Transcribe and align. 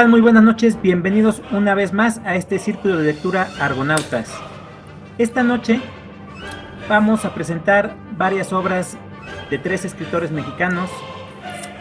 ¿Qué 0.00 0.04
tal? 0.04 0.12
Muy 0.12 0.22
buenas 0.22 0.42
noches, 0.42 0.80
bienvenidos 0.80 1.42
una 1.50 1.74
vez 1.74 1.92
más 1.92 2.22
a 2.24 2.34
este 2.34 2.58
círculo 2.58 2.96
de 2.96 3.04
lectura 3.04 3.50
Argonautas. 3.60 4.32
Esta 5.18 5.42
noche 5.42 5.78
vamos 6.88 7.26
a 7.26 7.34
presentar 7.34 7.94
varias 8.16 8.50
obras 8.54 8.96
de 9.50 9.58
tres 9.58 9.84
escritores 9.84 10.30
mexicanos, 10.30 10.88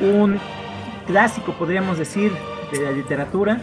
un 0.02 0.38
clásico 1.08 1.54
podríamos 1.54 1.98
decir 1.98 2.34
de 2.74 2.82
la 2.82 2.92
literatura, 2.92 3.62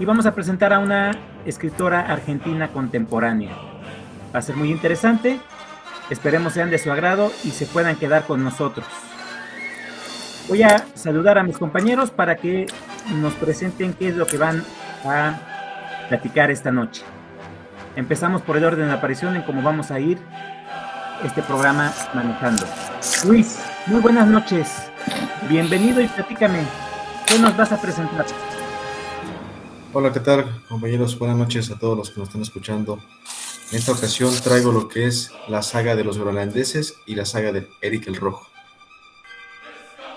y 0.00 0.04
vamos 0.04 0.26
a 0.26 0.34
presentar 0.34 0.72
a 0.72 0.80
una 0.80 1.12
escritora 1.44 2.00
argentina 2.00 2.66
contemporánea. 2.72 3.52
Va 4.34 4.40
a 4.40 4.42
ser 4.42 4.56
muy 4.56 4.72
interesante, 4.72 5.38
esperemos 6.10 6.54
sean 6.54 6.70
de 6.70 6.78
su 6.78 6.90
agrado 6.90 7.30
y 7.44 7.50
se 7.50 7.66
puedan 7.66 7.94
quedar 7.94 8.24
con 8.24 8.42
nosotros. 8.42 8.88
Voy 10.48 10.64
a 10.64 10.84
saludar 10.94 11.38
a 11.38 11.44
mis 11.44 11.56
compañeros 11.56 12.10
para 12.10 12.34
que 12.34 12.66
nos 13.14 13.34
presenten 13.34 13.92
qué 13.94 14.08
es 14.08 14.16
lo 14.16 14.26
que 14.26 14.36
van 14.36 14.64
a 15.04 16.06
platicar 16.08 16.50
esta 16.50 16.70
noche. 16.70 17.02
Empezamos 17.94 18.42
por 18.42 18.56
el 18.56 18.64
orden 18.64 18.88
de 18.88 18.94
aparición 18.94 19.36
en 19.36 19.42
cómo 19.42 19.62
vamos 19.62 19.90
a 19.90 20.00
ir 20.00 20.18
este 21.24 21.42
programa 21.42 21.92
manejando. 22.14 22.66
Luis, 23.26 23.58
muy 23.86 24.00
buenas 24.00 24.26
noches. 24.26 24.90
Bienvenido 25.48 26.00
y 26.00 26.08
platícame, 26.08 26.66
¿qué 27.26 27.38
nos 27.38 27.56
vas 27.56 27.72
a 27.72 27.80
presentar? 27.80 28.26
Hola, 29.92 30.12
¿qué 30.12 30.20
tal 30.20 30.62
compañeros? 30.68 31.18
Buenas 31.18 31.38
noches 31.38 31.70
a 31.70 31.78
todos 31.78 31.96
los 31.96 32.10
que 32.10 32.20
nos 32.20 32.28
están 32.28 32.42
escuchando. 32.42 32.98
En 33.72 33.78
esta 33.78 33.92
ocasión 33.92 34.32
traigo 34.44 34.72
lo 34.72 34.88
que 34.88 35.06
es 35.06 35.32
la 35.48 35.62
saga 35.62 35.96
de 35.96 36.04
los 36.04 36.18
groenlandeses 36.18 36.98
y 37.06 37.14
la 37.14 37.24
saga 37.24 37.52
de 37.52 37.68
Eric 37.80 38.06
el 38.08 38.16
Rojo. 38.16 38.46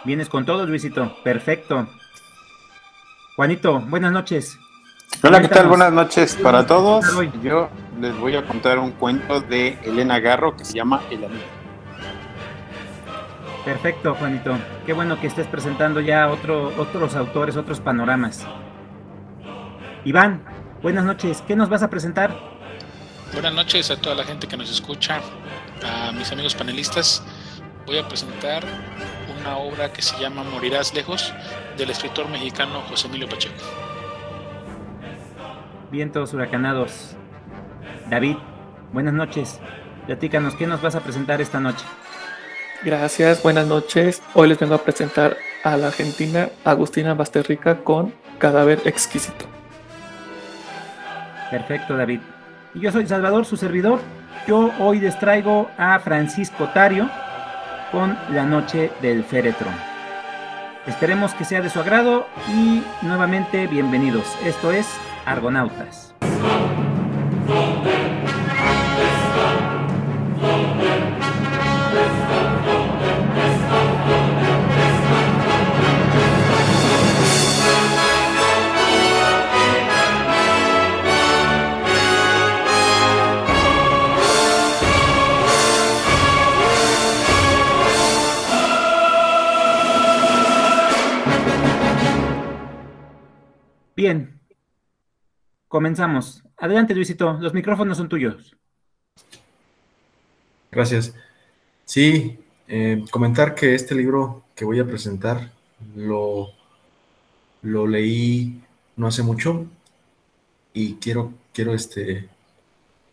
Vienes 0.04 0.30
con 0.30 0.46
todo, 0.46 0.66
Luisito. 0.66 1.16
Perfecto. 1.24 1.88
Juanito, 3.40 3.80
buenas 3.80 4.12
noches. 4.12 4.60
Hola, 5.24 5.40
¿qué 5.40 5.48
tal? 5.48 5.70
Buenas 5.70 5.94
noches 5.94 6.36
para 6.44 6.68
todos. 6.68 7.06
Yo 7.42 7.70
les 7.98 8.14
voy 8.18 8.36
a 8.36 8.46
contar 8.46 8.78
un 8.80 8.92
cuento 8.92 9.40
de 9.40 9.80
Elena 9.86 10.20
Garro 10.20 10.58
que 10.58 10.66
se 10.66 10.74
llama 10.74 11.02
El 11.10 11.24
Amigo. 11.24 11.46
Perfecto, 13.64 14.14
Juanito. 14.16 14.58
Qué 14.86 14.92
bueno 14.92 15.22
que 15.22 15.28
estés 15.28 15.48
presentando 15.48 16.02
ya 16.02 16.28
otro, 16.28 16.74
otros 16.78 17.16
autores, 17.16 17.56
otros 17.56 17.80
panoramas. 17.80 18.46
Iván, 20.04 20.44
buenas 20.82 21.06
noches. 21.06 21.42
¿Qué 21.48 21.56
nos 21.56 21.70
vas 21.70 21.82
a 21.82 21.90
presentar? 21.90 22.38
Buenas 23.32 23.54
noches 23.54 23.90
a 23.90 23.96
toda 23.96 24.16
la 24.16 24.26
gente 24.26 24.48
que 24.48 24.58
nos 24.58 24.70
escucha, 24.70 25.22
a 25.82 26.12
mis 26.12 26.30
amigos 26.34 26.56
panelistas. 26.56 27.24
Voy 27.86 28.00
a 28.00 28.06
presentar 28.06 28.66
una 29.40 29.58
obra 29.58 29.92
que 29.94 30.02
se 30.02 30.18
llama 30.20 30.44
Morirás 30.44 30.94
lejos 30.94 31.34
del 31.78 31.90
escritor 31.90 32.30
mexicano 32.30 32.82
José 32.90 33.08
Emilio 33.08 33.30
Pacheco. 33.30 33.56
Vientos 35.92 36.34
huracanados. 36.34 37.16
David, 38.10 38.38
buenas 38.92 39.14
noches. 39.14 39.60
Platícanos, 40.06 40.56
¿qué 40.56 40.68
nos 40.68 40.82
vas 40.82 40.96
a 40.96 41.02
presentar 41.02 41.42
esta 41.42 41.60
noche? 41.60 41.86
Gracias, 42.84 43.44
buenas 43.44 43.68
noches. 43.68 44.22
Hoy 44.34 44.50
les 44.50 44.60
vengo 44.60 44.76
a 44.76 44.84
presentar 44.84 45.38
a 45.64 45.78
la 45.78 45.88
argentina 45.88 46.50
Agustina 46.66 47.14
Basterrica 47.14 47.84
con 47.84 48.14
Cadáver 48.40 48.82
Exquisito. 48.86 49.46
Perfecto, 51.52 51.98
David. 51.98 52.20
Y 52.74 52.82
yo 52.82 52.92
soy 52.92 53.08
Salvador, 53.08 53.46
su 53.46 53.58
servidor. 53.58 54.00
Yo 54.48 54.72
hoy 54.80 55.00
les 55.00 55.18
traigo 55.20 55.70
a 55.78 56.00
Francisco 56.00 56.70
Tario 56.74 57.10
con 57.92 58.18
La 58.32 58.46
Noche 58.46 58.92
del 59.02 59.24
Féretro. 59.24 59.68
Esperemos 60.88 61.34
que 61.34 61.46
sea 61.46 61.62
de 61.62 61.70
su 61.70 61.80
agrado 61.80 62.28
y 62.48 62.84
nuevamente 63.02 63.68
bienvenidos. 63.68 64.26
Esto 64.44 64.72
es 64.72 64.88
Argonautas. 65.26 66.16
Comenzamos. 95.70 96.44
Adelante, 96.58 96.94
Luisito, 96.94 97.38
los 97.40 97.54
micrófonos 97.54 97.98
son 97.98 98.10
tuyos. 98.10 98.58
Gracias. 100.70 101.16
Sí, 101.86 102.38
eh, 102.68 103.06
comentar 103.10 103.56
que 103.56 103.74
este 103.74 103.96
libro 103.96 104.44
que 104.54 104.66
voy 104.66 104.80
a 104.80 104.86
presentar 104.86 105.52
lo, 105.96 106.50
lo 107.62 107.88
leí 107.88 108.62
no 108.98 109.08
hace 109.08 109.24
mucho 109.24 109.66
y 110.74 110.96
quiero, 110.96 111.34
quiero 111.54 111.74
este, 111.74 112.28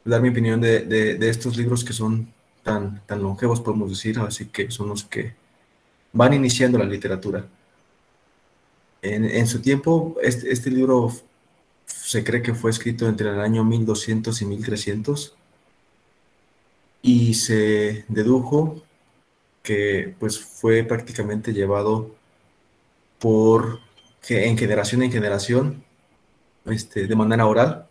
dar 0.05 0.21
mi 0.21 0.31
opinión 0.31 0.61
de, 0.61 0.81
de, 0.81 1.29
estos 1.29 1.57
libros 1.57 1.85
que 1.85 1.93
son 1.93 2.33
tan, 2.63 3.01
tan 3.07 3.23
longevos, 3.23 3.61
podemos 3.61 3.91
decir, 3.91 4.19
así 4.19 4.47
que 4.47 4.71
son 4.71 4.89
los 4.89 5.05
que 5.05 5.35
van 6.13 6.35
iniciando 6.35 6.79
la 6.79 6.85
literatura. 6.85 7.47
En, 9.03 9.47
su 9.47 9.61
tiempo, 9.61 10.17
este, 10.21 10.51
este, 10.51 10.69
libro 10.69 11.13
se 12.07 12.23
cree 12.23 12.41
que 12.41 12.55
fue 12.55 12.71
escrito 12.71 13.09
entre 13.09 13.31
el 13.31 13.41
año 13.41 13.65
1200 13.65 14.41
y 14.41 14.45
1300 14.45 15.35
y 17.03 17.35
se 17.35 18.05
dedujo 18.07 18.81
que 19.65 20.15
pues 20.21 20.39
fue 20.39 20.85
prácticamente 20.85 21.53
llevado 21.53 22.15
por 23.19 23.81
en 24.29 24.57
generación 24.57 25.03
en 25.03 25.11
generación 25.11 25.85
este, 26.67 27.09
de 27.09 27.17
manera 27.17 27.47
oral. 27.47 27.89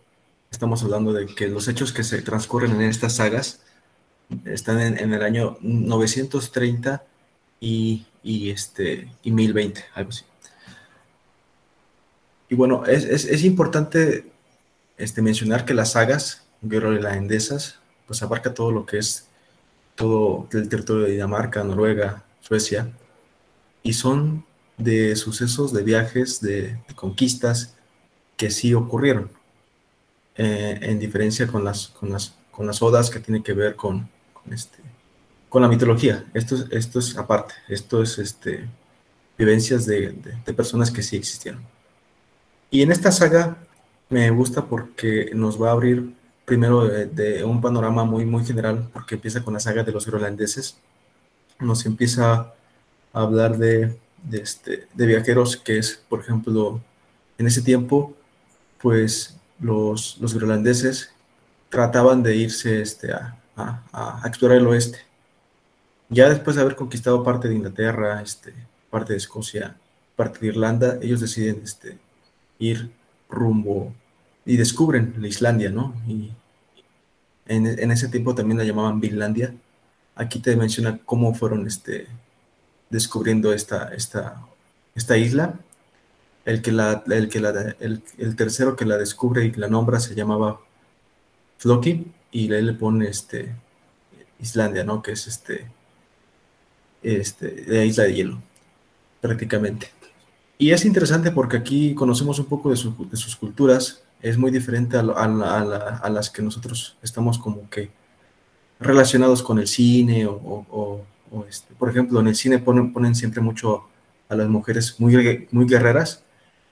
Estamos 0.50 0.82
hablando 0.82 1.12
de 1.12 1.26
que 1.26 1.48
los 1.48 1.68
hechos 1.68 1.92
que 1.92 2.02
se 2.02 2.22
transcurren 2.22 2.72
en 2.72 2.88
estas 2.88 3.16
sagas 3.16 3.60
están 4.46 4.80
en, 4.80 5.12
el 5.12 5.22
año 5.22 5.58
930 5.60 7.04
y, 7.60 8.06
y, 8.22 8.48
este, 8.48 9.12
y 9.22 9.30
1020, 9.30 9.84
algo 9.94 10.08
así. 10.08 10.24
Y 12.48 12.54
bueno, 12.54 12.84
es, 12.86 13.44
importante 13.44 14.26
este, 14.96 15.22
mencionar 15.22 15.64
que 15.64 15.74
las 15.74 15.92
sagas 15.92 16.46
groenlandesas 16.62 17.80
pues 18.06 18.22
abarca 18.22 18.54
todo 18.54 18.70
lo 18.70 18.86
que 18.86 18.98
es 18.98 19.26
todo 19.96 20.48
el 20.52 20.68
territorio 20.68 21.04
de 21.04 21.12
Dinamarca, 21.12 21.64
Noruega, 21.64 22.24
Suecia, 22.40 22.92
y 23.82 23.94
son 23.94 24.44
de 24.76 25.16
sucesos, 25.16 25.72
de 25.72 25.82
viajes, 25.82 26.40
de, 26.40 26.78
conquistas 26.94 27.74
que 28.36 28.50
sí 28.50 28.74
ocurrieron, 28.74 29.30
eh, 30.36 30.78
en 30.82 30.98
diferencia 30.98 31.46
con 31.46 31.64
las, 31.64 31.88
con, 31.88 32.12
las, 32.12 32.36
con 32.50 32.66
las 32.66 32.82
odas 32.82 33.10
que 33.10 33.20
tienen 33.20 33.42
que 33.42 33.54
ver 33.54 33.74
con, 33.74 34.08
este, 34.50 34.78
con 35.48 35.62
la 35.62 35.68
mitología. 35.68 36.26
Esto, 36.34 36.56
esto 36.70 36.98
es 36.98 37.16
aparte, 37.16 37.54
esto 37.68 38.02
es 38.02 38.18
este, 38.18 38.68
vivencias 39.38 39.86
de 39.86 40.14
personas 40.54 40.90
que 40.90 41.02
sí 41.02 41.16
existieron. 41.16 41.62
Y 42.70 42.82
en 42.82 42.92
esta 42.92 43.12
saga 43.12 43.56
me 44.08 44.30
gusta 44.30 44.64
porque 44.66 45.30
nos 45.34 45.60
va 45.60 45.70
a 45.70 45.72
abrir 45.72 46.14
primero 46.44 46.86
de, 46.86 47.44
un 47.44 47.60
panorama 47.60 48.04
muy, 48.04 48.24
muy 48.24 48.44
general, 48.44 48.88
porque 48.92 49.16
empieza 49.16 49.42
con 49.42 49.54
la 49.54 49.60
saga 49.60 49.82
de 49.82 49.92
los 49.92 50.06
groenlandeses. 50.06 50.78
Nos 51.58 51.84
empieza 51.86 52.54
a 53.12 53.20
hablar 53.20 53.58
de, 53.58 53.98
de, 54.22 54.38
este, 54.38 54.86
de 54.94 55.06
viajeros 55.06 55.56
que 55.56 55.78
es, 55.78 56.00
por 56.08 56.20
ejemplo, 56.20 56.80
en 57.38 57.46
ese 57.46 57.62
tiempo, 57.62 58.14
pues 58.80 59.36
los, 59.60 60.18
los 60.18 60.34
groenlandeses 60.34 61.10
trataban 61.68 62.22
de 62.22 62.36
irse 62.36 62.80
este, 62.80 63.12
a, 63.12 63.36
a, 63.56 63.82
a, 64.22 64.28
explorar 64.28 64.58
el 64.58 64.66
oeste. 64.68 65.00
Ya 66.08 66.28
después 66.28 66.54
de 66.54 66.62
haber 66.62 66.76
conquistado 66.76 67.24
parte 67.24 67.48
de 67.48 67.56
Inglaterra, 67.56 68.22
este, 68.22 68.54
parte 68.90 69.14
de 69.14 69.18
Escocia, 69.18 69.76
parte 70.14 70.38
de 70.38 70.46
Irlanda, 70.46 70.98
ellos 71.02 71.20
deciden 71.20 71.60
este, 71.64 71.98
ir 72.58 72.90
rumbo 73.28 73.92
y 74.44 74.56
descubren 74.56 75.14
la 75.18 75.28
Islandia, 75.28 75.70
¿no? 75.70 75.94
Y 76.06 76.30
en, 77.46 77.90
ese 77.90 78.08
tiempo 78.08 78.34
también 78.34 78.58
la 78.58 78.64
llamaban 78.64 79.00
Finlandia. 79.00 79.54
Aquí 80.14 80.40
te 80.40 80.56
menciona 80.56 80.98
cómo 81.04 81.34
fueron 81.34 81.66
este, 81.66 82.06
descubriendo 82.90 83.52
esta, 83.52 83.94
esta, 83.94 84.42
esta 84.94 85.16
isla. 85.16 85.58
El, 86.44 86.62
que 86.62 86.70
la, 86.70 87.02
el, 87.08 87.28
que 87.28 87.40
la, 87.40 87.74
el, 87.80 88.02
el, 88.18 88.36
tercero 88.36 88.76
que 88.76 88.84
la 88.84 88.96
descubre 88.96 89.44
y 89.44 89.52
la 89.52 89.66
nombra 89.66 89.98
se 89.98 90.14
llamaba 90.14 90.60
Floki 91.58 92.06
y 92.30 92.52
él 92.52 92.66
le 92.66 92.72
pone 92.74 93.08
este, 93.08 93.52
Islandia, 94.40 94.84
¿no? 94.84 95.02
Que 95.02 95.12
es 95.12 95.26
este, 95.26 95.66
este, 97.02 97.64
la 97.66 97.84
isla 97.84 98.04
de 98.04 98.14
hielo, 98.14 98.42
prácticamente. 99.20 99.88
Y 100.58 100.70
es 100.70 100.84
interesante 100.84 101.30
porque 101.30 101.58
aquí 101.58 101.94
conocemos 101.94 102.38
un 102.38 102.46
poco 102.46 102.70
de, 102.70 102.76
sus 102.76 103.36
culturas, 103.36 104.02
es 104.22 104.38
muy 104.38 104.50
diferente 104.50 104.96
a, 104.96 105.00
a, 105.00 106.10
las 106.10 106.30
que 106.30 106.40
nosotros 106.42 106.96
estamos 107.02 107.38
como 107.38 107.68
que 107.68 107.90
relacionados 108.80 109.42
con 109.42 109.58
el 109.58 109.66
cine 109.66 110.26
o, 110.26 111.04
este, 111.48 111.74
por 111.74 111.90
ejemplo, 111.90 112.20
en 112.20 112.28
el 112.28 112.36
cine 112.36 112.58
ponen, 112.58 112.92
ponen 112.92 113.14
siempre 113.14 113.42
mucho 113.42 113.84
a 114.28 114.34
las 114.34 114.48
mujeres 114.48 114.98
muy, 114.98 115.46
muy 115.50 115.66
guerreras 115.66 116.24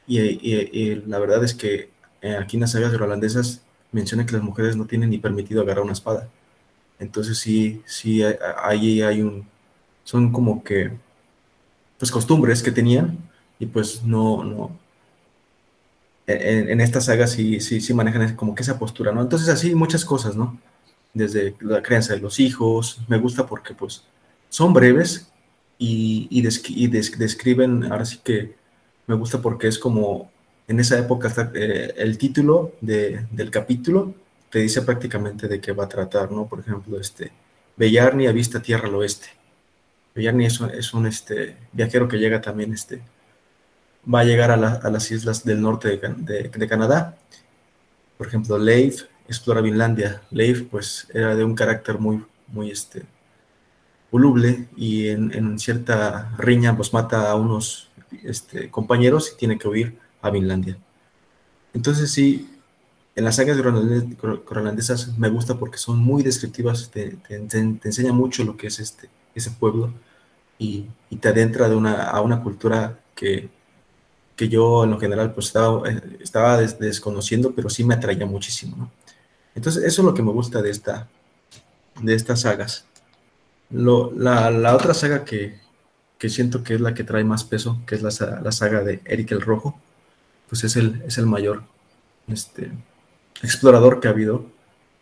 y, 0.07 0.95
la 1.07 1.19
verdad 1.19 1.45
es 1.45 1.55
que 1.55 1.91
eh, 2.23 2.37
aquí 2.37 2.57
en 2.57 2.63
las 2.63 2.73
sagas 2.73 2.95
holandesas 2.95 3.63
menciona 3.93 4.25
que 4.25 4.33
las 4.33 4.43
mujeres 4.43 4.77
no 4.77 4.87
tienen 4.87 5.11
ni 5.11 5.19
permitido 5.19 5.63
agarrar 5.63 5.85
una 5.85 5.93
espada. 5.93 6.29
Entonces 6.99 7.39
sí, 7.39 7.83
sí, 7.85 8.23
ahí 8.63 9.03
hay 9.03 9.21
un, 9.21 9.47
son 10.05 10.33
como 10.33 10.65
que, 10.65 10.93
pues 11.99 12.11
costumbres 12.11 12.63
que 12.63 12.73
tenían 12.73 13.19
y 13.65 13.67
pues 13.67 14.05
no, 14.05 14.45
no, 14.45 14.79
en, 16.27 16.69
en 16.69 16.81
esta 16.81 17.01
saga 17.01 17.27
sí, 17.27 17.61
sí, 17.61 17.81
sí 17.81 17.95
manejan 17.95 18.37
como 18.37 18.55
que 18.55 18.63
esa 18.63 18.79
postura, 18.79 19.13
¿no? 19.13 19.23
Entonces 19.23 19.49
así 19.49 19.75
muchas 19.75 20.05
cosas, 20.05 20.37
¿no? 20.37 20.59
Desde 21.15 21.55
la 21.61 21.83
crianza 21.83 22.15
de 22.15 22.21
los 22.21 22.41
hijos, 22.41 23.01
me 23.09 23.19
gusta 23.19 23.47
porque 23.47 23.75
pues 23.75 24.05
son 24.49 24.73
breves 24.73 25.31
y, 25.79 26.29
y, 26.31 26.43
describen, 26.89 27.85
ahora 27.91 28.05
sí 28.05 28.21
que 28.23 28.55
me 29.07 29.15
gusta 29.15 29.41
porque 29.41 29.69
es 29.69 29.79
como, 29.79 30.31
en 30.69 30.81
esa 30.81 30.99
época 30.99 31.51
eh, 31.55 31.95
el 31.97 32.19
título 32.19 32.73
de, 32.81 33.27
del 33.31 33.51
capítulo 33.51 34.15
te 34.51 34.61
dice 34.61 34.83
prácticamente 34.83 35.49
de 35.49 35.61
qué 35.61 35.73
va 35.73 35.85
a 35.85 35.89
tratar, 35.89 36.31
¿no? 36.31 36.47
Por 36.47 36.61
ejemplo, 36.61 37.01
este, 37.01 37.33
Bellarni 37.77 38.27
avista 38.27 38.63
tierra 38.63 38.89
al 38.89 38.95
oeste. 38.95 39.29
Bellarni 40.15 40.47
es 40.47 40.61
un, 40.61 40.71
es 40.71 40.95
un 40.95 41.07
este, 41.07 41.57
viajero 41.73 42.07
que 42.07 42.19
llega 42.19 42.41
también, 42.41 42.73
este, 42.73 43.03
va 44.13 44.21
a 44.21 44.25
llegar 44.25 44.51
a, 44.51 44.57
las 44.57 45.11
islas 45.11 45.45
del 45.45 45.61
norte 45.61 45.99
de, 45.99 46.69
Canadá. 46.69 47.17
Por 48.17 48.27
ejemplo, 48.27 48.59
Leif 48.59 49.05
explora 49.29 49.63
Finlandia. 49.63 50.23
Leif, 50.31 50.63
pues, 50.71 51.09
era 51.13 51.35
de 51.35 51.45
un 51.45 51.55
carácter 51.55 51.99
muy, 51.99 52.25
muy, 52.49 52.71
este, 52.71 53.05
voluble 54.11 54.69
y 54.77 55.09
en, 55.09 55.59
cierta 55.59 56.35
riña, 56.39 56.77
pues, 56.77 56.93
mata 56.93 57.31
a 57.31 57.35
unos 57.35 57.91
este, 58.23 58.71
compañeros 58.71 59.33
y 59.33 59.39
tiene 59.39 59.59
que 59.59 59.69
huir 59.69 59.99
a 60.23 60.31
Finlandia. 60.31 60.79
Entonces, 61.73 62.11
sí, 62.11 62.51
en 63.17 63.25
las 63.25 63.37
sagas 63.37 63.59
groenlandesas 63.59 65.17
me 65.19 65.29
gusta 65.29 65.59
porque 65.59 65.79
son 65.79 65.99
muy 65.99 66.23
descriptivas, 66.23 66.91
te, 66.91 67.19
enseña 67.85 68.13
mucho 68.13 68.45
lo 68.45 68.57
que 68.57 68.69
es 68.69 68.81
este, 68.81 69.09
ese 69.35 69.51
pueblo 69.53 69.93
y, 70.59 70.87
te 71.21 71.29
adentra 71.29 71.69
de 71.69 71.77
a 71.77 72.21
una 72.21 72.43
cultura 72.43 72.99
que, 73.15 73.49
que, 74.37 74.49
yo 74.49 74.85
en 74.85 74.91
lo 74.91 75.01
general 75.01 75.33
pues 75.33 75.47
estaba, 75.47 75.89
estaba 76.21 76.59
desconociendo, 76.59 77.53
pero 77.55 77.69
sí 77.71 77.85
me 77.85 77.95
atraía 77.95 78.27
muchísimo. 78.27 78.91
Entonces 79.55 79.85
eso 79.85 80.03
es 80.03 80.07
lo 80.07 80.15
que 80.15 80.23
me 80.23 80.33
gusta 80.33 80.63
de, 80.63 80.71
esta, 80.71 81.09
de 82.01 82.15
estas 82.15 82.43
sagas. 82.43 82.87
La, 83.71 84.51
la, 84.51 84.75
otra 84.77 84.95
saga 84.95 85.25
que, 85.25 85.61
que, 86.19 86.29
siento 86.29 86.63
que 86.63 86.75
es 86.75 86.81
la 86.81 86.95
que 86.95 87.05
trae 87.05 87.25
más 87.25 87.45
peso, 87.45 87.81
que 87.87 87.95
es 87.95 88.03
la, 88.03 88.41
la 88.43 88.53
saga 88.53 88.83
de 88.83 89.01
Eric 89.05 89.33
el 89.33 89.41
Rojo, 89.41 89.79
pues 90.49 90.65
es 90.65 90.77
el, 90.77 91.03
es 91.07 91.19
el 91.19 91.27
mayor 91.27 91.63
este, 92.29 92.71
explorador 93.43 94.01
que 94.01 94.09
ha 94.09 94.13
habido 94.13 94.47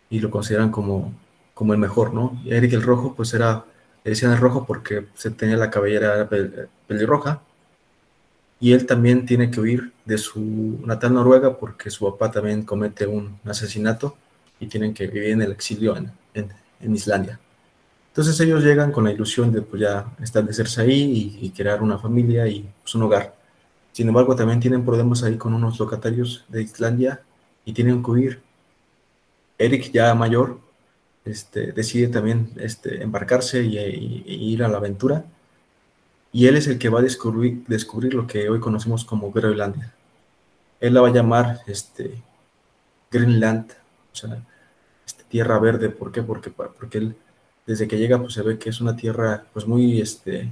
y 0.09 0.19
lo 0.19 0.29
consideran 0.29 0.71
como, 0.71 1.13
como 1.53 1.73
el 1.73 1.79
mejor, 1.79 2.13
¿no? 2.13 2.41
Eric 2.45 2.73
el 2.73 2.83
Rojo, 2.83 3.15
pues 3.15 3.33
era, 3.33 3.65
le 4.03 4.11
decían 4.11 4.31
el 4.31 4.37
rojo 4.37 4.65
porque 4.65 5.07
se 5.15 5.31
tenía 5.31 5.57
la 5.57 5.69
cabellera 5.69 6.29
pelirroja 6.87 7.41
y 8.63 8.71
él 8.71 8.85
también 8.85 9.25
tiene 9.25 9.51
que 9.51 9.59
huir 9.59 9.91
de 10.05 10.17
su 10.17 10.79
natal 10.85 11.13
Noruega 11.13 11.57
porque 11.57 11.89
su 11.89 12.09
papá 12.09 12.31
también 12.31 12.63
comete 12.63 13.05
un 13.05 13.37
asesinato 13.43 14.15
y 14.57 14.67
tienen 14.67 14.93
que 14.93 15.07
vivir 15.07 15.31
en 15.31 15.41
el 15.41 15.51
exilio 15.51 15.97
en, 15.97 16.13
en, 16.33 16.95
Islandia. 16.95 17.41
Entonces 18.07 18.39
ellos 18.39 18.63
llegan 18.63 18.93
con 18.93 19.03
la 19.03 19.11
ilusión 19.11 19.51
de 19.51 19.63
pues, 19.63 19.81
ya 19.81 20.15
establecerse 20.23 20.79
ahí 20.79 21.37
y, 21.41 21.49
crear 21.49 21.83
una 21.83 21.97
familia 21.97 22.47
y 22.47 22.65
pues, 22.81 22.95
un 22.95 23.03
hogar. 23.03 23.35
Sin 23.91 24.07
embargo, 24.07 24.33
también 24.33 24.61
tienen 24.61 24.85
problemas 24.85 25.23
ahí 25.23 25.35
con 25.35 25.53
unos 25.53 25.77
locatarios 25.77 26.45
de 26.47 26.61
Islandia 26.61 27.19
y 27.65 27.73
tienen 27.73 28.01
que 28.01 28.11
huir. 28.11 28.41
Eric, 29.57 29.91
ya 29.91 30.15
mayor, 30.15 30.61
este, 31.25 31.73
decide 31.73 32.07
también 32.07 32.51
este, 32.55 33.03
embarcarse 33.03 33.61
y, 33.61 34.23
ir 34.25 34.63
a 34.63 34.69
la 34.69 34.77
aventura. 34.77 35.25
Y 36.33 36.47
él 36.47 36.57
es 36.57 36.67
el 36.67 36.79
que 36.79 36.89
va 36.89 36.99
a 36.99 37.03
descubrir, 37.03 37.63
descubrir 37.67 38.15
lo 38.15 38.27
que 38.27 38.49
hoy 38.49 38.59
conocemos 38.59 39.05
como 39.05 39.31
Groenlandia. 39.31 39.93
Él 40.79 40.95
la 40.95 41.01
va 41.01 41.09
a 41.09 41.13
llamar 41.13 41.59
este, 41.67 42.21
Greenland, 43.11 43.71
o 44.11 44.15
sea, 44.15 44.43
este, 45.05 45.23
tierra 45.25 45.59
verde. 45.59 45.89
¿Por 45.89 46.11
qué? 46.11 46.23
Porque, 46.23 46.49
porque 46.49 46.97
él, 46.97 47.15
desde 47.67 47.87
que 47.87 47.99
llega, 47.99 48.19
pues 48.19 48.33
se 48.33 48.41
ve 48.41 48.57
que 48.57 48.69
es 48.69 48.81
una 48.81 48.95
tierra 48.95 49.45
pues 49.53 49.67
muy 49.67 50.01
este, 50.01 50.51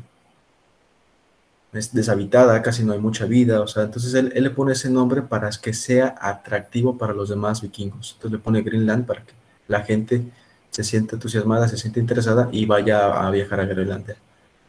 es 1.74 1.94
deshabitada, 1.94 2.62
casi 2.62 2.84
no 2.84 2.94
hay 2.94 3.00
mucha 3.00 3.26
vida, 3.26 3.62
o 3.62 3.68
sea, 3.68 3.84
entonces 3.84 4.14
él, 4.14 4.34
le 4.36 4.50
pone 4.50 4.74
ese 4.74 4.90
nombre 4.90 5.22
para 5.22 5.50
que 5.50 5.74
sea 5.74 6.16
atractivo 6.20 6.98
para 6.98 7.14
los 7.14 7.30
demás 7.30 7.62
vikingos. 7.62 8.14
Entonces 8.14 8.32
le 8.32 8.44
pone 8.44 8.62
Greenland 8.62 9.06
para 9.06 9.24
que 9.24 9.34
la 9.68 9.82
gente 9.82 10.24
se 10.70 10.84
sienta 10.84 11.16
entusiasmada, 11.16 11.68
se 11.68 11.78
sienta 11.78 12.00
interesada 12.00 12.50
y 12.52 12.66
vaya 12.66 13.26
a 13.26 13.32
viajar 13.32 13.62
a 13.62 13.66
Groenlandia. 13.66 14.18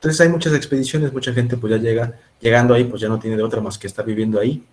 Entonces 0.02 0.20
hay 0.20 0.31
muchas 0.31 0.52
expediciones, 0.54 1.12
mucha 1.12 1.32
gente 1.32 1.56
pues 1.56 1.70
ya 1.70 1.76
llega, 1.76 2.19
llegando 2.40 2.75
ahí, 2.75 2.82
pues 2.82 3.00
ya 3.00 3.08
no 3.08 3.20
tiene 3.20 3.37
de 3.37 3.44
otra 3.44 3.60
más 3.60 3.78
que 3.78 3.87
estar 3.87 4.04
viviendo 4.04 4.40
ahí. 4.40 4.64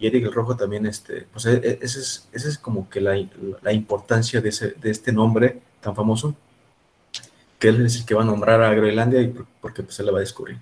Y 0.00 0.08
Eric 0.08 0.24
el 0.24 0.32
Rojo 0.32 0.56
también, 0.56 0.86
este, 0.86 1.28
pues 1.32 1.46
e, 1.46 1.52
e, 1.52 1.78
ese 1.80 2.00
es, 2.00 2.28
es 2.32 2.58
como 2.58 2.90
que 2.90 3.00
la, 3.00 3.14
la 3.62 3.72
importancia 3.72 4.40
de, 4.40 4.48
ese, 4.48 4.72
de 4.72 4.90
este 4.90 5.12
nombre 5.12 5.60
tan 5.80 5.94
famoso, 5.94 6.34
que 7.60 7.68
él 7.68 7.86
es 7.86 7.94
el 7.94 8.04
que 8.04 8.16
va 8.16 8.22
a 8.22 8.24
nombrar 8.24 8.60
a 8.60 8.74
Groenlandia 8.74 9.22
y 9.22 9.32
porque 9.60 9.84
pues 9.84 10.00
él 10.00 10.06
la 10.06 10.12
va 10.12 10.18
a 10.18 10.22
descubrir. 10.22 10.58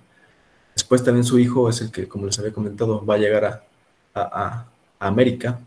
Después 0.75 1.03
también 1.03 1.23
su 1.23 1.39
hijo 1.39 1.67
es 1.67 1.81
el 1.81 1.91
que, 1.91 2.07
como 2.07 2.27
les 2.27 2.37
había 2.37 2.53
comentado, 2.53 3.03
va 3.03 3.15
a 3.15 3.17
llegar 3.17 3.65
a, 4.13 4.67
América. 4.99 5.59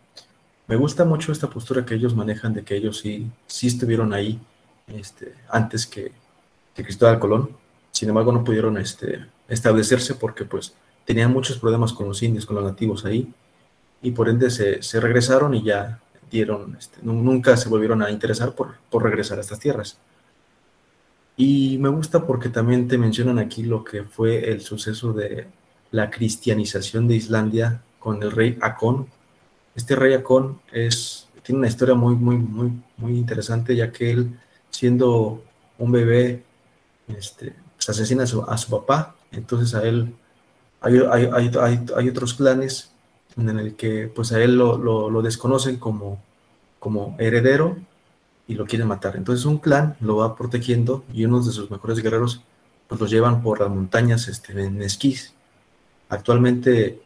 Me 0.69 0.76
gusta 0.76 1.05
mucho 1.05 1.33
esta 1.33 1.50
postura 1.50 1.85
que 1.85 1.97
ellos 1.97 2.14
manejan 2.14 2.55
de 2.55 2.62
que 2.62 2.76
ellos 2.76 2.99
sí, 2.99 3.29
sí 3.49 3.67
estuvieron 3.67 4.14
ahí 4.14 4.40
este, 4.87 5.35
antes 5.49 5.88
que, 5.88 6.12
Cristóbal 6.76 7.19
Colón. 7.19 7.63
Sin 7.95 8.09
embargo, 8.09 8.33
no 8.33 8.43
pudieron 8.43 8.77
este, 8.77 9.25
establecerse 9.49 10.17
porque 10.17 10.45
pues 10.45 10.75
tenían 11.05 11.33
muchos 11.33 11.59
problemas 11.59 11.93
con 11.93 12.09
los 12.09 12.21
indios, 12.25 12.45
con 12.45 12.57
los 12.57 12.65
nativos 12.65 13.05
ahí. 13.05 13.33
Y 14.03 14.11
por 14.11 14.29
ende 14.29 14.51
se, 14.51 15.01
regresaron 15.01 15.55
y 15.55 15.63
ya 15.63 16.01
dieron, 16.29 16.77
este, 16.77 16.99
nunca 17.03 17.57
se 17.57 17.69
volvieron 17.69 18.03
a 18.03 18.11
interesar 18.11 18.53
por, 18.53 18.75
regresar 19.01 19.39
a 19.39 19.43
estas 19.43 19.61
tierras. 19.61 19.97
Y 21.37 21.79
me 21.79 21.89
gusta 21.89 22.27
porque 22.27 22.49
también 22.49 22.89
te 22.89 22.99
mencionan 22.99 23.39
aquí 23.39 23.63
lo 23.63 23.85
que 23.85 24.03
fue 24.03 24.51
el 24.51 24.61
suceso 24.61 25.13
de 25.13 25.47
la 25.93 26.11
cristianización 26.11 27.07
de 27.07 27.15
Islandia 27.15 27.81
con 28.01 28.21
el 28.25 28.33
rey 28.33 28.59
Akon. 28.61 29.07
Este 29.77 29.95
rey 29.95 30.15
Akon 30.15 30.61
es, 30.73 31.29
tiene 31.45 31.61
una 31.61 31.69
historia 31.69 31.95
muy, 31.95 32.17
muy, 32.17 32.39
muy, 32.39 32.73
muy 32.97 33.17
interesante, 33.17 33.77
ya 33.77 33.93
que 33.93 34.11
él, 34.11 34.37
siendo 34.71 35.45
un 35.79 35.93
bebé, 35.93 36.43
este, 37.07 37.55
asesina 37.93 38.25
a 38.25 38.59
su, 38.59 38.71
papá. 38.71 39.14
Entonces 39.33 39.75
a 39.75 39.83
él 39.83 40.14
hay, 40.81 40.99
hay, 41.11 41.31
hay, 41.33 41.87
hay, 41.97 42.09
otros 42.09 42.35
clanes 42.35 42.93
en 43.37 43.59
el 43.59 43.75
que 43.75 44.11
pues 44.14 44.33
a 44.33 44.43
él 44.43 44.57
lo, 44.57 44.79
lo, 44.79 45.11
lo 45.11 45.23
desconocen 45.23 45.76
como, 45.76 46.23
como 46.79 47.17
heredero 47.19 47.76
y 48.47 48.55
lo 48.55 48.67
quieren 48.67 48.88
matar. 48.88 49.17
Entonces 49.17 49.45
un 49.47 49.59
clan 49.59 49.97
lo 50.00 50.17
va 50.17 50.37
protegiendo 50.37 51.05
y 51.12 51.25
uno 51.25 51.41
de 51.41 51.53
sus 51.53 51.71
mejores 51.71 52.00
guerreros 52.00 52.43
pues 52.88 53.00
los 53.00 53.11
llevan 53.11 53.43
por 53.43 53.61
las 53.61 53.71
montañas 53.71 54.29
este, 54.29 54.53
en 54.62 54.83
esquís. 54.83 55.35
Actualmente 56.09 57.03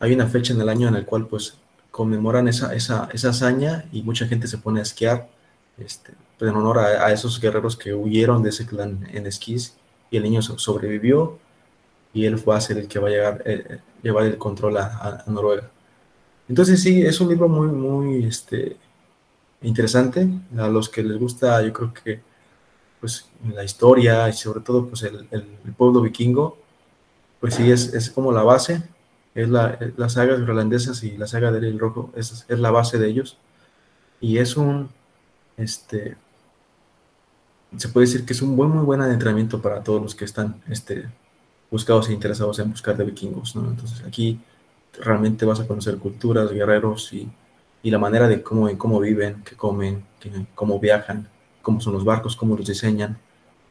hay 0.00 0.12
una 0.12 0.26
fecha 0.26 0.52
en 0.52 0.60
el 0.60 0.68
año 0.68 0.88
en 0.88 0.96
el 0.96 1.04
cual 1.04 1.26
pues 1.26 1.58
conmemoran 1.90 2.48
esa, 2.48 2.74
esa, 2.74 3.08
esa 3.12 3.30
hazaña 3.30 3.84
y 3.92 4.02
mucha 4.02 4.26
gente 4.26 4.46
se 4.46 4.58
pone 4.58 4.80
a 4.80 4.84
esquiar 4.84 5.28
este, 5.78 6.12
pues, 6.38 6.50
en 6.50 6.56
honor 6.56 6.78
a, 6.78 7.12
esos 7.12 7.40
guerreros 7.40 7.76
que 7.76 7.94
huyeron 7.94 8.42
de 8.42 8.50
ese 8.50 8.66
clan 8.66 9.08
en 9.12 9.26
esquís 9.26 9.76
y 10.10 10.16
el 10.16 10.22
niño 10.22 10.42
sobrevivió 10.42 11.38
y 12.12 12.24
él 12.24 12.36
va 12.48 12.56
a 12.56 12.60
ser 12.60 12.78
el 12.78 12.88
que 12.88 12.98
va 12.98 13.08
a 13.08 13.10
llegar, 13.10 13.42
eh, 13.44 13.64
eh, 13.68 13.78
llevar 14.02 14.24
el 14.24 14.38
control 14.38 14.76
a, 14.78 15.24
Noruega. 15.26 15.70
Entonces 16.48 16.82
sí, 16.82 17.02
es 17.02 17.20
un 17.20 17.28
libro 17.28 17.48
muy, 17.48 17.68
muy, 17.68 18.24
este, 18.24 18.76
interesante. 19.62 20.28
A 20.56 20.68
los 20.68 20.88
que 20.88 21.02
les 21.02 21.18
gusta, 21.18 21.62
yo 21.62 21.72
creo 21.72 21.92
que 21.92 22.20
pues 23.00 23.28
la 23.54 23.62
historia 23.62 24.28
y 24.28 24.32
sobre 24.32 24.60
todo 24.60 24.88
pues 24.88 25.02
el, 25.02 25.28
el, 25.30 25.44
pueblo 25.76 26.00
vikingo, 26.00 26.58
pues 27.40 27.54
sí 27.54 27.70
es, 27.70 27.94
es 27.94 28.10
como 28.10 28.32
la 28.32 28.42
base, 28.42 28.82
es 29.34 29.48
la, 29.48 29.78
las 29.96 30.14
sagas 30.14 30.40
irlandesas 30.40 31.04
y 31.04 31.16
la 31.16 31.28
saga 31.28 31.52
del 31.52 31.78
rojo 31.78 32.10
es, 32.16 32.44
es, 32.48 32.58
la 32.58 32.70
base 32.70 32.98
de 32.98 33.08
ellos. 33.08 33.38
Y 34.20 34.38
es 34.38 34.56
un, 34.56 34.88
este, 35.56 36.16
se 37.76 37.88
puede 37.88 38.06
decir 38.06 38.24
que 38.24 38.32
es 38.32 38.42
un 38.42 38.56
buen, 38.56 38.70
muy 38.70 38.84
buen 38.84 39.00
adentramiento 39.00 39.60
para 39.60 39.82
todos 39.82 40.00
los 40.00 40.14
que 40.14 40.24
están 40.24 40.62
este, 40.68 41.08
buscados 41.70 42.08
e 42.08 42.12
interesados 42.12 42.58
en 42.58 42.70
buscar 42.70 42.96
de 42.96 43.04
vikingos. 43.04 43.54
¿no? 43.56 43.68
Entonces 43.68 44.02
aquí 44.06 44.40
realmente 44.98 45.44
vas 45.44 45.60
a 45.60 45.66
conocer 45.66 45.98
culturas, 45.98 46.50
guerreros 46.50 47.12
y, 47.12 47.30
y 47.82 47.90
la 47.90 47.98
manera 47.98 48.26
de 48.28 48.42
cómo, 48.42 48.68
cómo 48.78 49.00
viven, 49.00 49.42
qué 49.44 49.54
comen, 49.54 50.04
cómo 50.54 50.80
viajan, 50.80 51.28
cómo 51.62 51.80
son 51.80 51.92
los 51.92 52.04
barcos, 52.04 52.36
cómo 52.36 52.56
los 52.56 52.66
diseñan. 52.66 53.18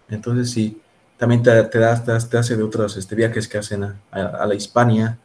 Entonces 0.10 0.52
sí, 0.52 0.80
también 1.18 1.42
te, 1.42 1.64
te, 1.64 1.80
da, 1.80 2.04
te, 2.04 2.38
hace 2.38 2.56
de 2.56 2.64
otros 2.64 2.96
este, 2.98 3.16
viajes 3.16 3.48
que 3.48 3.58
hacen 3.58 3.84
a, 3.84 4.00
a, 4.12 4.46
la 4.46 4.56
Hispania. 4.56 5.18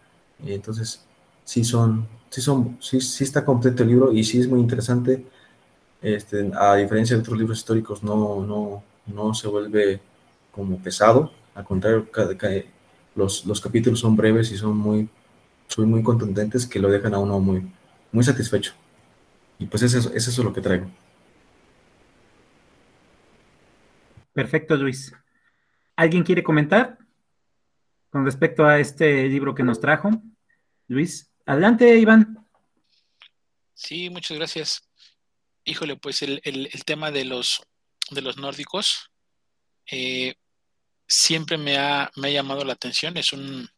Entonces 0.45 1.05
sí 1.45 1.65
son, 1.65 2.09
sí 2.31 2.41
son, 2.41 2.79
sí, 2.81 3.01
sí 3.01 3.25
está 3.25 3.45
completo 3.45 3.83
el 3.83 3.91
libro 3.91 4.13
y 4.13 4.25
sí 4.25 4.41
es 4.41 4.49
muy 4.49 4.61
interesante. 4.61 5.25
Este, 6.03 6.51
a 6.59 6.75
diferencia 6.75 7.17
de 7.17 7.23
otros 7.23 7.39
libros 7.39 7.59
históricos, 7.59 8.03
no, 8.03 8.45
no, 8.45 8.83
no 9.07 9.35
se 9.35 9.49
vuelve 9.49 10.01
como 10.51 10.79
pesado. 10.79 11.33
Al 11.55 11.65
contrario, 11.65 12.07
los, 13.15 13.47
los 13.47 13.61
capítulos 13.61 14.01
son 14.01 14.17
breves 14.17 14.51
y 14.51 14.59
son 14.59 14.77
muy, 14.77 15.09
son 15.69 15.89
muy 15.89 16.03
contundentes 16.03 16.67
que 16.67 16.81
lo 16.81 16.91
dejan 16.91 17.15
a 17.15 17.19
uno 17.19 17.39
muy, 17.39 17.71
muy 18.11 18.25
satisfecho. 18.25 18.75
Y 19.59 19.67
pues 19.67 19.83
eso, 19.83 20.13
eso 20.13 20.31
es 20.31 20.39
lo 20.39 20.53
que 20.53 20.61
traigo. 20.61 20.91
Perfecto, 24.33 24.77
Luis. 24.77 25.13
¿Alguien 25.95 26.25
quiere 26.25 26.43
comentar 26.43 26.99
con 28.11 28.25
respecto 28.25 28.65
a 28.65 28.81
este 28.81 29.29
libro 29.29 29.55
que 29.55 29.63
nos 29.63 29.79
trajo? 29.79 30.11
Luis, 30.89 31.31
adelante, 31.47 31.97
Iván. 31.97 32.39
Sí, 33.75 34.11
muchas 34.11 34.37
gracias. 34.39 34.92
Híjole, 35.65 35.97
pues 35.97 36.23
el, 36.23 36.41
tema 36.85 37.11
de 37.11 37.25
los, 37.25 37.63
de 38.11 38.23
los 38.23 38.37
nórdicos 38.37 39.11
eh, 39.91 40.35
siempre 41.07 41.57
me 41.57 41.79
ha, 41.79 42.11
me 42.17 42.29
ha 42.29 42.33
llamado 42.33 42.65
la 42.65 42.73
atención. 42.73 43.17
Es 43.17 43.33
un, 43.33 43.69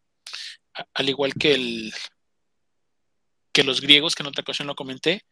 al 0.95 1.09
igual 1.09 1.35
que 1.35 1.55
el, 1.55 1.93
que 3.55 3.65
los 3.65 3.81
griegos, 3.81 4.15
que 4.15 4.25
en 4.25 4.29
otra 4.29 4.43
ocasión 4.43 4.67
lo 4.67 4.75
comenté, 4.75 5.25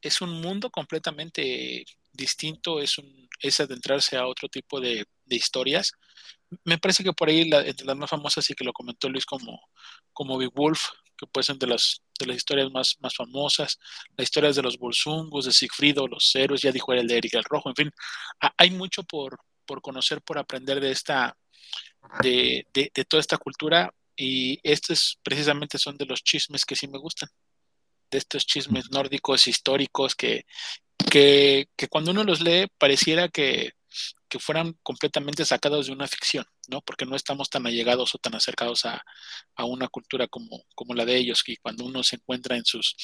es 0.00 0.20
un 0.20 0.40
mundo 0.40 0.70
completamente 0.70 1.84
distinto, 2.12 2.80
es, 2.80 2.98
un, 2.98 3.28
es 3.40 3.58
adentrarse 3.58 4.16
a 4.16 4.26
otro 4.28 4.48
tipo 4.48 4.80
de, 4.80 5.04
historias. 5.26 5.92
Me 6.64 6.78
parece 6.78 7.02
que 7.02 7.12
por 7.12 7.28
ahí, 7.28 7.48
la, 7.48 7.66
entre 7.66 7.84
las 7.84 7.96
más 7.96 8.10
famosas, 8.10 8.48
y 8.48 8.54
que 8.54 8.64
lo 8.64 8.72
comentó 8.72 9.08
Luis 9.08 9.26
como, 9.26 9.60
como 10.12 10.38
Big 10.38 10.52
Wolf, 10.54 10.82
que 11.24 11.30
puede 11.32 11.44
ser 11.44 11.56
de 11.56 11.66
las, 11.66 12.02
de 12.18 12.26
las 12.26 12.36
historias 12.36 12.70
más, 12.70 12.96
más 13.00 13.14
famosas, 13.14 13.78
las 14.16 14.24
historias 14.24 14.56
de 14.56 14.62
los 14.62 14.78
Bolsungos, 14.78 15.46
de 15.46 15.52
Sigfrido, 15.52 16.06
los 16.06 16.34
héroes, 16.34 16.62
ya 16.62 16.72
dijo 16.72 16.92
el 16.92 17.06
de 17.06 17.18
Eric 17.18 17.34
el 17.34 17.44
Rojo, 17.44 17.68
en 17.68 17.76
fin, 17.76 17.90
hay 18.56 18.70
mucho 18.70 19.02
por, 19.02 19.38
por 19.66 19.80
conocer, 19.80 20.22
por 20.22 20.38
aprender 20.38 20.80
de 20.80 20.90
esta, 20.90 21.36
de, 22.22 22.66
de, 22.72 22.90
de 22.94 23.04
toda 23.04 23.20
esta 23.20 23.38
cultura, 23.38 23.92
y 24.16 24.60
estos 24.62 25.18
precisamente 25.22 25.78
son 25.78 25.96
de 25.96 26.06
los 26.06 26.22
chismes 26.22 26.64
que 26.64 26.76
sí 26.76 26.86
me 26.86 26.98
gustan 26.98 27.28
de 28.10 28.18
estos 28.18 28.46
chismes 28.46 28.90
nórdicos 28.90 29.46
históricos 29.46 30.14
que, 30.14 30.46
que, 31.10 31.68
cuando 31.90 32.12
uno 32.12 32.24
los 32.24 32.40
lee 32.40 32.66
pareciera 32.78 33.28
que, 33.28 33.72
fueran 34.38 34.74
completamente 34.82 35.44
sacados 35.44 35.86
de 35.86 35.92
una 35.92 36.06
ficción, 36.08 36.44
¿no? 36.68 36.80
Porque 36.82 37.06
no 37.06 37.16
estamos 37.16 37.50
tan 37.50 37.66
allegados 37.66 38.14
o 38.14 38.18
tan 38.18 38.34
acercados 38.34 38.84
a, 38.84 39.04
una 39.64 39.88
cultura 39.88 40.26
como, 40.28 40.64
como, 40.74 40.94
la 40.94 41.04
de 41.04 41.16
ellos, 41.16 41.42
y 41.46 41.56
cuando 41.56 41.84
uno 41.84 42.02
se 42.02 42.16
encuentra 42.16 42.56
en 42.56 42.64
sus, 42.64 42.96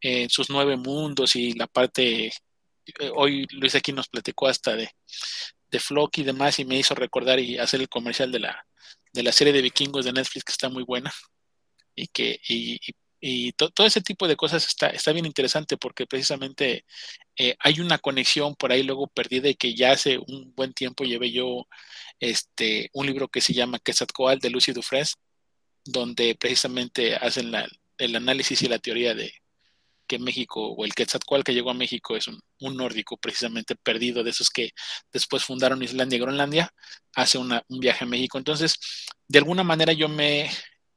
en 0.00 0.30
sus 0.30 0.50
nueve 0.50 0.76
mundos 0.76 1.36
y 1.36 1.52
la 1.52 1.66
parte, 1.66 2.26
eh, 2.26 2.32
hoy 3.14 3.46
Luis 3.50 3.74
aquí 3.74 3.92
nos 3.92 4.08
platicó 4.08 4.48
hasta 4.48 4.76
de, 4.76 4.90
de 5.70 5.80
Flock 5.80 6.18
y 6.18 6.24
demás, 6.24 6.58
y 6.58 6.64
me 6.64 6.78
hizo 6.78 6.94
recordar 6.94 7.40
y 7.40 7.58
hacer 7.58 7.80
el 7.80 7.88
comercial 7.88 8.32
de 8.32 8.40
la, 8.40 8.66
de 9.12 9.22
la 9.22 9.32
serie 9.32 9.52
de 9.52 9.62
vikingos 9.62 10.04
de 10.04 10.12
Netflix 10.12 10.44
que 10.44 10.52
está 10.52 10.68
muy 10.68 10.84
buena 10.84 11.12
y 11.94 12.06
que 12.08 12.40
y, 12.48 12.74
y 12.74 12.94
todo 13.52 13.86
ese 13.86 14.00
tipo 14.00 14.28
de 14.28 14.36
cosas 14.36 14.66
está, 14.66 14.88
está 14.88 15.12
bien 15.12 15.26
interesante 15.26 15.76
porque 15.76 16.06
precisamente 16.06 16.84
eh, 17.36 17.56
hay 17.60 17.80
una 17.80 17.98
conexión 17.98 18.54
por 18.54 18.72
ahí 18.72 18.82
luego 18.82 19.08
perdida 19.08 19.48
y 19.48 19.54
que 19.54 19.74
ya 19.74 19.92
hace 19.92 20.18
un 20.18 20.52
buen 20.54 20.72
tiempo 20.72 21.04
llevé 21.04 21.32
yo 21.32 21.66
este, 22.20 22.90
un 22.92 23.06
libro 23.06 23.28
que 23.28 23.40
se 23.40 23.54
llama 23.54 23.80
Quetzalcoatl 23.80 24.40
de 24.40 24.50
Lucy 24.50 24.72
Dufresne, 24.72 25.20
donde 25.84 26.36
precisamente 26.36 27.16
hacen 27.16 27.52
el 27.98 28.16
análisis 28.16 28.62
y 28.62 28.68
la 28.68 28.78
teoría 28.78 29.14
de 29.14 29.32
que 30.06 30.18
México 30.18 30.72
o 30.72 30.84
el 30.84 30.94
Quetzalcoatl 30.94 31.44
que 31.44 31.54
llegó 31.54 31.70
a 31.70 31.74
México 31.74 32.16
es 32.16 32.28
un, 32.28 32.40
un 32.60 32.76
nórdico 32.76 33.16
precisamente 33.16 33.76
perdido 33.76 34.24
de 34.24 34.30
esos 34.30 34.48
que 34.48 34.70
después 35.12 35.44
fundaron 35.44 35.82
Islandia 35.82 36.16
y 36.16 36.20
Groenlandia, 36.20 36.72
hace 37.14 37.38
un 37.38 37.60
viaje 37.68 38.04
a 38.04 38.08
México. 38.08 38.38
Entonces, 38.38 38.74
de 39.28 39.38
alguna 39.38 39.64
manera 39.64 39.92
yo 39.92 40.08
me 40.08 40.50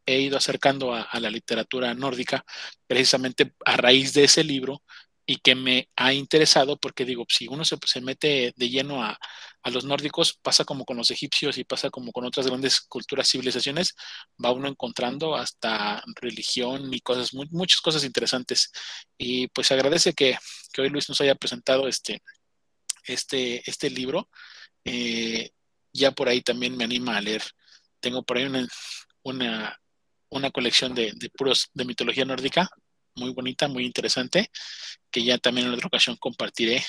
he 0.06 0.20
ido 0.20 0.38
acercando 0.38 0.94
a, 0.94 1.08
la 1.20 1.30
literatura 1.30 1.94
nórdica 1.94 2.44
precisamente 2.88 3.54
a 3.66 3.78
raíz 3.78 4.14
de 4.14 4.26
ese 4.26 4.44
libro 4.44 4.84
y 5.26 5.38
que 5.38 5.56
me 5.56 5.90
ha 5.96 6.14
interesado 6.14 6.78
porque 6.78 7.06
digo, 7.06 7.26
si 7.30 7.48
uno 7.48 7.64
se, 7.64 7.78
mete 8.02 8.54
de 8.56 8.70
lleno 8.70 9.04
a, 9.04 9.18
los 9.72 9.86
nórdicos, 9.86 10.40
pasa 10.42 10.66
como 10.66 10.86
con 10.86 10.98
los 10.98 11.12
egipcios 11.12 11.58
y 11.60 11.64
pasa 11.64 11.92
como 11.92 12.12
con 12.12 12.26
otras 12.26 12.48
grandes 12.48 12.82
culturas, 12.82 13.30
civilizaciones, 13.30 13.96
va 14.44 14.52
uno 14.52 14.68
encontrando 14.68 15.36
hasta 15.36 16.04
religión 16.16 16.92
y 16.92 17.00
cosas, 17.02 17.32
muchas 17.34 17.80
cosas 17.80 18.04
interesantes. 18.04 18.72
Y 19.20 19.48
pues 19.50 19.72
agradece 19.72 20.14
que, 20.14 20.36
hoy 20.80 20.90
Luis 20.90 21.08
nos 21.10 21.22
haya 21.22 21.36
presentado 21.36 21.88
este, 21.88 22.24
este, 23.06 23.62
este 23.70 23.92
libro. 23.92 24.30
Eh, 24.84 25.52
ya 25.94 26.12
por 26.12 26.28
ahí 26.28 26.42
también 26.42 26.76
me 26.76 26.86
anima 26.86 27.18
a 27.18 27.22
leer. 27.22 27.44
Tengo 28.00 28.24
por 28.24 28.38
ahí 28.38 28.46
una 29.24 29.81
una 30.32 30.50
colección 30.52 30.96
de, 30.96 31.14
puros 31.38 31.70
de 31.74 31.86
mitología 31.86 32.26
nórdica, 32.26 32.70
muy 33.16 33.32
bonita, 33.32 33.68
muy 33.68 33.86
interesante, 33.86 34.50
que 35.12 35.24
ya 35.24 35.38
también 35.38 35.68
en 35.68 35.74
otra 35.74 35.88
ocasión 35.88 36.16
compartiré. 36.18 36.84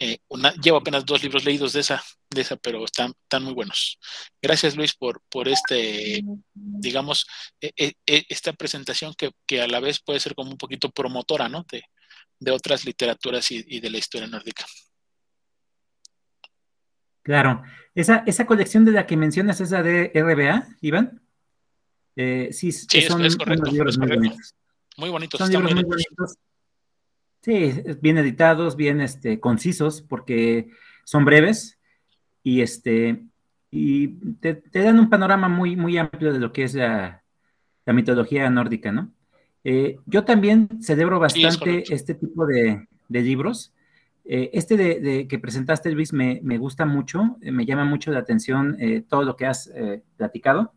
Eh, 0.00 0.18
llevo 0.62 0.78
apenas 0.78 1.04
dos 1.04 1.24
libros 1.24 1.44
leídos 1.44 1.72
de 1.72 1.80
esa, 1.80 2.00
de 2.30 2.42
esa 2.42 2.56
pero 2.56 2.84
están, 2.84 3.12
están 3.24 3.42
muy 3.42 3.52
buenos. 3.52 3.98
Gracias 4.40 4.76
Luis 4.76 4.94
por, 4.94 5.20
por 5.28 5.48
este, 5.48 6.22
digamos, 6.54 7.26
e, 7.60 7.72
e, 7.76 7.92
e, 8.06 8.24
esta 8.28 8.52
presentación 8.52 9.12
que, 9.14 9.60
a 9.60 9.66
la 9.66 9.80
vez 9.80 10.00
puede 10.00 10.20
ser 10.20 10.36
como 10.36 10.52
un 10.52 10.58
poquito 10.58 10.90
promotora, 10.90 11.48
¿no? 11.48 11.66
De, 11.70 11.82
otras 12.52 12.84
literaturas 12.84 13.50
y, 13.50 13.80
de 13.80 13.90
la 13.90 13.98
historia 13.98 14.28
nórdica. 14.28 14.64
Claro. 17.22 17.62
Esa, 17.96 18.22
esa 18.26 18.46
colección 18.46 18.84
de 18.84 18.92
la 18.92 19.06
que 19.06 19.16
mencionas 19.16 19.60
es 19.60 19.72
la 19.72 19.82
de 19.82 20.12
RBA, 20.14 20.68
Iván. 20.80 21.27
Eh, 22.20 22.48
sí, 22.50 22.72
son 22.72 23.24
es, 23.24 23.36
correcto, 23.36 23.70
libros 23.70 23.96
muy 23.96 24.08
bonitos. 24.08 24.54
Muy 24.96 25.08
bonitos. 25.08 25.38
Son 25.38 25.50
libros 25.50 25.72
muy 25.72 25.84
bonitos. 25.84 26.36
Sí, 27.42 27.72
bien 28.02 28.18
editados, 28.18 28.74
bien 28.74 29.00
este, 29.00 29.38
concisos, 29.38 30.02
porque 30.02 30.68
son 31.04 31.24
breves 31.24 31.78
y 32.42 32.62
este 32.62 33.22
y 33.70 34.08
te, 34.40 34.60
dan 34.72 34.98
un 34.98 35.08
panorama 35.08 35.48
muy, 35.48 35.76
muy 35.76 35.96
amplio 35.96 36.32
de 36.32 36.40
lo 36.40 36.52
que 36.52 36.64
es 36.64 36.74
la, 36.74 37.22
mitología 37.86 38.50
nórdica, 38.50 38.90
¿no? 38.90 39.12
Eh, 39.62 40.00
yo 40.04 40.24
también 40.24 40.68
celebro 40.82 41.20
bastante 41.20 41.84
este 41.88 42.14
tipo 42.14 42.46
de, 42.46 42.88
libros. 43.08 43.72
Eh, 44.24 44.50
este 44.54 44.76
de, 44.76 45.28
que 45.28 45.38
presentaste, 45.38 45.92
Luis, 45.92 46.12
me, 46.12 46.40
me 46.42 46.58
gusta 46.58 46.84
mucho, 46.84 47.36
me 47.40 47.64
llama 47.64 47.84
mucho 47.84 48.10
la 48.10 48.18
atención 48.18 48.76
todo 49.08 49.22
lo 49.22 49.36
que 49.36 49.46
has 49.46 49.70
platicado 50.16 50.72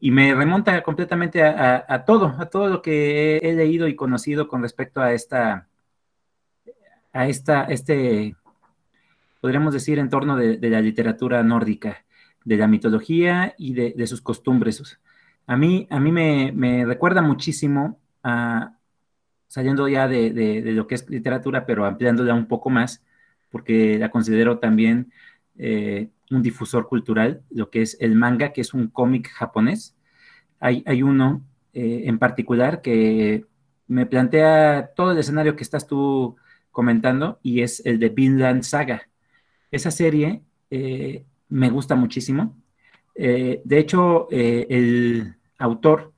y 0.00 0.10
me 0.10 0.34
remonta 0.34 0.82
completamente 0.82 1.42
a, 1.42 2.04
todo, 2.06 2.34
a 2.38 2.46
todo 2.46 2.68
lo 2.68 2.82
que 2.82 3.38
he, 3.38 3.52
leído 3.54 3.88
y 3.88 3.96
conocido 3.96 4.48
con 4.48 4.62
respecto 4.62 5.00
a 5.00 5.12
esta, 5.12 5.68
a 7.12 7.26
esta, 7.26 7.64
este, 7.64 8.36
podríamos 9.40 9.72
decir, 9.74 9.98
entorno 9.98 10.36
de, 10.36 10.56
de 10.56 10.70
la 10.70 10.80
literatura 10.80 11.42
nórdica, 11.42 12.04
de 12.48 12.56
la 12.56 12.66
mitología 12.66 13.54
y 13.58 13.74
de, 13.74 14.06
sus 14.06 14.22
costumbres. 14.22 14.98
A 15.46 15.56
mí, 15.56 15.86
a 15.90 16.00
mí 16.00 16.12
me, 16.12 16.84
recuerda 16.86 17.20
muchísimo 17.20 17.98
saliendo 19.48 19.86
ya 19.88 20.08
de, 20.08 20.62
lo 20.72 20.86
que 20.86 20.94
es 20.94 21.08
literatura, 21.10 21.66
pero 21.66 21.84
ampliándola 21.84 22.34
un 22.34 22.46
poco 22.46 22.70
más, 22.70 23.04
porque 23.50 23.98
la 23.98 24.10
considero 24.10 24.58
también 24.58 25.12
eh, 25.58 26.08
un 26.30 26.42
difusor 26.42 26.88
cultural, 26.88 27.42
lo 27.50 27.70
que 27.70 27.82
es 27.82 27.96
el 28.00 28.14
manga, 28.14 28.52
que 28.52 28.60
es 28.60 28.74
un 28.74 28.88
cómic 28.88 29.28
japonés. 29.30 29.96
Hay, 30.60 30.82
hay 30.86 31.02
uno 31.02 31.42
eh, 31.72 32.02
en 32.04 32.18
particular 32.18 32.82
que 32.82 33.44
me 33.86 34.06
plantea 34.06 34.90
todo 34.94 35.12
el 35.12 35.18
escenario 35.18 35.56
que 35.56 35.62
estás 35.62 35.86
tú 35.86 36.36
comentando 36.70 37.38
y 37.42 37.62
es 37.62 37.84
el 37.86 37.98
de 37.98 38.10
Vinland 38.10 38.62
Saga. 38.62 39.08
Esa 39.70 39.90
serie 39.90 40.42
eh, 40.70 41.24
me 41.48 41.70
gusta 41.70 41.94
muchísimo. 41.94 42.56
Eh, 43.14 43.62
de 43.64 43.78
hecho, 43.78 44.28
el 44.30 45.34
autor 45.58 46.12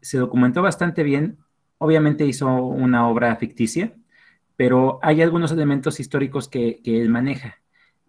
se 0.00 0.18
documentó 0.18 0.62
bastante 0.62 1.02
bien. 1.02 1.38
Obviamente 1.78 2.26
hizo 2.26 2.46
una 2.64 3.08
obra 3.08 3.36
ficticia, 3.36 3.94
pero 4.56 4.98
hay 5.02 5.22
algunos 5.22 5.52
elementos 5.52 6.00
históricos 6.00 6.48
que, 6.48 6.80
que 6.82 7.00
él 7.00 7.08
maneja 7.08 7.59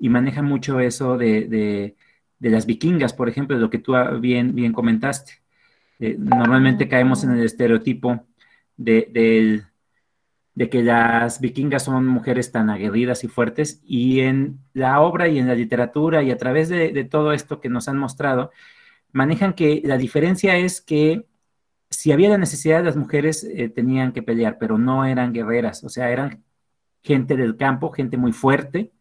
y 0.02 0.10
maneja 0.10 0.42
mucho 0.42 0.80
eso 0.80 1.16
de, 1.16 1.96
de, 2.40 2.50
las 2.50 2.66
vikingas, 2.66 3.14
por 3.14 3.30
ejemplo, 3.30 3.58
lo 3.60 3.70
que 3.70 3.78
tú 3.78 3.94
bien, 4.20 4.56
bien 4.56 4.74
comentaste. 4.74 5.34
Eh, 6.00 6.16
normalmente 6.18 6.90
caemos 6.90 7.24
en 7.24 7.34
el 7.34 7.44
estereotipo 7.46 8.26
de, 8.78 9.64
de, 10.56 10.70
que 10.72 10.82
las 10.82 11.40
vikingas 11.40 11.84
son 11.84 12.08
mujeres 12.08 12.52
tan 12.52 12.72
aguerridas 12.72 13.24
y 13.24 13.28
fuertes, 13.28 13.80
y 13.86 14.22
en 14.22 14.60
la 14.74 15.02
obra 15.02 15.28
y 15.28 15.38
en 15.38 15.48
la 15.48 15.54
literatura 15.54 16.24
y 16.24 16.32
a 16.32 16.38
través 16.38 16.70
de, 16.70 17.04
todo 17.06 17.32
esto 17.32 17.60
que 17.62 17.70
nos 17.70 17.88
han 17.88 18.00
mostrado, 18.00 18.50
manejan 19.12 19.54
que 19.54 19.84
la 19.86 19.98
diferencia 19.98 20.58
es 20.58 20.82
que 20.82 21.28
si 21.92 22.12
había 22.12 22.30
la 22.30 22.40
necesidad, 22.40 22.84
las 22.84 22.96
mujeres 22.96 23.44
eh, 23.44 23.70
tenían 23.70 24.14
que 24.14 24.24
pelear, 24.24 24.58
pero 24.60 24.80
no 24.80 25.06
eran 25.06 25.32
guerreras, 25.34 25.84
o 25.84 25.90
sea, 25.90 26.10
eran 26.12 26.44
gente 27.04 27.36
del 27.38 27.56
campo, 27.58 27.92
gente 27.92 28.18
muy 28.18 28.32
fuerte, 28.34 28.92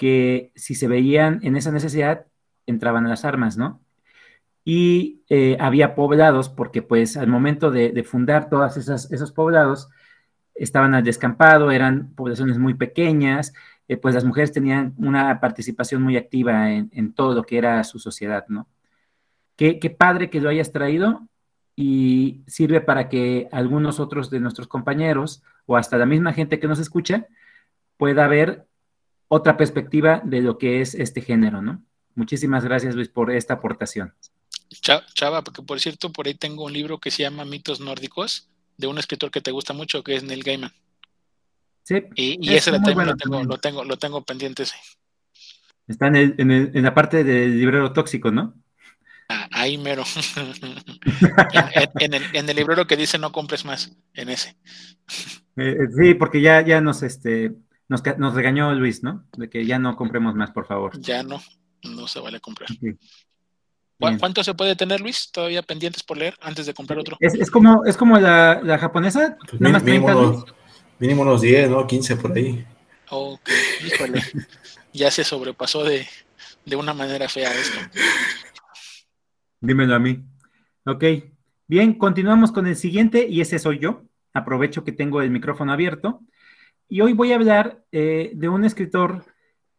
que 0.00 0.50
si 0.54 0.74
se 0.74 0.88
veían 0.88 1.40
en 1.42 1.56
esa 1.56 1.70
necesidad, 1.70 2.24
entraban 2.64 3.04
a 3.04 3.10
las 3.10 3.26
armas, 3.26 3.58
¿no? 3.58 3.82
Y 4.64 5.24
eh, 5.28 5.58
había 5.60 5.94
poblados, 5.94 6.48
porque 6.48 6.80
pues 6.80 7.18
al 7.18 7.26
momento 7.26 7.70
de, 7.70 8.02
fundar 8.04 8.48
todos 8.48 8.78
esos 8.78 9.32
poblados, 9.32 9.90
estaban 10.54 10.94
al 10.94 11.04
descampado, 11.04 11.70
eran 11.70 12.14
poblaciones 12.14 12.56
muy 12.56 12.72
pequeñas, 12.72 13.52
eh, 13.88 13.98
pues 13.98 14.14
las 14.14 14.24
mujeres 14.24 14.52
tenían 14.52 14.94
una 14.96 15.38
participación 15.38 16.00
muy 16.00 16.16
activa 16.16 16.70
en, 16.72 17.12
todo 17.12 17.34
lo 17.34 17.42
que 17.42 17.58
era 17.58 17.84
su 17.84 17.98
sociedad, 17.98 18.46
¿no? 18.48 18.68
Qué, 19.54 19.78
qué, 19.78 19.90
padre 19.90 20.30
que 20.30 20.40
lo 20.40 20.48
hayas 20.48 20.72
traído 20.72 21.28
y 21.76 22.42
sirve 22.46 22.80
para 22.80 23.10
que 23.10 23.48
algunos 23.52 24.00
otros 24.00 24.30
de 24.30 24.40
nuestros 24.40 24.66
compañeros 24.66 25.42
o 25.66 25.76
hasta 25.76 25.98
la 25.98 26.06
misma 26.06 26.32
gente 26.32 26.58
que 26.58 26.68
nos 26.68 26.78
escucha 26.78 27.26
pueda 27.98 28.26
ver 28.28 28.66
otra 29.32 29.56
perspectiva 29.56 30.20
de 30.24 30.40
lo 30.40 30.58
que 30.58 30.80
es 30.80 30.94
este 30.94 31.20
género, 31.22 31.62
¿no? 31.62 31.84
Muchísimas 32.16 32.64
gracias, 32.64 32.96
Luis, 32.96 33.08
por 33.08 33.30
esta 33.30 33.54
aportación. 33.54 34.12
Chava, 35.14 35.42
porque 35.42 35.62
por 35.62 35.78
cierto, 35.78 36.12
por 36.12 36.26
ahí 36.26 36.34
tengo 36.34 36.64
un 36.64 36.72
libro 36.72 36.98
que 36.98 37.12
se 37.12 37.22
llama 37.22 37.44
Mitos 37.44 37.80
Nórdicos, 37.80 38.50
de 38.76 38.88
un 38.88 38.98
escritor 38.98 39.30
que 39.30 39.40
te 39.40 39.52
gusta 39.52 39.72
mucho, 39.72 40.02
que 40.02 40.16
es 40.16 40.24
Neil 40.24 40.42
Gaiman. 40.42 40.72
Sí. 41.84 42.02
Y, 42.16 42.54
ese 42.54 42.72
lo 42.72 42.82
tengo, 42.82 43.04
lo, 43.04 43.16
tengo, 43.58 43.84
lo, 43.84 43.96
tengo, 43.96 44.24
pendiente. 44.24 44.64
Está 45.86 46.08
en, 46.08 46.16
el, 46.16 46.34
en, 46.38 46.82
la 46.82 46.92
parte 46.92 47.22
del 47.22 47.56
librero 47.56 47.92
tóxico, 47.92 48.32
¿no? 48.32 48.54
Ah, 49.28 49.48
ahí 49.52 49.78
mero. 49.78 50.02
en, 52.00 52.14
el, 52.14 52.24
en, 52.32 52.48
el, 52.48 52.56
librero 52.56 52.84
que 52.88 52.96
dice 52.96 53.16
no 53.16 53.30
compres 53.30 53.64
más, 53.64 53.96
en 54.14 54.28
ese. 54.28 54.56
Eh, 55.56 55.76
eh, 55.78 55.88
sí, 55.96 56.14
porque 56.14 56.40
ya, 56.40 56.62
ya 56.62 56.80
nos, 56.80 57.04
este, 57.04 57.52
nos, 57.90 58.34
regañó 58.34 58.72
Luis, 58.72 59.02
¿no? 59.02 59.26
De 59.36 59.50
que 59.50 59.66
ya 59.66 59.78
no 59.80 59.96
compremos 59.96 60.36
más, 60.36 60.52
por 60.52 60.66
favor. 60.66 60.98
Ya 61.00 61.24
no, 61.24 61.42
no 61.82 62.06
se 62.06 62.20
vale 62.20 62.40
comprar. 62.40 62.68
¿Cuánto 63.98 64.44
se 64.44 64.54
puede 64.54 64.76
tener, 64.76 65.00
Luis? 65.00 65.30
¿Todavía 65.32 65.62
pendientes 65.62 66.04
por 66.04 66.16
leer 66.16 66.34
antes 66.40 66.66
de 66.66 66.72
comprar 66.72 67.00
otro? 67.00 67.16
Es, 67.18 67.50
como, 67.50 67.84
es 67.84 67.96
como 67.96 68.18
la, 68.18 68.78
japonesa, 68.80 69.36
pues 69.48 69.60
nada 69.60 69.74
más 69.74 69.82
mínimo, 69.82 70.46
mínimo 71.00 71.22
unos 71.22 71.40
10, 71.42 71.68
¿no? 71.70 71.86
15 71.86 72.16
por 72.16 72.32
ahí. 72.32 72.64
Ok, 73.10 73.50
híjole. 73.84 74.22
ya 74.92 75.10
se 75.10 75.24
sobrepasó 75.24 75.82
de, 75.82 76.06
de 76.64 76.76
una 76.76 76.94
manera 76.94 77.28
fea 77.28 77.52
esto. 77.52 77.78
Dímelo 79.60 79.96
a 79.96 79.98
mí. 79.98 80.22
Ok, 80.86 81.04
bien, 81.66 81.94
continuamos 81.94 82.52
con 82.52 82.68
el 82.68 82.76
siguiente 82.76 83.26
y 83.28 83.40
ese 83.40 83.58
soy 83.58 83.80
yo. 83.80 84.04
Aprovecho 84.32 84.84
que 84.84 84.92
tengo 84.92 85.20
el 85.22 85.30
micrófono 85.30 85.72
abierto. 85.72 86.22
Y 86.90 87.02
hoy 87.02 87.12
voy 87.12 87.30
a 87.30 87.36
hablar 87.36 87.84
eh, 87.92 88.32
de 88.34 88.48
un 88.48 88.64
escritor 88.64 89.24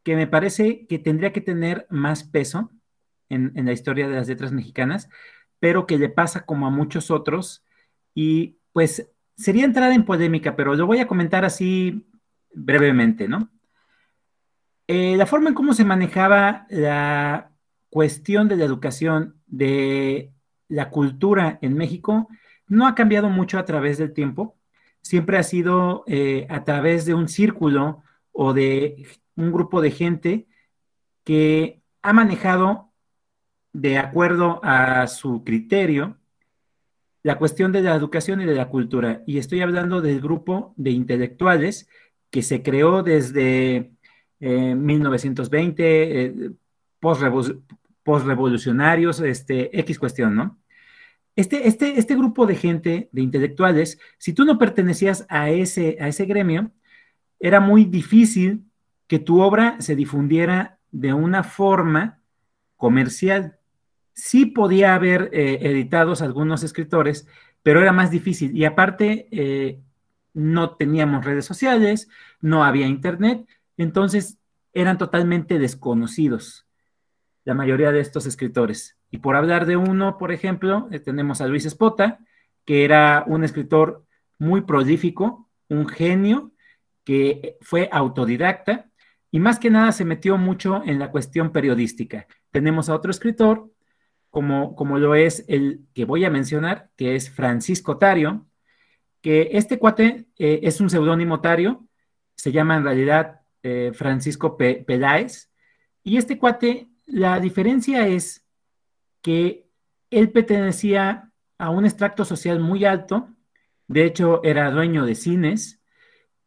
que 0.01 0.15
me 0.15 0.27
parece 0.27 0.87
que 0.87 0.97
tendría 0.97 1.33
que 1.33 1.41
tener 1.41 1.85
más 1.89 2.23
peso 2.23 2.71
en, 3.27 3.51
la 3.53 3.73
historia 3.73 4.07
de 4.07 4.15
las 4.15 4.29
letras 4.29 4.53
mexicanas, 4.53 5.09
pero 5.59 5.85
que 5.85 5.97
le 5.97 6.07
pasa 6.07 6.45
como 6.45 6.67
a 6.67 6.69
muchos 6.69 7.11
otros. 7.11 7.65
Y 8.15 8.59
pues 8.71 9.11
sería 9.35 9.65
entrar 9.65 9.91
en 9.91 10.05
polémica, 10.05 10.55
pero 10.55 10.73
lo 10.73 10.87
voy 10.87 10.99
a 10.99 11.07
comentar 11.07 11.43
así 11.43 12.07
brevemente, 12.53 13.27
¿no? 13.27 13.49
Eh, 14.87 15.17
la 15.17 15.25
forma 15.25 15.49
en 15.49 15.55
cómo 15.55 15.73
se 15.73 15.83
manejaba 15.83 16.65
la 16.69 17.51
cuestión 17.89 18.47
de 18.47 18.55
la 18.55 18.63
educación, 18.63 19.35
de 19.47 20.31
la 20.69 20.89
cultura 20.89 21.59
en 21.61 21.73
México, 21.75 22.29
no 22.67 22.87
ha 22.87 22.95
cambiado 22.95 23.29
mucho 23.29 23.59
a 23.59 23.65
través 23.65 23.97
del 23.97 24.13
tiempo 24.13 24.55
siempre 25.01 25.37
ha 25.37 25.43
sido 25.43 26.03
eh, 26.07 26.47
a 26.49 26.63
través 26.63 27.05
de 27.05 27.13
un 27.13 27.27
círculo 27.27 28.03
o 28.31 28.53
de 28.53 29.05
un 29.35 29.51
grupo 29.51 29.81
de 29.81 29.91
gente 29.91 30.47
que 31.23 31.81
ha 32.01 32.13
manejado 32.13 32.91
de 33.73 33.97
acuerdo 33.97 34.59
a 34.63 35.07
su 35.07 35.43
criterio 35.43 36.17
la 37.23 37.37
cuestión 37.37 37.71
de 37.71 37.81
la 37.81 37.95
educación 37.95 38.41
y 38.41 38.45
de 38.45 38.55
la 38.55 38.69
cultura. 38.69 39.23
Y 39.27 39.37
estoy 39.37 39.61
hablando 39.61 40.01
del 40.01 40.21
grupo 40.21 40.73
de 40.75 40.91
intelectuales 40.91 41.87
que 42.29 42.41
se 42.41 42.63
creó 42.63 43.03
desde 43.03 43.91
1920, 44.39 45.83
eh, 45.83 46.25
eh 46.25 46.51
este, 49.21 49.79
X 49.79 49.99
cuestión, 49.99 50.35
¿no? 50.35 50.60
Este, 51.41 51.67
este, 51.67 51.97
este 51.97 52.15
grupo 52.15 52.45
de 52.45 52.53
gente, 52.53 53.09
de 53.11 53.21
intelectuales, 53.23 53.97
si 54.19 54.31
tú 54.31 54.45
no 54.45 54.59
pertenecías 54.59 55.25
a 55.27 55.49
ese, 55.49 55.97
a 55.99 56.07
ese 56.07 56.25
gremio, 56.25 56.69
era 57.39 57.59
muy 57.59 57.85
difícil 57.85 58.65
que 59.07 59.17
tu 59.17 59.41
obra 59.41 59.75
se 59.79 59.95
difundiera 59.95 60.77
de 60.91 61.13
una 61.13 61.41
forma 61.41 62.21
comercial. 62.77 63.57
Sí 64.13 64.45
podía 64.45 64.93
haber 64.93 65.31
eh, 65.33 65.57
editados 65.61 66.21
algunos 66.21 66.61
escritores, 66.61 67.27
pero 67.63 67.81
era 67.81 67.91
más 67.91 68.11
difícil. 68.11 68.55
Y 68.55 68.65
aparte, 68.65 69.27
eh, 69.31 69.81
no 70.35 70.75
teníamos 70.75 71.25
redes 71.25 71.45
sociales, 71.45 72.07
no 72.39 72.63
había 72.63 72.85
internet, 72.85 73.47
entonces 73.77 74.37
eran 74.73 74.99
totalmente 74.99 75.57
desconocidos 75.57 76.67
la 77.45 77.55
mayoría 77.55 77.91
de 77.91 77.99
estos 77.99 78.27
escritores. 78.27 79.00
Y 79.11 79.19
por 79.19 79.35
hablar 79.35 79.65
de 79.65 79.77
uno, 79.77 80.17
por 80.17 80.31
ejemplo, 80.31 80.87
eh, 80.91 80.99
tenemos 80.99 81.41
a 81.41 81.47
Luis 81.47 81.65
Espota, 81.65 82.19
que 82.65 82.85
era 82.85 83.23
un 83.27 83.43
escritor 83.43 84.05
muy 84.39 84.61
prolífico, 84.61 85.49
un 85.67 85.87
genio, 85.87 86.51
que 87.03 87.57
fue 87.61 87.89
autodidacta 87.91 88.89
y 89.31 89.39
más 89.39 89.59
que 89.59 89.69
nada 89.69 89.91
se 89.91 90.05
metió 90.05 90.37
mucho 90.37 90.83
en 90.85 90.99
la 90.99 91.09
cuestión 91.09 91.51
periodística. 91.51 92.27
Tenemos 92.51 92.89
a 92.89 92.95
otro 92.95 93.11
escritor, 93.11 93.71
como, 94.29 94.75
como 94.75 94.99
lo 94.99 95.15
es 95.15 95.45
el 95.47 95.81
que 95.93 96.05
voy 96.05 96.25
a 96.25 96.29
mencionar, 96.29 96.89
que 96.95 97.15
es 97.15 97.29
Francisco 97.29 97.97
Tario, 97.97 98.45
que 99.21 99.49
este 99.53 99.77
cuate 99.79 100.25
eh, 100.37 100.59
es 100.63 100.81
un 100.81 100.89
seudónimo 100.89 101.41
Tario, 101.41 101.87
se 102.35 102.51
llama 102.51 102.75
en 102.75 102.83
realidad 102.83 103.41
eh, 103.63 103.91
Francisco 103.93 104.57
Peláez, 104.57 105.49
y 106.03 106.17
este 106.17 106.37
cuate, 106.37 106.87
la 107.05 107.39
diferencia 107.39 108.07
es 108.07 108.40
que 109.21 109.69
él 110.09 110.31
pertenecía 110.31 111.31
a 111.57 111.69
un 111.69 111.85
extracto 111.85 112.25
social 112.25 112.59
muy 112.59 112.85
alto, 112.85 113.29
de 113.87 114.05
hecho 114.05 114.43
era 114.43 114.71
dueño 114.71 115.05
de 115.05 115.15
cines, 115.15 115.81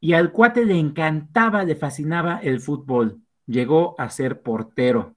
y 0.01 0.13
al 0.13 0.33
cuate 0.33 0.65
le 0.67 0.79
encantaba, 0.79 1.65
le 1.65 1.77
fascinaba 1.77 2.39
el 2.43 2.61
fútbol. 2.61 3.23
Llegó 3.47 3.99
a 3.99 4.11
ser 4.11 4.43
portero 4.43 5.17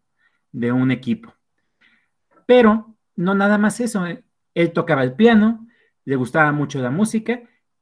de 0.51 0.71
un 0.71 0.91
equipo. 0.91 1.33
Pero 2.45 2.95
no 3.15 3.35
nada 3.35 3.57
más 3.57 3.79
eso, 3.81 4.05
¿eh? 4.07 4.23
él 4.53 4.71
tocaba 4.71 5.03
el 5.03 5.13
piano, 5.13 5.67
le 6.05 6.15
gustaba 6.15 6.51
mucho 6.53 6.81
la 6.81 6.89
música 6.89 7.41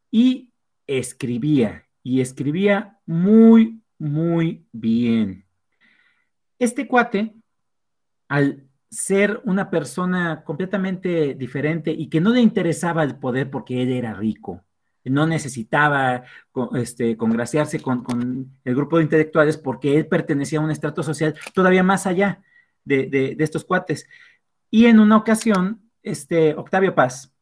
y 0.09 0.51
escribía, 0.87 1.85
y 2.01 2.21
escribía 2.21 2.99
muy, 3.05 3.83
muy 3.99 4.65
bien. 4.71 5.45
Este 6.57 6.87
cuate, 6.87 7.35
al 8.27 8.67
ser 8.95 9.41
una 9.43 9.69
persona 9.69 10.41
completamente 10.45 11.33
diferente 11.33 11.91
y 11.91 12.07
que 12.07 12.21
no 12.21 12.29
le 12.29 12.39
interesaba 12.39 13.03
el 13.03 13.17
poder 13.17 13.49
porque 13.49 13.83
él 13.83 13.91
era 13.91 14.13
rico. 14.13 14.63
No 15.03 15.27
necesitaba 15.27 16.23
este, 16.75 17.17
congraciarse 17.17 17.81
con, 17.81 18.57
el 18.63 18.75
grupo 18.75 18.97
de 18.97 19.03
intelectuales 19.03 19.57
porque 19.57 19.97
él 19.97 20.07
pertenecía 20.07 20.59
a 20.59 20.63
un 20.63 20.71
estrato 20.71 21.03
social 21.03 21.35
todavía 21.53 21.83
más 21.83 22.07
allá 22.07 22.41
de, 22.85 23.35
estos 23.37 23.65
cuates. 23.65 24.07
Y 24.71 24.85
en 24.85 24.99
una 25.01 25.17
ocasión, 25.17 25.81
este, 26.01 26.55
Octavio 26.55 26.95
Paz 26.95 27.33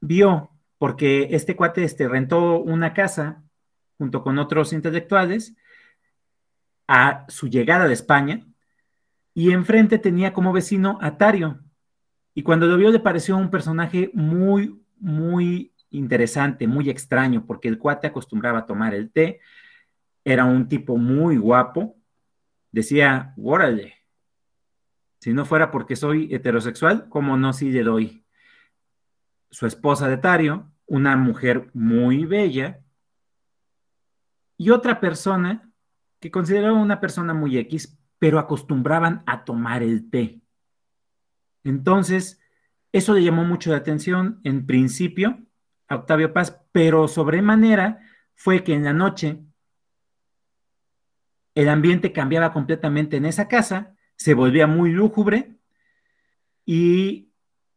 vio, 0.00 0.52
porque 0.78 1.28
este 1.32 1.56
cuate 1.56 1.82
este, 1.82 2.08
rentó 2.08 2.60
una 2.60 2.94
casa 2.94 3.42
junto 3.98 4.22
con 4.22 4.38
otros 4.38 4.72
intelectuales 4.72 5.56
a 6.86 7.24
su 7.28 7.48
llegada 7.48 7.88
de 7.88 7.94
España, 7.94 8.46
y 9.38 9.52
enfrente 9.52 10.00
tenía 10.00 10.32
como 10.32 10.52
vecino 10.52 10.98
a 11.00 11.16
Tario. 11.16 11.60
Y 12.34 12.42
cuando 12.42 12.66
lo 12.66 12.76
vio 12.76 12.90
le 12.90 12.98
pareció 12.98 13.36
un 13.36 13.50
personaje 13.50 14.10
muy, 14.12 14.82
muy 14.98 15.72
interesante, 15.90 16.66
muy 16.66 16.90
extraño, 16.90 17.46
porque 17.46 17.68
el 17.68 17.78
cuate 17.78 18.08
acostumbraba 18.08 18.58
a 18.58 18.66
tomar 18.66 18.94
el 18.94 19.12
té, 19.12 19.38
era 20.24 20.44
un 20.44 20.66
tipo 20.66 20.96
muy 20.96 21.36
guapo, 21.36 21.96
decía, 22.72 23.32
órale, 23.40 23.94
Si 25.20 25.32
no 25.32 25.44
fuera 25.44 25.70
porque 25.70 25.94
soy 25.94 26.34
heterosexual, 26.34 27.08
como 27.08 27.36
no 27.36 27.52
si 27.52 27.70
le 27.70 27.84
doy? 27.84 28.24
Su 29.50 29.66
esposa 29.66 30.08
de 30.08 30.16
Tario, 30.16 30.72
una 30.86 31.16
mujer 31.16 31.70
muy 31.74 32.24
bella, 32.24 32.80
y 34.56 34.70
otra 34.70 34.98
persona 34.98 35.70
que 36.18 36.32
consideraba 36.32 36.76
una 36.76 36.98
persona 36.98 37.34
muy 37.34 37.56
X, 37.58 37.97
pero 38.18 38.38
acostumbraban 38.38 39.22
a 39.26 39.44
tomar 39.44 39.82
el 39.82 40.10
té. 40.10 40.40
Entonces, 41.64 42.40
eso 42.92 43.14
le 43.14 43.22
llamó 43.22 43.44
mucho 43.44 43.70
la 43.70 43.78
atención 43.78 44.40
en 44.44 44.66
principio 44.66 45.38
a 45.88 45.96
Octavio 45.96 46.32
Paz, 46.32 46.60
pero 46.72 47.08
sobremanera 47.08 48.00
fue 48.34 48.64
que 48.64 48.74
en 48.74 48.84
la 48.84 48.92
noche 48.92 49.42
el 51.54 51.68
ambiente 51.68 52.12
cambiaba 52.12 52.52
completamente 52.52 53.16
en 53.16 53.24
esa 53.24 53.48
casa, 53.48 53.96
se 54.16 54.34
volvía 54.34 54.66
muy 54.66 54.92
lúgubre 54.92 55.56
y 56.64 57.32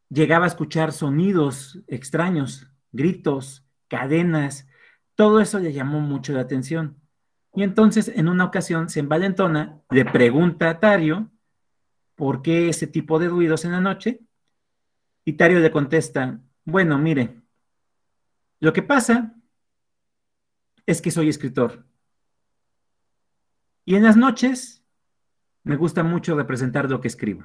llegaba 0.10 0.46
a 0.46 0.48
escuchar 0.48 0.92
sonidos 0.92 1.80
extraños, 1.88 2.68
gritos, 2.92 3.66
cadenas, 3.88 4.68
todo 5.16 5.40
eso 5.40 5.60
le 5.60 5.74
llamó 5.74 6.00
mucho 6.00 6.34
la 6.34 6.42
atención. 6.42 7.01
Y 7.54 7.64
entonces 7.64 8.08
en 8.08 8.30
una 8.30 8.46
ocasión 8.46 8.90
se 8.90 9.02
envalentona, 9.02 9.82
le 9.90 10.06
pregunta 10.06 10.70
a 10.70 10.80
Tario 10.80 11.30
por 12.16 12.42
qué 12.42 12.70
ese 12.70 12.88
tipo 12.88 13.20
de 13.20 13.28
ruidos 13.28 13.66
en 13.66 13.72
la 13.72 13.82
noche, 13.82 14.22
y 15.26 15.34
Tario 15.34 15.60
le 15.60 15.72
contesta, 15.72 16.40
bueno, 16.64 16.98
mire, 16.98 17.42
lo 18.60 18.74
que 18.74 18.84
pasa 18.84 19.36
es 20.86 21.02
que 21.02 21.12
soy 21.12 21.30
escritor. 21.30 21.86
Y 23.86 23.96
en 23.96 24.04
las 24.04 24.18
noches 24.18 24.84
me 25.64 25.76
gusta 25.76 26.04
mucho 26.04 26.36
representar 26.36 26.90
lo 26.90 27.02
que 27.02 27.08
escribo. 27.08 27.44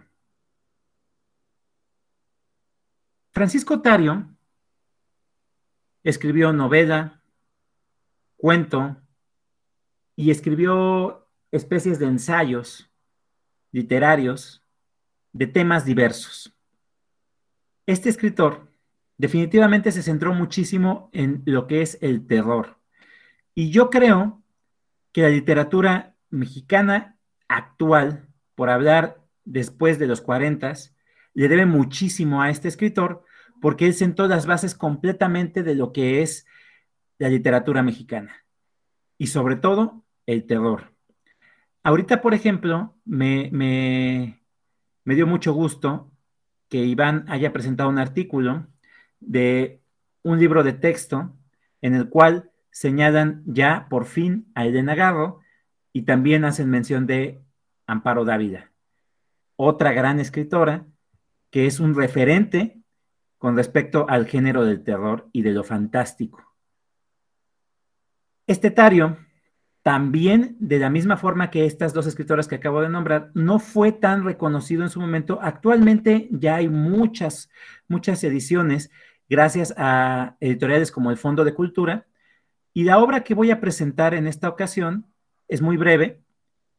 Francisco 3.33 3.83
Tario 3.83 4.29
escribió 6.03 6.53
novela, 6.53 7.21
cuento 8.37 8.97
y 10.17 10.31
escribió 10.31 11.29
especies 11.53 11.99
de 11.99 12.07
ensayos 12.07 12.91
literarios 13.71 14.65
de 15.33 15.47
temas 15.47 15.85
diversos. 15.85 16.55
Este 17.85 18.09
escritor 18.09 18.71
definitivamente 19.19 19.93
se 19.93 20.03
centró 20.03 20.35
muchísimo 20.35 21.11
en 21.13 21.43
lo 21.45 21.67
que 21.67 21.83
es 21.83 21.99
el 22.01 22.27
terror. 22.27 22.79
Y 23.55 23.71
yo 23.71 23.91
creo 23.91 24.43
que 25.13 25.23
la 25.23 25.29
literatura 25.29 26.17
mexicana 26.31 27.19
actual, 27.49 28.29
por 28.55 28.71
hablar 28.71 29.23
después 29.45 29.99
de 29.99 30.07
los 30.07 30.21
40, 30.23 30.73
le 31.35 31.49
debe 31.49 31.67
muchísimo 31.67 32.43
a 32.43 32.51
este 32.51 32.69
escritor 32.69 33.25
porque 33.61 33.87
él 33.87 33.95
sentó 33.95 34.27
las 34.27 34.47
bases 34.47 34.75
completamente 34.75 35.63
de 35.63 35.75
lo 35.75 35.93
que 35.93 36.23
es 36.23 36.47
la 37.19 37.29
literatura 37.29 37.83
mexicana 37.83 38.47
y 39.19 39.29
sobre 39.29 39.57
todo 39.57 40.06
el 40.27 40.47
terror. 40.47 40.93
Ahorita, 41.83 42.21
por 42.21 42.35
ejemplo, 42.35 42.95
me, 43.05 43.49
me, 43.53 44.41
me 45.05 45.15
dio 45.15 45.27
mucho 45.27 45.53
gusto 45.53 46.11
que 46.69 46.79
Iván 46.79 47.25
haya 47.29 47.53
presentado 47.53 47.89
un 47.89 47.99
artículo 47.99 48.67
de 49.21 49.81
un 50.23 50.39
libro 50.39 50.65
de 50.65 50.73
texto 50.73 51.37
en 51.81 51.95
el 51.95 52.09
cual 52.09 52.51
señalan 52.71 53.43
ya 53.47 53.87
por 53.89 54.05
fin 54.05 54.51
a 54.55 54.67
Elena 54.67 54.95
Garro 54.95 55.41
y 55.93 56.03
también 56.03 56.45
hacen 56.45 56.69
mención 56.69 57.07
de 57.07 57.41
Amparo 57.87 58.25
Dávila, 58.25 58.73
otra 59.55 59.93
gran 59.93 60.19
escritora 60.19 60.85
que 61.51 61.67
es 61.67 61.81
un 61.81 61.95
referente 61.95 62.81
con 63.39 63.57
respecto 63.57 64.07
al 64.09 64.27
género 64.27 64.65
del 64.65 64.83
terror 64.83 65.29
y 65.33 65.43
de 65.43 65.53
lo 65.53 65.63
fantástico. 65.63 66.43
Este 68.47 68.71
Tario, 68.71 69.17
también 69.87 70.57
de 70.59 70.81
la 70.81 70.91
misma 70.91 71.17
forma 71.17 71.49
que 71.49 71.65
estas 71.65 71.95
dos 71.95 72.09
escritoras 72.09 72.49
que 72.49 72.57
acabo 72.57 72.83
de 72.83 72.89
nombrar, 72.89 73.31
no 73.35 73.61
fue 73.61 73.93
tan 73.93 74.25
reconocido 74.25 74.83
en 74.83 74.91
su 74.91 74.99
momento. 74.99 75.39
Actualmente 75.41 76.27
ya 76.33 76.57
hay 76.57 76.69
muchas, 76.69 77.49
muchas 77.87 78.25
ediciones 78.25 78.91
gracias 79.29 79.73
a 79.77 80.39
editoriales 80.41 80.91
como 80.91 81.13
el 81.13 81.17
Fondo 81.17 81.45
de 81.45 81.55
Cultura. 81.55 82.05
Y 82.75 82.83
la 82.83 82.99
obra 82.99 83.23
que 83.23 83.35
voy 83.35 83.53
a 83.53 83.61
presentar 83.61 84.13
en 84.15 84.27
esta 84.27 84.49
ocasión 84.49 85.07
es 85.47 85.63
muy 85.63 85.77
breve. 85.77 86.21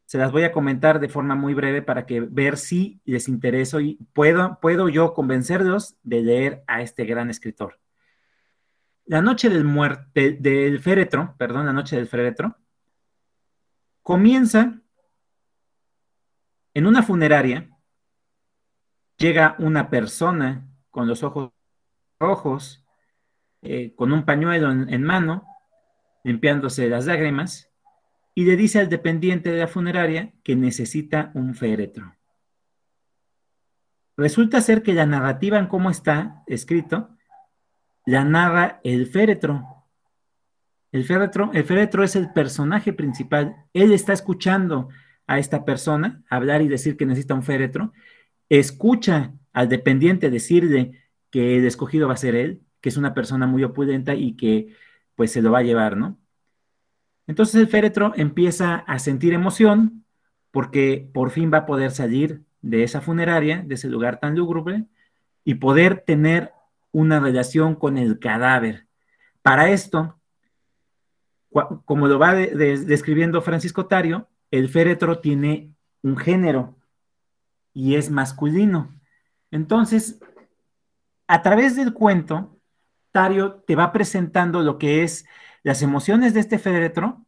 Se 0.05 0.17
las 0.17 0.33
voy 0.33 0.43
a 0.43 0.51
comentar 0.51 0.99
de 0.99 1.07
forma 1.07 1.33
muy 1.33 1.53
breve 1.53 1.81
para 1.81 2.05
que 2.05 2.19
ver 2.19 2.57
si 2.57 2.99
les 3.05 3.29
intereso 3.29 3.79
y 3.79 3.99
puedo, 4.11 4.59
puedo 4.61 4.89
yo 4.89 5.13
convencerlos 5.13 5.95
de 6.03 6.23
leer 6.23 6.63
a 6.67 6.81
este 6.81 7.05
gran 7.05 7.29
escritor. 7.29 7.79
La 9.05 9.21
noche 9.21 9.47
del 9.47 9.63
muerte, 9.63 10.33
del 10.33 10.81
féretro, 10.81 11.35
perdón, 11.37 11.67
la 11.67 11.71
noche 11.71 11.95
del 11.95 12.09
féretro, 12.09 12.57
comienza 14.07 14.79
en 16.73 16.87
una 16.87 17.03
funeraria. 17.03 17.69
Llega 19.17 19.57
una 19.59 19.89
persona 19.89 20.65
con 20.91 21.09
los 21.09 21.23
ojos 21.23 21.51
rojos, 22.17 22.85
eh, 23.61 23.93
con 23.97 24.13
un 24.13 24.23
pañuelo 24.23 24.71
en, 24.71 25.03
mano, 25.03 25.45
limpiándose 26.23 26.87
las 26.87 27.05
lágrimas, 27.05 27.69
y 28.33 28.45
le 28.45 28.55
dice 28.55 28.79
al 28.79 28.87
dependiente 28.87 29.51
de 29.51 29.59
la 29.59 29.67
funeraria 29.67 30.31
que 30.41 30.55
necesita 30.55 31.31
un 31.33 31.53
féretro. 31.53 32.15
Resulta 34.15 34.61
ser 34.61 34.83
que 34.83 34.93
la 34.93 35.05
narrativa 35.05 35.59
en 35.59 35.67
cómo 35.67 35.89
está 35.89 36.43
escrito 36.47 37.09
la 38.05 38.23
narra 38.23 38.79
el 38.85 39.07
féretro. 39.07 39.76
El 40.91 41.03
féretro, 41.03 41.51
el 41.53 41.63
féretro 41.63 42.03
es 42.03 42.15
el 42.15 42.31
personaje 42.31 42.93
principal. 42.93 43.55
Él 43.73 43.91
está 43.91 44.13
escuchando 44.13 44.89
a 45.27 45.39
esta 45.39 45.65
persona 45.65 46.23
hablar 46.29 46.61
y 46.61 46.67
decir 46.67 46.97
que 46.97 47.05
necesita 47.05 47.33
un 47.33 47.43
féretro. 47.43 47.93
Escucha 48.49 49.33
al 49.53 49.69
dependiente 49.69 50.29
decirle 50.29 50.91
que 51.29 51.57
el 51.57 51.65
escogido 51.65 52.07
va 52.07 52.13
a 52.13 52.17
ser 52.17 52.35
él, 52.35 52.61
que 52.81 52.89
es 52.89 52.97
una 52.97 53.13
persona 53.13 53.47
muy 53.47 53.63
opulenta 53.63 54.15
y 54.15 54.35
que 54.35 54.73
pues 55.15 55.31
se 55.31 55.41
lo 55.41 55.51
va 55.51 55.59
a 55.59 55.63
llevar, 55.63 55.97
¿no? 55.97 56.17
Entonces 57.27 57.55
el 57.55 57.67
féretro 57.67 58.13
empieza 58.15 58.75
a 58.75 58.99
sentir 58.99 59.33
emoción 59.33 60.05
porque 60.51 61.09
por 61.13 61.31
fin 61.31 61.51
va 61.53 61.59
a 61.59 61.65
poder 61.65 61.91
salir 61.91 62.43
de 62.61 62.83
esa 62.83 63.01
funeraria, 63.01 63.61
de 63.65 63.75
ese 63.75 63.89
lugar 63.89 64.19
tan 64.19 64.35
lúgubre, 64.35 64.85
y 65.43 65.55
poder 65.55 66.03
tener 66.05 66.51
una 66.91 67.19
relación 67.19 67.75
con 67.75 67.97
el 67.97 68.19
cadáver. 68.19 68.87
Para 69.41 69.69
esto, 69.69 70.16
como 71.85 72.07
lo 72.07 72.19
va 72.19 72.33
describiendo 72.35 73.41
Francisco 73.41 73.85
Tario, 73.85 74.27
el 74.51 74.69
féretro 74.69 75.19
tiene 75.19 75.73
un 76.01 76.17
género 76.17 76.75
y 77.73 77.95
es 77.95 78.09
masculino. 78.09 78.93
Entonces, 79.51 80.19
a 81.27 81.41
través 81.41 81.75
del 81.75 81.93
cuento, 81.93 82.57
Tario 83.11 83.63
te 83.65 83.75
va 83.75 83.91
presentando 83.91 84.61
lo 84.61 84.77
que 84.77 85.03
es 85.03 85.25
las 85.63 85.81
emociones 85.81 86.33
de 86.33 86.39
este 86.39 86.59
féretro 86.59 87.25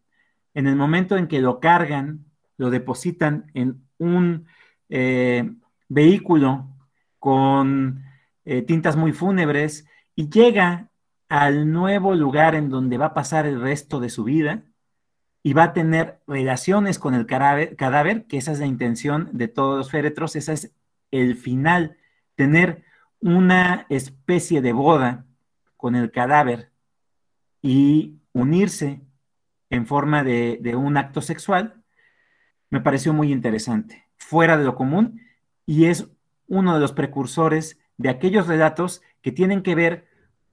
en 0.54 0.68
el 0.68 0.76
momento 0.76 1.18
en 1.18 1.28
que 1.28 1.42
lo 1.42 1.60
cargan, 1.60 2.26
lo 2.58 2.70
depositan 2.70 3.52
en 3.54 3.82
un 3.98 4.48
eh, 4.90 5.50
vehículo 5.88 6.68
con 7.20 8.04
eh, 8.46 8.62
tintas 8.62 8.96
muy 8.96 9.12
fúnebres 9.12 9.86
y 10.16 10.30
llega 10.30 10.89
al 11.30 11.72
nuevo 11.72 12.16
lugar 12.16 12.56
en 12.56 12.70
donde 12.70 12.98
va 12.98 13.08
a 13.08 13.14
pasar 13.14 13.46
el 13.46 13.62
resto 13.62 14.00
de 14.00 14.10
su 14.10 14.24
vida 14.24 14.64
y 15.44 15.54
va 15.54 15.64
a 15.64 15.74
tener 15.74 16.20
relaciones 16.28 17.00
con 17.00 17.14
el 17.14 17.26
cadáver, 17.26 18.26
que 18.26 18.38
esa 18.38 18.52
es 18.52 18.60
la 18.60 18.66
intención 18.66 19.30
de 19.32 19.48
todos 19.48 19.78
los 19.78 19.92
féretros, 19.92 20.36
ese 20.36 20.54
es 20.54 20.74
el 21.12 21.36
final, 21.36 21.98
tener 22.36 22.84
una 23.22 23.86
especie 23.90 24.62
de 24.62 24.74
boda 24.74 25.26
con 25.78 25.96
el 25.96 26.12
cadáver 26.12 26.72
y 27.62 28.20
unirse 28.34 29.02
en 29.70 29.86
forma 29.86 30.24
de, 30.24 30.58
de 30.62 30.76
un 30.76 30.98
acto 30.98 31.22
sexual, 31.22 31.84
me 32.70 32.82
pareció 32.82 33.14
muy 33.14 33.32
interesante, 33.32 34.08
fuera 34.18 34.58
de 34.58 34.64
lo 34.64 34.76
común, 34.76 35.22
y 35.66 35.86
es 35.86 36.10
uno 36.48 36.74
de 36.74 36.80
los 36.80 36.92
precursores 36.92 37.80
de 37.98 38.10
aquellos 38.10 38.48
relatos 38.48 39.02
que 39.22 39.32
tienen 39.32 39.62
que 39.62 39.76
ver 39.76 40.09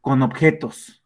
con 0.06 0.22
objetos, 0.22 1.02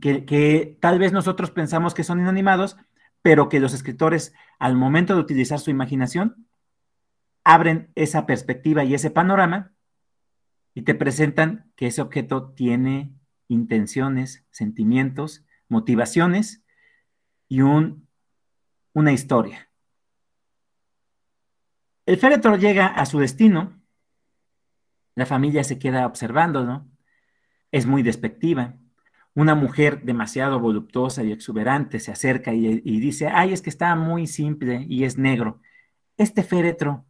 que, 0.00 0.78
tal 0.80 0.98
vez 0.98 1.12
nosotros 1.12 1.50
pensamos 1.50 1.92
que 1.92 2.04
son 2.04 2.20
inanimados, 2.20 2.78
pero 3.20 3.50
que 3.50 3.60
los 3.60 3.74
escritores, 3.74 4.32
al 4.58 4.76
momento 4.76 5.14
de 5.14 5.20
utilizar 5.20 5.60
su 5.60 5.68
imaginación, 5.68 6.48
abren 7.44 7.92
esa 7.96 8.24
perspectiva 8.24 8.82
y 8.82 8.94
ese 8.94 9.10
panorama 9.10 9.74
y 10.72 10.84
te 10.84 10.94
presentan 10.94 11.70
que 11.76 11.88
ese 11.88 12.00
objeto 12.00 12.52
tiene 12.52 13.12
intenciones, 13.46 14.42
sentimientos, 14.50 15.44
motivaciones 15.68 16.64
y 17.46 17.60
un, 17.60 18.08
una 18.94 19.12
historia. 19.12 19.68
El 22.06 22.16
féretro 22.16 22.56
llega 22.56 22.86
a 22.86 23.04
su 23.04 23.18
destino, 23.18 23.78
la 25.14 25.26
familia 25.26 25.62
se 25.62 25.78
queda 25.78 26.06
observando, 26.06 26.64
¿no? 26.64 26.88
Es 27.70 27.86
muy 27.86 28.02
despectiva. 28.02 28.74
Una 29.34 29.54
mujer 29.54 30.02
demasiado 30.02 30.58
voluptuosa 30.58 31.22
y 31.22 31.32
exuberante 31.32 32.00
se 32.00 32.10
acerca 32.10 32.52
y, 32.52 33.00
dice, 33.00 33.28
ay, 33.28 33.52
es 33.52 33.62
que 33.62 33.70
está 33.70 33.94
muy 33.94 34.26
simple 34.26 34.84
y 34.88 35.04
es 35.04 35.18
negro. 35.18 35.60
Este 36.16 36.42
féretro 36.42 37.04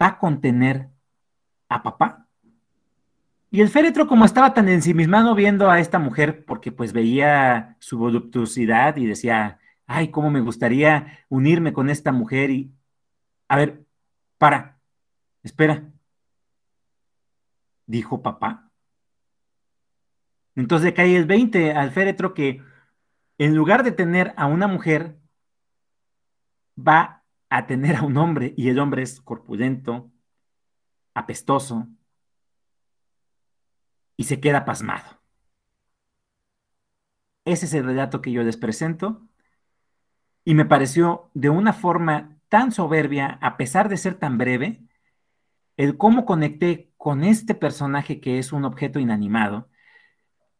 va 0.00 0.08
a 0.08 0.18
contener 0.18 0.90
a 1.68 1.82
papá. 1.82 2.26
Y 3.50 3.62
el 3.62 3.68
féretro, 3.68 4.06
como 4.06 4.24
estaba 4.24 4.54
tan 4.54 4.68
ensimismado 4.68 5.34
viendo 5.34 5.70
a 5.70 5.80
esta 5.80 5.98
mujer, 5.98 6.44
porque 6.44 6.70
pues 6.70 6.92
veía 6.92 7.76
su 7.80 7.98
voluptuosidad 7.98 8.96
y 8.96 9.06
decía, 9.06 9.58
ay, 9.86 10.10
cómo 10.10 10.30
me 10.30 10.40
gustaría 10.40 11.18
unirme 11.28 11.72
con 11.72 11.90
esta 11.90 12.12
mujer 12.12 12.50
y, 12.50 12.72
a 13.48 13.56
ver, 13.56 13.84
para, 14.38 14.78
espera, 15.42 15.90
dijo 17.86 18.22
papá. 18.22 18.69
Entonces 20.56 20.94
el 20.96 21.26
20 21.26 21.72
al 21.72 21.90
féretro 21.90 22.34
que 22.34 22.62
en 23.38 23.54
lugar 23.54 23.84
de 23.84 23.92
tener 23.92 24.34
a 24.36 24.46
una 24.46 24.66
mujer, 24.66 25.16
va 26.78 27.24
a 27.48 27.66
tener 27.66 27.96
a 27.96 28.02
un 28.02 28.16
hombre 28.16 28.52
y 28.56 28.68
el 28.68 28.78
hombre 28.78 29.02
es 29.02 29.20
corpulento, 29.20 30.10
apestoso 31.14 31.88
y 34.16 34.24
se 34.24 34.40
queda 34.40 34.64
pasmado. 34.64 35.20
Ese 37.46 37.66
es 37.66 37.74
el 37.74 37.84
relato 37.84 38.20
que 38.20 38.32
yo 38.32 38.42
les 38.42 38.56
presento 38.56 39.26
y 40.44 40.54
me 40.54 40.66
pareció 40.66 41.30
de 41.32 41.48
una 41.48 41.72
forma 41.72 42.36
tan 42.48 42.72
soberbia, 42.72 43.38
a 43.40 43.56
pesar 43.56 43.88
de 43.88 43.96
ser 43.96 44.16
tan 44.18 44.36
breve, 44.36 44.82
el 45.78 45.96
cómo 45.96 46.26
conecté 46.26 46.92
con 46.98 47.24
este 47.24 47.54
personaje 47.54 48.20
que 48.20 48.38
es 48.38 48.52
un 48.52 48.64
objeto 48.66 48.98
inanimado, 48.98 49.70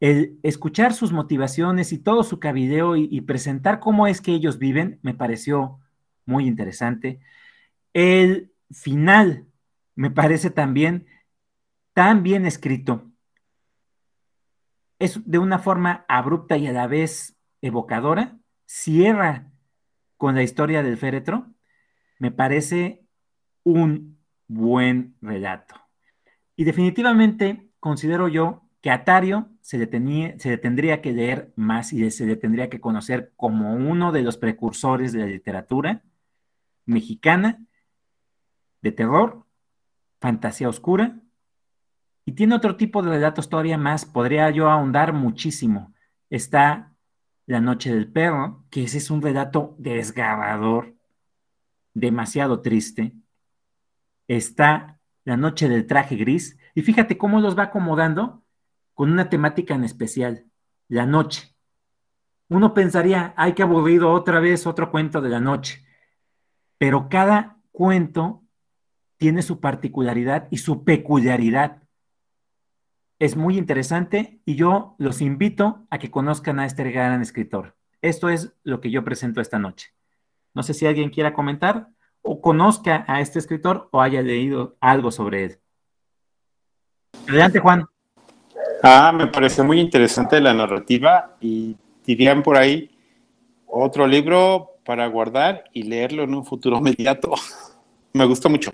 el 0.01 0.39
escuchar 0.43 0.93
sus 0.95 1.13
motivaciones 1.13 1.93
y 1.93 1.99
todo 1.99 2.23
su 2.23 2.41
cabideo 2.41 2.97
y, 2.97 3.09
y 3.11 3.21
presentar 3.23 3.81
cómo 3.81 4.07
es 4.07 4.21
que 4.21 4.33
ellos 4.33 4.59
viven, 4.59 4.99
me 5.03 5.15
pareció 5.15 5.79
muy 6.25 6.47
interesante. 6.47 7.21
El 7.93 8.53
final 8.71 9.47
me 9.95 10.11
parece 10.11 10.51
también 10.51 11.07
tan 11.93 12.23
bien 12.23 12.47
escrito. 12.47 13.11
Es 14.99 15.21
de 15.25 15.39
una 15.39 15.59
forma 15.59 16.05
abrupta 16.09 16.57
y 16.57 16.67
a 16.67 16.73
la 16.73 16.87
vez 16.87 17.37
evocadora, 17.63 18.39
cierra 18.67 19.51
con 20.17 20.35
la 20.35 20.43
historia 20.43 20.83
del 20.83 20.99
féretro 20.99 21.47
me 22.21 22.31
parece 22.31 23.03
un 23.65 24.19
buen 24.47 25.17
relato. 25.23 25.75
Y 26.55 26.65
definitivamente 26.65 27.71
considero 27.81 28.29
yo 28.29 28.63
que 28.81 28.91
a 28.91 29.05
Tario 29.05 29.51
se 29.61 29.79
le, 29.79 30.39
se 30.39 30.49
le 30.49 30.59
tendría 30.59 31.03
que 31.03 31.13
leer 31.13 31.53
más 31.57 31.93
y 31.93 32.11
se 32.11 32.27
le 32.27 32.37
tendría 32.37 32.71
que 32.71 32.81
conocer 32.81 33.33
como 33.37 33.75
uno 33.75 34.13
de 34.13 34.23
los 34.23 34.37
precursores 34.39 35.13
de 35.13 35.21
la 35.21 35.27
literatura 35.27 36.03
mexicana 36.87 37.61
de 38.83 38.93
terror, 38.93 39.45
fantasía 40.21 40.69
oscura, 40.69 41.21
y 42.25 42.33
tiene 42.33 42.55
otro 42.55 42.77
tipo 42.77 43.03
de 43.03 43.11
relatos 43.11 43.49
todavía 43.49 43.77
más, 43.77 44.05
podría 44.05 44.51
yo 44.51 44.71
ahondar 44.71 45.13
muchísimo. 45.13 45.95
Está 46.31 46.95
La 47.47 47.61
Noche 47.61 47.93
del 47.93 48.11
Perro, 48.11 48.65
que 48.71 48.85
ese 48.85 48.99
es 48.99 49.11
un 49.11 49.21
relato 49.21 49.75
desgarrador, 49.79 50.95
demasiado 51.93 52.61
triste. 52.61 53.15
Está 54.29 55.01
La 55.25 55.37
noche 55.37 55.69
del 55.69 55.87
traje 55.87 56.17
gris. 56.17 56.59
Y 56.75 56.83
fíjate 56.83 57.19
cómo 57.19 57.41
los 57.41 57.59
va 57.59 57.65
acomodando 57.65 58.45
con 59.01 59.11
una 59.11 59.31
temática 59.31 59.75
en 59.75 59.83
especial, 59.83 60.45
la 60.87 61.07
noche. 61.07 61.57
Uno 62.51 62.75
pensaría, 62.75 63.33
hay 63.35 63.55
que 63.55 63.63
aburrido 63.63 64.13
otra 64.13 64.41
vez 64.41 64.67
otro 64.67 64.91
cuento 64.91 65.23
de 65.23 65.31
la 65.31 65.41
noche. 65.41 65.87
Pero 66.77 67.09
cada 67.09 67.57
cuento 67.73 68.45
tiene 69.17 69.41
su 69.41 69.59
particularidad 69.59 70.49
y 70.51 70.59
su 70.59 70.85
peculiaridad. 70.85 71.83
Es 73.19 73.37
muy 73.37 73.57
interesante 73.57 74.43
y 74.45 74.57
yo 74.57 74.97
los 74.99 75.23
invito 75.23 75.87
a 75.89 75.99
que 75.99 76.11
conozcan 76.11 76.61
a 76.61 76.67
este 76.67 76.85
gran 76.93 77.23
escritor. 77.23 77.79
Esto 78.03 78.29
es 78.29 78.53
lo 78.65 78.83
que 78.83 78.91
yo 78.91 79.03
presento 79.03 79.41
esta 79.41 79.59
noche. 79.59 79.95
No 80.53 80.63
sé 80.63 80.75
si 80.75 80.85
alguien 80.87 81.09
quiera 81.09 81.33
comentar 81.33 81.89
o 82.21 82.43
conozca 82.43 83.07
a 83.09 83.23
este 83.23 83.39
escritor 83.39 83.89
o 83.93 84.03
haya 84.03 84.21
leído 84.21 84.77
algo 84.79 85.11
sobre 85.11 85.45
él. 85.45 85.61
Adelante, 87.27 87.61
Juan. 87.61 87.87
Ah, 88.83 89.13
me 89.13 89.27
parece 89.27 89.63
muy 89.63 89.79
interesante 89.79 90.41
la 90.41 90.55
narrativa 90.55 91.37
y 91.41 91.77
dirían 92.05 92.43
por 92.43 92.57
ahí 92.57 92.91
otro 93.67 94.07
libro 94.07 94.79
para 94.85 95.07
guardar 95.07 95.65
y 95.73 95.83
leerlo 95.83 96.25
en 96.25 96.35
un 96.35 96.45
futuro 96.45 96.79
inmediato. 96.79 97.35
me 98.13 98.25
gustó 98.25 98.49
mucho. 98.49 98.73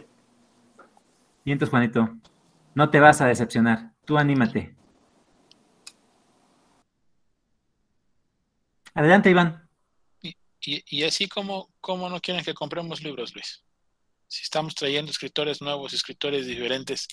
Y 1.44 1.52
entonces, 1.52 1.70
Juanito, 1.70 2.16
no 2.74 2.90
te 2.90 3.00
vas 3.00 3.20
a 3.20 3.26
decepcionar. 3.26 3.92
Tú 4.04 4.16
anímate. 4.16 4.74
Adelante, 8.94 9.30
Iván. 9.30 9.68
Y, 10.60 11.04
así 11.04 11.28
como, 11.28 11.68
como 11.80 12.08
no 12.08 12.20
quieren 12.20 12.44
que 12.44 12.54
compremos 12.54 13.02
libros, 13.02 13.34
Luis. 13.34 13.62
Si 14.26 14.42
estamos 14.42 14.74
trayendo 14.74 15.12
escritores 15.12 15.62
nuevos, 15.62 15.92
escritores 15.92 16.46
diferentes, 16.46 17.06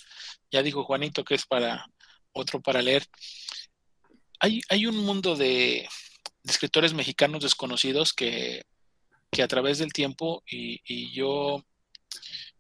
ya 0.50 0.64
dijo 0.64 0.84
Juanito 0.84 1.24
que 1.24 1.36
es 1.36 1.46
para 1.46 1.86
otro 2.34 2.62
para 2.62 2.82
leer. 2.82 3.06
Hay, 4.40 4.62
hay 4.70 4.86
un 4.86 4.98
mundo 4.98 5.36
de, 5.36 5.88
escritores 6.44 6.94
mexicanos 6.94 7.44
desconocidos 7.44 8.14
que, 8.14 8.66
a 9.42 9.48
través 9.48 9.80
del 9.80 9.94
tiempo, 9.94 10.44
y, 10.46 11.12
yo, 11.14 11.64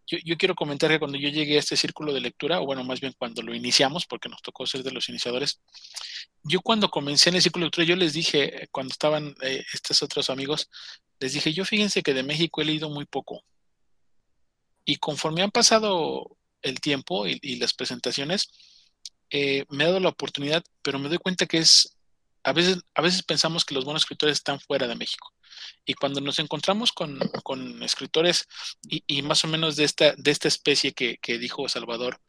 yo, 0.07 0.17
yo, 0.23 0.37
quiero 0.37 0.55
comentar 0.55 0.89
que 0.89 0.99
cuando 0.99 1.17
yo 1.17 1.29
llegué 1.29 1.57
a 1.57 1.59
este 1.59 1.75
círculo 1.75 2.13
de 2.13 2.21
lectura, 2.21 2.61
o 2.61 2.65
bueno, 2.65 2.83
más 2.83 3.01
bien 3.01 3.13
cuando 3.17 3.41
lo 3.41 3.53
iniciamos, 3.53 4.05
porque 4.05 4.29
nos 4.29 4.41
tocó 4.41 4.65
ser 4.65 4.83
de 4.83 4.91
los 4.91 5.09
iniciadores, 5.09 5.59
yo 6.43 6.61
cuando 6.61 6.89
comencé 6.89 7.29
en 7.29 7.35
el 7.35 7.41
círculo 7.41 7.63
de 7.63 7.67
lectura, 7.67 7.87
yo 7.87 7.95
les 7.95 8.13
dije, 8.13 8.67
cuando 8.71 8.91
estaban 8.91 9.35
eh, 9.41 9.63
estos 9.73 10.01
otros 10.01 10.29
amigos, 10.29 10.69
les 11.19 11.33
dije, 11.33 11.53
yo 11.53 11.65
fíjense 11.65 12.01
que 12.01 12.13
de 12.13 12.23
México 12.23 12.61
he 12.61 12.65
leído 12.65 12.89
muy 12.89 13.05
poco. 13.05 13.43
Y 14.85 14.97
conforme 14.97 15.41
han 15.41 15.51
pasado 15.51 16.37
el 16.61 16.79
tiempo 16.79 17.27
y, 17.27 17.55
las 17.57 17.73
presentaciones, 17.73 18.49
eh, 19.33 19.65
me 19.69 19.83
he 19.83 19.87
dado 19.87 19.99
la 19.99 20.09
oportunidad, 20.09 20.63
pero 20.81 20.99
me 20.99 21.09
doy 21.09 21.17
cuenta 21.17 21.45
que 21.45 21.57
es, 21.57 21.97
a 22.43 22.53
veces, 22.53 22.77
a 22.93 23.01
veces 23.01 23.23
pensamos 23.23 23.65
que 23.65 23.75
los 23.75 23.83
buenos 23.83 24.03
escritores 24.03 24.37
están 24.37 24.59
fuera 24.59 24.87
de 24.87 24.95
México. 24.95 25.33
Y 25.85 25.95
cuando 25.95 26.21
nos 26.21 26.39
encontramos 26.39 26.91
con, 26.91 27.19
escritores 27.83 28.47
y, 28.87 29.21
más 29.23 29.43
o 29.43 29.47
menos 29.47 29.75
de 29.75 29.83
esta, 29.83 30.13
de 30.15 30.31
esta 30.31 30.47
especie 30.47 30.93
que, 30.93 31.17
que 31.17 31.37
dijo 31.37 31.67
Salvador, 31.67 32.21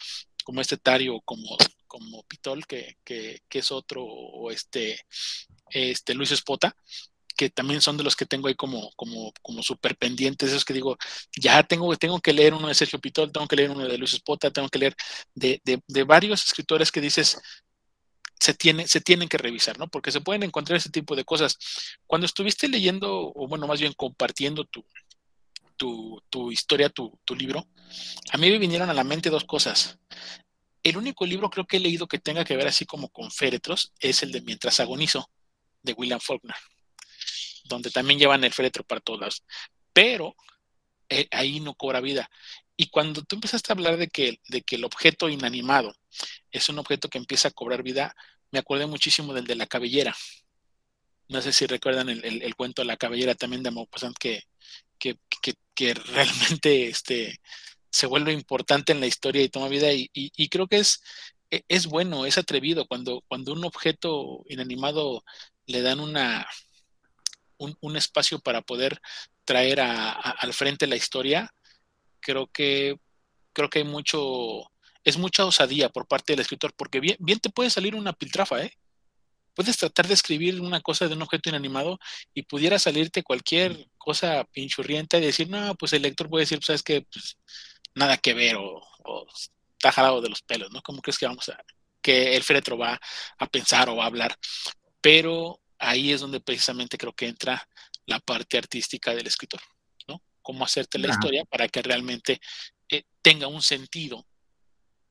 como 0.44 0.60
este 0.60 0.76
Tario, 0.76 1.20
como 1.24 1.56
como 1.94 2.24
Pitol, 2.24 2.66
que, 2.66 2.96
es 3.48 3.70
otro, 3.70 4.04
o 4.04 4.50
este, 4.50 4.98
este 5.70 6.14
Luis 6.14 6.32
Espota, 6.32 6.76
que 7.36 7.50
también 7.50 7.80
son 7.80 7.96
de 7.96 8.04
los 8.04 8.16
que 8.16 8.26
tengo 8.26 8.48
ahí 8.48 8.54
como, 8.54 8.90
como, 8.96 9.32
como 9.42 9.62
súper 9.62 9.96
pendientes, 9.96 10.50
esos 10.50 10.64
que 10.64 10.74
digo, 10.74 10.96
ya 11.36 11.62
tengo, 11.62 11.94
tengo 11.96 12.20
que 12.20 12.32
leer 12.32 12.54
uno 12.54 12.68
de 12.68 12.74
Sergio 12.74 13.00
Pitol, 13.00 13.32
tengo 13.32 13.48
que 13.48 13.56
leer 13.56 13.70
uno 13.70 13.86
de 13.86 13.98
Luis 13.98 14.14
Espota, 14.14 14.50
tengo 14.50 14.68
que 14.68 14.78
leer 14.78 14.96
de, 15.34 15.60
varios 16.06 16.44
escritores 16.44 16.92
que 16.92 17.00
dices, 17.00 17.40
se, 18.38 18.54
tiene, 18.54 18.86
se 18.86 19.00
tienen 19.00 19.28
que 19.28 19.38
revisar, 19.38 19.78
¿no? 19.78 19.88
Porque 19.88 20.12
se 20.12 20.20
pueden 20.20 20.42
encontrar 20.42 20.76
ese 20.76 20.90
tipo 20.90 21.16
de 21.16 21.24
cosas. 21.24 21.58
Cuando 22.06 22.26
estuviste 22.26 22.68
leyendo, 22.68 23.32
o 23.34 23.48
bueno, 23.48 23.66
más 23.66 23.80
bien 23.80 23.92
compartiendo 23.94 24.64
tu, 24.64 24.84
tu, 25.76 26.22
tu 26.30 26.52
historia, 26.52 26.88
tu, 26.88 27.18
tu, 27.24 27.34
libro, 27.34 27.66
a 28.32 28.38
mí 28.38 28.50
me 28.50 28.58
vinieron 28.58 28.90
a 28.90 28.94
la 28.94 29.04
mente 29.04 29.30
dos 29.30 29.44
cosas. 29.44 29.98
El 30.82 30.98
único 30.98 31.24
libro 31.24 31.48
creo 31.48 31.66
que 31.66 31.78
he 31.78 31.80
leído 31.80 32.06
que 32.06 32.18
tenga 32.18 32.44
que 32.44 32.56
ver 32.56 32.66
así 32.66 32.84
como 32.84 33.08
con 33.08 33.30
féretros 33.30 33.92
es 34.00 34.22
el 34.22 34.32
de 34.32 34.42
Mientras 34.42 34.80
agonizo, 34.80 35.30
de 35.82 35.94
William 35.94 36.20
Faulkner, 36.20 36.56
donde 37.64 37.90
también 37.90 38.18
llevan 38.18 38.44
el 38.44 38.52
féretro 38.52 38.84
para 38.84 39.00
todas. 39.00 39.44
Pero 39.92 40.36
eh, 41.08 41.28
ahí 41.30 41.60
no 41.60 41.74
cobra 41.74 42.00
vida. 42.00 42.30
Y 42.76 42.88
cuando 42.88 43.22
tú 43.22 43.36
empezaste 43.36 43.72
a 43.72 43.74
hablar 43.74 43.96
de 43.96 44.08
que, 44.08 44.40
de 44.48 44.62
que 44.62 44.76
el 44.76 44.84
objeto 44.84 45.28
inanimado 45.28 45.94
es 46.50 46.68
un 46.68 46.78
objeto 46.78 47.08
que 47.08 47.18
empieza 47.18 47.48
a 47.48 47.52
cobrar 47.52 47.82
vida, 47.82 48.14
me 48.50 48.58
acordé 48.58 48.86
muchísimo 48.86 49.32
del 49.34 49.46
de 49.46 49.56
la 49.56 49.66
cabellera. 49.66 50.14
No 51.28 51.40
sé 51.40 51.52
si 51.52 51.66
recuerdan 51.66 52.08
el, 52.08 52.56
cuento 52.56 52.82
de 52.82 52.86
la 52.86 52.96
cabellera 52.96 53.34
también 53.34 53.62
de 53.62 53.70
Maupassant 53.70 54.16
que, 54.18 54.44
que, 54.98 55.16
que, 55.74 55.94
realmente 56.14 56.88
este, 56.88 57.40
se 57.90 58.06
vuelve 58.06 58.32
importante 58.32 58.92
en 58.92 59.00
la 59.00 59.06
historia 59.06 59.42
y 59.42 59.48
toma 59.48 59.68
vida 59.68 59.88
y, 59.92 60.48
creo 60.48 60.66
que 60.66 60.78
es, 60.78 61.02
e, 61.50 61.64
es 61.68 61.86
bueno, 61.86 62.26
es 62.26 62.38
atrevido 62.38 62.86
cuando, 62.86 63.22
cuando 63.28 63.52
un 63.52 63.64
objeto 63.64 64.44
inanimado 64.48 65.24
le 65.66 65.80
dan 65.82 66.00
una, 66.00 66.46
un, 67.58 67.96
espacio 67.96 68.38
para 68.40 68.62
poder 68.62 69.00
traer 69.44 69.80
al 69.80 70.52
frente 70.54 70.86
la 70.86 70.96
historia, 70.96 71.54
creo 72.20 72.46
que 72.48 72.96
creo 73.54 73.70
que 73.70 73.78
hay 73.80 73.84
mucho, 73.84 74.70
es 75.04 75.16
mucha 75.16 75.46
osadía 75.46 75.88
por 75.88 76.06
parte 76.06 76.32
del 76.32 76.40
escritor, 76.40 76.74
porque 76.76 77.00
bien, 77.00 77.16
bien 77.20 77.38
te 77.40 77.50
puede 77.50 77.70
salir 77.70 77.94
una 77.94 78.12
piltrafa, 78.12 78.62
¿eh? 78.62 78.72
Puedes 79.54 79.76
tratar 79.76 80.08
de 80.08 80.14
escribir 80.14 80.60
una 80.60 80.80
cosa 80.80 81.06
de 81.06 81.14
un 81.14 81.22
objeto 81.22 81.48
inanimado 81.48 81.98
y 82.34 82.42
pudiera 82.42 82.78
salirte 82.78 83.22
cualquier 83.22 83.88
cosa 83.96 84.44
pinchurrienta 84.52 85.18
y 85.18 85.20
decir, 85.20 85.48
no, 85.48 85.76
pues 85.76 85.92
el 85.92 86.02
lector 86.02 86.28
puede 86.28 86.42
decir, 86.42 86.58
sabes 86.62 86.82
que 86.82 87.02
pues, 87.02 87.38
nada 87.94 88.16
que 88.16 88.34
ver 88.34 88.56
o, 88.56 88.82
o 89.04 89.26
está 89.78 89.92
jalado 89.92 90.20
de 90.20 90.28
los 90.28 90.42
pelos, 90.42 90.72
¿no? 90.72 90.82
¿Cómo 90.82 91.00
crees 91.00 91.18
que 91.18 91.26
vamos 91.26 91.48
a, 91.50 91.62
que 92.02 92.34
el 92.34 92.42
féretro 92.42 92.76
va 92.76 93.00
a 93.38 93.46
pensar 93.46 93.88
o 93.88 93.96
va 93.96 94.04
a 94.04 94.08
hablar? 94.08 94.36
Pero 95.00 95.60
ahí 95.84 96.12
es 96.12 96.20
donde 96.20 96.40
precisamente 96.40 96.98
creo 96.98 97.12
que 97.12 97.28
entra 97.28 97.66
la 98.06 98.20
parte 98.20 98.58
artística 98.58 99.14
del 99.14 99.26
escritor, 99.26 99.60
¿no? 100.08 100.22
Cómo 100.42 100.64
hacerte 100.64 100.98
la 100.98 101.08
historia 101.08 101.44
para 101.44 101.68
que 101.68 101.82
realmente 101.82 102.40
eh, 102.88 103.04
tenga 103.22 103.46
un 103.46 103.62
sentido, 103.62 104.26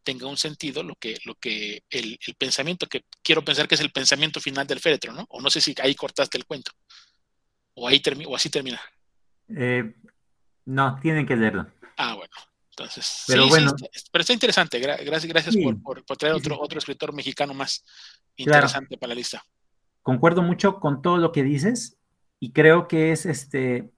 tenga 0.04 0.28
un 0.28 0.38
sentido 0.38 0.84
lo 0.84 0.96
que, 0.96 1.18
lo 1.26 1.36
que 1.36 1.84
el, 1.90 2.20
pensamiento, 2.38 2.88
que 2.88 3.06
quiero 3.24 3.44
pensar 3.44 3.68
que 3.68 3.76
es 3.76 3.82
el 3.82 3.92
pensamiento 3.92 4.40
final 4.40 4.68
del 4.68 4.80
féretro, 4.80 5.14
¿no? 5.14 5.26
O 5.30 5.42
no 5.42 5.50
sé 5.50 5.62
si 5.62 5.74
ahí 5.82 5.96
cortaste 5.96 6.38
el 6.38 6.46
cuento, 6.46 6.72
o 7.76 7.88
ahí 7.88 8.02
o 8.28 8.36
así 8.36 8.50
termina. 8.50 8.82
Eh, 9.56 9.96
no, 10.66 11.00
tienen 11.02 11.26
que 11.26 11.36
leerlo. 11.36 11.72
Ah, 11.98 12.16
bueno. 12.16 12.34
Entonces, 12.70 13.26
pero 13.28 13.48
bueno. 13.48 13.72
pero 14.12 14.22
está 14.22 14.34
interesante. 14.34 14.80
gracias, 14.80 15.26
gracias 15.26 15.56
por, 15.84 16.04
traer 16.18 16.34
otro, 16.34 16.60
otro 16.60 16.80
escritor 16.80 17.14
mexicano 17.14 17.54
más 17.54 17.86
interesante 18.36 18.98
para 18.98 19.10
la 19.10 19.16
lista. 19.16 19.44
Concuerdo 20.04 20.44
mucho 20.44 20.80
con 20.80 21.02
todo 21.02 21.18
lo 21.18 21.32
que 21.32 21.44
dices 21.44 21.98
y 22.39 22.52
creo 22.52 22.88
que 22.88 23.12
es 23.12 23.26
este 23.26 23.92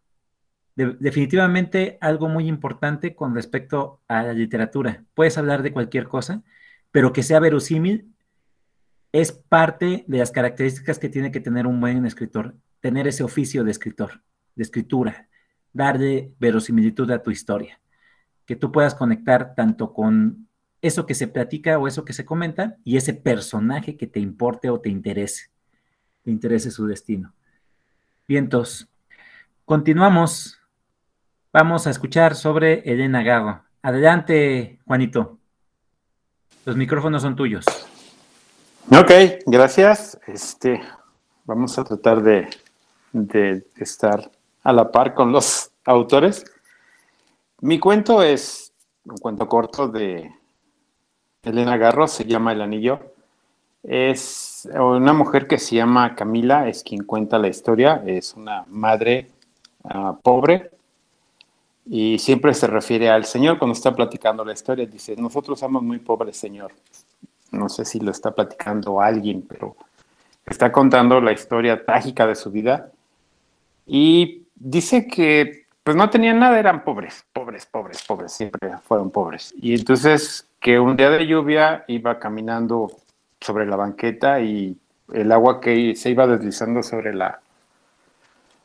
definitivamente 0.76 1.98
algo 2.02 2.28
muy 2.28 2.48
importante 2.48 3.16
con 3.16 3.34
respecto 3.34 4.02
a 4.08 4.24
la 4.24 4.34
literatura. 4.34 5.06
Puedes 5.14 5.38
hablar 5.38 5.64
de 5.64 5.72
cualquier 5.72 6.08
cosa, 6.08 6.44
pero 6.92 7.14
que 7.14 7.24
sea 7.24 7.40
verosímil 7.40 8.14
es 9.12 9.32
parte 9.32 10.04
de 10.08 10.18
las 10.18 10.32
características 10.32 11.00
que 11.00 11.10
tiene 11.10 11.32
que 11.32 11.40
tener 11.40 11.66
un 11.68 11.80
buen 11.80 12.06
escritor, 12.06 12.56
tener 12.82 13.08
ese 13.08 13.24
oficio 13.24 13.64
de 13.64 13.72
escritor, 13.72 14.22
de 14.56 14.64
escritura, 14.64 15.30
darle 15.72 16.34
verosimilitud 16.40 17.10
a 17.12 17.24
tu 17.24 17.32
historia 17.32 17.80
que 18.46 18.56
tú 18.56 18.72
puedas 18.72 18.96
conectar 18.96 19.56
tanto 19.56 19.94
con 19.94 20.48
eso 20.82 21.06
que 21.06 21.16
se 21.16 21.28
platica 21.28 21.80
o 21.80 21.88
eso 21.88 22.06
que 22.06 22.14
se 22.14 22.26
comenta 22.26 22.78
y 22.84 22.98
ese 22.98 23.14
personaje 23.14 23.98
que 23.98 24.08
te 24.08 24.20
importe 24.20 24.70
o 24.70 24.80
te 24.80 24.90
interese, 24.90 25.50
te 26.26 26.32
interese 26.32 26.72
su 26.72 26.88
destino. 26.88 27.34
Vientos. 28.28 28.90
Continuamos. 29.64 30.60
Vamos 31.54 31.86
a 31.86 31.92
escuchar 31.92 32.36
sobre 32.36 32.80
Elena 32.80 33.22
Garro. 33.22 33.64
Adelante, 33.84 34.80
Juanito. 34.88 35.38
Los 36.66 36.76
micrófonos 36.76 37.22
son 37.22 37.36
tuyos. 37.36 37.64
Ok, 38.92 39.12
gracias. 39.46 40.20
Este, 40.26 40.82
vamos 41.46 41.78
a 41.78 41.84
tratar 41.84 42.24
de, 42.24 42.50
de 43.14 43.68
estar 43.78 44.32
a 44.64 44.74
la 44.74 44.92
par 44.92 45.14
con 45.14 45.32
los 45.32 45.72
autores. 45.86 46.44
Mi 47.62 47.78
cuento 47.78 48.24
es 48.24 48.74
un 49.06 49.18
cuento 49.18 49.48
corto 49.48 49.88
de 49.88 50.32
Elena 51.44 51.78
Garro, 51.78 52.08
se 52.08 52.26
llama 52.26 52.52
El 52.52 52.62
Anillo. 52.62 53.14
Es 53.84 54.55
una 54.74 55.14
mujer 55.14 55.48
que 55.48 55.58
se 55.58 55.76
llama 55.76 56.16
Camila, 56.16 56.68
es 56.68 56.84
quien 56.84 57.04
cuenta 57.04 57.38
la 57.38 57.48
historia, 57.48 58.04
es 58.06 58.34
una 58.34 58.66
madre 58.68 59.30
ah, 59.84 60.18
pobre 60.22 60.72
y 61.86 62.18
siempre 62.18 62.54
se 62.54 62.68
refiere 62.68 63.10
al 63.10 63.26
Señor 63.26 63.60
cuando 63.60 63.74
está 63.74 63.96
platicando 63.96 64.44
la 64.44 64.54
historia. 64.54 64.86
Dice, 64.86 65.16
nosotros 65.16 65.60
somos 65.60 65.84
muy 65.84 66.00
pobres, 66.00 66.36
Señor. 66.38 66.72
No 67.52 67.70
sé 67.70 67.86
si 67.86 68.00
lo 68.00 68.12
está 68.12 68.32
platicando 68.32 69.00
alguien, 69.00 69.46
pero 69.48 69.76
está 70.46 70.72
contando 70.72 71.22
la 71.22 71.32
historia 71.32 71.86
trágica 71.86 72.26
de 72.26 72.36
su 72.36 72.52
vida. 72.52 72.92
Y 73.86 74.44
dice 74.56 75.08
que 75.08 75.66
pues 75.84 75.96
no 75.96 76.10
tenían 76.10 76.40
nada, 76.40 76.58
eran 76.58 76.84
pobres, 76.84 77.24
pobres, 77.32 77.68
pobres, 77.68 78.02
pobres, 78.02 78.32
siempre 78.32 78.72
fueron 78.84 79.12
pobres. 79.12 79.54
Y 79.56 79.76
entonces 79.76 80.50
que 80.60 80.80
un 80.80 80.98
día 80.98 81.12
de 81.12 81.28
lluvia 81.28 81.86
iba 81.88 82.18
caminando 82.18 82.92
sobre 83.42 83.66
la 83.66 83.76
banqueta 83.76 84.40
y 84.40 84.78
el 85.14 85.32
agua 85.32 85.62
que 85.62 85.96
se 85.96 86.10
iba 86.10 86.28
deslizando 86.28 86.82
sobre 86.82 87.14
la, 87.14 87.42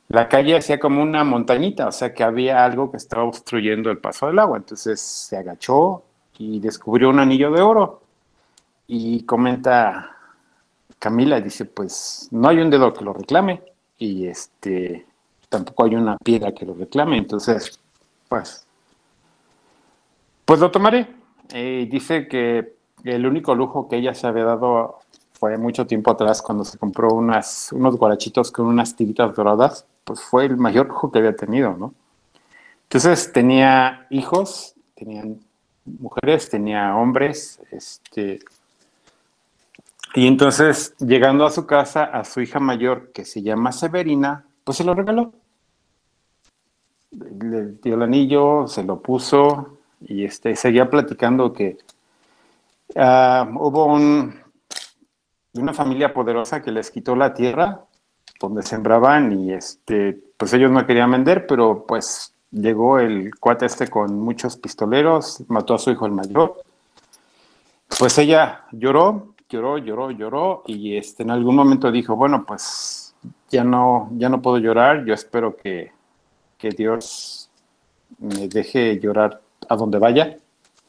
la 0.08 0.28
calle 0.28 0.56
hacía 0.56 0.80
como 0.80 1.02
una 1.02 1.22
montañita, 1.22 1.86
o 1.86 1.92
sea 1.92 2.12
que 2.12 2.24
había 2.24 2.64
algo 2.64 2.90
que 2.90 2.96
estaba 2.96 3.22
obstruyendo 3.22 3.90
el 3.90 3.98
paso 3.98 4.26
del 4.26 4.40
agua. 4.40 4.56
Entonces 4.56 5.00
se 5.00 5.36
agachó 5.36 6.02
y 6.36 6.58
descubrió 6.58 7.10
un 7.10 7.20
anillo 7.20 7.52
de 7.52 7.62
oro. 7.62 8.02
Y 8.88 9.22
comenta 9.24 10.16
Camila, 10.98 11.40
dice, 11.40 11.64
pues 11.64 12.28
no 12.32 12.48
hay 12.48 12.58
un 12.58 12.70
dedo 12.70 12.92
que 12.92 13.04
lo 13.04 13.12
reclame. 13.12 13.62
Y 13.98 14.26
este, 14.26 15.06
tampoco 15.48 15.84
hay 15.84 15.94
una 15.94 16.16
piedra 16.16 16.52
que 16.52 16.66
lo 16.66 16.74
reclame, 16.74 17.18
entonces, 17.18 17.78
pues, 18.28 18.66
pues 20.44 20.58
lo 20.58 20.70
tomaré. 20.72 21.06
Y 21.54 21.86
dice 21.86 22.26
que 22.26 22.74
el 23.04 23.26
único 23.26 23.54
lujo 23.54 23.88
que 23.88 23.96
ella 23.96 24.14
se 24.14 24.26
había 24.26 24.44
dado 24.44 24.98
fue 25.32 25.56
mucho 25.56 25.86
tiempo 25.86 26.10
atrás 26.10 26.42
cuando 26.42 26.64
se 26.64 26.78
compró 26.78 27.14
unos 27.14 27.70
guarachitos 27.72 28.50
con 28.50 28.66
unas 28.66 28.94
tiritas 28.94 29.34
doradas, 29.34 29.86
pues 30.04 30.20
fue 30.20 30.44
el 30.46 30.56
mayor 30.56 30.88
lujo 30.88 31.10
que 31.10 31.18
había 31.18 31.34
tenido, 31.34 31.76
¿no? 31.76 31.94
Entonces 32.84 33.32
tenía 33.32 34.06
hijos, 34.10 34.74
tenían 34.94 35.40
mujeres, 35.84 36.50
tenía 36.50 36.96
hombres, 36.96 37.60
este, 37.70 38.40
y 40.14 40.26
entonces 40.26 40.94
llegando 40.98 41.46
a 41.46 41.50
su 41.50 41.66
casa, 41.66 42.04
a 42.04 42.24
su 42.24 42.40
hija 42.40 42.58
mayor, 42.58 43.12
que 43.12 43.24
se 43.24 43.42
llama 43.42 43.72
Severina, 43.72 44.44
pues 44.64 44.78
se 44.78 44.84
lo 44.84 44.94
regaló 44.94 45.32
le 47.10 47.72
dio 47.82 47.94
el 47.94 48.02
anillo, 48.02 48.66
se 48.66 48.84
lo 48.84 49.00
puso 49.00 49.78
y 50.00 50.24
este, 50.24 50.56
seguía 50.56 50.88
platicando 50.88 51.52
que 51.52 51.78
ah, 52.96 53.48
hubo 53.54 53.86
un, 53.86 54.34
una 55.54 55.72
familia 55.72 56.12
poderosa 56.12 56.62
que 56.62 56.72
les 56.72 56.90
quitó 56.90 57.16
la 57.16 57.34
tierra 57.34 57.84
donde 58.40 58.62
sembraban 58.62 59.32
y 59.32 59.52
este, 59.52 60.18
pues 60.36 60.52
ellos 60.54 60.70
no 60.70 60.86
querían 60.86 61.10
vender, 61.10 61.46
pero 61.46 61.84
pues 61.86 62.34
llegó 62.50 62.98
el 62.98 63.34
cuate 63.38 63.66
este 63.66 63.88
con 63.88 64.18
muchos 64.18 64.56
pistoleros, 64.56 65.44
mató 65.48 65.74
a 65.74 65.78
su 65.78 65.90
hijo 65.90 66.06
el 66.06 66.12
mayor. 66.12 66.62
Pues 67.98 68.16
ella 68.18 68.64
lloró, 68.72 69.34
lloró, 69.48 69.76
lloró, 69.78 70.10
lloró 70.10 70.62
y 70.66 70.96
este, 70.96 71.22
en 71.22 71.30
algún 71.30 71.54
momento 71.54 71.92
dijo, 71.92 72.16
bueno, 72.16 72.44
pues 72.46 73.14
ya 73.50 73.62
no, 73.62 74.08
ya 74.12 74.28
no 74.30 74.40
puedo 74.40 74.56
llorar, 74.58 75.04
yo 75.04 75.12
espero 75.12 75.54
que 75.56 75.92
que 76.60 76.68
Dios 76.70 77.50
me 78.18 78.46
deje 78.46 79.00
llorar 79.00 79.40
a 79.68 79.76
donde 79.76 79.98
vaya. 79.98 80.36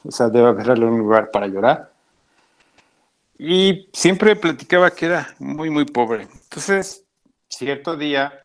O 0.03 0.11
sea, 0.11 0.29
debe 0.29 0.49
haberle 0.49 0.85
un 0.85 0.99
lugar 0.99 1.31
para 1.31 1.47
llorar. 1.47 1.90
Y 3.43 3.89
siempre 3.91 4.35
platicaba 4.35 4.91
que 4.91 5.07
era 5.07 5.33
muy, 5.39 5.71
muy 5.71 5.85
pobre. 5.85 6.27
Entonces, 6.43 7.03
cierto 7.47 7.97
día, 7.97 8.43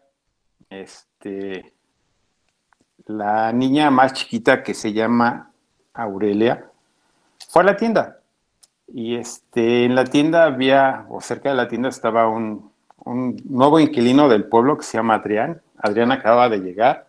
este, 0.70 1.74
la 3.04 3.52
niña 3.52 3.90
más 3.90 4.14
chiquita 4.14 4.62
que 4.62 4.72
se 4.72 4.94
llama 4.94 5.50
Aurelia 5.92 6.70
fue 7.50 7.60
a 7.60 7.66
la 7.66 7.76
tienda. 7.76 8.20
Y 8.88 9.16
este, 9.16 9.84
en 9.84 9.94
la 9.94 10.04
tienda 10.04 10.44
había, 10.44 11.04
o 11.10 11.20
cerca 11.20 11.50
de 11.50 11.56
la 11.56 11.68
tienda 11.68 11.90
estaba 11.90 12.26
un, 12.26 12.72
un 13.04 13.36
nuevo 13.44 13.78
inquilino 13.78 14.30
del 14.30 14.46
pueblo 14.46 14.78
que 14.78 14.84
se 14.84 14.96
llama 14.96 15.16
Adrián. 15.16 15.60
Adrián 15.76 16.10
acababa 16.10 16.48
de 16.48 16.60
llegar 16.60 17.06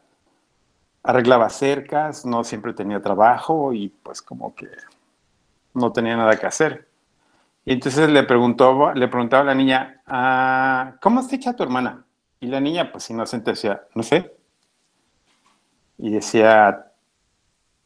arreglaba 1.03 1.47
cercas, 1.49 2.25
no 2.25 2.43
siempre 2.43 2.73
tenía 2.73 2.99
trabajo 2.99 3.71
y 3.71 3.87
pues 3.87 4.21
como 4.21 4.53
que 4.53 4.67
no 5.73 5.93
tenía 5.93 6.17
nada 6.17 6.35
que 6.35 6.45
hacer. 6.45 6.86
Y 7.67 7.73
entonces 7.73 8.09
le, 8.09 8.23
preguntó, 8.23 8.93
le 8.93 9.09
preguntaba 9.09 9.41
a 9.41 9.47
la 9.47 9.53
niña, 9.53 10.01
ah, 10.05 10.95
¿cómo 11.01 11.19
está 11.19 11.35
hecha 11.35 11.53
tu 11.53 11.63
hermana? 11.63 12.05
Y 12.39 12.47
la 12.47 12.61
niña, 12.61 12.93
pues 12.93 13.09
inocente, 13.09 13.51
decía, 13.51 13.83
no 13.93 14.03
sé. 14.03 14.33
Y 15.97 16.11
decía, 16.11 16.93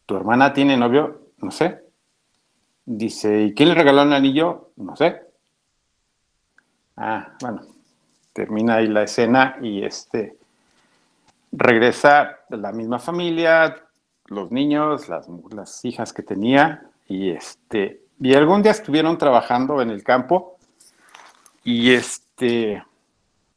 ¿tu 0.05 0.15
hermana 0.15 0.53
tiene 0.53 0.77
novio? 0.77 1.29
No 1.38 1.49
sé. 1.49 1.82
Dice, 2.86 3.41
¿y 3.41 3.55
quién 3.55 3.69
le 3.69 3.73
regaló 3.75 4.03
un 4.03 4.13
anillo? 4.13 4.69
No 4.75 4.95
sé. 4.95 5.23
Ah, 6.95 7.34
bueno, 7.41 7.63
termina 8.34 8.75
ahí 8.75 8.88
la 8.88 9.01
escena 9.01 9.57
y 9.63 9.84
este, 9.84 10.38
regresa 11.51 12.38
la 12.49 12.71
misma 12.71 12.99
familia, 12.99 13.82
los 14.27 14.51
niños, 14.51 15.09
las, 15.09 15.27
las, 15.49 15.84
hijas 15.86 16.13
que 16.13 16.21
tenía, 16.21 16.86
y 17.07 17.32
este, 17.32 18.03
y 18.22 18.36
algún 18.36 18.61
día 18.61 18.72
estuvieron 18.72 19.17
trabajando 19.17 19.82
en 19.82 19.89
el 19.89 20.03
campo, 20.03 20.57
y 21.63 21.91
este, 21.91 22.84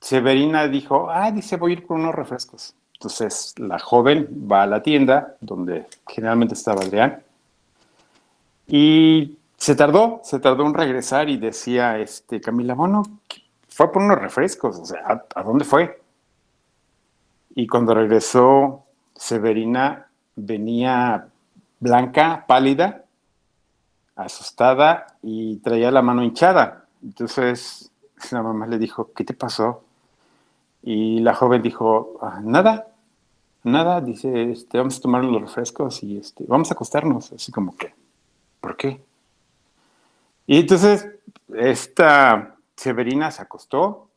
Severina 0.01 0.67
dijo, 0.69 1.09
ah, 1.11 1.31
dice, 1.31 1.57
voy 1.57 1.73
a 1.73 1.75
ir 1.75 1.87
por 1.87 1.99
unos 1.99 2.15
refrescos. 2.15 2.75
Entonces 2.95 3.55
la 3.59 3.79
joven 3.79 4.27
va 4.51 4.63
a 4.63 4.67
la 4.67 4.83
tienda, 4.83 5.37
donde 5.41 5.87
generalmente 6.09 6.55
estaba 6.55 6.81
Adrián, 6.83 7.23
Y 8.67 9.37
se 9.59 9.75
tardó, 9.75 10.21
se 10.25 10.41
tardó 10.41 10.67
en 10.67 10.73
regresar 10.73 11.29
y 11.29 11.37
decía, 11.37 11.99
este, 11.99 12.41
Camila, 12.41 12.73
bueno, 12.75 13.03
fue 13.69 13.93
por 13.93 14.03
unos 14.03 14.19
refrescos, 14.19 14.79
o 14.79 14.85
sea, 14.87 15.27
¿a, 15.35 15.43
dónde 15.43 15.67
fue? 15.67 16.01
Y 17.55 17.67
cuando 17.67 17.95
regresó, 17.95 18.85
Severina 19.15 20.09
venía 20.37 21.29
blanca, 21.81 22.45
pálida, 22.49 23.04
asustada 24.17 25.19
y 25.23 25.57
traía 25.57 25.91
la 25.91 26.03
mano 26.03 26.23
hinchada. 26.23 26.87
Entonces 27.03 27.91
la 28.31 28.43
mamá 28.43 28.67
le 28.67 28.79
dijo, 28.79 29.11
¿qué 29.15 29.25
te 29.25 29.35
pasó? 29.35 29.85
Y 30.83 31.21
la 31.21 31.35
joven 31.35 31.63
dijo, 31.63 32.19
ah, 32.21 32.41
nada, 32.43 32.89
nada, 33.63 34.01
dice, 34.01 34.51
este, 34.51 34.79
vamos 34.79 34.99
a 34.99 35.01
tomar 35.01 35.25
los 35.25 35.41
refrescos 35.41 36.03
y 36.03 36.19
este, 36.19 36.45
vamos 36.47 36.71
a 36.71 36.75
acostarnos, 36.75 37.33
así 37.33 37.51
como 37.51 37.77
que, 37.77 37.95
¿por 38.61 38.77
qué? 38.77 39.01
Y 40.47 40.61
entonces 40.61 41.09
esta 41.55 42.57
Severina 42.77 43.31
se 43.31 43.43
acostó, 43.43 44.09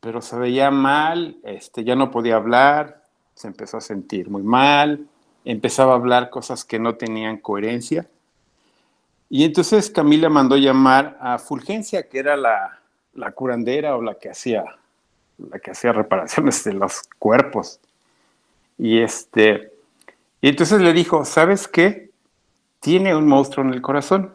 pero 0.00 0.22
se 0.22 0.36
veía 0.36 0.70
mal, 0.70 1.38
este, 1.42 1.82
ya 1.82 1.96
no 1.96 2.10
podía 2.10 2.36
hablar, 2.36 3.02
se 3.34 3.48
empezó 3.48 3.78
a 3.78 3.80
sentir 3.80 4.30
muy 4.30 4.42
mal, 4.42 5.06
empezaba 5.44 5.92
a 5.92 5.96
hablar 5.96 6.30
cosas 6.30 6.64
que 6.64 6.78
no 6.78 6.94
tenían 6.94 7.38
coherencia. 7.38 8.06
Y 9.30 9.44
entonces 9.44 9.90
Camila 9.90 10.28
mandó 10.28 10.56
llamar 10.56 11.18
a 11.20 11.38
Fulgencia, 11.38 12.08
que 12.08 12.18
era 12.18 12.36
la, 12.36 12.80
la 13.14 13.32
curandera 13.32 13.96
o 13.96 14.02
la 14.02 14.14
que 14.14 14.30
hacía 14.30 14.64
la 15.38 15.58
que 15.60 15.70
hacía 15.70 15.92
reparaciones 15.92 16.64
de 16.64 16.74
los 16.74 17.02
cuerpos. 17.18 17.80
Y 18.76 18.98
este, 19.00 19.72
y 20.40 20.48
entonces 20.48 20.80
le 20.80 20.92
dijo, 20.92 21.24
¿sabes 21.24 21.68
qué? 21.68 22.10
Tiene 22.80 23.14
un 23.14 23.26
monstruo 23.26 23.64
en 23.64 23.72
el 23.72 23.82
corazón, 23.82 24.34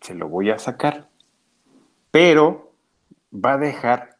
se 0.00 0.14
lo 0.14 0.28
voy 0.28 0.50
a 0.50 0.58
sacar, 0.58 1.08
pero 2.10 2.72
va 3.32 3.54
a 3.54 3.58
dejar 3.58 4.16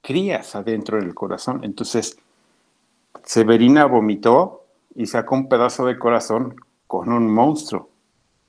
crías 0.00 0.54
adentro 0.54 0.98
del 0.98 1.14
corazón. 1.14 1.62
Entonces, 1.64 2.18
Severina 3.24 3.84
vomitó 3.84 4.64
y 4.94 5.06
sacó 5.06 5.34
un 5.36 5.48
pedazo 5.48 5.86
de 5.86 5.98
corazón 5.98 6.56
con 6.86 7.12
un 7.12 7.32
monstruo, 7.32 7.90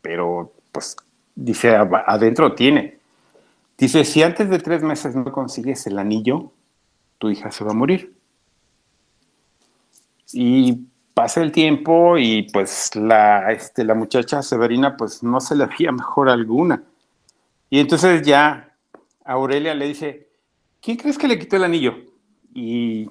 pero 0.02 0.54
pues 0.72 0.96
dice, 1.36 1.76
adentro 1.76 2.54
tiene. 2.54 3.00
Dice, 3.78 4.04
si 4.04 4.22
antes 4.24 4.50
de 4.50 4.60
tres 4.60 4.84
meses 4.84 5.16
no 5.16 5.32
consigues 5.32 5.88
el 5.88 6.00
anillo, 6.00 6.52
tu 7.18 7.30
hija 7.30 7.52
se 7.52 7.64
va 7.64 7.72
a 7.72 7.76
morir. 7.76 8.14
Y 10.34 10.86
pasa 11.14 11.42
el 11.42 11.52
tiempo 11.52 12.18
y 12.18 12.44
pues 12.52 12.96
la, 12.96 13.52
este, 13.52 13.84
la 13.84 13.96
muchacha 13.96 14.42
Severina 14.42 14.96
pues 14.96 15.24
no 15.24 15.40
se 15.40 15.56
le 15.56 15.66
veía 15.66 15.92
mejor 15.92 16.30
alguna. 16.30 16.84
Y 17.70 17.80
entonces 17.80 18.22
ya 18.22 18.74
Aurelia 19.26 19.76
le 19.76 19.88
dice, 19.88 20.30
¿quién 20.82 20.98
crees 20.98 21.18
que 21.18 21.28
le 21.28 21.40
quitó 21.40 21.56
el 21.56 21.64
anillo? 21.64 21.96
Y 22.54 23.10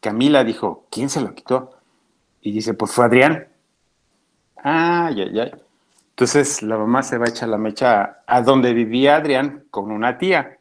Camila 0.00 0.44
dijo, 0.44 0.86
¿quién 0.90 1.08
se 1.08 1.20
lo 1.20 1.34
quitó? 1.34 1.72
Y 2.40 2.52
dice, 2.52 2.74
pues 2.74 2.92
fue 2.92 3.04
Adrián. 3.04 3.48
Ah, 4.56 5.10
ya, 5.14 5.30
ya. 5.30 5.50
Entonces 6.20 6.60
la 6.60 6.76
mamá 6.76 7.02
se 7.02 7.16
va 7.16 7.24
a 7.24 7.28
echar 7.30 7.48
la 7.48 7.56
mecha 7.56 8.18
a 8.26 8.42
donde 8.42 8.74
vivía 8.74 9.16
Adrián 9.16 9.64
con 9.70 9.90
una 9.90 10.18
tía. 10.18 10.58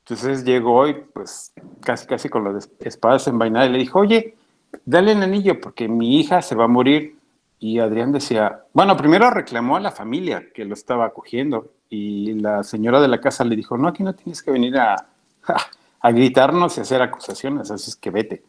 Entonces 0.00 0.44
llegó 0.44 0.88
y 0.88 0.94
pues 0.94 1.52
casi 1.80 2.04
casi 2.08 2.28
con 2.28 2.42
las 2.42 2.68
espadas 2.80 3.28
envainadas 3.28 3.68
y 3.68 3.72
le 3.74 3.78
dijo, 3.78 4.00
oye, 4.00 4.34
dale 4.84 5.12
el 5.12 5.22
anillo 5.22 5.60
porque 5.60 5.86
mi 5.86 6.18
hija 6.18 6.42
se 6.42 6.56
va 6.56 6.64
a 6.64 6.66
morir. 6.66 7.16
Y 7.60 7.78
Adrián 7.78 8.10
decía, 8.10 8.64
bueno, 8.72 8.96
primero 8.96 9.30
reclamó 9.30 9.76
a 9.76 9.80
la 9.80 9.92
familia 9.92 10.48
que 10.52 10.64
lo 10.64 10.74
estaba 10.74 11.06
acogiendo 11.06 11.70
y 11.88 12.32
la 12.32 12.64
señora 12.64 13.00
de 13.00 13.06
la 13.06 13.20
casa 13.20 13.44
le 13.44 13.54
dijo, 13.54 13.78
no, 13.78 13.86
aquí 13.86 14.02
no 14.02 14.16
tienes 14.16 14.42
que 14.42 14.50
venir 14.50 14.76
a, 14.78 14.96
a, 16.00 16.10
gritarnos 16.10 16.76
y 16.76 16.80
hacer 16.80 17.00
acusaciones, 17.00 17.70
así 17.70 17.88
es 17.88 17.94
que 17.94 18.10
vete. 18.10 18.42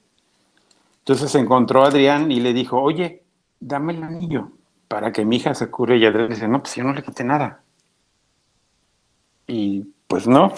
Entonces 1.01 1.35
encontró 1.35 1.83
a 1.83 1.89
Adrián 1.89 2.31
y 2.31 2.39
le 2.39 2.53
dijo, 2.53 2.81
oye, 2.81 3.21
dame 3.59 3.93
el 3.93 4.01
anillo 4.01 4.49
para 4.87 5.11
que 5.11 5.25
mi 5.25 5.37
hija 5.37 5.53
se 5.53 5.69
cure. 5.69 5.97
Y 5.97 6.05
Adrián 6.05 6.29
dice, 6.29 6.47
no, 6.47 6.61
pues 6.61 6.75
yo 6.75 6.83
no 6.83 6.93
le 6.93 7.03
quité 7.03 7.23
nada. 7.23 7.63
Y 9.47 9.85
pues 10.07 10.27
no, 10.27 10.53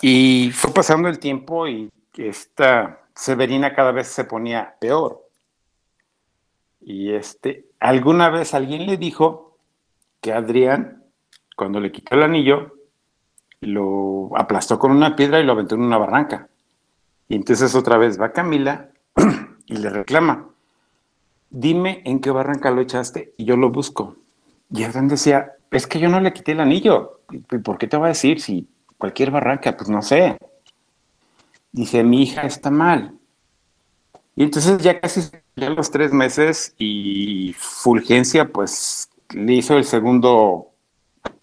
y 0.00 0.50
fue 0.52 0.72
pasando 0.72 1.08
el 1.08 1.18
tiempo 1.18 1.68
y 1.68 1.90
esta 2.16 3.00
Severina 3.14 3.74
cada 3.74 3.92
vez 3.92 4.08
se 4.08 4.24
ponía 4.24 4.76
peor. 4.80 5.26
Y 6.80 7.12
este, 7.12 7.66
alguna 7.78 8.30
vez 8.30 8.54
alguien 8.54 8.86
le 8.86 8.96
dijo 8.96 9.58
que 10.22 10.32
Adrián, 10.32 11.04
cuando 11.56 11.80
le 11.80 11.92
quitó 11.92 12.14
el 12.14 12.22
anillo, 12.22 12.74
lo 13.60 14.30
aplastó 14.36 14.78
con 14.78 14.92
una 14.92 15.16
piedra 15.16 15.38
y 15.40 15.44
lo 15.44 15.52
aventó 15.52 15.74
en 15.74 15.82
una 15.82 15.98
barranca. 15.98 16.48
Y 17.28 17.34
entonces 17.34 17.74
otra 17.74 17.98
vez 17.98 18.18
va 18.18 18.32
Camila 18.32 18.90
y 19.66 19.76
le 19.76 19.90
reclama, 19.90 20.49
dime 21.50 22.02
en 22.04 22.20
qué 22.20 22.30
barranca 22.30 22.70
lo 22.70 22.80
echaste 22.80 23.34
y 23.36 23.44
yo 23.44 23.56
lo 23.56 23.70
busco. 23.70 24.16
Y 24.72 24.84
Adrián 24.84 25.08
decía, 25.08 25.52
es 25.70 25.86
que 25.86 25.98
yo 25.98 26.08
no 26.08 26.20
le 26.20 26.32
quité 26.32 26.52
el 26.52 26.60
anillo. 26.60 27.20
¿Por 27.64 27.78
qué 27.78 27.86
te 27.86 27.96
va 27.96 28.06
a 28.06 28.10
decir 28.10 28.40
si 28.40 28.68
cualquier 29.00 29.32
barranca, 29.32 29.76
pues 29.76 29.88
no 29.88 30.02
sé. 30.02 30.36
Dice, 31.72 32.04
mi 32.04 32.22
hija 32.22 32.42
está 32.42 32.70
mal. 32.70 33.14
Y 34.36 34.44
entonces 34.44 34.78
ya 34.78 35.00
casi 35.00 35.22
ya 35.56 35.70
los 35.70 35.90
tres 35.90 36.12
meses 36.12 36.74
y 36.78 37.54
Fulgencia 37.58 38.48
pues 38.48 39.10
le 39.34 39.54
hizo 39.54 39.76
el 39.76 39.84
segundo, 39.84 40.68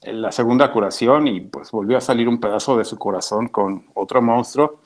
la 0.02 0.32
segunda 0.32 0.72
curación 0.72 1.28
y 1.28 1.42
pues 1.42 1.72
volvió 1.72 1.98
a 1.98 2.02
salir 2.02 2.30
un 2.30 2.40
pedazo 2.40 2.78
de 2.78 2.86
su 2.86 2.98
corazón 2.98 3.50
con 3.50 3.86
otro 3.94 4.22
monstruo 4.22 4.80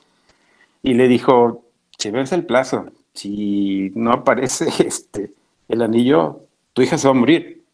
y 0.82 0.94
le 0.94 1.08
dijo, 1.08 1.64
vence 2.12 2.34
el 2.34 2.44
plazo, 2.44 2.86
si 3.14 3.90
no 3.94 4.12
aparece 4.12 4.68
este, 4.86 5.32
el 5.68 5.82
anillo, 5.82 6.46
tu 6.72 6.82
hija 6.82 6.98
se 6.98 7.08
va 7.08 7.12
a 7.12 7.18
morir. 7.18 7.64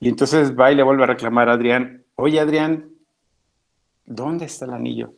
Y 0.00 0.08
entonces 0.08 0.58
va 0.58 0.70
y 0.70 0.74
le 0.74 0.82
vuelve 0.82 1.04
a 1.04 1.06
reclamar 1.06 1.48
a 1.48 1.54
Adrián, 1.54 2.04
oye 2.16 2.38
Adrián, 2.38 2.90
¿dónde 4.04 4.44
está 4.44 4.66
el 4.66 4.72
anillo? 4.72 5.12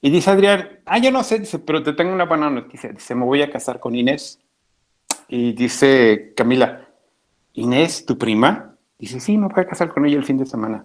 Y 0.00 0.10
dice 0.10 0.30
Adrián, 0.30 0.80
ah, 0.84 0.98
yo 0.98 1.10
no 1.10 1.24
sé, 1.24 1.38
dice, 1.38 1.58
pero 1.58 1.82
te 1.82 1.92
tengo 1.92 2.12
una 2.12 2.26
buena 2.26 2.50
noticia. 2.50 2.90
Dice, 2.90 3.14
me 3.14 3.24
voy 3.24 3.42
a 3.42 3.50
casar 3.50 3.80
con 3.80 3.94
Inés. 3.94 4.38
Y 5.28 5.52
dice 5.52 6.32
Camila, 6.36 6.88
Inés, 7.54 8.04
tu 8.04 8.18
prima. 8.18 8.76
Dice, 8.98 9.18
sí, 9.20 9.36
me 9.36 9.48
voy 9.48 9.64
a 9.64 9.66
casar 9.66 9.88
con 9.88 10.06
ella 10.06 10.16
el 10.16 10.24
fin 10.24 10.38
de 10.38 10.46
semana. 10.46 10.84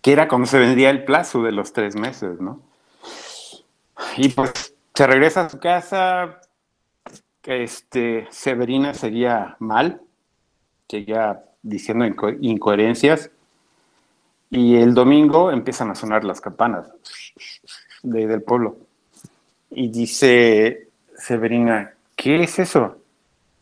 Que 0.00 0.12
era 0.12 0.28
como 0.28 0.46
se 0.46 0.58
vendía 0.58 0.90
el 0.90 1.04
plazo 1.04 1.42
de 1.42 1.52
los 1.52 1.72
tres 1.72 1.96
meses, 1.96 2.40
¿no? 2.40 2.62
Y 4.16 4.28
pues 4.28 4.74
se 4.94 5.06
regresa 5.06 5.42
a 5.46 5.50
su 5.50 5.58
casa, 5.58 6.40
este, 7.48 8.26
Severina 8.30 8.92
sería 8.92 9.56
mal, 9.58 10.02
seguía 10.86 11.42
diciendo 11.62 12.04
incoherencias, 12.40 13.30
y 14.50 14.76
el 14.76 14.92
domingo 14.92 15.50
empiezan 15.50 15.90
a 15.90 15.94
sonar 15.94 16.24
las 16.24 16.40
campanas 16.40 16.90
de, 18.02 18.26
del 18.26 18.42
pueblo. 18.42 18.76
Y 19.70 19.88
dice 19.88 20.88
Severina, 21.16 21.94
¿qué 22.16 22.42
es 22.42 22.58
eso? 22.58 22.98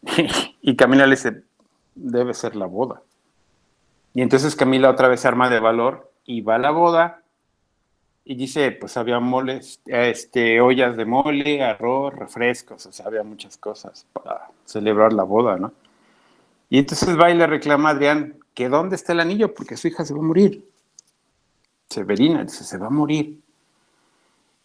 y 0.62 0.74
Camila 0.74 1.06
le 1.06 1.14
dice, 1.14 1.42
debe 1.94 2.34
ser 2.34 2.56
la 2.56 2.66
boda. 2.66 3.02
Y 4.14 4.22
entonces 4.22 4.56
Camila 4.56 4.90
otra 4.90 5.08
vez 5.08 5.24
arma 5.24 5.48
de 5.48 5.60
valor 5.60 6.10
y 6.24 6.40
va 6.40 6.56
a 6.56 6.58
la 6.58 6.70
boda 6.70 7.22
y 8.28 8.34
dice, 8.34 8.72
pues 8.72 8.96
había 8.96 9.20
moles, 9.20 9.80
este, 9.86 10.60
ollas 10.60 10.96
de 10.96 11.04
mole, 11.04 11.62
arroz, 11.62 12.12
refrescos, 12.12 12.84
o 12.84 12.90
sea, 12.90 13.06
había 13.06 13.22
muchas 13.22 13.56
cosas 13.56 14.04
para 14.12 14.50
celebrar 14.64 15.12
la 15.12 15.22
boda, 15.22 15.56
¿no? 15.58 15.72
Y 16.68 16.78
entonces 16.78 17.16
va 17.16 17.30
y 17.30 17.36
le 17.36 17.46
reclama 17.46 17.90
a 17.90 17.92
Adrián 17.92 18.40
que 18.52 18.68
dónde 18.68 18.96
está 18.96 19.12
el 19.12 19.20
anillo 19.20 19.54
porque 19.54 19.76
su 19.76 19.86
hija 19.86 20.04
se 20.04 20.12
va 20.12 20.18
a 20.18 20.24
morir. 20.24 20.68
Severina, 21.88 22.42
dice, 22.42 22.64
se 22.64 22.78
va 22.78 22.88
a 22.88 22.90
morir. 22.90 23.38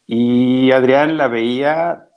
Y 0.08 0.72
Adrián 0.72 1.16
la 1.16 1.28
veía, 1.28 2.10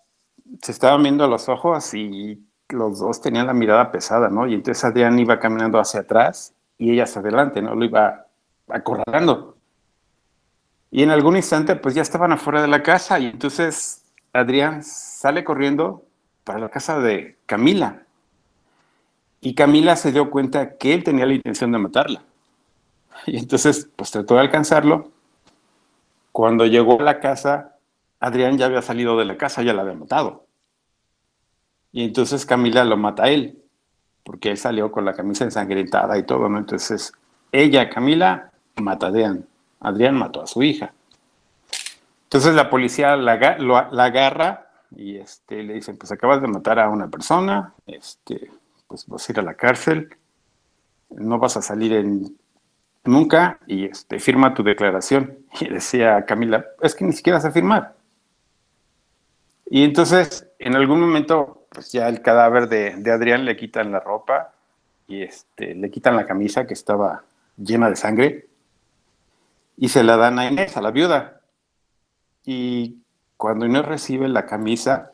se 0.63 0.73
estaban 0.73 1.03
viendo 1.03 1.25
a 1.25 1.29
los 1.29 1.51
ojos 1.51 1.93
y 1.93 2.43
los 2.71 3.01
dos 3.01 3.21
tenían 3.21 3.49
la 3.49 3.53
mirada 3.53 3.93
pesada, 3.93 4.31
¿no? 4.31 4.47
Y 4.47 4.55
entonces 4.55 4.83
Adrián 4.83 5.19
iba 5.19 5.39
caminando 5.39 5.79
hacia 5.79 6.01
atrás 6.01 6.55
y 6.79 6.93
ella 6.93 7.05
hacia 7.05 7.21
adelante, 7.21 7.61
¿no? 7.61 7.75
Lo 7.75 7.85
iba 7.85 8.29
acorralando. 8.67 9.54
Y 10.95 11.03
en 11.03 11.11
algún 11.11 11.35
instante, 11.37 11.75
pues 11.75 11.97
ya 11.97 12.03
estaban 12.03 12.31
afuera 12.31 12.63
de 12.63 12.69
la 12.69 12.81
casa 12.81 13.19
y 13.19 13.27
entonces 13.27 14.05
Adrián 14.33 14.85
sale 14.85 15.43
corriendo 15.43 16.05
para 16.45 16.61
la 16.61 16.69
casa 16.69 17.01
de 17.01 17.37
Camila. 17.47 18.05
Y 19.41 19.57
Camila 19.57 19.97
se 19.97 20.13
dio 20.13 20.31
cuenta 20.31 20.77
que 20.77 20.95
él 20.95 21.03
tenía 21.03 21.27
la 21.27 21.35
intención 21.35 21.73
de 21.73 21.79
matarla. 21.79 22.23
Y 23.27 23.39
entonces, 23.39 23.91
pues 23.97 24.13
trató 24.13 24.35
de 24.37 24.43
alcanzarlo. 24.43 25.11
Cuando 26.31 26.65
llegó 26.65 27.01
a 27.01 27.03
la 27.03 27.19
casa, 27.19 27.75
Adrián 28.21 28.57
ya 28.57 28.67
había 28.67 28.81
salido 28.81 29.19
de 29.19 29.25
la 29.25 29.37
casa, 29.37 29.65
ya 29.65 29.75
la 29.75 29.83
había 29.83 29.95
matado. 29.95 30.47
Y 31.91 32.05
entonces 32.05 32.47
Camila 32.47 32.85
lo 32.85 32.97
mata 32.97 33.25
a 33.25 33.31
él. 33.31 33.61
porque 34.23 34.53
él 34.53 34.59
salió 34.59 34.93
con 34.93 35.05
la 35.05 35.15
camisa 35.15 35.43
ensangrentada 35.43 36.17
y 36.17 36.23
todo. 36.23 36.47
Entonces, 36.47 37.13
ella, 37.51 37.91
Camila, 37.91 38.53
mata 38.77 39.07
a 39.07 39.09
Adrián. 39.09 39.49
Adrián 39.81 40.17
mató 40.17 40.43
a 40.43 40.47
su 40.47 40.63
hija. 40.63 40.93
Entonces 42.25 42.55
la 42.55 42.69
policía 42.69 43.17
la, 43.17 43.33
agarra 43.33 44.67
y 44.91 45.19
este, 45.19 45.63
le 45.63 45.75
dicen, 45.75 45.97
pues 45.97 46.11
acabas 46.11 46.43
de 46.43 46.49
matar 46.49 46.81
a 46.81 46.89
una 46.89 47.09
persona, 47.09 47.75
este, 47.87 48.51
pues 48.89 49.07
vas 49.07 49.29
a 49.29 49.33
ir 49.33 49.39
a 49.39 49.43
la 49.43 49.55
cárcel, 49.55 50.17
no 51.11 51.39
vas 51.39 51.57
a 51.57 51.63
salir 51.63 52.05
nunca 53.05 53.61
y 53.69 53.85
este, 53.85 54.19
firma 54.19 54.53
tu 54.55 54.65
declaración. 54.65 55.39
Y 55.61 55.69
decía 55.69 56.25
Camila, 56.27 56.67
es 56.83 56.97
que 56.97 57.05
ni 57.05 57.13
siquiera 57.13 57.39
vas 57.39 57.45
a 57.45 57.53
firmar. 57.53 57.95
Y 59.67 59.85
entonces, 59.85 60.49
en 60.59 60.75
algún 60.75 61.01
momento, 61.01 61.67
pues 61.69 61.93
ya 61.93 62.09
el 62.09 62.21
cadáver 62.21 62.69
de, 62.69 62.97
de 62.97 63.13
Adrián 63.13 63.45
le 63.45 63.57
quitan 63.57 63.93
la 63.93 64.01
ropa 64.01 64.55
y 65.07 65.23
este, 65.23 65.77
le 65.77 65.91
quitan 65.91 66.17
la 66.17 66.27
camisa 66.27 66.67
que 66.67 66.75
estaba 66.75 67.23
llena 67.57 67.89
de 67.89 67.97
sangre 67.97 68.49
y 69.77 69.89
se 69.89 70.05
la 70.05 70.17
dan 70.17 70.39
a 70.39 70.49
Inés, 70.49 70.77
a 70.77 70.83
la 70.83 70.91
viuda. 70.91 71.41
Y 72.45 72.99
cuando 73.37 73.67
Inés 73.67 73.85
recibe 73.85 74.29
la 74.29 74.47
camisa, 74.47 75.13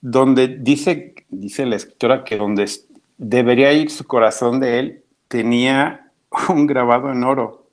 donde 0.00 0.48
dice, 0.48 1.14
dice 1.28 1.66
la 1.66 1.76
escritora 1.76 2.24
que 2.24 2.36
donde 2.36 2.70
debería 3.18 3.72
ir 3.72 3.90
su 3.90 4.04
corazón 4.04 4.60
de 4.60 4.78
él, 4.78 5.04
tenía 5.28 6.10
un 6.48 6.66
grabado 6.66 7.10
en 7.10 7.24
oro, 7.24 7.66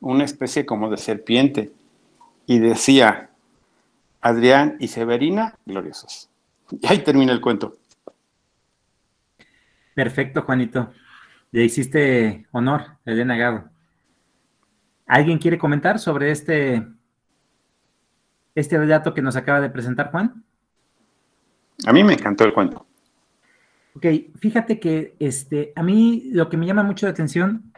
una 0.00 0.24
especie 0.24 0.64
como 0.64 0.90
de 0.90 0.96
serpiente, 0.96 1.72
y 2.46 2.60
decía, 2.60 3.30
Adrián 4.20 4.76
y 4.80 4.88
Severina, 4.88 5.56
gloriosos. 5.66 6.30
Y 6.70 6.86
ahí 6.86 6.98
termina 7.00 7.32
el 7.32 7.40
cuento. 7.40 7.76
Perfecto, 9.94 10.42
Juanito. 10.42 10.92
Le 11.50 11.64
hiciste 11.64 12.46
honor, 12.52 12.84
Elena 13.04 13.36
Gado. 13.36 13.64
¿Alguien 15.08 15.38
quiere 15.38 15.58
comentar 15.58 15.98
sobre 15.98 16.30
este, 16.30 16.86
este 18.54 18.78
relato 18.78 19.14
que 19.14 19.22
nos 19.22 19.36
acaba 19.36 19.60
de 19.60 19.70
presentar 19.70 20.10
Juan? 20.10 20.44
A 21.86 21.92
mí 21.94 22.04
me 22.04 22.12
encantó 22.12 22.44
el 22.44 22.52
cuento. 22.52 22.86
Ok, 23.94 24.04
fíjate 24.38 24.78
que 24.78 25.16
este, 25.18 25.72
a 25.74 25.82
mí 25.82 26.28
lo 26.32 26.50
que 26.50 26.58
me 26.58 26.66
llama 26.66 26.82
mucho 26.82 27.06
la 27.06 27.12
atención 27.12 27.72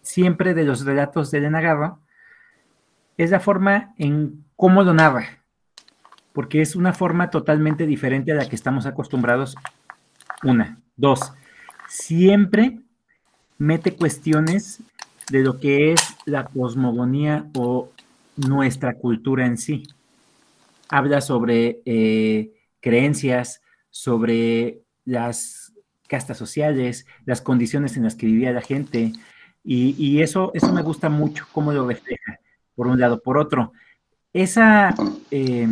siempre 0.00 0.54
de 0.54 0.64
los 0.64 0.84
relatos 0.86 1.30
de 1.30 1.38
Elena 1.38 1.60
Garro 1.60 2.00
es 3.18 3.30
la 3.30 3.40
forma 3.40 3.94
en 3.98 4.42
cómo 4.56 4.82
lo 4.82 4.94
narra, 4.94 5.42
porque 6.32 6.62
es 6.62 6.74
una 6.74 6.94
forma 6.94 7.28
totalmente 7.28 7.86
diferente 7.86 8.32
a 8.32 8.36
la 8.36 8.48
que 8.48 8.56
estamos 8.56 8.86
acostumbrados. 8.86 9.54
Una, 10.42 10.80
dos, 10.96 11.34
siempre 11.88 12.80
mete 13.58 13.94
cuestiones 13.94 14.82
de 15.30 15.40
lo 15.42 15.60
que 15.60 15.92
es 15.92 16.16
la 16.30 16.44
cosmogonía 16.46 17.48
o 17.54 17.90
nuestra 18.36 18.94
cultura 18.94 19.46
en 19.46 19.58
sí. 19.58 19.82
Habla 20.88 21.20
sobre 21.20 21.82
eh, 21.84 22.52
creencias, 22.80 23.62
sobre 23.90 24.80
las 25.04 25.72
castas 26.08 26.38
sociales, 26.38 27.06
las 27.24 27.40
condiciones 27.40 27.96
en 27.96 28.04
las 28.04 28.14
que 28.16 28.26
vivía 28.26 28.52
la 28.52 28.62
gente, 28.62 29.12
y, 29.62 30.20
eso, 30.22 30.50
eso 30.54 30.72
me 30.72 30.82
gusta 30.82 31.08
mucho, 31.08 31.46
cómo 31.52 31.72
lo 31.72 31.86
refleja, 31.86 32.40
por 32.74 32.86
un 32.86 32.98
lado. 32.98 33.20
Por 33.20 33.36
otro, 33.36 33.72
esa, 34.32 34.94
eh, 35.30 35.68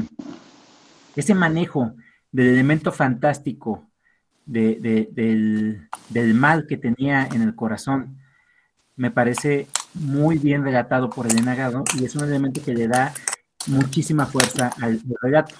ese 1.17 1.35
manejo 1.35 1.95
del 2.31 2.49
elemento 2.49 2.93
fantástico 2.93 3.89
del, 4.45 5.89
del, 6.11 6.35
mal 6.35 6.67
que 6.67 6.77
tenía 6.77 7.27
en 7.27 7.43
el 7.43 7.55
corazón, 7.55 8.19
me 8.97 9.11
parece 9.11 9.67
muy 9.95 10.39
bien 10.39 10.64
relatado 10.64 11.11
por 11.11 11.26
Elena 11.26 11.55
Gado 11.55 11.84
y 11.99 12.05
es 12.05 12.14
un 12.14 12.24
elemento 12.24 12.62
que 12.62 12.74
le 12.74 12.89
da 12.89 13.12
muchísima 13.66 14.26
fuerza 14.26 14.72
al, 14.80 15.01
relato. 15.20 15.55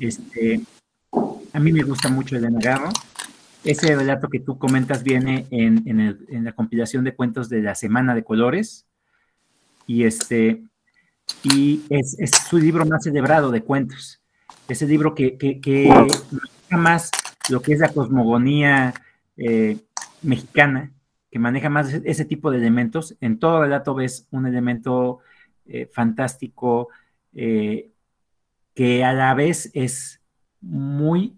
Este, 0.00 0.60
a 1.52 1.60
mí 1.60 1.72
me 1.72 1.82
gusta 1.82 2.08
mucho 2.08 2.36
Elena 2.36 2.58
Gado. 2.60 2.88
Ese 3.64 3.94
relato 3.94 4.28
que 4.28 4.40
tú 4.40 4.58
comentas 4.58 5.02
viene 5.02 5.46
en, 5.50 5.82
en, 5.86 6.44
la 6.44 6.52
compilación 6.52 7.04
de 7.04 7.14
cuentos 7.14 7.48
de 7.48 7.62
la 7.62 7.74
Semana 7.76 8.14
de 8.14 8.24
Colores 8.24 8.86
y, 9.86 10.04
este, 10.04 10.64
y 11.44 11.82
es, 11.88 12.16
es 12.18 12.30
su 12.48 12.58
libro 12.58 12.84
más 12.86 13.04
celebrado 13.04 13.50
de 13.52 13.62
cuentos. 13.62 14.20
Ese 14.68 14.86
libro 14.86 15.14
que, 15.14 15.38
que, 15.38 15.60
que 15.60 15.88
más 16.70 17.10
lo 17.48 17.60
que 17.62 17.74
es 17.74 17.80
la 17.80 17.90
cosmogonía 17.90 18.94
eh, 19.36 19.78
mexicana 20.22 20.90
que 21.32 21.38
maneja 21.38 21.70
más 21.70 21.94
ese 22.04 22.26
tipo 22.26 22.50
de 22.50 22.58
elementos. 22.58 23.16
En 23.22 23.38
todo 23.38 23.62
relato 23.62 23.94
ves 23.94 24.28
un 24.30 24.46
elemento 24.46 25.20
eh, 25.64 25.88
fantástico 25.90 26.90
eh, 27.32 27.90
que 28.74 29.02
a 29.02 29.14
la 29.14 29.32
vez 29.32 29.70
es 29.72 30.20
muy 30.60 31.34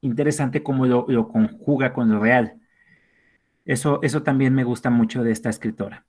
interesante 0.00 0.64
como 0.64 0.84
lo, 0.86 1.28
conjuga 1.28 1.92
con 1.92 2.10
lo 2.10 2.18
real. 2.18 2.60
Eso, 3.64 4.00
eso 4.02 4.24
también 4.24 4.52
me 4.52 4.64
gusta 4.64 4.90
mucho 4.90 5.22
de 5.22 5.30
esta 5.30 5.48
escritora. 5.48 6.04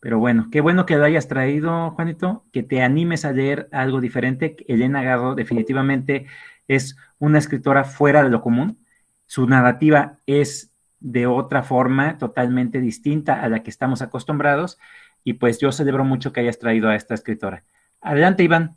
Pero 0.00 0.18
bueno, 0.18 0.48
qué 0.50 0.60
bueno 0.60 0.84
que 0.84 0.96
lo 0.96 1.04
hayas 1.04 1.28
traído, 1.28 1.92
Juanito, 1.92 2.44
que 2.52 2.64
te 2.64 2.82
animes 2.82 3.24
a 3.24 3.30
leer 3.30 3.68
algo 3.70 4.00
diferente. 4.00 4.56
Elena 4.66 5.04
Garro 5.04 5.36
definitivamente 5.36 6.26
es 6.66 6.96
una 7.20 7.38
escritora 7.38 7.84
fuera 7.84 8.24
de 8.24 8.30
lo 8.30 8.42
común. 8.42 8.84
Su 9.26 9.46
narrativa 9.46 10.18
es 10.26 10.72
de 11.00 11.26
otra 11.26 11.62
forma 11.62 12.18
totalmente 12.18 12.80
distinta 12.80 13.42
a 13.42 13.48
la 13.48 13.62
que 13.62 13.70
estamos 13.70 14.02
acostumbrados. 14.02 14.78
Y 15.24 15.34
pues 15.34 15.58
yo 15.58 15.72
celebro 15.72 16.04
mucho 16.04 16.32
que 16.32 16.40
hayas 16.40 16.58
traído 16.58 16.88
a 16.88 16.96
esta 16.96 17.14
escritora. 17.14 17.64
Adelante, 18.00 18.44
Iván. 18.44 18.76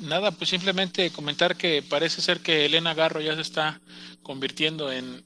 Nada, 0.00 0.30
pues 0.32 0.50
simplemente 0.50 1.10
comentar 1.10 1.56
que 1.56 1.82
parece 1.82 2.20
ser 2.20 2.40
que 2.40 2.66
Elena 2.66 2.94
Garro 2.94 3.20
ya 3.20 3.34
se 3.34 3.40
está 3.40 3.80
convirtiendo 4.22 4.92
en, 4.92 5.24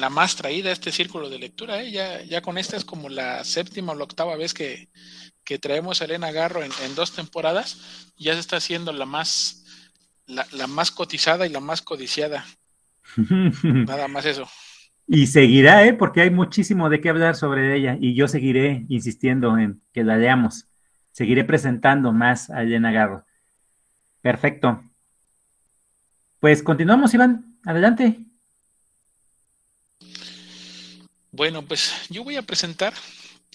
la 0.00 0.10
más 0.10 0.36
traída 0.36 0.70
a 0.70 0.72
este 0.72 0.92
círculo 0.92 1.28
de 1.30 1.38
lectura. 1.38 1.82
¿eh? 1.82 1.90
Ya, 1.90 2.22
ya 2.22 2.42
con 2.42 2.58
esta 2.58 2.76
es 2.76 2.84
como 2.84 3.08
la 3.08 3.42
séptima 3.44 3.92
o 3.92 3.94
la 3.94 4.04
octava 4.04 4.36
vez 4.36 4.54
que, 4.54 4.88
traemos 5.60 6.02
a 6.02 6.04
Elena 6.04 6.30
Garro 6.30 6.62
en, 6.62 6.94
dos 6.94 7.12
temporadas. 7.12 8.12
Ya 8.18 8.34
se 8.34 8.40
está 8.40 8.56
haciendo 8.56 8.92
la 8.92 9.06
más, 9.06 9.64
la, 10.26 10.46
la 10.52 10.66
más 10.66 10.90
cotizada 10.90 11.46
y 11.46 11.50
la 11.50 11.60
más 11.60 11.80
codiciada. 11.80 12.44
Nada 13.16 14.08
más 14.08 14.26
eso. 14.26 14.46
Y 15.10 15.28
seguirá, 15.28 15.86
¿eh? 15.86 15.94
porque 15.94 16.20
hay 16.20 16.30
muchísimo 16.30 16.90
de 16.90 17.00
qué 17.00 17.08
hablar 17.08 17.34
sobre 17.34 17.74
ella 17.74 17.96
y 17.98 18.14
yo 18.14 18.28
seguiré 18.28 18.84
insistiendo 18.90 19.56
en 19.56 19.82
que 19.94 20.04
la 20.04 20.18
leamos. 20.18 20.66
Seguiré 21.12 21.44
presentando 21.44 22.12
más 22.12 22.50
a 22.50 22.62
Elena 22.62 22.92
Garro. 22.92 23.24
Perfecto. 24.20 24.82
Pues 26.40 26.62
continuamos, 26.62 27.14
Iván. 27.14 27.58
Adelante. 27.64 28.18
Bueno, 31.32 31.64
pues 31.64 32.06
yo 32.10 32.22
voy 32.22 32.36
a 32.36 32.42
presentar 32.42 32.92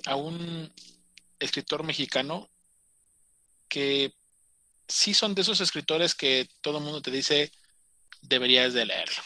a 0.08 0.16
un 0.16 0.72
escritor 1.38 1.84
mexicano 1.84 2.50
que 3.70 4.12
sí 4.88 5.14
son 5.14 5.36
de 5.36 5.44
esos 5.44 5.62
escritores 5.62 6.16
que 6.16 6.50
todo 6.62 6.80
el 6.80 6.84
mundo 6.84 7.02
te 7.02 7.12
dice 7.12 7.52
deberías 8.24 8.74
de 8.74 8.86
leerlo. 8.86 9.22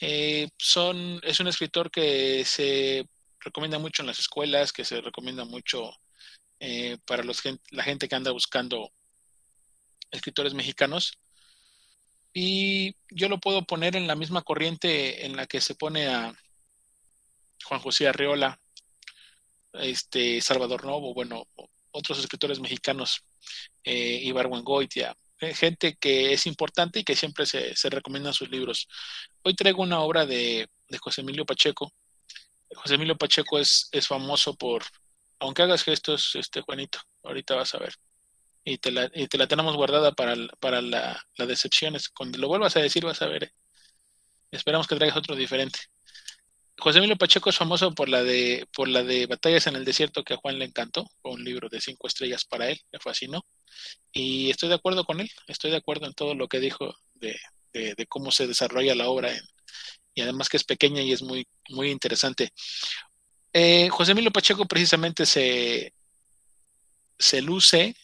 Eh, 0.00 0.48
son, 0.58 1.20
es 1.22 1.40
un 1.40 1.48
escritor 1.48 1.90
que 1.90 2.44
se 2.44 3.06
recomienda 3.40 3.78
mucho 3.78 4.02
en 4.02 4.06
las 4.06 4.18
escuelas, 4.18 4.72
que 4.72 4.84
se 4.84 5.00
recomienda 5.00 5.44
mucho 5.44 5.92
eh, 6.58 6.98
para 7.06 7.22
la 7.22 7.82
gente 7.82 8.08
que 8.08 8.14
anda 8.14 8.30
buscando 8.30 8.92
escritores 10.10 10.54
mexicanos. 10.54 11.18
Y 12.32 12.94
yo 13.10 13.28
lo 13.28 13.38
puedo 13.38 13.64
poner 13.64 13.96
en 13.96 14.06
la 14.06 14.14
misma 14.14 14.42
corriente 14.42 15.26
en 15.26 15.36
la 15.36 15.46
que 15.46 15.60
se 15.60 15.74
pone 15.74 16.08
a 16.08 16.32
Juan 17.64 17.80
José 17.80 18.08
Arreola, 18.08 18.60
este, 19.72 20.40
Salvador 20.40 20.84
Novo, 20.84 21.12
bueno, 21.12 21.46
otros 21.90 22.18
escritores 22.18 22.60
mexicanos, 22.60 23.24
eh, 23.84 24.20
Ibargüengoitia, 24.22 25.10
eh, 25.10 25.29
gente 25.54 25.96
que 25.96 26.32
es 26.32 26.46
importante 26.46 27.00
y 27.00 27.04
que 27.04 27.16
siempre 27.16 27.46
se, 27.46 27.74
se 27.74 27.90
recomiendan 27.90 28.34
sus 28.34 28.50
libros. 28.50 28.88
Hoy 29.42 29.54
traigo 29.54 29.82
una 29.82 30.00
obra 30.00 30.26
de, 30.26 30.68
José 31.00 31.22
Emilio 31.22 31.46
Pacheco. 31.46 31.92
José 32.74 32.94
Emilio 32.94 33.16
Pacheco 33.16 33.58
es, 33.58 33.88
es, 33.92 34.06
famoso 34.06 34.54
por, 34.54 34.84
aunque 35.40 35.62
hagas 35.62 35.82
gestos, 35.82 36.34
este 36.34 36.60
Juanito, 36.60 37.00
ahorita 37.22 37.54
vas 37.56 37.74
a 37.74 37.78
ver. 37.78 37.94
Y 38.64 38.78
te 38.78 38.92
la, 38.92 39.10
y 39.14 39.26
te 39.26 39.38
la 39.38 39.46
tenemos 39.46 39.74
guardada 39.76 40.12
para, 40.12 40.36
para 40.60 40.82
la, 40.82 41.22
la 41.36 41.46
decepción. 41.46 41.96
Cuando 42.14 42.38
lo 42.38 42.48
vuelvas 42.48 42.76
a 42.76 42.80
decir, 42.80 43.04
vas 43.04 43.22
a 43.22 43.26
ver. 43.26 43.44
Eh. 43.44 43.52
Esperamos 44.50 44.86
que 44.86 44.96
traigas 44.96 45.16
otro 45.16 45.34
diferente. 45.34 45.80
José 46.80 46.98
Emilio 46.98 47.16
Pacheco 47.16 47.50
es 47.50 47.56
famoso 47.56 47.92
por 47.94 48.08
la 48.08 48.22
de 48.22 48.66
por 48.74 48.88
la 48.88 49.02
de 49.02 49.26
Batallas 49.26 49.66
en 49.66 49.76
el 49.76 49.84
Desierto 49.84 50.24
que 50.24 50.34
a 50.34 50.36
Juan 50.38 50.58
le 50.58 50.64
encantó, 50.64 51.06
fue 51.22 51.32
un 51.32 51.44
libro 51.44 51.68
de 51.68 51.80
cinco 51.80 52.06
estrellas 52.06 52.44
para 52.44 52.68
él, 52.70 52.80
le 52.90 52.98
fascinó. 52.98 53.44
Y 54.12 54.50
estoy 54.50 54.68
de 54.68 54.74
acuerdo 54.76 55.04
con 55.04 55.20
él, 55.20 55.30
estoy 55.46 55.70
de 55.70 55.76
acuerdo 55.76 56.06
en 56.06 56.14
todo 56.14 56.34
lo 56.34 56.48
que 56.48 56.60
dijo 56.60 56.94
de, 57.14 57.38
de, 57.72 58.06
cómo 58.08 58.32
se 58.32 58.46
desarrolla 58.46 58.94
la 58.94 59.08
obra 59.08 59.32
y 60.14 60.20
además 60.22 60.48
que 60.48 60.56
es 60.56 60.64
pequeña 60.64 61.02
y 61.02 61.12
es 61.12 61.22
muy, 61.22 61.46
muy 61.68 61.90
interesante. 61.90 62.52
Eh, 63.52 63.88
José 63.90 64.12
Emilio 64.12 64.30
Pacheco 64.30 64.66
precisamente 64.66 65.26
se, 65.26 65.94
se 67.18 67.42
luce 67.42 67.94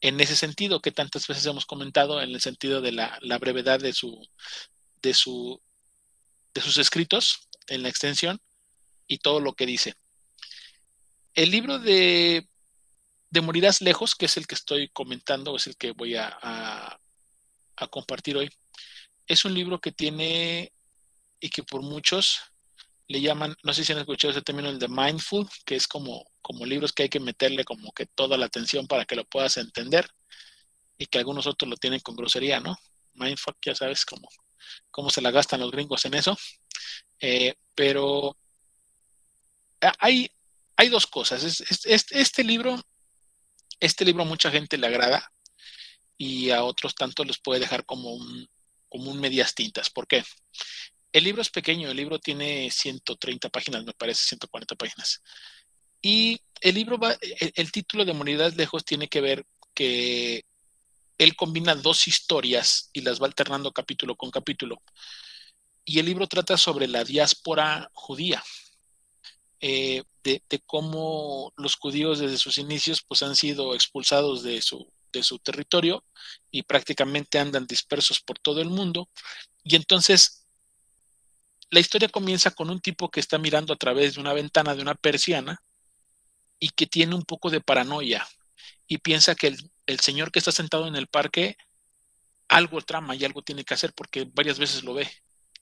en 0.00 0.20
ese 0.20 0.36
sentido 0.36 0.80
que 0.80 0.92
tantas 0.92 1.26
veces 1.26 1.44
hemos 1.46 1.66
comentado, 1.66 2.22
en 2.22 2.30
el 2.30 2.40
sentido 2.40 2.80
de 2.80 2.92
la, 2.92 3.18
brevedad 3.40 3.80
de 3.80 3.92
su, 3.92 4.26
de 5.02 5.14
su 5.14 5.60
de 6.54 6.62
sus 6.62 6.78
escritos 6.78 7.47
en 7.68 7.82
la 7.82 7.88
extensión 7.88 8.40
y 9.06 9.18
todo 9.18 9.40
lo 9.40 9.54
que 9.54 9.66
dice. 9.66 9.94
El 11.34 11.50
libro 11.50 11.78
de, 11.78 12.48
de 13.30 13.40
Morirás 13.40 13.80
Lejos, 13.80 14.14
que 14.14 14.26
es 14.26 14.36
el 14.36 14.46
que 14.46 14.54
estoy 14.54 14.88
comentando, 14.88 15.56
es 15.56 15.66
el 15.66 15.76
que 15.76 15.92
voy 15.92 16.16
a, 16.16 16.36
a, 16.42 16.98
compartir 17.90 18.36
hoy, 18.36 18.50
es 19.26 19.44
un 19.44 19.54
libro 19.54 19.80
que 19.80 19.92
tiene 19.92 20.72
y 21.40 21.50
que 21.50 21.62
por 21.62 21.82
muchos 21.82 22.40
le 23.06 23.20
llaman, 23.20 23.54
no 23.62 23.72
sé 23.72 23.84
si 23.84 23.92
han 23.92 24.00
escuchado 24.00 24.32
ese 24.32 24.42
término, 24.42 24.68
el 24.68 24.78
de 24.78 24.88
mindful, 24.88 25.48
que 25.64 25.76
es 25.76 25.86
como, 25.86 26.24
como 26.42 26.66
libros 26.66 26.92
que 26.92 27.04
hay 27.04 27.08
que 27.08 27.20
meterle 27.20 27.64
como 27.64 27.92
que 27.92 28.06
toda 28.06 28.36
la 28.36 28.46
atención 28.46 28.86
para 28.86 29.04
que 29.04 29.16
lo 29.16 29.24
puedas 29.24 29.56
entender 29.56 30.08
y 30.98 31.06
que 31.06 31.18
algunos 31.18 31.46
otros 31.46 31.70
lo 31.70 31.76
tienen 31.76 32.00
con 32.00 32.16
grosería, 32.16 32.60
¿no? 32.60 32.76
Mindful, 33.14 33.54
ya 33.64 33.74
sabes 33.74 34.04
cómo, 34.04 34.28
cómo 34.90 35.10
se 35.10 35.20
la 35.20 35.30
gastan 35.30 35.60
los 35.60 35.70
gringos 35.70 36.04
en 36.04 36.14
eso. 36.14 36.36
Eh, 37.20 37.54
pero 37.74 38.36
hay, 39.98 40.30
hay 40.76 40.88
dos 40.88 41.06
cosas. 41.06 41.62
este 41.90 42.44
libro, 42.44 42.80
este 43.80 44.04
libro 44.04 44.22
a 44.22 44.26
mucha 44.26 44.50
gente 44.50 44.78
le 44.78 44.86
agrada 44.86 45.32
y 46.16 46.50
a 46.50 46.64
otros 46.64 46.94
tanto 46.94 47.24
les 47.24 47.38
puede 47.38 47.60
dejar 47.60 47.84
como 47.84 48.12
un, 48.12 48.48
como 48.88 49.10
un 49.10 49.20
medias 49.20 49.54
tintas. 49.54 49.90
¿Por 49.90 50.06
qué? 50.06 50.24
El 51.12 51.24
libro 51.24 51.42
es 51.42 51.50
pequeño, 51.50 51.90
el 51.90 51.96
libro 51.96 52.18
tiene 52.18 52.70
130 52.70 53.48
páginas, 53.48 53.84
me 53.84 53.94
parece, 53.94 54.24
140 54.24 54.74
páginas. 54.74 55.22
Y 56.02 56.40
el 56.60 56.74
libro 56.74 56.98
va, 56.98 57.16
el, 57.20 57.72
título 57.72 58.04
de 58.04 58.12
Monedad 58.12 58.52
Lejos 58.52 58.84
tiene 58.84 59.08
que 59.08 59.20
ver 59.20 59.46
que 59.74 60.44
él 61.18 61.34
combina 61.34 61.74
dos 61.74 62.06
historias 62.06 62.90
y 62.92 63.00
las 63.02 63.20
va 63.20 63.26
alternando 63.26 63.72
capítulo 63.72 64.16
con 64.16 64.30
capítulo. 64.30 64.80
Y 65.84 65.98
el 65.98 66.06
libro 66.06 66.26
trata 66.28 66.56
sobre 66.56 66.86
la 66.86 67.02
diáspora 67.04 67.90
judía, 67.92 68.42
eh, 69.60 70.04
de, 70.22 70.42
cómo 70.66 71.52
los 71.56 71.74
judíos 71.76 72.20
desde 72.20 72.38
sus 72.38 72.58
inicios 72.58 73.02
pues, 73.02 73.22
han 73.22 73.34
sido 73.34 73.74
expulsados 73.74 74.42
de 74.42 74.62
su, 74.62 74.92
de 75.10 75.22
su 75.22 75.38
territorio 75.38 76.04
y 76.50 76.62
prácticamente 76.62 77.38
andan 77.38 77.66
dispersos 77.66 78.20
por 78.20 78.38
todo 78.38 78.60
el 78.60 78.68
mundo. 78.68 79.08
Y 79.64 79.74
entonces 79.74 80.46
la 81.70 81.80
historia 81.80 82.08
comienza 82.08 82.50
con 82.52 82.70
un 82.70 82.80
tipo 82.80 83.10
que 83.10 83.20
está 83.20 83.38
mirando 83.38 83.72
a 83.72 83.76
través 83.76 84.14
de 84.14 84.20
una 84.20 84.34
ventana 84.34 84.74
de 84.74 84.82
una 84.82 84.94
persiana 84.94 85.60
y 86.60 86.68
que 86.68 86.86
tiene 86.86 87.14
un 87.14 87.24
poco 87.24 87.50
de 87.50 87.60
paranoia 87.60 88.28
y 88.86 88.98
piensa 88.98 89.34
que 89.34 89.48
el, 89.48 89.70
señor 90.00 90.30
que 90.30 90.38
está 90.38 90.52
sentado 90.52 90.86
en 90.86 90.96
el 90.96 91.06
parque 91.06 91.56
algo 92.48 92.80
trama 92.82 93.14
y 93.14 93.24
algo 93.24 93.42
tiene 93.42 93.64
que 93.64 93.74
hacer 93.74 93.92
porque 93.94 94.26
varias 94.32 94.58
veces 94.58 94.82
lo 94.84 94.94
ve 94.94 95.10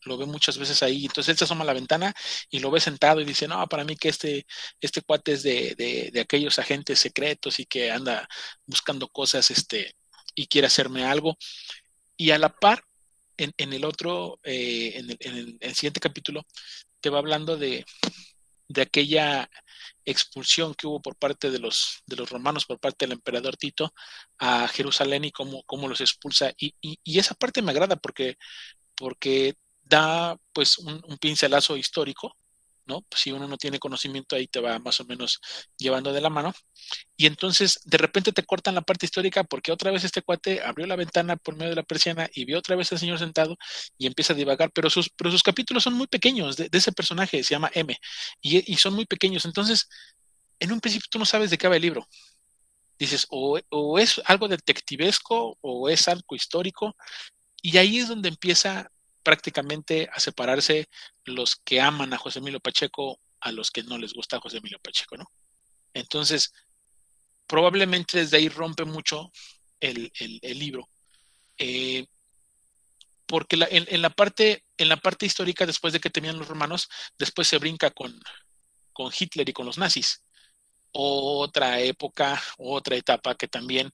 lo 0.06 0.16
ve 0.16 0.26
muchas 0.26 0.58
veces 0.58 0.82
ahí. 0.82 1.04
Entonces 1.04 1.32
él 1.32 1.38
se 1.38 1.44
asoma 1.44 1.62
a 1.62 1.66
la 1.66 1.72
ventana 1.72 2.14
y 2.50 2.60
lo 2.60 2.70
ve 2.70 2.80
sentado 2.80 3.20
y 3.20 3.24
dice, 3.24 3.48
no, 3.48 3.66
para 3.68 3.84
mí 3.84 3.96
que 3.96 4.08
este, 4.08 4.46
este 4.80 5.02
cuate 5.02 5.32
es 5.32 5.42
de, 5.42 5.74
de, 6.12 6.20
aquellos 6.20 6.58
agentes 6.58 6.98
secretos 6.98 7.58
y 7.60 7.66
que 7.66 7.90
anda 7.90 8.28
buscando 8.66 9.08
cosas 9.08 9.50
este, 9.50 9.94
y 10.34 10.46
quiere 10.46 10.68
hacerme 10.68 11.04
algo. 11.04 11.36
Y 12.16 12.30
a 12.30 12.38
la 12.38 12.50
par, 12.50 12.82
en, 13.36 13.72
el 13.72 13.84
otro, 13.84 14.40
eh, 14.44 14.92
en, 15.20 15.58
el, 15.60 15.74
siguiente 15.74 16.00
capítulo, 16.00 16.46
te 17.00 17.10
va 17.10 17.18
hablando 17.18 17.56
de, 17.56 17.84
aquella 18.80 19.50
expulsión 20.06 20.74
que 20.74 20.86
hubo 20.86 21.02
por 21.02 21.16
parte 21.16 21.50
de 21.50 21.58
los, 21.58 22.02
de 22.06 22.16
los 22.16 22.30
romanos, 22.30 22.64
por 22.64 22.78
parte 22.80 23.04
del 23.06 23.12
emperador 23.12 23.56
Tito 23.56 23.92
a 24.38 24.68
Jerusalén 24.68 25.24
y 25.24 25.32
cómo, 25.32 25.62
cómo 25.64 25.88
los 25.88 26.00
expulsa. 26.00 26.52
Y, 26.58 26.74
y, 26.80 27.18
esa 27.18 27.34
parte 27.34 27.62
me 27.62 27.72
agrada 27.72 27.96
porque, 27.96 28.36
porque 28.94 29.54
da 29.82 30.36
pues 30.52 30.78
un, 30.78 31.02
un 31.06 31.18
pincelazo 31.18 31.76
histórico 31.76 32.36
¿no? 32.86 33.02
Pues 33.02 33.22
si 33.22 33.32
uno 33.32 33.46
no 33.48 33.56
tiene 33.56 33.78
conocimiento, 33.78 34.36
ahí 34.36 34.46
te 34.46 34.60
va 34.60 34.78
más 34.78 35.00
o 35.00 35.04
menos 35.04 35.40
llevando 35.76 36.12
de 36.12 36.20
la 36.20 36.30
mano. 36.30 36.54
Y 37.16 37.26
entonces 37.26 37.80
de 37.84 37.98
repente 37.98 38.32
te 38.32 38.44
cortan 38.44 38.74
la 38.74 38.82
parte 38.82 39.06
histórica 39.06 39.44
porque 39.44 39.72
otra 39.72 39.90
vez 39.90 40.04
este 40.04 40.22
cuate 40.22 40.62
abrió 40.62 40.86
la 40.86 40.96
ventana 40.96 41.36
por 41.36 41.56
medio 41.56 41.70
de 41.70 41.76
la 41.76 41.82
persiana 41.82 42.28
y 42.34 42.44
vio 42.44 42.58
otra 42.58 42.76
vez 42.76 42.92
al 42.92 42.98
señor 42.98 43.18
sentado 43.18 43.56
y 43.98 44.06
empieza 44.06 44.32
a 44.32 44.36
divagar, 44.36 44.70
pero 44.72 44.90
sus, 44.90 45.10
pero 45.10 45.30
sus 45.30 45.42
capítulos 45.42 45.82
son 45.82 45.94
muy 45.94 46.06
pequeños 46.06 46.56
de, 46.56 46.68
ese 46.72 46.92
personaje, 46.92 47.42
se 47.42 47.54
llama 47.54 47.70
M, 47.74 47.96
y, 48.40 48.76
son 48.76 48.94
muy 48.94 49.06
pequeños. 49.06 49.44
Entonces, 49.44 49.88
en 50.60 50.72
un 50.72 50.80
principio 50.80 51.08
tú 51.10 51.18
no 51.18 51.26
sabes 51.26 51.50
de 51.50 51.58
qué 51.58 51.68
va 51.68 51.76
el 51.76 51.82
libro. 51.82 52.06
Dices, 52.98 53.26
o 53.30 53.98
es 53.98 54.20
algo 54.24 54.48
detectivesco 54.48 55.58
o 55.60 55.88
es 55.88 56.08
algo 56.08 56.34
histórico, 56.34 56.96
y 57.62 57.78
ahí 57.78 57.98
es 57.98 58.08
donde 58.08 58.28
empieza 58.28 58.90
prácticamente 59.26 60.08
a 60.12 60.20
separarse 60.20 60.88
los 61.24 61.56
que 61.56 61.80
aman 61.80 62.14
a 62.14 62.16
José 62.16 62.38
Emilio 62.38 62.60
Pacheco 62.60 63.18
a 63.40 63.50
los 63.50 63.72
que 63.72 63.82
no 63.82 63.98
les 63.98 64.12
gusta 64.12 64.36
a 64.36 64.40
José 64.40 64.58
Emilio 64.58 64.78
Pacheco, 64.78 65.16
¿no? 65.16 65.28
Entonces, 65.92 66.52
probablemente 67.48 68.18
desde 68.18 68.36
ahí 68.36 68.48
rompe 68.48 68.84
mucho 68.84 69.32
el, 69.80 70.12
libro. 70.42 70.88
Eh, 71.58 72.06
porque 73.26 73.58
en, 73.68 74.00
la 74.00 74.10
parte, 74.10 74.64
en 74.78 74.88
la 74.88 74.96
parte 74.96 75.26
histórica, 75.26 75.66
después 75.66 75.92
de 75.92 75.98
que 75.98 76.10
tenían 76.10 76.38
los 76.38 76.46
romanos, 76.46 76.88
después 77.18 77.48
se 77.48 77.58
brinca 77.58 77.90
con, 77.90 78.16
con 78.92 79.12
Hitler 79.12 79.48
y 79.48 79.52
con 79.52 79.66
los 79.66 79.76
nazis. 79.76 80.22
Otra 80.92 81.80
época, 81.80 82.40
otra 82.58 82.94
etapa 82.94 83.34
que 83.34 83.48
también 83.48 83.90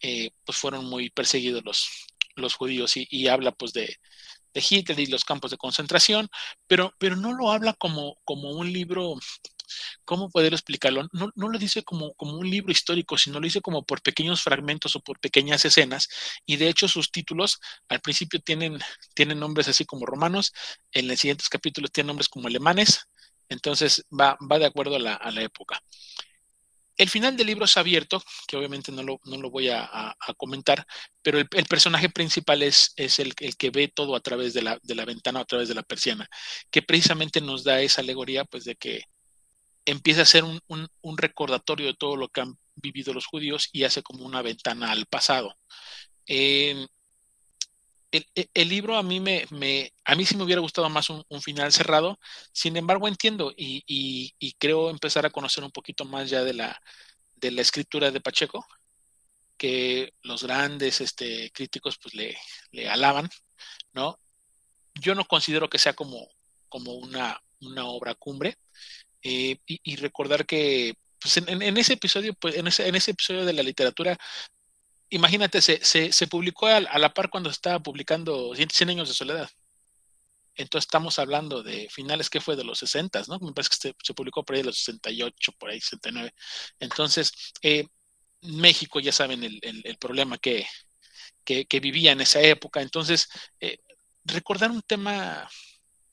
eh, 0.00 0.32
pues 0.44 0.58
fueron 0.58 0.86
muy 0.86 1.08
perseguidos 1.08 1.64
los, 1.64 1.88
los 2.34 2.54
judíos 2.54 2.96
y, 2.96 3.06
y 3.08 3.28
habla 3.28 3.52
pues 3.52 3.72
de, 3.72 3.96
de 4.54 4.64
Hitler 4.68 5.00
y 5.00 5.06
los 5.06 5.24
campos 5.24 5.50
de 5.50 5.56
concentración, 5.56 6.28
pero, 6.66 6.92
pero 6.98 7.16
no 7.16 7.32
lo 7.32 7.50
habla 7.50 7.74
como, 7.74 8.18
como 8.24 8.50
un 8.50 8.72
libro, 8.72 9.16
¿cómo 10.04 10.30
poder 10.30 10.52
explicarlo? 10.52 11.08
No, 11.12 11.30
no 11.34 11.48
lo 11.48 11.58
dice 11.58 11.82
como, 11.82 12.14
como 12.14 12.36
un 12.36 12.48
libro 12.48 12.72
histórico, 12.72 13.16
sino 13.18 13.40
lo 13.40 13.44
dice 13.44 13.60
como 13.60 13.84
por 13.84 14.02
pequeños 14.02 14.42
fragmentos 14.42 14.96
o 14.96 15.00
por 15.00 15.20
pequeñas 15.20 15.64
escenas, 15.64 16.08
y 16.46 16.56
de 16.56 16.68
hecho 16.68 16.88
sus 16.88 17.10
títulos 17.10 17.60
al 17.88 18.00
principio 18.00 18.40
tienen, 18.40 18.78
tienen 19.14 19.40
nombres 19.40 19.68
así 19.68 19.84
como 19.84 20.06
romanos, 20.06 20.52
en 20.92 21.08
los 21.08 21.18
siguientes 21.18 21.48
capítulos 21.48 21.92
tienen 21.92 22.08
nombres 22.08 22.28
como 22.28 22.48
alemanes, 22.48 23.08
entonces 23.48 24.04
va, 24.10 24.36
va 24.50 24.58
de 24.58 24.66
acuerdo 24.66 24.96
a 24.96 24.98
la, 24.98 25.14
a 25.14 25.30
la 25.30 25.42
época. 25.42 25.82
El 26.96 27.08
final 27.08 27.36
del 27.36 27.46
libro 27.46 27.64
es 27.64 27.76
abierto, 27.76 28.22
que 28.46 28.56
obviamente 28.56 28.92
no 28.92 29.02
lo, 29.02 29.20
no 29.24 29.38
lo 29.38 29.50
voy 29.50 29.68
a, 29.70 30.14
comentar, 30.36 30.86
pero 31.22 31.38
el, 31.38 31.48
personaje 31.48 32.08
principal 32.10 32.62
es, 32.62 32.92
es 32.96 33.18
el, 33.18 33.34
que 33.34 33.70
ve 33.70 33.88
todo 33.88 34.14
a 34.14 34.20
través 34.20 34.54
de 34.54 34.62
la, 34.62 34.78
de 34.82 34.94
la 34.94 35.04
ventana, 35.04 35.40
a 35.40 35.44
través 35.44 35.68
de 35.68 35.74
la 35.74 35.82
persiana, 35.82 36.28
que 36.70 36.82
precisamente 36.82 37.40
nos 37.40 37.64
da 37.64 37.80
esa 37.80 38.02
alegoría, 38.02 38.44
pues 38.44 38.64
de 38.64 38.76
que 38.76 39.02
empieza 39.84 40.22
a 40.22 40.26
ser 40.26 40.44
un, 40.44 40.60
un, 40.68 41.18
recordatorio 41.18 41.86
de 41.86 41.94
todo 41.94 42.16
lo 42.16 42.28
que 42.28 42.42
han 42.42 42.56
vivido 42.76 43.12
los 43.12 43.26
judíos 43.26 43.68
y 43.72 43.84
hace 43.84 44.02
como 44.02 44.24
una 44.24 44.42
ventana 44.42 44.92
al 44.92 45.06
pasado. 45.06 45.56
Eh, 46.26 46.86
el, 48.12 48.68
libro 48.68 48.96
a 48.96 49.02
mí 49.02 49.20
me, 49.20 49.46
a 50.04 50.14
mí 50.14 50.26
sí 50.26 50.36
me 50.36 50.44
hubiera 50.44 50.60
gustado 50.60 50.88
más 50.90 51.08
un, 51.10 51.24
final 51.42 51.72
cerrado, 51.72 52.18
sin 52.52 52.76
embargo 52.76 53.08
entiendo 53.08 53.52
y, 53.56 53.82
y, 53.86 54.52
creo 54.58 54.90
empezar 54.90 55.24
a 55.24 55.30
conocer 55.30 55.64
un 55.64 55.72
poquito 55.72 56.04
más 56.04 56.28
ya 56.28 56.44
de 56.44 56.52
la, 56.52 56.80
de 57.36 57.50
la 57.50 57.62
escritura 57.62 58.10
de 58.10 58.20
Pacheco, 58.20 58.66
que 59.56 60.12
los 60.22 60.42
grandes 60.44 61.00
este, 61.00 61.50
críticos 61.52 61.98
pues 61.98 62.14
le, 62.14 62.36
le 62.70 62.88
alaban, 62.88 63.30
¿no? 63.92 64.18
Yo 64.94 65.14
no 65.14 65.24
considero 65.24 65.70
que 65.70 65.78
sea 65.78 65.94
como, 65.94 66.28
como 66.68 66.92
una, 66.94 67.40
una 67.60 67.86
obra 67.86 68.14
cumbre 68.14 68.58
eh, 69.22 69.56
y, 69.66 69.96
recordar 69.96 70.44
que 70.44 70.94
pues 71.18 71.36
en, 71.36 71.62
en, 71.62 71.76
ese 71.76 71.94
episodio, 71.94 72.34
pues 72.34 72.56
en 72.56 72.66
ese, 72.66 72.88
en 72.88 72.94
ese 72.96 73.12
episodio 73.12 73.44
de 73.44 73.52
la 73.52 73.62
literatura 73.62 74.18
imagínate, 75.12 75.60
se, 75.60 75.80
se, 75.84 76.26
publicó 76.26 76.66
a, 76.66 76.80
la 76.80 77.14
par 77.14 77.30
cuando 77.30 77.50
estaba 77.50 77.80
publicando 77.80 78.54
100 78.54 78.90
años 78.90 79.08
de 79.08 79.14
soledad. 79.14 79.50
Entonces 80.54 80.86
estamos 80.86 81.18
hablando 81.18 81.62
de 81.62 81.88
finales 81.90 82.28
que 82.28 82.40
fue 82.40 82.56
de 82.56 82.64
los 82.64 82.78
60, 82.78 83.22
¿no? 83.28 83.38
Me 83.38 83.52
parece 83.52 83.70
que 83.70 83.94
se, 84.02 84.14
publicó 84.14 84.44
por 84.44 84.56
ahí 84.56 84.62
de 84.62 84.66
los 84.66 84.78
68, 84.78 85.52
por 85.58 85.70
ahí 85.70 85.80
69. 85.80 86.34
Entonces, 86.80 87.32
eh, 87.62 87.86
México, 88.42 89.00
ya 89.00 89.12
saben 89.12 89.44
el, 89.44 89.60
el, 89.62 89.96
problema 89.98 90.38
que, 90.38 90.66
que, 91.44 91.80
vivía 91.80 92.12
en 92.12 92.20
esa 92.22 92.40
época. 92.40 92.82
Entonces, 92.82 93.28
eh, 93.60 93.78
recordar 94.24 94.70
un 94.70 94.82
tema 94.82 95.48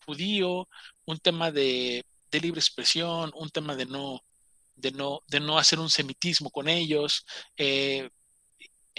judío, 0.06 0.68
un 1.06 1.20
tema 1.20 1.52
de, 1.52 2.06
de, 2.32 2.40
libre 2.40 2.60
expresión, 2.60 3.32
un 3.36 3.50
tema 3.50 3.76
de 3.76 3.86
no, 3.86 4.24
de 4.76 4.92
no, 4.92 5.22
de 5.28 5.40
no 5.40 5.58
hacer 5.58 5.80
un 5.80 5.90
semitismo 5.90 6.52
con 6.52 6.68
ellos, 6.70 7.26
eh, 7.58 8.10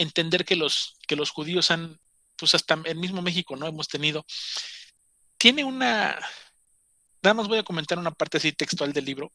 entender 0.00 0.44
que 0.44 0.56
los, 0.56 0.96
que 1.06 1.16
los 1.16 1.30
judíos 1.30 1.70
han, 1.70 1.98
pues 2.36 2.54
hasta 2.54 2.80
el 2.84 2.96
mismo 2.96 3.22
México, 3.22 3.56
¿no? 3.56 3.66
Hemos 3.66 3.88
tenido. 3.88 4.24
Tiene 5.38 5.64
una. 5.64 6.18
Nada 7.22 7.34
más 7.34 7.48
voy 7.48 7.58
a 7.58 7.62
comentar 7.62 7.98
una 7.98 8.12
parte 8.12 8.38
así 8.38 8.52
textual 8.52 8.92
del 8.92 9.04
libro 9.04 9.32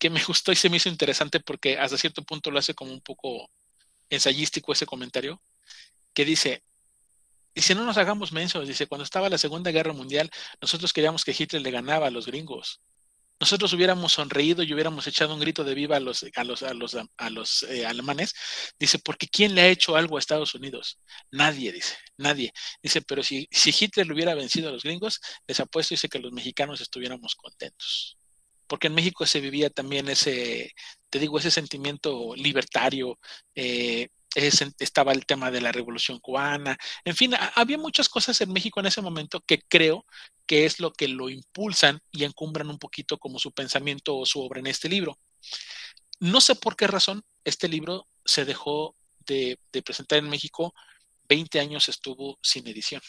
que 0.00 0.10
me 0.10 0.22
gustó 0.24 0.50
y 0.50 0.56
se 0.56 0.68
me 0.68 0.78
hizo 0.78 0.88
interesante 0.88 1.38
porque 1.38 1.78
hasta 1.78 1.98
cierto 1.98 2.22
punto 2.22 2.50
lo 2.50 2.58
hace 2.58 2.74
como 2.74 2.92
un 2.92 3.00
poco 3.00 3.48
ensayístico 4.08 4.72
ese 4.72 4.86
comentario, 4.86 5.40
que 6.12 6.24
dice, 6.24 6.64
si 7.54 7.74
no 7.74 7.84
nos 7.84 7.96
hagamos 7.96 8.32
mensos, 8.32 8.66
dice, 8.66 8.88
cuando 8.88 9.04
estaba 9.04 9.28
la 9.28 9.38
Segunda 9.38 9.70
Guerra 9.70 9.92
Mundial, 9.92 10.30
nosotros 10.60 10.92
queríamos 10.92 11.24
que 11.24 11.36
Hitler 11.38 11.62
le 11.62 11.70
ganaba 11.70 12.08
a 12.08 12.10
los 12.10 12.26
gringos. 12.26 12.80
Nosotros 13.40 13.72
hubiéramos 13.72 14.12
sonreído 14.12 14.62
y 14.62 14.72
hubiéramos 14.72 15.06
echado 15.06 15.34
un 15.34 15.40
grito 15.40 15.64
de 15.64 15.74
viva 15.74 15.96
a 15.96 16.00
los, 16.00 16.24
a 16.34 16.44
los, 16.44 16.62
a 16.62 16.74
los, 16.74 16.96
a 17.16 17.30
los 17.30 17.62
eh, 17.64 17.86
alemanes. 17.86 18.34
Dice, 18.78 18.98
porque 18.98 19.28
¿quién 19.28 19.54
le 19.54 19.62
ha 19.62 19.68
hecho 19.68 19.96
algo 19.96 20.16
a 20.16 20.20
Estados 20.20 20.54
Unidos? 20.54 21.00
Nadie, 21.30 21.72
dice, 21.72 21.96
nadie. 22.18 22.52
Dice, 22.82 23.00
pero 23.02 23.22
si, 23.22 23.48
si 23.50 23.70
Hitler 23.70 24.06
le 24.06 24.12
hubiera 24.12 24.34
vencido 24.34 24.68
a 24.68 24.72
los 24.72 24.82
gringos, 24.82 25.20
les 25.46 25.58
apuesto, 25.58 25.94
dice 25.94 26.08
que 26.08 26.18
los 26.18 26.32
mexicanos 26.32 26.80
estuviéramos 26.80 27.34
contentos 27.34 28.18
porque 28.70 28.86
en 28.86 28.94
México 28.94 29.26
se 29.26 29.40
vivía 29.40 29.68
también 29.68 30.08
ese, 30.08 30.72
te 31.10 31.18
digo, 31.18 31.40
ese 31.40 31.50
sentimiento 31.50 32.36
libertario, 32.36 33.18
eh, 33.52 34.10
estaba 34.34 35.12
el 35.12 35.26
tema 35.26 35.50
de 35.50 35.60
la 35.60 35.72
revolución 35.72 36.20
cubana, 36.20 36.78
en 37.04 37.16
fin, 37.16 37.34
había 37.54 37.78
muchas 37.78 38.08
cosas 38.08 38.40
en 38.40 38.52
México 38.52 38.80
en 38.80 38.86
ese 38.86 39.02
momento 39.02 39.40
que 39.40 39.62
creo 39.62 40.06
que 40.46 40.66
es 40.66 40.80
lo 40.80 40.92
que 40.92 41.08
lo 41.08 41.28
impulsan 41.28 42.00
y 42.12 42.24
encumbran 42.24 42.70
un 42.70 42.78
poquito 42.78 43.18
como 43.18 43.38
su 43.38 43.52
pensamiento 43.52 44.16
o 44.16 44.26
su 44.26 44.40
obra 44.40 44.60
en 44.60 44.66
este 44.66 44.88
libro. 44.88 45.18
No 46.20 46.40
sé 46.40 46.54
por 46.54 46.76
qué 46.76 46.86
razón 46.86 47.24
este 47.44 47.68
libro 47.68 48.08
se 48.24 48.44
dejó 48.44 48.94
de, 49.26 49.58
presentar 49.84 50.18
en 50.18 50.28
México, 50.28 50.74
20 51.28 51.60
años 51.60 51.88
estuvo 51.88 52.38
sin 52.42 52.66
edición, 52.66 53.02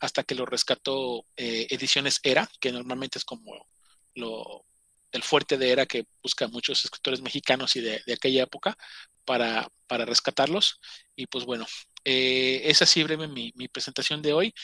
hasta 0.00 0.24
que 0.24 0.34
lo 0.34 0.46
rescató 0.46 1.26
eh, 1.36 1.66
Ediciones 1.70 2.20
Era, 2.22 2.48
que 2.60 2.72
normalmente 2.72 3.18
es 3.18 3.24
como 3.24 3.68
lo, 4.14 4.64
el 5.12 5.22
fuerte 5.22 5.58
de 5.58 5.70
era 5.70 5.86
que 5.86 6.06
busca 6.22 6.48
muchos 6.48 6.84
escritores 6.84 7.20
mexicanos 7.20 7.76
y 7.76 7.80
de, 7.80 8.02
aquella 8.12 8.44
época 8.44 8.76
para, 9.24 9.68
para, 9.86 10.04
rescatarlos. 10.04 10.80
Y 11.16 11.26
pues 11.26 11.44
bueno, 11.44 11.66
eh, 12.04 12.62
es 12.64 12.82
así 12.82 13.02
breve 13.02 13.28
mi, 13.28 13.52
presentación 13.68 14.22
de 14.22 14.32
hoy, 14.32 14.54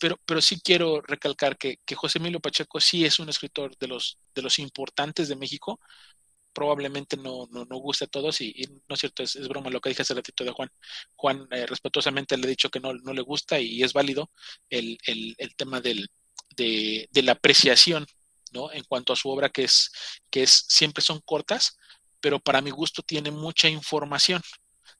pero, 0.00 0.18
pero 0.26 0.40
sí 0.40 0.60
quiero 0.60 1.00
recalcar 1.00 1.56
que, 1.56 1.78
José 1.94 2.18
Emilio 2.18 2.40
Pacheco 2.40 2.80
sí 2.80 3.04
es 3.04 3.18
un 3.18 3.28
escritor 3.28 3.76
de 3.78 3.88
los, 3.88 4.18
de 4.34 4.42
los 4.42 4.58
importantes 4.58 5.28
de 5.28 5.36
México. 5.36 5.80
Probablemente 6.52 7.16
no, 7.16 7.48
no, 7.50 7.64
no 7.64 7.76
guste 7.78 8.04
a 8.04 8.08
todos 8.08 8.40
y, 8.40 8.54
no 8.88 8.94
es 8.94 9.00
cierto, 9.00 9.22
es, 9.22 9.48
broma 9.48 9.70
lo 9.70 9.80
que 9.80 9.88
dije 9.88 10.02
hace 10.02 10.14
ratito 10.14 10.44
de 10.44 10.52
Juan. 10.52 10.70
Juan 11.16 11.48
eh, 11.50 11.66
respetuosamente 11.66 12.36
le 12.36 12.46
he 12.46 12.50
dicho 12.50 12.70
que 12.70 12.80
no, 12.80 12.92
no 12.94 13.12
le 13.12 13.22
gusta 13.22 13.58
y 13.58 13.82
es 13.82 13.92
válido 13.92 14.30
el, 14.70 14.98
el, 15.06 15.56
tema 15.56 15.80
del, 15.80 16.08
de, 16.56 17.08
de 17.10 17.22
la 17.22 17.32
apreciación 17.32 18.06
en 18.72 18.84
cuanto 18.84 19.12
a 19.12 19.16
su 19.16 19.28
obra, 19.30 19.48
que 19.48 19.64
es, 19.64 19.90
que 20.30 20.42
es, 20.42 20.64
siempre 20.68 21.02
son 21.02 21.20
cortas, 21.20 21.76
pero 22.22 22.40
para 22.40 22.62
mi 22.62 22.70
gusto 22.70 23.02
tiene 23.02 23.30
mucha 23.30 23.68
información, 23.68 24.40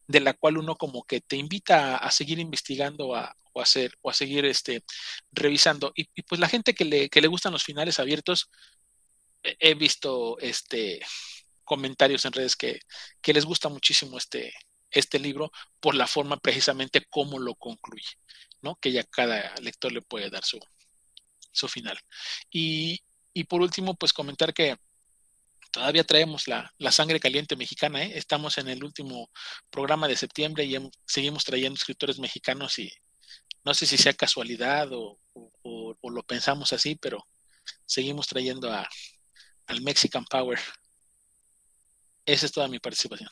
de 0.07 0.20
la 0.20 0.35
cual 0.35 0.59
uno 0.59 0.77
como 0.77 1.05
que 1.05 1.20
te 1.23 1.37
invita 1.37 1.97
a, 1.97 2.11
seguir 2.11 2.39
investigando 2.39 3.09
o 3.09 3.14
a 3.16 3.35
hacer, 3.62 3.97
o 4.03 4.11
a 4.11 4.14
seguir 4.14 4.45
este, 4.45 4.85
revisando. 5.31 5.93
Y, 5.95 6.05
pues 6.25 6.41
la 6.41 6.49
gente 6.49 6.75
que 6.75 6.85
le, 6.85 7.09
que 7.09 7.20
le 7.23 7.29
gustan 7.29 7.53
los 7.53 7.64
finales 7.64 7.99
abiertos, 8.01 8.51
he 9.43 9.75
visto 9.75 10.39
este 10.41 11.01
comentarios 11.64 12.25
en 12.25 12.33
redes 12.33 12.57
que, 12.57 12.81
que 13.20 13.33
les 13.33 13.45
gusta 13.45 13.68
muchísimo 13.68 14.18
este, 14.18 14.53
este 14.91 15.18
libro 15.18 15.51
por 15.81 15.95
la 15.95 16.07
forma 16.07 16.37
precisamente 16.37 17.07
como 17.09 17.39
lo 17.39 17.55
concluye, 17.55 18.18
¿no? 18.61 18.77
Que 18.77 18.93
ya 18.93 19.05
cada 19.05 19.55
lector 19.62 19.93
le 19.93 20.03
puede 20.03 20.29
dar 20.29 20.45
su, 20.45 20.59
su 21.53 21.68
final. 21.68 21.99
Y, 22.51 23.01
y 23.33 23.45
por 23.45 23.62
último, 23.62 23.95
pues 23.95 24.12
comentar 24.12 24.53
que 24.53 24.77
todavía 25.73 26.05
traemos 26.05 26.47
la, 26.47 26.70
sangre 26.91 27.18
caliente 27.18 27.57
mexicana. 27.57 28.05
¿eh? 28.05 28.12
Estamos 28.14 28.59
en 28.59 28.68
el 28.68 28.85
último 28.85 29.31
programa 29.70 30.07
de 30.07 30.16
septiembre 30.16 30.64
y 30.64 30.77
seguimos 31.05 31.45
trayendo 31.45 31.77
escritores 31.77 32.20
mexicanos 32.20 32.79
y 32.79 32.93
no 33.64 33.75
sé 33.75 33.87
si 33.87 33.97
sea 33.97 34.12
casualidad 34.12 34.89
o, 34.93 35.18
lo 36.03 36.23
pensamos 36.25 36.73
así, 36.73 36.97
pero 36.97 37.27
seguimos 37.87 38.27
trayendo 38.27 38.70
al 38.70 39.83
Mexican 39.83 40.25
Power. 40.27 40.59
Esa 42.27 42.47
es 42.47 42.53
toda 42.53 42.68
mi 42.68 42.79
participación. 42.79 43.31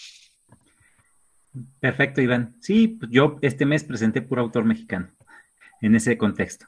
Perfecto, 1.78 2.22
Iván. 2.22 2.56
Sí, 2.60 2.88
pues 2.88 3.10
yo 3.10 3.38
este 3.42 3.66
mes 3.66 3.84
presenté 3.84 4.22
puro 4.22 4.40
autor 4.40 4.64
mexicano 4.64 5.12
en 5.82 5.94
ese 5.94 6.16
contexto. 6.16 6.66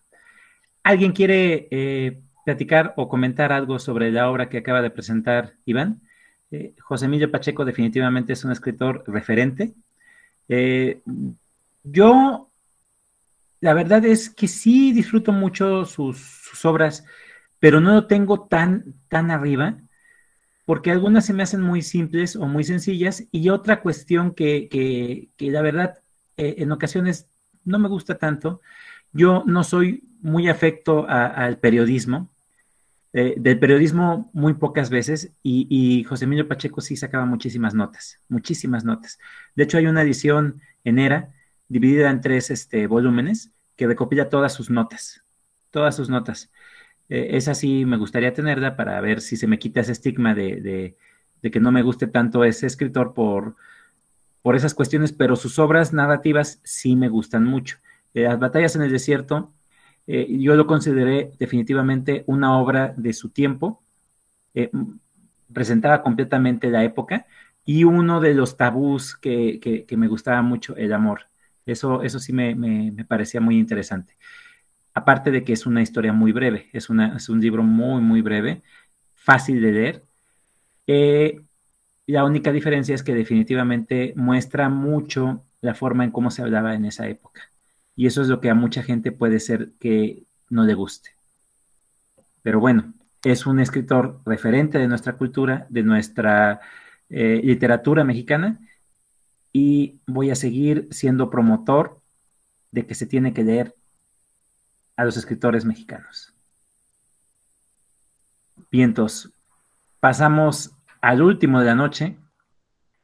¿Alguien 0.83 1.13
quiere 1.13 1.69
eh, 1.71 2.21
platicar 2.45 2.95
o 2.97 3.09
comentar 3.09 3.53
algo 3.53 3.79
sobre 3.79 4.11
la 4.11 4.31
obra 4.31 4.49
que 4.49 4.59
acaba 4.59 4.83
de 4.83 4.91
presentar 4.91 5.55
Iván. 5.65 6.01
Eh, 6.51 6.75
José 6.81 7.07
Emilio 7.07 7.31
Pacheco 7.31 7.65
definitivamente 7.65 8.33
es 8.35 8.45
un 8.45 8.53
escritor 8.53 9.05
referente. 9.07 9.75
Eh, 10.49 11.01
yo, 11.83 12.51
la 13.61 13.75
verdad 13.75 14.05
es 14.05 14.29
que 14.29 14.49
sí 14.49 14.93
disfruto 14.93 15.33
mucho 15.33 15.85
sus, 15.85 16.65
obras, 16.65 17.05
pero 17.59 17.81
no 17.81 17.95
lo 17.95 18.07
tengo 18.07 18.47
tan, 18.47 18.95
tan 19.09 19.31
arriba, 19.31 19.79
porque 20.67 20.91
algunas 20.91 21.27
se 21.27 21.33
me 21.33 21.43
hacen 21.43 21.63
muy 21.63 21.83
simples 21.83 22.37
o 22.37 22.47
muy 22.47 22.65
sencillas, 22.65 23.25
y 23.33 23.49
otra 23.49 23.81
cuestión 23.81 24.35
que, 24.35 24.69
que, 24.69 25.51
la 25.51 25.63
verdad 25.63 25.99
eh, 26.37 26.57
en 26.59 26.71
ocasiones 26.73 27.29
no 27.65 27.79
me 27.79 27.89
gusta 27.89 28.19
tanto, 28.19 28.61
yo 29.13 29.43
no 29.47 29.65
soy 29.65 30.05
muy 30.21 30.49
afecto 30.49 31.07
al 31.09 31.59
periodismo, 31.59 32.32
eh, 33.15 33.35
del 33.37 33.59
periodismo 33.59 34.31
muy 34.33 34.55
pocas 34.55 34.89
veces 34.89 35.33
y, 35.43 36.05
José 36.05 36.25
Emilio 36.25 36.49
Pacheco 36.49 36.81
sí 36.81 36.97
sacaba 36.97 37.27
muchísimas 37.27 37.75
notas, 37.75 38.21
muchísimas 38.29 38.85
notas. 38.85 39.19
De 39.55 39.65
hecho, 39.65 39.77
hay 39.77 39.87
una 39.87 40.03
edición 40.03 40.63
en 40.85 40.99
ERA 40.99 41.31
dividida 41.69 42.11
en 42.11 42.23
tres 42.23 42.51
este, 42.51 42.87
volúmenes 42.87 43.51
que 43.77 43.87
recopila 43.87 44.31
todas 44.31 44.55
sus 44.55 44.71
notas, 44.71 45.23
todas 45.71 45.95
sus 45.95 46.09
notas. 46.09 46.51
Eh, 47.11 47.37
esa 47.37 47.55
sí 47.55 47.85
me 47.85 47.99
gustaría 47.99 48.33
tenerla 48.33 48.77
para 48.77 48.99
ver 49.03 49.21
si 49.21 49.37
se 49.37 49.47
me 49.47 49.59
quita 49.59 49.81
ese 49.81 49.93
estigma 49.93 50.35
de, 50.35 50.97
que 51.43 51.61
no 51.61 51.71
me 51.71 51.83
guste 51.83 52.07
tanto 52.07 52.45
ese 52.45 52.67
escritor 52.67 53.13
por, 53.13 53.57
esas 54.55 54.75
cuestiones, 54.75 55.13
pero 55.13 55.37
sus 55.37 55.59
obras 55.59 55.93
narrativas 55.93 56.61
sí 56.65 56.97
me 56.97 57.11
gustan 57.11 57.45
mucho. 57.45 57.77
Eh, 58.15 58.23
las 58.23 58.39
batallas 58.39 58.75
en 58.77 58.83
el 58.83 58.91
desierto 58.91 59.53
eh, 60.07 60.27
yo 60.39 60.55
lo 60.57 60.67
consideré 60.67 61.33
definitivamente 61.39 62.25
una 62.27 62.59
obra 62.59 62.95
de 62.97 63.13
su 63.13 63.31
tiempo, 63.31 63.83
eh, 64.55 64.71
presentaba 65.53 66.03
completamente 66.03 66.71
la 66.71 66.85
época 66.85 67.27
y 67.65 67.85
uno 67.85 68.21
de 68.21 68.35
los 68.35 68.57
tabús 68.57 69.17
que, 69.17 69.87
me 69.97 70.09
gustaba 70.09 70.43
mucho, 70.43 70.77
el 70.77 70.93
amor. 70.93 71.29
Eso, 71.67 72.03
eso 72.03 72.19
sí 72.19 72.33
me, 72.33 73.05
parecía 73.05 73.41
muy 73.41 73.59
interesante. 73.59 74.17
Aparte 74.95 75.31
de 75.31 75.45
que 75.45 75.53
es 75.53 75.67
una 75.67 75.83
historia 75.83 76.13
muy 76.13 76.33
breve, 76.33 76.69
es, 76.73 76.91
un 76.91 77.41
libro 77.41 77.63
muy, 77.63 78.03
muy 78.03 78.21
breve, 78.23 78.63
fácil 79.15 79.63
de 79.63 79.73
leer. 79.73 80.05
Eh, 80.87 81.41
la 82.07 82.25
única 82.25 82.53
diferencia 82.53 82.95
es 82.95 83.03
que 83.03 83.15
definitivamente 83.15 84.13
muestra 84.17 84.69
mucho 84.69 85.45
la 85.61 85.75
forma 85.75 86.05
en 86.05 86.11
cómo 86.11 86.31
se 86.31 86.43
hablaba 86.43 86.75
en 86.75 86.85
esa 86.85 87.09
época. 87.09 87.52
Y 88.03 88.07
eso 88.07 88.21
es 88.21 88.27
lo 88.27 88.41
que 88.41 88.51
a 88.51 88.55
mucha 88.57 88.83
gente 88.83 89.13
puede 89.13 89.39
ser 89.39 89.75
que 89.79 90.25
no 90.51 90.65
le 90.65 90.75
guste. 90.75 91.11
Pero 92.43 92.59
bueno, 92.59 92.95
es 93.23 93.47
un 93.47 93.61
escritor 93.61 94.21
referente 94.27 94.79
de 94.79 94.89
nuestra 94.89 95.13
cultura, 95.13 95.69
de 95.71 95.85
nuestra 95.85 96.61
eh, 97.11 97.41
literatura 97.45 98.03
mexicana, 98.03 98.59
y 99.53 100.01
voy 100.05 100.33
a 100.33 100.35
seguir 100.35 100.89
siendo 100.91 101.31
promotor 101.31 102.01
de 102.73 102.89
que 102.89 102.97
se 102.97 103.07
tiene 103.07 103.33
que 103.33 103.45
leer 103.45 103.77
a 104.97 105.05
los 105.05 105.17
escritores 105.17 105.65
mexicanos. 105.65 106.35
Vientos, 108.69 109.31
pasamos 110.01 110.73
al 111.01 111.23
último 111.23 111.61
de 111.61 111.67
la 111.67 111.77
noche. 111.77 112.19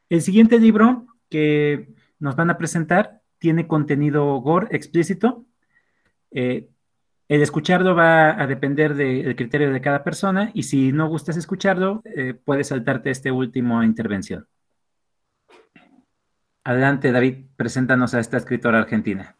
El 0.09 0.23
siguiente 0.23 0.59
libro 0.59 1.07
que 1.31 1.95
nos 2.19 2.35
van 2.35 2.51
a 2.51 2.59
presentar 2.59 3.18
tiene 3.39 3.67
contenido 3.67 4.41
gore 4.41 4.69
explícito. 4.75 5.45
Eh, 6.31 6.69
el 7.29 7.43
escucharlo 7.43 7.95
va 7.95 8.41
a 8.41 8.47
depender 8.47 8.95
del 8.95 9.37
criterio 9.37 9.71
de 9.71 9.81
cada 9.81 10.03
persona 10.03 10.51
y 10.55 10.63
si 10.63 10.93
no 10.93 11.09
gustas 11.09 11.37
escucharlo, 11.37 12.03
eh, 12.05 12.35
puedes 12.35 12.69
saltarte 12.69 13.11
esta 13.11 13.33
última 13.33 13.85
intervención. 13.85 14.47
Adelante, 16.65 17.13
David, 17.13 17.47
preséntanos 17.57 18.15
a 18.15 18.21
esta 18.21 18.39
escritora 18.39 18.79
argentina. 18.79 19.37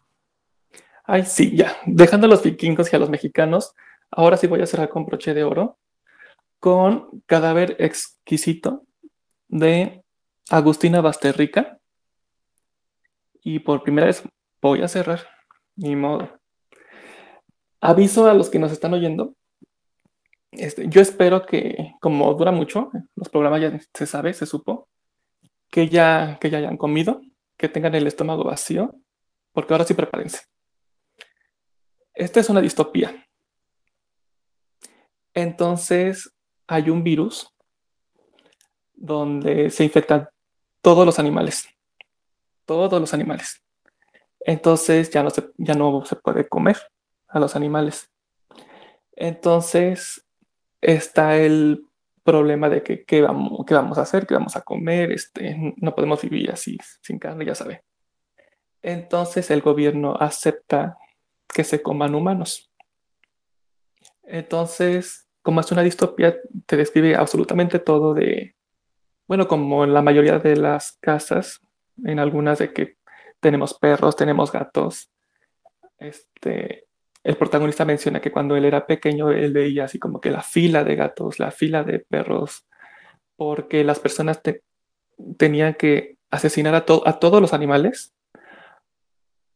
Ay, 1.03 1.25
sí, 1.25 1.55
ya. 1.55 1.75
Dejando 1.87 2.27
a 2.27 2.29
los 2.29 2.43
vikingos 2.43 2.93
y 2.93 2.95
a 2.95 2.99
los 2.99 3.09
mexicanos, 3.09 3.73
ahora 4.11 4.37
sí 4.37 4.45
voy 4.45 4.61
a 4.61 4.67
cerrar 4.67 4.89
con 4.89 5.05
broche 5.05 5.33
de 5.33 5.43
oro 5.43 5.79
con 6.59 7.23
Cadáver 7.25 7.75
Exquisito 7.79 8.85
de 9.47 10.03
Agustina 10.49 11.01
Basterrica 11.01 11.78
y 13.43 13.59
por 13.59 13.83
primera 13.83 14.07
vez 14.07 14.23
voy 14.61 14.81
a 14.81 14.87
cerrar, 14.87 15.27
ni 15.75 15.95
modo. 15.95 16.39
Aviso 17.81 18.27
a 18.27 18.33
los 18.33 18.49
que 18.49 18.59
nos 18.59 18.71
están 18.71 18.93
oyendo. 18.93 19.35
Este, 20.51 20.87
yo 20.89 21.01
espero 21.01 21.45
que, 21.45 21.93
como 22.01 22.33
dura 22.33 22.51
mucho, 22.51 22.91
los 23.15 23.29
programas 23.29 23.61
ya 23.61 23.79
se 23.93 24.05
sabe, 24.05 24.33
se 24.33 24.45
supo, 24.45 24.89
que 25.69 25.87
ya, 25.87 26.37
que 26.41 26.49
ya 26.49 26.57
hayan 26.57 26.77
comido, 26.77 27.21
que 27.57 27.69
tengan 27.69 27.95
el 27.95 28.07
estómago 28.07 28.43
vacío, 28.43 28.95
porque 29.53 29.73
ahora 29.73 29.85
sí 29.85 29.93
prepárense. 29.93 30.41
Esta 32.13 32.39
es 32.39 32.49
una 32.49 32.61
distopía. 32.61 33.25
Entonces, 35.33 36.33
hay 36.67 36.89
un 36.89 37.03
virus 37.03 37.53
donde 38.93 39.69
se 39.69 39.83
infectan 39.83 40.27
todos 40.81 41.05
los 41.05 41.19
animales. 41.19 41.67
Todos 42.69 43.01
los 43.01 43.15
animales. 43.15 43.63
Entonces 44.41 45.09
ya 45.09 45.23
no 45.23 45.31
se, 45.31 45.49
ya 45.57 45.73
no 45.73 46.05
se 46.05 46.15
puede 46.17 46.47
comer 46.47 46.77
a 47.27 47.39
los 47.39 47.55
animales. 47.55 48.11
Entonces 49.13 50.23
está 50.79 51.35
el 51.35 51.83
problema 52.23 52.69
de 52.69 52.83
que 52.83 53.05
qué 53.05 53.23
vamos, 53.23 53.65
qué 53.65 53.73
vamos 53.73 53.97
a 53.97 54.03
hacer, 54.03 54.27
qué 54.27 54.35
vamos 54.35 54.55
a 54.55 54.61
comer, 54.61 55.11
este, 55.11 55.73
no 55.77 55.95
podemos 55.95 56.21
vivir 56.21 56.51
así 56.51 56.77
sin 57.01 57.17
carne, 57.17 57.43
ya 57.43 57.55
sabe. 57.55 57.83
Entonces 58.83 59.49
el 59.49 59.61
gobierno 59.61 60.15
acepta 60.19 60.95
que 61.51 61.63
se 61.63 61.81
coman 61.81 62.13
humanos. 62.13 62.71
Entonces, 64.21 65.27
como 65.41 65.61
es 65.61 65.71
una 65.71 65.81
distopía, 65.81 66.37
te 66.67 66.77
describe 66.77 67.15
absolutamente 67.15 67.79
todo 67.79 68.13
de, 68.13 68.55
bueno, 69.27 69.47
como 69.47 69.83
en 69.83 69.95
la 69.95 70.03
mayoría 70.03 70.37
de 70.37 70.55
las 70.55 70.91
casas, 71.01 71.61
en 72.05 72.19
algunas 72.19 72.59
de 72.59 72.73
que 72.73 72.97
tenemos 73.39 73.73
perros, 73.73 74.15
tenemos 74.15 74.51
gatos. 74.51 75.09
Este, 75.97 76.85
el 77.23 77.37
protagonista 77.37 77.85
menciona 77.85 78.21
que 78.21 78.31
cuando 78.31 78.55
él 78.55 78.65
era 78.65 78.85
pequeño, 78.85 79.31
él 79.31 79.53
veía 79.53 79.85
así 79.85 79.99
como 79.99 80.21
que 80.21 80.31
la 80.31 80.41
fila 80.41 80.83
de 80.83 80.95
gatos, 80.95 81.39
la 81.39 81.51
fila 81.51 81.83
de 81.83 81.99
perros, 81.99 82.65
porque 83.35 83.83
las 83.83 83.99
personas 83.99 84.41
tenían 85.37 85.73
que 85.75 86.17
asesinar 86.31 86.75
a, 86.75 86.85
a 87.05 87.19
todos 87.19 87.41
los 87.41 87.53
animales, 87.53 88.13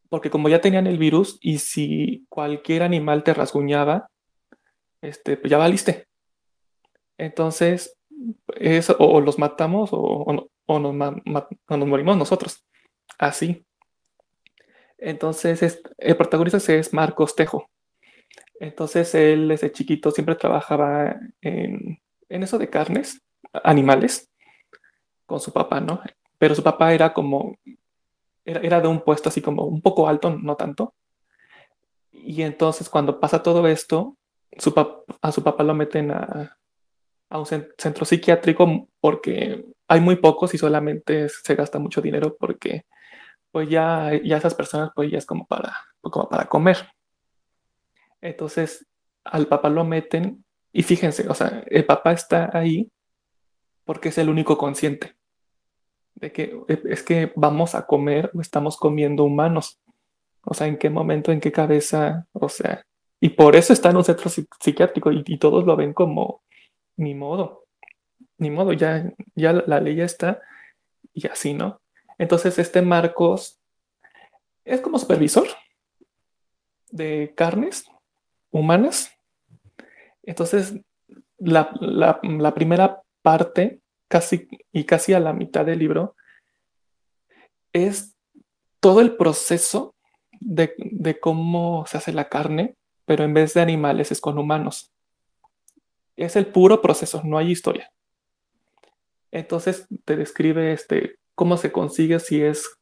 porque 0.09 0.29
como 0.29 0.49
ya 0.49 0.61
tenían 0.61 0.87
el 0.87 0.97
virus 0.97 1.37
y 1.41 1.59
si 1.59 2.25
cualquier 2.29 2.83
animal 2.83 3.23
te 3.23 3.33
rasguñaba, 3.33 4.09
este, 5.01 5.37
pues 5.37 5.49
ya 5.49 5.57
valiste. 5.57 6.07
Entonces, 7.17 7.97
o, 8.99 9.21
los 9.21 9.39
matamos 9.39 9.89
o, 9.93 10.49
o 10.65 10.79
nos, 10.79 10.95
nos 10.95 11.87
morimos 11.87 12.17
nosotros. 12.17 12.65
Así. 13.17 13.65
Entonces, 14.97 15.81
el 15.97 16.17
protagonista 16.17 16.57
es 16.73 16.93
Marcos 16.93 17.35
Tejo. 17.35 17.69
Entonces, 18.59 19.13
él 19.15 19.49
desde 19.49 19.71
chiquito 19.71 20.11
siempre 20.11 20.35
trabajaba 20.35 21.19
en, 21.41 21.99
eso 22.29 22.57
de 22.57 22.69
carnes, 22.69 23.21
animales, 23.63 24.31
con 25.25 25.39
su 25.39 25.51
papá, 25.51 25.81
¿no? 25.81 26.01
Pero 26.37 26.55
su 26.55 26.63
papá 26.63 26.93
era 26.93 27.13
como, 27.13 27.57
era, 28.45 28.79
de 28.79 28.87
un 28.87 29.01
puesto 29.01 29.29
así 29.29 29.41
como 29.41 29.65
un 29.65 29.81
poco 29.81 30.07
alto, 30.07 30.29
no 30.41 30.55
tanto. 30.55 30.93
Y 32.11 32.41
entonces, 32.43 32.89
cuando 32.89 33.19
pasa 33.19 33.43
todo 33.43 33.67
esto, 33.67 34.17
su 34.57 34.73
a 35.21 35.31
su 35.31 35.43
papá 35.43 35.63
lo 35.63 35.73
meten 35.73 36.11
a, 36.11 36.57
a 37.33 37.39
un 37.39 37.47
centro 37.47 38.05
psiquiátrico 38.05 38.87
porque 38.99 39.65
hay 39.87 40.01
muy 40.01 40.17
pocos 40.17 40.53
y 40.53 40.59
solamente 40.59 41.27
se 41.29 41.55
gasta 41.55 41.79
mucho 41.79 41.99
dinero 41.99 42.37
porque 42.39 42.85
pues 43.51 43.67
ya, 43.67 44.11
ya 44.23 44.37
esas 44.37 44.53
personas 44.53 44.91
pues 44.95 45.11
ya 45.11 45.17
es 45.17 45.25
como 45.25 45.47
para, 45.47 45.75
como 45.99 46.29
para 46.29 46.45
comer. 46.45 46.77
Entonces 48.21 48.85
al 49.23 49.47
papá 49.47 49.69
lo 49.69 49.83
meten 49.83 50.45
y 50.71 50.83
fíjense, 50.83 51.27
o 51.27 51.33
sea, 51.33 51.63
el 51.65 51.85
papá 51.85 52.11
está 52.11 52.55
ahí 52.55 52.91
porque 53.83 54.09
es 54.09 54.19
el 54.19 54.29
único 54.29 54.55
consciente 54.55 55.15
de 56.13 56.31
que 56.31 56.55
es 56.67 57.01
que 57.01 57.33
vamos 57.35 57.73
a 57.73 57.87
comer 57.87 58.29
o 58.35 58.41
estamos 58.41 58.77
comiendo 58.77 59.23
humanos. 59.23 59.79
O 60.45 60.53
sea, 60.53 60.67
¿en 60.67 60.77
qué 60.77 60.91
momento, 60.91 61.31
en 61.31 61.39
qué 61.39 61.51
cabeza? 61.51 62.27
O 62.31 62.47
sea, 62.47 62.85
y 63.19 63.29
por 63.29 63.55
eso 63.55 63.73
está 63.73 63.89
en 63.89 63.97
un 63.97 64.03
centro 64.03 64.29
psiquiátrico 64.29 65.11
y, 65.11 65.23
y 65.25 65.39
todos 65.39 65.65
lo 65.65 65.75
ven 65.75 65.93
como 65.93 66.43
ni 66.97 67.13
modo, 67.13 67.65
ni 68.37 68.49
modo, 68.49 68.73
ya, 68.73 69.11
ya 69.35 69.53
la 69.53 69.79
ley 69.79 69.95
ya 69.95 70.05
está 70.05 70.41
y 71.13 71.27
así, 71.27 71.53
¿no? 71.53 71.81
Entonces, 72.17 72.59
este 72.59 72.81
Marcos 72.81 73.59
es 74.65 74.81
como 74.81 74.99
supervisor 74.99 75.47
de 76.89 77.33
carnes 77.35 77.85
humanas. 78.51 79.11
Entonces, 80.21 80.75
la, 81.37 82.53
primera 82.53 83.01
parte, 83.21 83.81
casi 84.07 84.47
y 84.71 84.85
casi 84.85 85.13
a 85.13 85.19
la 85.19 85.33
mitad 85.33 85.65
del 85.65 85.79
libro, 85.79 86.15
es 87.73 88.15
todo 88.79 89.01
el 89.01 89.17
proceso 89.17 89.95
de, 90.39 90.73
de, 90.77 91.19
cómo 91.19 91.85
se 91.87 91.97
hace 91.97 92.13
la 92.13 92.29
carne, 92.29 92.75
pero 93.05 93.23
en 93.23 93.33
vez 93.33 93.53
de 93.53 93.61
animales 93.61 94.11
es 94.11 94.21
con 94.21 94.37
humanos. 94.37 94.92
Es 96.15 96.35
el 96.35 96.47
puro 96.47 96.81
proceso, 96.81 97.21
no 97.23 97.37
hay 97.37 97.51
historia. 97.51 97.91
Entonces 99.31 99.87
te 100.05 100.15
describe 100.15 100.73
este, 100.73 101.17
cómo 101.33 101.57
se 101.57 101.71
consigue 101.71 102.19
si 102.19 102.41
es... 102.41 102.77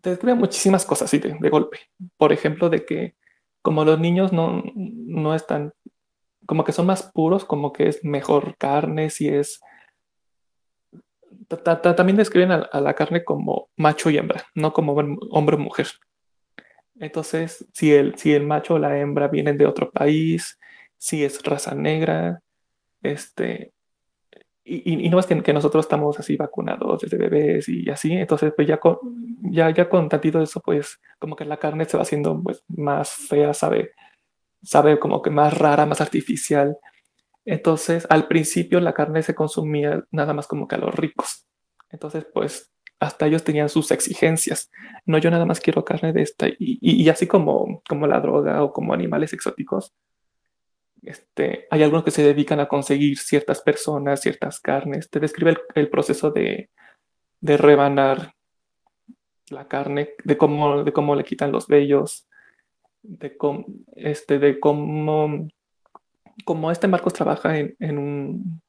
Te 0.00 0.10
describe 0.10 0.34
muchísimas 0.34 0.86
cosas 0.86 1.08
así 1.08 1.18
de, 1.18 1.50
golpe. 1.50 1.80
Por 2.16 2.32
ejemplo, 2.32 2.70
de 2.70 2.86
que 2.86 3.14
como 3.60 3.84
los 3.84 4.00
niños 4.00 4.32
no, 4.32 4.62
no 4.74 5.34
están, 5.34 5.74
como 6.46 6.64
que 6.64 6.72
son 6.72 6.86
más 6.86 7.02
puros, 7.12 7.44
como 7.44 7.72
que 7.72 7.88
es 7.88 8.02
mejor 8.04 8.56
carne, 8.56 9.10
si 9.10 9.28
es... 9.28 9.60
También 11.96 12.16
describen 12.16 12.52
a, 12.52 12.80
la 12.80 12.94
carne 12.94 13.24
como 13.24 13.68
macho 13.76 14.08
y 14.08 14.16
hembra, 14.16 14.46
no 14.54 14.72
como 14.72 14.94
hombre 14.94 15.56
o 15.56 15.58
mujer. 15.58 15.88
Entonces, 16.98 17.66
si 17.74 17.92
el, 17.92 18.16
si 18.16 18.32
el 18.32 18.46
macho 18.46 18.74
o 18.74 18.78
la 18.78 18.98
hembra 18.98 19.28
vienen 19.28 19.58
de 19.58 19.66
otro 19.66 19.90
país, 19.90 20.58
si 21.02 21.24
es 21.24 21.42
raza 21.42 21.74
negra, 21.74 22.42
este, 23.02 23.72
y, 24.64 25.08
no 25.08 25.18
es 25.18 25.26
que, 25.26 25.52
nosotros 25.52 25.84
estamos 25.84 26.20
así 26.20 26.36
vacunados 26.36 27.02
desde 27.02 27.16
bebés 27.16 27.68
y 27.68 27.90
así, 27.90 28.12
entonces 28.12 28.52
pues 28.54 28.68
ya 28.68 28.78
con, 28.78 28.98
ya, 29.50 29.70
ya 29.70 29.88
con 29.88 30.08
tantito 30.08 30.38
de 30.38 30.44
eso, 30.44 30.60
pues 30.60 31.00
como 31.18 31.34
que 31.34 31.44
la 31.44 31.56
carne 31.56 31.86
se 31.86 31.96
va 31.96 32.04
haciendo 32.04 32.40
pues 32.40 32.62
más 32.68 33.10
fea, 33.10 33.52
sabe, 33.52 33.90
sabe 34.62 35.00
como 35.00 35.22
que 35.22 35.30
más 35.30 35.58
rara, 35.58 35.86
más 35.86 36.00
artificial. 36.00 36.78
Entonces 37.44 38.06
al 38.08 38.28
principio 38.28 38.78
la 38.78 38.94
carne 38.94 39.24
se 39.24 39.34
consumía 39.34 40.04
nada 40.12 40.34
más 40.34 40.46
como 40.46 40.68
que 40.68 40.76
a 40.76 40.78
los 40.78 40.94
ricos. 40.94 41.46
Entonces 41.90 42.24
pues 42.32 42.70
hasta 43.00 43.26
ellos 43.26 43.42
tenían 43.42 43.68
sus 43.68 43.90
exigencias. 43.90 44.70
No, 45.04 45.18
yo 45.18 45.32
nada 45.32 45.46
más 45.46 45.58
quiero 45.58 45.84
carne 45.84 46.12
de 46.12 46.22
esta. 46.22 46.46
Y, 46.48 46.78
y, 46.80 47.08
así 47.08 47.26
como, 47.26 47.82
como 47.88 48.06
la 48.06 48.20
droga 48.20 48.62
o 48.62 48.72
como 48.72 48.94
animales 48.94 49.32
exóticos, 49.32 49.92
este, 51.02 51.66
hay 51.70 51.82
algunos 51.82 52.04
que 52.04 52.12
se 52.12 52.22
dedican 52.22 52.60
a 52.60 52.68
conseguir 52.68 53.18
ciertas 53.18 53.60
personas, 53.60 54.20
ciertas 54.20 54.60
carnes. 54.60 55.10
Te 55.10 55.18
describe 55.18 55.56
el, 55.74 55.90
proceso 55.90 56.30
de, 56.30 56.70
de, 57.40 57.56
rebanar 57.56 58.34
la 59.50 59.66
carne, 59.66 60.10
de 60.24 60.36
cómo, 60.36 60.84
de 60.84 60.92
cómo 60.92 61.16
le 61.16 61.24
quitan 61.24 61.50
los 61.50 61.66
vellos, 61.66 62.28
de 63.02 63.36
cómo, 63.36 63.66
este, 63.96 64.38
de 64.38 64.60
cómo, 64.60 65.48
cómo 66.44 66.70
este 66.70 66.86
Marcos 66.86 67.14
trabaja 67.14 67.58
en, 67.58 67.74
en, 67.80 67.98
un, 67.98 68.62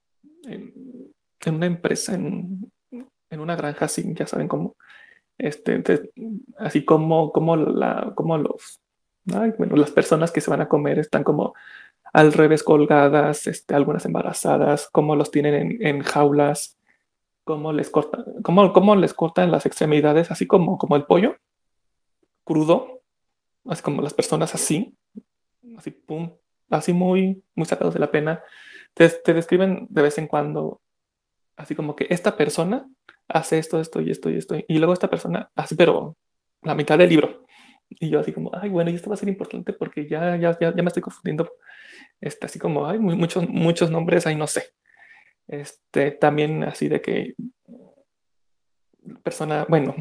en, 0.47 1.55
una 1.55 1.67
empresa, 1.67 2.15
en, 2.15 2.71
en, 3.29 3.39
una 3.39 3.55
granja, 3.55 3.85
así, 3.85 4.11
ya 4.15 4.25
saben 4.25 4.47
cómo. 4.47 4.75
Este, 5.37 5.83
así 6.57 6.83
como, 6.83 7.31
como, 7.31 7.55
la, 7.55 8.11
como 8.15 8.39
los, 8.39 8.81
bueno, 9.25 9.75
las 9.75 9.91
personas 9.91 10.31
que 10.31 10.41
se 10.41 10.49
van 10.49 10.61
a 10.61 10.67
comer 10.67 10.99
están 10.99 11.23
como 11.23 11.53
al 12.13 12.31
revés 12.31 12.63
colgadas, 12.63 13.47
este, 13.47 13.73
algunas 13.73 14.05
embarazadas, 14.05 14.87
cómo 14.91 15.15
los 15.15 15.31
tienen 15.31 15.79
en, 15.81 16.01
jaulas, 16.03 16.77
cómo 17.43 17.73
les, 17.73 17.89
cortan, 17.89 18.23
cómo, 18.43 18.71
cómo 18.71 18.95
les 18.95 19.15
cortan 19.15 19.51
las 19.51 19.65
extremidades, 19.65 20.29
así 20.29 20.45
como, 20.45 20.77
como 20.77 20.95
el 20.95 21.05
pollo, 21.05 21.37
crudo, 22.43 23.01
así 23.65 23.81
como 23.81 24.03
las 24.03 24.13
personas 24.13 24.53
así, 24.53 24.95
así, 25.75 25.89
pum, 25.89 26.31
así 26.69 26.93
muy, 26.93 27.43
muy 27.55 27.65
sacados 27.65 27.95
de 27.95 27.99
la 27.99 28.11
pena. 28.11 28.43
Te, 28.93 29.09
te 29.09 29.33
describen 29.33 29.87
de 29.89 30.01
vez 30.03 30.19
en 30.19 30.27
cuando, 30.27 30.81
así 31.57 31.73
como 31.73 31.95
que 31.95 32.05
esta 32.11 32.37
persona 32.37 32.87
hace 33.27 33.57
esto, 33.57 33.79
esto 33.79 34.01
y 34.01 34.11
esto 34.11 34.29
y 34.29 34.37
esto, 34.37 34.55
y 34.67 34.77
luego 34.77 34.93
esta 34.93 35.09
persona, 35.09 35.49
así, 35.55 35.73
pero 35.73 36.15
la 36.61 36.75
mitad 36.75 36.99
del 36.99 37.09
libro. 37.09 37.43
Y 37.89 38.09
yo 38.09 38.19
así 38.19 38.31
como, 38.33 38.51
ay, 38.53 38.69
bueno, 38.69 38.91
y 38.91 38.95
esto 38.95 39.09
va 39.09 39.15
a 39.15 39.17
ser 39.17 39.29
importante 39.29 39.73
porque 39.73 40.07
ya, 40.07 40.35
ya, 40.37 40.57
ya, 40.59 40.75
ya 40.75 40.83
me 40.83 40.87
estoy 40.87 41.01
confundiendo 41.01 41.49
este, 42.23 42.45
así 42.45 42.57
como 42.57 42.87
hay 42.87 42.99
muchos, 42.99 43.47
muchos 43.49 43.91
nombres, 43.91 44.25
ahí 44.25 44.35
no 44.35 44.47
sé. 44.47 44.73
Este, 45.47 46.11
también 46.11 46.63
así 46.63 46.87
de 46.87 47.01
que 47.01 47.35
persona, 49.23 49.65
bueno, 49.67 49.93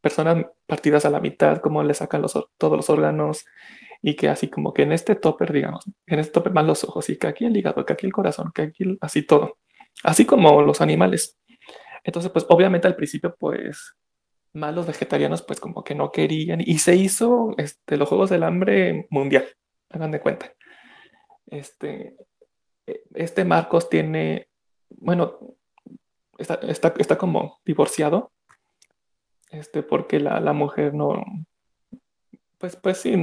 personas 0.00 0.44
partidas 0.66 1.04
a 1.04 1.10
la 1.10 1.20
mitad, 1.20 1.58
cómo 1.58 1.84
le 1.84 1.94
sacan 1.94 2.24
todos 2.58 2.76
los 2.76 2.90
órganos 2.90 3.46
y 4.02 4.16
que 4.16 4.28
así 4.28 4.48
como 4.48 4.74
que 4.74 4.82
en 4.82 4.92
este 4.92 5.14
topper, 5.14 5.52
digamos, 5.52 5.84
en 6.06 6.18
este 6.18 6.32
topper 6.32 6.52
van 6.52 6.66
los 6.66 6.82
ojos 6.82 7.08
y 7.10 7.16
que 7.16 7.28
aquí 7.28 7.44
el 7.44 7.56
hígado, 7.56 7.84
que 7.86 7.92
aquí 7.92 8.06
el 8.06 8.12
corazón, 8.12 8.50
que 8.52 8.62
aquí 8.62 8.98
así 9.00 9.22
todo, 9.22 9.58
así 10.02 10.26
como 10.26 10.62
los 10.62 10.80
animales. 10.80 11.38
Entonces, 12.02 12.32
pues 12.32 12.44
obviamente 12.48 12.88
al 12.88 12.96
principio, 12.96 13.36
pues 13.38 13.96
más 14.52 14.74
los 14.74 14.86
vegetarianos, 14.86 15.42
pues 15.42 15.60
como 15.60 15.84
que 15.84 15.94
no 15.94 16.10
querían 16.10 16.60
y 16.60 16.78
se 16.78 16.96
hizo 16.96 17.54
este, 17.56 17.96
los 17.96 18.08
Juegos 18.08 18.30
del 18.30 18.42
Hambre 18.42 19.06
mundial, 19.10 19.46
hagan 19.90 20.10
de 20.10 20.20
cuenta. 20.20 20.52
Este, 21.46 22.16
e, 22.86 23.02
este 23.14 23.44
Marcos 23.44 23.88
tiene, 23.88 24.48
bueno, 24.90 25.38
está, 26.38 26.54
está, 26.62 26.94
está 26.98 27.18
como 27.18 27.60
divorciado, 27.64 28.32
este, 29.50 29.82
porque 29.82 30.20
la, 30.20 30.40
la 30.40 30.52
mujer 30.52 30.94
no, 30.94 31.24
pues, 32.58 32.76
pues 32.76 32.98
sí, 32.98 33.14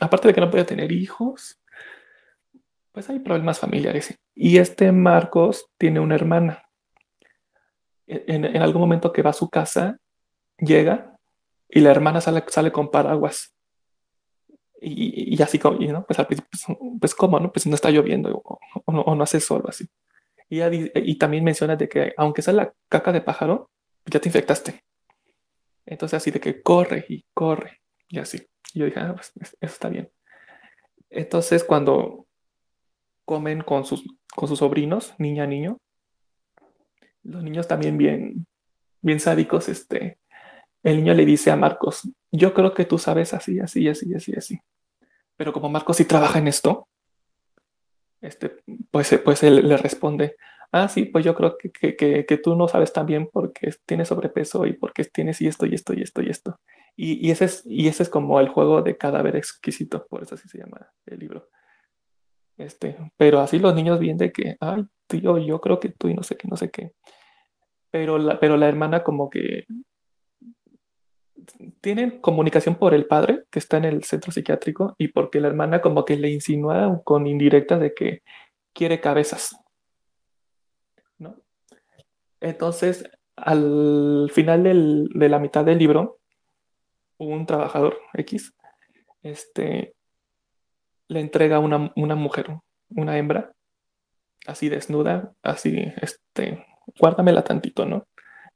aparte 0.00 0.28
de 0.28 0.34
que 0.34 0.40
no 0.40 0.50
puede 0.50 0.64
tener 0.64 0.92
hijos, 0.92 1.60
pues 2.92 3.08
hay 3.08 3.20
problemas 3.20 3.58
familiares. 3.58 4.18
Y 4.34 4.58
este 4.58 4.92
Marcos 4.92 5.66
tiene 5.78 6.00
una 6.00 6.14
hermana. 6.14 6.64
E, 8.06 8.24
en, 8.28 8.44
en, 8.44 8.62
algún 8.62 8.82
momento 8.82 9.12
que 9.12 9.22
va 9.22 9.30
a 9.30 9.34
su 9.34 9.48
casa, 9.48 9.98
llega 10.58 11.16
y 11.68 11.80
la 11.80 11.90
hermana 11.90 12.20
sale, 12.20 12.44
sale 12.48 12.72
con 12.72 12.90
paraguas. 12.90 13.54
Y, 14.80 15.36
y 15.36 15.42
así 15.42 15.58
como, 15.58 15.78
¿no? 15.78 16.06
Pues 16.06 16.18
al 16.18 16.26
principio, 16.26 16.48
pues, 16.50 16.78
pues 17.00 17.14
¿cómo, 17.14 17.38
no? 17.38 17.52
Pues 17.52 17.66
no 17.66 17.74
está 17.74 17.90
lloviendo 17.90 18.42
o, 18.44 18.58
o, 18.84 18.92
no, 18.92 19.02
o 19.02 19.14
no, 19.14 19.22
hace 19.22 19.40
sol 19.40 19.62
así. 19.68 19.88
Y, 20.48 20.60
y 20.94 21.18
también 21.18 21.44
menciona 21.44 21.76
de 21.76 21.88
que 21.88 22.12
aunque 22.16 22.42
sea 22.42 22.54
la 22.54 22.72
caca 22.88 23.12
de 23.12 23.20
pájaro, 23.20 23.70
ya 24.06 24.20
te 24.20 24.28
infectaste. 24.28 24.82
Entonces 25.86 26.16
así 26.16 26.30
de 26.30 26.40
que 26.40 26.62
corre 26.62 27.04
y 27.08 27.24
corre 27.34 27.80
y 28.08 28.18
así. 28.18 28.46
Y 28.72 28.80
yo 28.80 28.86
dije, 28.86 29.00
ah, 29.00 29.14
pues 29.14 29.32
eso 29.36 29.56
está 29.60 29.88
bien. 29.88 30.10
Entonces 31.10 31.64
cuando 31.64 32.26
comen 33.24 33.62
con 33.62 33.84
sus, 33.84 34.04
con 34.34 34.48
sus 34.48 34.60
sobrinos, 34.60 35.14
niña, 35.18 35.46
niño, 35.46 35.78
los 37.22 37.42
niños 37.42 37.68
también 37.68 37.98
bien, 37.98 38.46
bien 39.02 39.20
sádicos, 39.20 39.68
este, 39.68 40.19
el 40.82 40.96
niño 40.96 41.14
le 41.14 41.24
dice 41.24 41.50
a 41.50 41.56
Marcos, 41.56 42.08
yo 42.30 42.54
creo 42.54 42.72
que 42.74 42.84
tú 42.84 42.98
sabes 42.98 43.34
así, 43.34 43.60
así, 43.60 43.88
así, 43.88 44.14
así, 44.14 44.32
así. 44.34 44.60
Pero 45.36 45.52
como 45.52 45.68
Marcos 45.68 45.96
sí 45.96 46.04
trabaja 46.04 46.38
en 46.38 46.48
esto, 46.48 46.88
este, 48.20 48.56
pues, 48.90 49.18
pues 49.24 49.42
él 49.42 49.68
le 49.68 49.76
responde, 49.76 50.36
ah, 50.72 50.88
sí, 50.88 51.06
pues 51.06 51.24
yo 51.24 51.34
creo 51.34 51.56
que, 51.56 51.70
que, 51.70 52.26
que, 52.26 52.36
tú 52.38 52.54
no 52.56 52.68
sabes 52.68 52.92
también 52.92 53.28
porque 53.32 53.72
tienes 53.86 54.08
sobrepeso 54.08 54.66
y 54.66 54.74
porque 54.74 55.04
tienes 55.04 55.40
y 55.40 55.46
esto 55.46 55.66
y 55.66 55.74
esto 55.74 55.94
y 55.94 56.02
esto 56.02 56.22
y 56.22 56.28
esto. 56.28 56.60
Y, 56.96 57.26
y, 57.26 57.30
ese 57.30 57.46
es, 57.46 57.62
y 57.66 57.88
ese 57.88 58.02
es 58.02 58.08
como 58.08 58.40
el 58.40 58.48
juego 58.48 58.82
de 58.82 58.96
cadáver 58.96 59.36
exquisito, 59.36 60.06
por 60.08 60.22
eso 60.22 60.34
así 60.34 60.48
se 60.48 60.58
llama 60.58 60.92
el 61.06 61.18
libro. 61.18 61.48
Este, 62.58 62.96
pero 63.16 63.40
así 63.40 63.58
los 63.58 63.74
niños 63.74 63.98
vienen 63.98 64.18
de 64.18 64.32
que, 64.32 64.56
ay, 64.60 64.84
tío, 65.06 65.38
yo 65.38 65.60
creo 65.60 65.80
que 65.80 65.88
tú 65.90 66.08
y 66.08 66.14
no 66.14 66.22
sé 66.22 66.36
qué, 66.36 66.46
no 66.46 66.56
sé 66.56 66.70
qué. 66.70 66.92
Pero 67.90 68.18
la, 68.18 68.38
pero 68.38 68.56
la 68.56 68.68
hermana 68.68 69.02
como 69.02 69.30
que 69.30 69.64
tienen 71.80 72.20
comunicación 72.20 72.76
por 72.76 72.94
el 72.94 73.06
padre 73.06 73.44
que 73.50 73.58
está 73.58 73.76
en 73.76 73.84
el 73.84 74.04
centro 74.04 74.32
psiquiátrico 74.32 74.94
y 74.98 75.08
porque 75.08 75.40
la 75.40 75.48
hermana 75.48 75.80
como 75.80 76.04
que 76.04 76.16
le 76.16 76.30
insinúa 76.30 77.00
con 77.04 77.26
indirecta 77.26 77.78
de 77.78 77.94
que 77.94 78.22
quiere 78.72 79.00
cabezas. 79.00 79.56
¿no? 81.18 81.36
Entonces, 82.40 83.10
al 83.36 84.30
final 84.32 84.62
del, 84.62 85.08
de 85.14 85.28
la 85.28 85.38
mitad 85.38 85.64
del 85.64 85.78
libro, 85.78 86.18
un 87.18 87.46
trabajador 87.46 87.98
X 88.14 88.54
este, 89.22 89.94
le 91.08 91.20
entrega 91.20 91.58
una, 91.58 91.92
una 91.96 92.14
mujer, 92.14 92.58
una 92.90 93.18
hembra, 93.18 93.52
así 94.46 94.68
desnuda, 94.68 95.32
así, 95.42 95.92
este, 96.00 96.66
guárdamela 96.98 97.42
tantito, 97.42 97.84
¿no? 97.86 98.06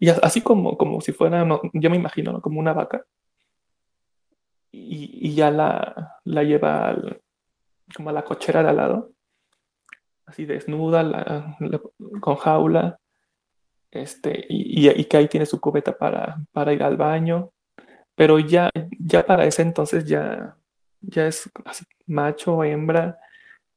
Y 0.04 0.10
así 0.10 0.42
como, 0.42 0.76
como 0.76 1.00
si 1.00 1.12
fuera, 1.12 1.48
yo 1.72 1.88
me 1.88 1.96
imagino, 1.96 2.30
¿no? 2.30 2.42
como 2.42 2.60
una 2.60 2.74
vaca. 2.74 3.06
Y, 4.70 5.28
y 5.28 5.34
ya 5.34 5.50
la, 5.50 6.18
la 6.24 6.42
lleva 6.42 6.94
como 7.96 8.10
a 8.10 8.12
la 8.12 8.22
cochera 8.22 8.62
de 8.62 8.68
al 8.68 8.76
lado, 8.76 9.12
así 10.26 10.44
desnuda, 10.44 11.56
con 12.20 12.36
jaula, 12.36 12.98
este, 13.90 14.44
y, 14.50 14.86
y, 14.86 14.90
y, 14.90 15.04
que 15.06 15.16
ahí 15.16 15.26
tiene 15.28 15.46
su 15.46 15.58
cubeta 15.58 15.96
para, 15.96 16.36
para 16.52 16.74
ir 16.74 16.82
al 16.82 16.98
baño. 16.98 17.52
Pero 18.14 18.38
ya, 18.38 18.70
ya 18.98 19.24
para 19.24 19.46
ese 19.46 19.62
entonces 19.62 20.04
ya, 20.04 20.54
ya 21.00 21.28
es 21.28 21.50
así, 21.64 21.86
macho, 22.06 22.62
hembra, 22.62 23.18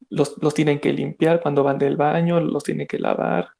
los, 0.09 0.35
los 0.41 0.53
tienen 0.53 0.81
que 0.81 0.91
limpiar 0.91 1.41
cuando 1.41 1.63
van 1.63 1.77
del 1.77 1.95
baño, 1.95 2.41
los 2.41 2.65
tienen 2.65 2.85
que 2.85 2.99
lavar 2.99 3.56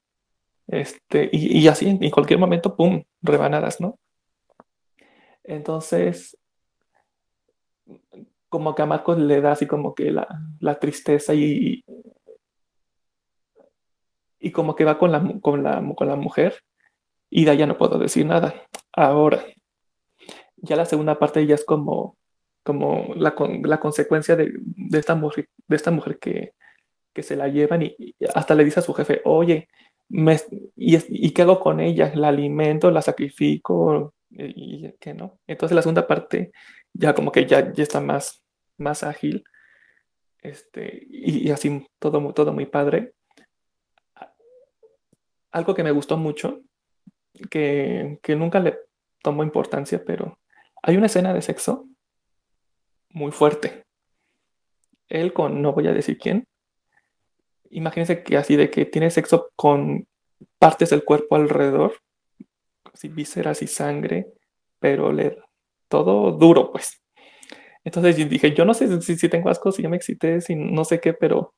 este, 0.68 1.30
y, 1.32 1.60
y, 1.60 1.68
así 1.68 1.88
en 1.88 2.12
cualquier 2.12 2.40
momento, 2.40 2.76
¡pum!, 2.76 3.04
rebanadas, 3.22 3.80
¿no? 3.80 3.98
Entonces, 5.44 6.38
como 8.50 8.76
que 8.76 8.82
a 8.82 8.86
Marcos 8.86 9.18
le 9.18 9.42
da 9.42 9.54
así 9.54 9.66
como 9.66 9.96
que 9.96 10.12
la, 10.12 10.28
la 10.60 10.80
tristeza 10.80 11.34
y, 11.34 11.84
y 14.40 14.52
como 14.52 14.76
que 14.76 14.86
va 14.86 14.98
con 14.98 15.12
la, 15.12 15.40
con, 15.42 15.64
la, 15.64 15.84
con 15.96 16.08
la 16.08 16.16
mujer 16.16 16.56
y 17.30 17.46
de 17.46 17.52
allá 17.52 17.66
no 17.66 17.78
puedo 17.78 17.98
decir 17.98 18.26
nada. 18.26 18.54
Ahora, 18.94 19.44
ya 20.58 20.76
la 20.76 20.86
segunda 20.86 21.20
parte 21.20 21.46
ya 21.46 21.56
es 21.56 21.66
como, 21.66 22.18
como 22.64 23.14
la, 23.16 23.36
la 23.64 23.80
consecuencia 23.80 24.36
de, 24.36 24.54
de, 24.58 25.00
esta 25.00 25.16
mujer, 25.16 25.50
de 25.68 25.76
esta 25.76 25.92
mujer 25.92 26.20
que, 26.20 26.54
que 27.14 27.24
se 27.24 27.36
la 27.36 27.48
llevan 27.48 27.84
y, 27.84 27.96
y 27.98 28.16
hasta 28.34 28.56
le 28.56 28.66
dice 28.66 28.80
a 28.80 28.84
su 28.84 28.94
jefe, 28.94 29.22
oye, 29.26 29.68
me, 30.10 30.38
y, 30.76 30.98
y, 31.10 31.42
hago 31.42 31.60
con 31.60 31.80
ella? 31.80 32.12
¿La 32.16 32.30
alimento? 32.30 32.92
¿La 32.92 33.02
sacrifico? 33.02 34.14
¿Y, 34.30 34.88
y 34.88 34.94
qué 35.00 35.14
no? 35.14 35.40
Entonces 35.48 35.76
la 35.76 35.82
segunda 35.82 36.08
parte 36.08 36.52
ya 36.94 37.14
como 37.14 37.32
que 37.32 37.46
ya, 37.46 37.72
ya 37.74 37.84
está 37.84 38.02
más, 38.02 38.44
más 38.78 39.04
ágil 39.04 39.44
este, 40.42 41.06
y, 41.10 41.48
y, 41.48 41.52
así 41.52 41.86
todo, 42.00 42.34
todo 42.34 42.54
muy 42.54 42.66
padre. 42.66 43.14
Algo 45.52 45.74
que 45.74 45.84
me 45.84 45.92
gustó 45.92 46.18
mucho, 46.18 46.62
que, 47.50 48.20
que 48.22 48.36
nunca 48.36 48.60
le 48.60 48.78
tomó 49.22 49.44
importancia, 49.44 50.04
pero 50.06 50.40
hay 50.82 50.98
una 50.98 51.08
escena 51.08 51.34
de 51.34 51.42
sexo 51.42 51.88
muy 53.10 53.32
fuerte. 53.32 53.84
Él 55.10 55.34
con, 55.34 55.62
no 55.62 55.74
voy 55.74 55.88
a 55.88 55.94
decir 55.94 56.18
quién, 56.18 56.46
imagínense 57.72 58.24
que 58.24 58.38
así 58.38 58.56
de 58.56 58.70
que 58.70 58.86
tiene 58.86 59.10
sexo 59.12 59.52
con 59.56 60.08
partes 60.60 60.90
del 60.90 61.04
cuerpo 61.04 61.36
alrededor, 61.36 61.94
así 62.94 63.08
vísceras 63.10 63.62
y 63.62 63.68
sangre, 63.68 64.28
pero 64.80 65.12
le, 65.12 65.38
todo 65.88 66.32
duro, 66.32 66.72
pues. 66.72 67.02
Entonces 67.84 68.30
dije, 68.30 68.54
yo 68.54 68.66
no 68.66 68.74
sé 68.74 69.02
si, 69.02 69.18
si 69.18 69.30
tengo 69.30 69.50
asco, 69.50 69.72
si 69.72 69.82
ya 69.82 69.90
me 69.90 69.98
excité, 69.98 70.42
si 70.42 70.56
no 70.56 70.84
sé 70.84 71.00
qué, 71.00 71.14
pero, 71.14 71.54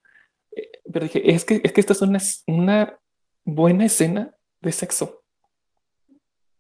eh, 0.55 0.69
pero 0.91 1.05
dije, 1.05 1.31
es 1.31 1.45
que, 1.45 1.61
es 1.63 1.73
que 1.73 1.81
esta 1.81 1.93
es 1.93 2.01
una, 2.01 2.19
una 2.47 2.99
buena 3.45 3.85
escena 3.85 4.35
de 4.61 4.71
sexo. 4.71 5.23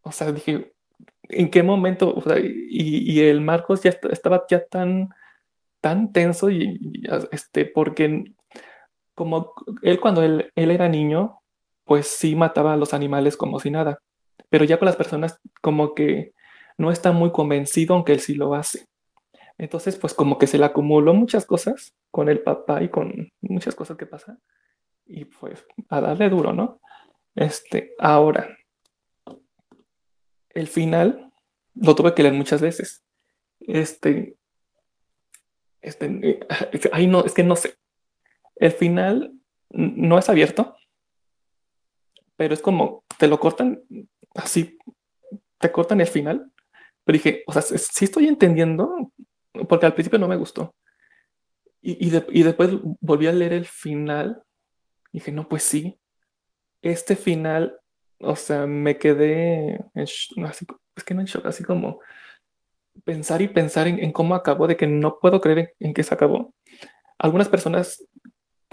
O 0.01 0.11
sea, 0.11 0.31
dije, 0.31 0.73
¿en 1.23 1.51
qué 1.51 1.61
momento? 1.61 2.13
O 2.15 2.21
sea, 2.21 2.39
y, 2.39 2.47
y, 2.69 3.21
el 3.21 3.41
Marcos 3.41 3.83
ya 3.83 3.91
estaba 4.09 4.45
ya 4.49 4.65
tan, 4.65 5.09
tan 5.81 6.11
tenso 6.11 6.49
y, 6.49 6.79
y 6.81 7.03
este, 7.31 7.65
porque 7.65 8.33
como 9.19 9.53
él 9.81 9.99
cuando 9.99 10.23
él, 10.23 10.49
era 10.55 10.87
niño, 10.87 11.41
pues 11.83 12.07
sí 12.07 12.37
mataba 12.37 12.71
a 12.71 12.77
los 12.77 12.93
animales 12.93 13.35
como 13.35 13.59
si 13.59 13.69
nada, 13.69 13.99
pero 14.49 14.63
ya 14.63 14.79
con 14.79 14.85
las 14.85 14.95
personas 14.95 15.41
como 15.61 15.93
que 15.93 16.31
no 16.77 16.89
está 16.89 17.11
muy 17.11 17.33
convencido 17.33 17.95
aunque 17.95 18.13
él 18.13 18.21
sí 18.21 18.33
lo 18.35 18.55
hace. 18.55 18.85
Entonces, 19.57 19.97
pues 19.97 20.13
como 20.13 20.37
que 20.37 20.47
se 20.47 20.57
le 20.57 20.63
acumuló 20.63 21.13
muchas 21.13 21.45
cosas 21.45 21.93
con 22.11 22.29
el 22.29 22.39
papá 22.41 22.81
y 22.81 22.87
con 22.87 23.29
muchas 23.41 23.75
cosas 23.75 23.97
que 23.97 24.05
pasan. 24.05 24.39
Y 25.05 25.25
pues 25.25 25.67
a 25.89 25.99
darle 25.99 26.29
duro, 26.29 26.53
¿no? 26.53 26.79
Este, 27.35 27.95
ahora, 27.99 28.55
el 30.51 30.67
final 30.69 31.29
lo 31.75 31.93
tuve 31.93 32.15
que 32.15 32.23
leer 32.23 32.35
muchas 32.35 32.61
veces. 32.61 33.03
Este, 33.59 34.37
este, 35.81 36.05
eh, 36.05 36.39
ay 36.93 37.07
no, 37.07 37.25
es 37.25 37.33
que 37.33 37.43
no 37.43 37.57
sé. 37.57 37.75
El 38.59 38.71
final 38.71 39.33
no 39.69 40.17
es 40.17 40.29
abierto, 40.29 40.75
pero 42.35 42.53
es 42.53 42.61
como 42.61 43.03
te 43.17 43.27
lo 43.27 43.39
cortan 43.39 43.81
así, 44.35 44.77
te 45.57 45.71
cortan 45.71 46.01
el 46.01 46.07
final. 46.07 46.51
Pero 47.03 47.17
dije, 47.17 47.43
o 47.47 47.53
sea, 47.53 47.61
sí 47.61 48.05
estoy 48.05 48.27
entendiendo, 48.27 49.11
porque 49.67 49.87
al 49.87 49.93
principio 49.93 50.19
no 50.19 50.27
me 50.27 50.37
gustó. 50.37 50.75
Y, 51.81 52.07
y, 52.07 52.09
de, 52.11 52.25
y 52.29 52.43
después 52.43 52.71
volví 53.01 53.27
a 53.27 53.31
leer 53.31 53.53
el 53.53 53.65
final. 53.65 54.43
Y 55.11 55.19
dije, 55.19 55.31
no, 55.31 55.47
pues 55.47 55.63
sí, 55.63 55.99
este 56.81 57.15
final 57.15 57.79
o 58.21 58.35
sea, 58.35 58.67
me 58.67 58.97
quedé 58.97 59.79
así, 59.95 60.65
es 60.95 61.03
que 61.03 61.13
no 61.13 61.21
en 61.21 61.27
shock, 61.27 61.45
así 61.45 61.63
como 61.63 61.99
pensar 63.05 63.41
y 63.41 63.47
pensar 63.47 63.87
en, 63.87 64.11
cómo 64.11 64.35
acabó, 64.35 64.67
de 64.67 64.75
que 64.75 64.87
no 64.87 65.19
puedo 65.19 65.39
creer 65.39 65.73
en, 65.79 65.93
que 65.93 66.03
se 66.03 66.13
acabó. 66.13 66.53
Algunas 67.17 67.47
personas, 67.47 68.03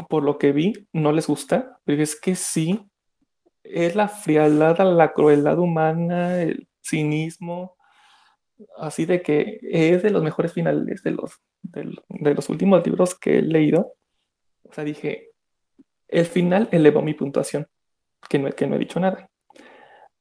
por 0.09 0.23
lo 0.23 0.39
que 0.39 0.53
vi, 0.53 0.89
no 0.93 1.13
les 1.13 1.27
gusta, 1.27 1.81
pero 1.85 2.03
es 2.03 2.19
que 2.21 2.35
sí, 2.35 2.81
es 3.63 3.95
la 3.95 4.09
frialdad, 4.09 4.79
la 4.95 5.13
crueldad 5.13 5.59
humana, 5.59 6.43
el 6.43 6.69
cinismo, 6.83 7.77
así 8.79 9.07
de 9.07 9.23
que 9.23 9.59
es 9.63 10.03
de 10.03 10.11
los 10.11 10.23
mejores 10.23 10.53
finales 10.53 11.03
de 11.03 11.11
los, 11.11 11.41
de, 11.63 12.35
los 12.35 12.49
últimos 12.49 12.85
libros 12.85 13.15
que 13.19 13.39
he 13.39 13.43
leído. 13.43 13.95
O 14.63 14.73
sea, 14.73 14.85
dije, 14.85 15.31
el 16.09 16.27
final 16.27 16.69
elevó 16.73 17.03
mi 17.03 17.15
puntuación, 17.15 17.67
que 18.29 18.39
no, 18.39 18.51
que 18.51 18.67
no 18.67 18.77
he 18.77 18.81
dicho 18.81 19.01
nada. 19.01 19.31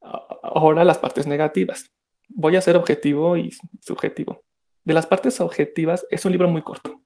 Ahora 0.01 0.84
las 0.84 0.97
partes 0.97 1.28
negativas. 1.28 1.91
Voy 2.30 2.55
a 2.55 2.61
ser 2.61 2.76
objetivo 2.76 3.38
y 3.38 3.51
subjetivo. 3.82 4.43
De 4.84 4.93
las 4.93 5.07
partes 5.07 5.39
objetivas, 5.41 6.05
es 6.09 6.26
un 6.26 6.32
libro 6.32 6.47
muy 6.47 6.61
corto, 6.61 7.01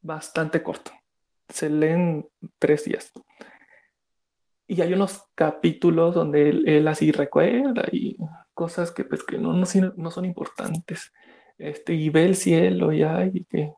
bastante 0.00 0.62
corto. 0.62 0.92
Se 1.48 1.70
leen 1.70 2.28
tres 2.58 2.84
días. 2.84 3.12
Y 4.68 4.80
hay 4.80 4.92
unos 4.92 5.24
capítulos 5.34 6.14
donde 6.14 6.48
él, 6.48 6.88
así 6.88 7.12
recuerda 7.12 7.84
y 7.92 8.16
cosas 8.52 8.90
que 8.90 9.04
pues 9.04 9.22
que 9.22 9.38
no, 9.38 9.52
no, 9.52 9.66
no 9.96 10.10
son 10.10 10.24
importantes. 10.24 11.12
Este, 11.58 11.94
y 11.94 12.10
ve 12.10 12.24
el 12.24 12.36
cielo 12.36 12.92
y, 12.92 13.02
y, 13.02 13.44
que, 13.44 13.72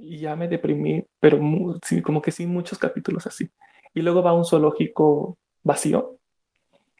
y 0.00 0.18
ya 0.18 0.36
me 0.36 0.48
deprimí, 0.48 1.04
pero 1.20 1.40
sí, 1.84 2.02
como 2.02 2.20
que 2.20 2.32
sí, 2.32 2.46
muchos 2.46 2.78
capítulos 2.78 3.26
así. 3.26 3.48
Y 3.94 4.02
luego 4.02 4.22
va 4.22 4.30
a 4.30 4.34
un 4.34 4.44
zoológico 4.44 5.38
vacío. 5.62 6.18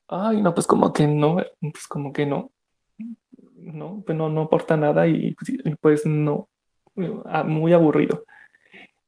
Ay, 0.08 0.40
no, 0.40 0.54
pues 0.54 0.66
como 0.66 0.92
que 0.92 1.06
no, 1.06 1.36
pues 1.60 1.86
como 1.88 2.12
que 2.12 2.26
no. 2.26 2.50
No, 3.56 4.02
pues 4.06 4.16
no, 4.16 4.28
no 4.28 4.42
aporta 4.42 4.76
nada 4.76 5.06
y, 5.08 5.34
pues 5.80 6.04
no, 6.06 6.48
ah, 7.24 7.42
muy 7.44 7.72
aburrido. 7.72 8.24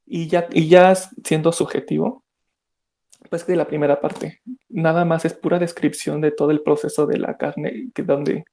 Y 0.07 0.29
ya, 0.29 0.49
y 0.53 0.69
ya 0.69 0.95
siendo 0.95 1.53
subjetivo, 1.53 2.25
pues 3.29 3.45
que 3.45 3.57
la 3.57 3.67
primera 3.67 4.01
parte, 4.01 4.41
nada 4.69 5.05
más 5.05 5.25
es 5.25 5.35
pura 5.35 5.59
descripción 5.59 6.21
de 6.21 6.31
todo 6.31 6.53
el 6.53 6.63
proceso 6.63 7.07
de 7.07 7.19
la 7.19 7.37
carne, 7.37 7.91
que 7.93 8.03
donde 8.03 8.45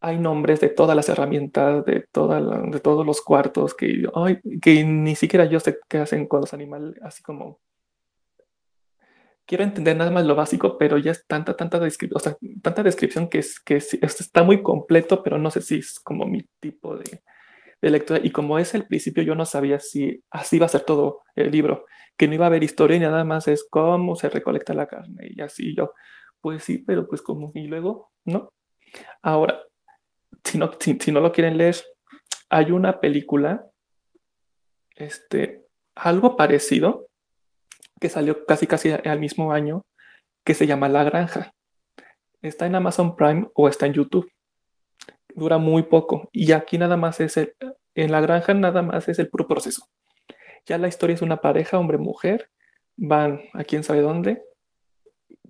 hay 0.00 0.18
nombres 0.18 0.60
de 0.60 0.68
todas 0.68 0.96
las 0.96 1.08
herramientas, 1.08 1.84
de, 1.86 2.06
toda 2.10 2.40
de 2.40 2.80
todos 2.80 3.06
los 3.06 3.22
cuartos, 3.22 3.74
que, 3.74 4.04
que 4.60 4.84
ni 4.84 5.14
siquiera 5.14 5.44
yo 5.44 5.60
sé 5.60 5.78
qué 5.88 5.98
hacen 5.98 6.26
con 6.26 6.40
los 6.40 6.52
animales, 6.52 6.96
así 7.02 7.22
como... 7.22 7.60
Quiero 9.44 9.64
entender 9.64 9.96
nada 9.96 10.10
más 10.10 10.24
lo 10.24 10.36
básico, 10.36 10.78
pero 10.78 10.98
ya 10.98 11.10
es 11.10 11.26
tanta, 11.26 11.56
tanta, 11.56 11.78
descripción, 11.80 12.16
o 12.16 12.20
sea, 12.20 12.36
tanta 12.62 12.82
descripción 12.82 13.28
que, 13.28 13.38
es, 13.38 13.58
que 13.60 13.76
está 13.76 14.44
muy 14.44 14.62
completo, 14.62 15.22
pero 15.22 15.36
no 15.36 15.50
sé 15.50 15.60
si 15.62 15.78
es 15.78 15.98
como 15.98 16.26
mi 16.26 16.46
tipo 16.60 16.96
de, 16.96 17.22
Y 17.82 18.30
como 18.30 18.58
es 18.58 18.74
el 18.74 18.86
principio, 18.86 19.24
yo 19.24 19.34
no 19.34 19.44
sabía 19.44 19.80
si 19.80 20.22
así 20.30 20.58
va 20.58 20.66
a 20.66 20.68
ser 20.68 20.82
todo 20.82 21.22
el 21.34 21.50
libro, 21.50 21.84
que 22.16 22.28
no 22.28 22.34
iba 22.34 22.46
a 22.46 22.48
haber 22.48 22.62
historia 22.62 22.96
y 22.96 23.00
nada 23.00 23.24
más 23.24 23.48
es 23.48 23.66
cómo 23.68 24.14
se 24.14 24.28
recolecta 24.28 24.72
la 24.72 24.86
carne 24.86 25.28
y 25.30 25.40
así 25.40 25.74
yo, 25.74 25.92
pues 26.40 26.62
sí, 26.62 26.78
pero 26.78 27.08
pues 27.08 27.22
como, 27.22 27.50
y 27.54 27.66
luego, 27.66 28.12
¿no? 28.24 28.52
Ahora, 29.20 29.62
si 30.44 30.58
no, 30.58 30.70
si, 30.78 31.10
no 31.10 31.20
lo 31.20 31.32
quieren 31.32 31.56
leer, 31.56 31.76
hay 32.50 32.70
una 32.70 33.00
película, 33.00 33.66
este, 34.94 35.64
algo 35.94 36.36
parecido, 36.36 37.08
que 38.00 38.08
salió 38.08 38.44
casi 38.46 38.66
casi 38.66 38.90
al 38.90 39.20
mismo 39.20 39.52
año, 39.52 39.84
que 40.44 40.54
se 40.54 40.66
llama 40.66 40.88
La 40.88 41.04
Granja. 41.04 41.52
Está 42.42 42.66
en 42.66 42.74
Amazon 42.74 43.14
Prime 43.14 43.48
o 43.54 43.68
está 43.68 43.86
en 43.86 43.94
YouTube. 43.94 44.28
Dura 45.34 45.58
muy 45.58 45.84
poco. 45.84 46.28
Y 46.32 46.52
aquí 46.52 46.78
nada 46.78 46.96
más 46.96 47.20
es 47.20 47.36
el, 47.36 47.54
en 47.94 48.12
La 48.12 48.20
Granja 48.20 48.54
nada 48.54 48.82
más 48.82 49.08
es 49.08 49.18
el 49.18 49.28
puro 49.28 49.46
proceso. 49.46 49.86
Ya 50.66 50.78
la 50.78 50.88
historia 50.88 51.14
es 51.14 51.22
una 51.22 51.40
pareja, 51.40 51.78
hombre-mujer, 51.78 52.48
van 52.96 53.40
a 53.52 53.64
quién 53.64 53.82
sabe 53.82 54.00
dónde, 54.00 54.42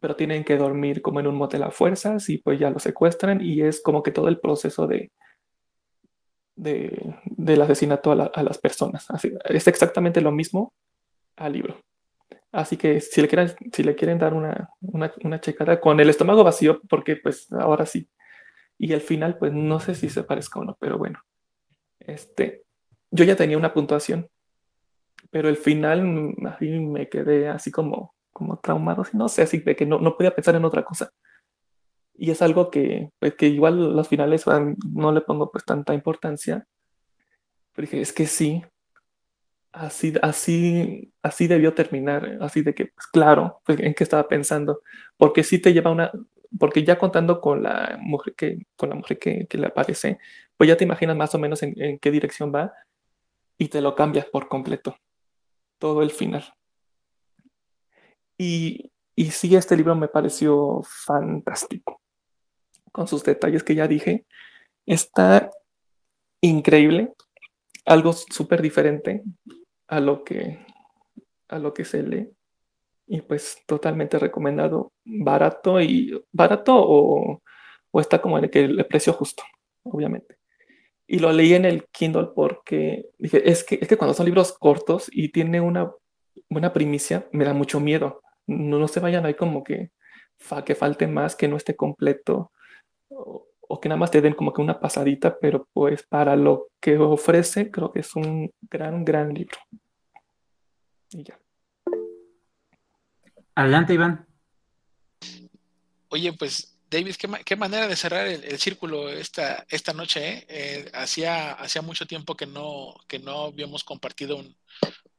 pero 0.00 0.16
tienen 0.16 0.44
que 0.44 0.56
dormir 0.56 1.02
como 1.02 1.20
en 1.20 1.26
un 1.26 1.36
motel 1.36 1.62
a 1.62 1.70
fuerzas 1.70 2.28
y 2.28 2.38
pues 2.38 2.58
ya 2.58 2.70
lo 2.70 2.78
secuestran 2.78 3.40
y 3.40 3.62
es 3.62 3.80
como 3.82 4.02
que 4.02 4.10
todo 4.10 4.28
el 4.28 4.40
proceso 4.40 4.86
de, 4.86 5.12
de 6.56 7.14
del 7.24 7.62
asesinato 7.62 8.12
a, 8.12 8.42
las 8.42 8.58
personas. 8.58 9.10
Así, 9.10 9.32
es 9.44 9.68
exactamente 9.68 10.20
lo 10.20 10.32
mismo 10.32 10.72
al 11.36 11.52
libro. 11.52 11.80
Así 12.50 12.76
que 12.76 13.00
si 13.00 13.22
le 13.22 13.28
quieren, 13.28 13.50
si 13.72 13.82
le 13.82 13.94
quieren 13.94 14.18
dar 14.18 14.34
una, 14.34 14.70
una, 14.80 15.12
una, 15.24 15.40
checada 15.40 15.80
con 15.80 15.98
el 16.00 16.10
estómago 16.10 16.44
vacío, 16.44 16.80
porque 16.88 17.16
pues 17.16 17.50
ahora 17.52 17.86
sí. 17.86 18.08
Y 18.82 18.92
al 18.94 19.00
final, 19.00 19.38
pues 19.38 19.52
no 19.52 19.78
sé 19.78 19.94
si 19.94 20.08
se 20.08 20.24
parezca 20.24 20.58
o 20.58 20.64
no, 20.64 20.76
pero 20.80 20.98
bueno. 20.98 21.20
Este, 22.00 22.64
yo 23.12 23.24
ya 23.24 23.36
tenía 23.36 23.56
una 23.56 23.72
puntuación, 23.72 24.28
pero 25.30 25.48
el 25.48 25.56
final 25.56 26.02
me 26.02 27.08
quedé 27.08 27.48
así 27.48 27.70
como 27.70 28.16
como 28.32 28.58
traumado, 28.58 29.04
no 29.12 29.28
sé, 29.28 29.42
así 29.42 29.58
de 29.58 29.76
que 29.76 29.86
no, 29.86 30.00
no 30.00 30.16
podía 30.16 30.34
pensar 30.34 30.56
en 30.56 30.64
otra 30.64 30.82
cosa. 30.82 31.12
Y 32.14 32.32
es 32.32 32.42
algo 32.42 32.70
que, 32.70 33.10
pues, 33.20 33.36
que 33.36 33.46
igual 33.46 33.94
los 33.94 34.08
finales 34.08 34.46
no 34.92 35.12
le 35.12 35.20
pongo 35.20 35.52
pues 35.52 35.64
tanta 35.64 35.94
importancia. 35.94 36.66
Pero 37.72 37.86
dije, 37.86 38.00
es 38.00 38.12
que 38.12 38.26
sí, 38.26 38.64
así, 39.70 40.14
así, 40.22 41.12
así 41.22 41.46
debió 41.46 41.72
terminar, 41.72 42.38
así 42.40 42.62
de 42.62 42.74
que, 42.74 42.86
pues 42.86 43.06
claro, 43.06 43.60
pues, 43.64 43.78
en 43.78 43.94
qué 43.94 44.02
estaba 44.02 44.26
pensando, 44.26 44.82
porque 45.16 45.44
sí 45.44 45.60
te 45.60 45.72
lleva 45.72 45.92
una, 45.92 46.10
porque 46.58 46.84
ya 46.84 46.98
contando 46.98 47.40
con 47.40 47.62
la 47.62 47.98
mujer 48.00 48.34
que, 48.34 48.66
con 48.76 48.90
la 48.90 48.94
mujer 48.94 49.18
que, 49.18 49.46
que 49.46 49.58
le 49.58 49.66
aparece, 49.66 50.18
pues 50.56 50.68
ya 50.68 50.76
te 50.76 50.84
imaginas 50.84 51.16
más 51.16 51.34
o 51.34 51.38
menos 51.38 51.62
en, 51.62 51.80
en 51.80 51.98
qué 51.98 52.10
dirección 52.10 52.52
va 52.54 52.72
y 53.58 53.68
te 53.68 53.80
lo 53.80 53.94
cambias 53.94 54.26
por 54.26 54.48
completo, 54.48 54.96
todo 55.78 56.02
el 56.02 56.10
final. 56.10 56.44
Y, 58.38 58.90
y 59.14 59.30
sí, 59.30 59.54
este 59.54 59.76
libro 59.76 59.94
me 59.94 60.08
pareció 60.08 60.82
fantástico, 60.84 62.00
con 62.90 63.06
sus 63.06 63.22
detalles 63.22 63.62
que 63.62 63.74
ya 63.74 63.86
dije. 63.86 64.26
Está 64.84 65.50
increíble, 66.40 67.12
algo 67.84 68.12
súper 68.12 68.62
diferente 68.62 69.22
a 69.86 70.00
lo 70.00 70.24
que 70.24 70.64
a 71.48 71.58
lo 71.58 71.74
que 71.74 71.84
se 71.84 72.02
lee 72.02 72.30
y 73.12 73.20
pues 73.20 73.62
totalmente 73.66 74.18
recomendado 74.18 74.92
barato 75.04 75.80
y 75.80 76.18
barato 76.32 76.74
o, 76.74 77.42
o 77.90 78.00
está 78.00 78.22
como 78.22 78.38
en 78.38 78.44
el, 78.44 78.50
que 78.50 78.64
el 78.64 78.86
precio 78.86 79.12
justo 79.12 79.42
obviamente 79.82 80.38
y 81.06 81.18
lo 81.18 81.30
leí 81.30 81.52
en 81.52 81.66
el 81.66 81.84
Kindle 81.92 82.28
porque 82.34 83.10
dije 83.18 83.50
es 83.50 83.64
que 83.64 83.78
es 83.80 83.86
que 83.86 83.98
cuando 83.98 84.14
son 84.14 84.24
libros 84.24 84.56
cortos 84.58 85.10
y 85.12 85.28
tiene 85.28 85.60
una 85.60 85.92
buena 86.48 86.72
primicia 86.72 87.28
me 87.32 87.44
da 87.44 87.52
mucho 87.52 87.80
miedo 87.80 88.22
no, 88.46 88.78
no 88.78 88.88
se 88.88 89.00
vayan 89.00 89.26
ahí 89.26 89.34
como 89.34 89.62
que, 89.62 89.90
que 90.64 90.74
falte 90.74 91.06
más, 91.06 91.36
que 91.36 91.48
no 91.48 91.56
esté 91.56 91.76
completo 91.76 92.50
o, 93.10 93.48
que 93.80 93.88
nada 93.88 93.98
más 93.98 94.10
te 94.10 94.20
den 94.20 94.34
como 94.34 94.52
que 94.52 94.60
una 94.60 94.78
pasadita, 94.78 95.38
pero 95.38 95.66
pues 95.72 96.02
para 96.02 96.36
lo 96.36 96.68
que 96.78 96.98
ofrece 96.98 97.70
creo 97.70 97.90
que 97.90 98.00
es 98.00 98.14
un 98.14 98.50
gran, 98.70 99.02
gran 99.04 99.32
libro. 99.32 99.56
Y 101.10 101.24
ya. 101.24 101.41
Adelante, 103.54 103.94
Iván. 103.94 104.26
Oye, 106.08 106.32
pues 106.34 106.78
David, 106.90 107.14
qué, 107.44 107.56
manera 107.56 107.88
de 107.88 107.96
cerrar 107.96 108.26
el, 108.26 108.58
círculo 108.58 109.08
esta, 109.08 109.64
esta 109.68 109.92
noche. 109.92 110.28
¿eh? 110.28 110.46
Eh, 110.48 110.90
hacía, 110.92 111.52
hacía 111.52 111.80
mucho 111.80 112.06
tiempo 112.06 112.36
que 112.36 112.46
no, 112.46 112.94
que 113.08 113.18
no 113.18 113.44
habíamos 113.44 113.82
compartido 113.82 114.36
un, 114.36 114.54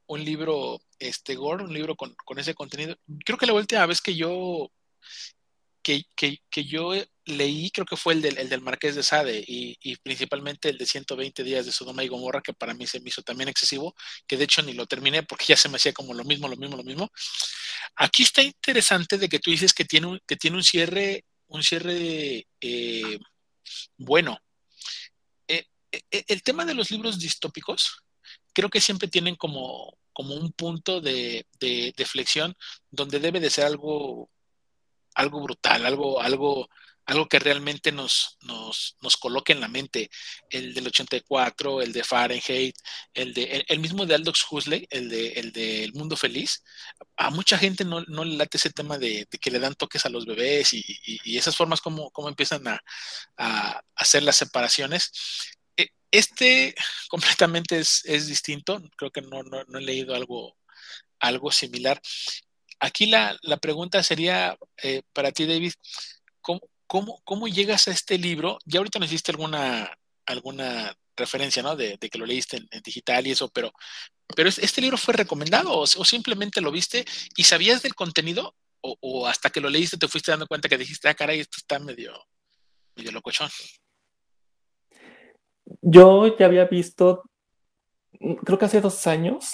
un 0.05 0.23
libro 0.23 0.81
este, 0.99 1.35
gore, 1.35 1.63
un 1.63 1.73
libro 1.73 1.95
con, 1.95 2.15
ese 2.37 2.53
contenido. 2.53 2.95
Creo 3.25 3.37
que 3.37 3.45
la 3.45 3.53
última 3.53 3.85
vez 3.85 4.01
que 4.01 4.15
yo 4.15 4.71
que, 5.83 6.63
yo 6.63 6.93
leí, 7.25 7.69
creo 7.71 7.85
que 7.85 7.97
fue 7.97 8.13
el 8.13 8.21
del, 8.21 8.37
el 8.37 8.49
del 8.49 8.61
Marqués 8.61 8.95
de 8.95 9.03
Sade 9.03 9.43
y, 9.45 9.95
principalmente 9.97 10.69
el 10.69 10.77
de 10.77 10.85
120 10.85 11.43
días 11.43 11.65
de 11.65 11.71
Sodoma 11.71 12.03
y 12.03 12.07
Gomorra, 12.07 12.41
que 12.41 12.53
para 12.53 12.73
mí 12.73 12.87
se 12.87 12.99
me 13.01 13.09
hizo 13.09 13.21
también 13.21 13.49
excesivo, 13.49 13.93
que 14.25 14.37
de 14.37 14.45
hecho 14.45 14.61
ni 14.61 14.73
lo 14.73 14.85
terminé 14.85 15.23
porque 15.23 15.45
ya 15.47 15.57
se 15.57 15.69
me 15.69 15.75
hacía 15.75 15.93
como 15.93 16.13
lo 16.13 16.23
mismo, 16.23 16.47
lo 16.47 16.55
mismo, 16.55 16.77
lo 16.77 16.83
mismo. 16.83 17.11
Aquí 17.95 18.23
está 18.23 18.41
interesante 18.41 19.17
de 19.17 19.29
que 19.29 19.39
tú 19.39 19.51
dices 19.51 19.73
que 19.73 19.85
tiene 19.85 20.07
un, 20.07 20.19
que 20.25 20.37
tiene 20.37 20.57
un 20.57 20.63
cierre, 20.63 21.25
un 21.47 21.61
cierre 21.63 22.47
eh, 22.61 23.19
bueno. 23.97 24.39
Eh, 25.47 25.65
eh, 25.91 26.23
el 26.27 26.41
tema 26.43 26.65
de 26.65 26.73
los 26.73 26.89
libros 26.91 27.19
distópicos, 27.19 28.03
creo 28.53 28.69
que 28.69 28.81
siempre 28.81 29.07
tienen 29.07 29.35
como, 29.35 29.97
como 30.13 30.35
un 30.35 30.51
punto 30.53 31.01
de, 31.01 31.45
flexión 32.05 32.55
donde 32.91 33.19
debe 33.19 33.39
de 33.39 33.49
ser 33.49 33.65
algo 33.65 34.29
algo 35.15 35.41
brutal, 35.41 35.85
algo, 35.85 36.21
algo, 36.21 36.69
algo 37.05 37.27
que 37.27 37.39
realmente 37.39 37.91
nos, 37.91 38.37
nos, 38.41 38.97
nos, 39.01 39.17
coloque 39.17 39.53
en 39.53 39.59
la 39.59 39.67
mente. 39.67 40.09
El 40.49 40.73
del 40.73 40.87
84, 40.87 41.81
el 41.81 41.93
de 41.93 42.03
Fahrenheit, 42.03 42.75
el, 43.13 43.33
de, 43.33 43.65
el, 43.67 43.79
mismo 43.79 44.05
de 44.05 44.15
Aldous 44.15 44.45
Huxley, 44.49 44.87
el 44.89 45.09
de 45.09 45.27
El 45.33 45.51
de 45.51 45.83
El 45.83 45.93
Mundo 45.93 46.15
Feliz. 46.15 46.63
A 47.17 47.29
mucha 47.29 47.57
gente 47.57 47.83
no, 47.83 48.01
no 48.07 48.23
le 48.23 48.37
late 48.37 48.57
ese 48.57 48.69
tema 48.71 48.97
de, 48.97 49.27
que 49.41 49.51
le 49.51 49.59
dan 49.59 49.75
toques 49.75 50.05
a 50.05 50.09
los 50.09 50.25
bebés 50.25 50.73
y, 50.73 50.83
y, 51.05 51.37
esas 51.37 51.55
formas 51.55 51.81
como, 51.81 52.11
como 52.11 52.29
empiezan 52.29 52.67
a, 52.67 52.81
a, 53.37 53.81
hacer 53.95 54.23
las 54.23 54.37
separaciones. 54.37 55.11
E, 55.77 55.89
este 56.11 56.75
completamente 57.09 57.79
es, 57.79 58.03
es 58.05 58.27
distinto, 58.27 58.81
creo 58.97 59.11
que 59.11 59.21
no, 59.21 59.43
no, 59.43 59.63
no, 59.67 59.79
he 59.79 59.81
leído 59.81 60.15
algo, 60.15 60.57
algo 61.19 61.51
similar. 61.51 62.01
Aquí 62.83 63.05
la, 63.05 63.37
la 63.43 63.55
pregunta 63.55 64.03
sería 64.03 64.57
eh, 64.83 65.03
para 65.13 65.31
ti, 65.31 65.45
David, 65.45 65.71
¿cómo, 66.41 66.59
¿cómo, 66.85 67.21
¿cómo 67.23 67.47
llegas 67.47 67.87
a 67.87 67.91
este 67.91 68.17
libro? 68.17 68.59
Ya 68.65 68.79
ahorita 68.79 68.99
nos 68.99 69.07
hiciste 69.07 69.31
alguna, 69.31 69.97
alguna 70.25 70.93
referencia, 71.15 71.63
¿no? 71.63 71.77
De, 71.77 71.97
que 71.97 72.17
lo 72.17 72.25
leíste 72.25 72.57
en, 72.57 72.81
digital 72.83 73.25
y 73.25 73.31
eso, 73.31 73.47
pero, 73.47 73.71
pero 74.35 74.49
¿este 74.49 74.81
libro 74.81 74.97
fue 74.97 75.13
recomendado 75.13 75.71
o, 75.79 75.87
simplemente 75.87 76.59
lo 76.59 76.73
viste 76.73 77.05
y 77.37 77.45
sabías 77.45 77.83
del 77.83 77.95
contenido 77.95 78.53
o, 78.81 79.27
hasta 79.27 79.49
que 79.49 79.61
lo 79.61 79.69
leíste 79.69 79.95
te 79.95 80.09
fuiste 80.09 80.31
dando 80.31 80.47
cuenta 80.47 80.67
que 80.67 80.77
dijiste, 80.77 81.07
ah, 81.07 81.13
caray, 81.13 81.39
esto 81.39 81.59
está 81.59 81.79
medio, 81.79 82.13
medio 82.97 83.13
locochón? 83.13 83.49
Yo 85.81 86.37
ya 86.37 86.47
había 86.47 86.65
visto, 86.65 87.23
creo 88.43 88.59
que 88.59 88.65
hace 88.65 88.81
dos 88.81 89.07
años, 89.07 89.53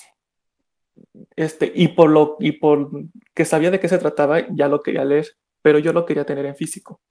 este, 1.35 1.71
y 1.73 1.89
por 1.89 2.09
lo 2.09 2.38
y 2.39 2.53
por 2.53 2.89
que 3.34 3.45
sabía 3.45 3.71
de 3.71 3.80
qué 3.80 3.88
se 3.88 3.97
trataba, 3.97 4.45
ya 4.49 4.67
lo 4.67 4.81
quería 4.81 5.05
leer, 5.05 5.27
pero 5.61 5.80
yo 5.80 5.93
lo 5.93 6.05
quería 6.05 6.26
tener 6.26 6.45
en 6.45 6.55
físico. 6.55 7.01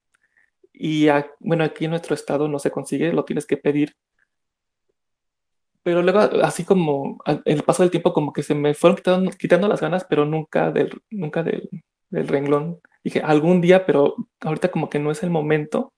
Y 0.72 1.08
bueno, 1.40 1.64
aquí 1.64 1.86
en 1.86 1.90
nuestro 1.90 2.14
estado 2.14 2.48
no 2.48 2.58
se 2.58 2.70
consigue, 2.70 3.12
lo 3.12 3.24
tienes 3.24 3.46
que 3.46 3.56
pedir. 3.56 3.96
Pero 5.82 6.02
luego, 6.02 6.20
así 6.42 6.64
como 6.64 7.18
en 7.26 7.42
el 7.44 7.62
paso 7.62 7.82
del 7.82 7.90
tiempo, 7.90 8.12
como 8.12 8.32
que 8.32 8.42
se 8.42 8.54
me 8.54 8.74
fueron 8.74 8.96
quitando, 8.96 9.30
quitando 9.32 9.68
las 9.68 9.80
ganas, 9.80 10.04
pero 10.08 10.24
nunca 10.24 10.70
del, 10.70 11.00
nunca 11.10 11.42
del, 11.42 11.68
del, 12.10 12.28
renglón. 12.28 12.80
Dije, 13.02 13.20
algún 13.22 13.60
día, 13.60 13.86
pero 13.86 14.14
ahorita 14.40 14.70
como 14.70 14.90
que 14.90 14.98
no 14.98 15.10
es 15.10 15.22
el 15.22 15.30
momento. 15.30 15.94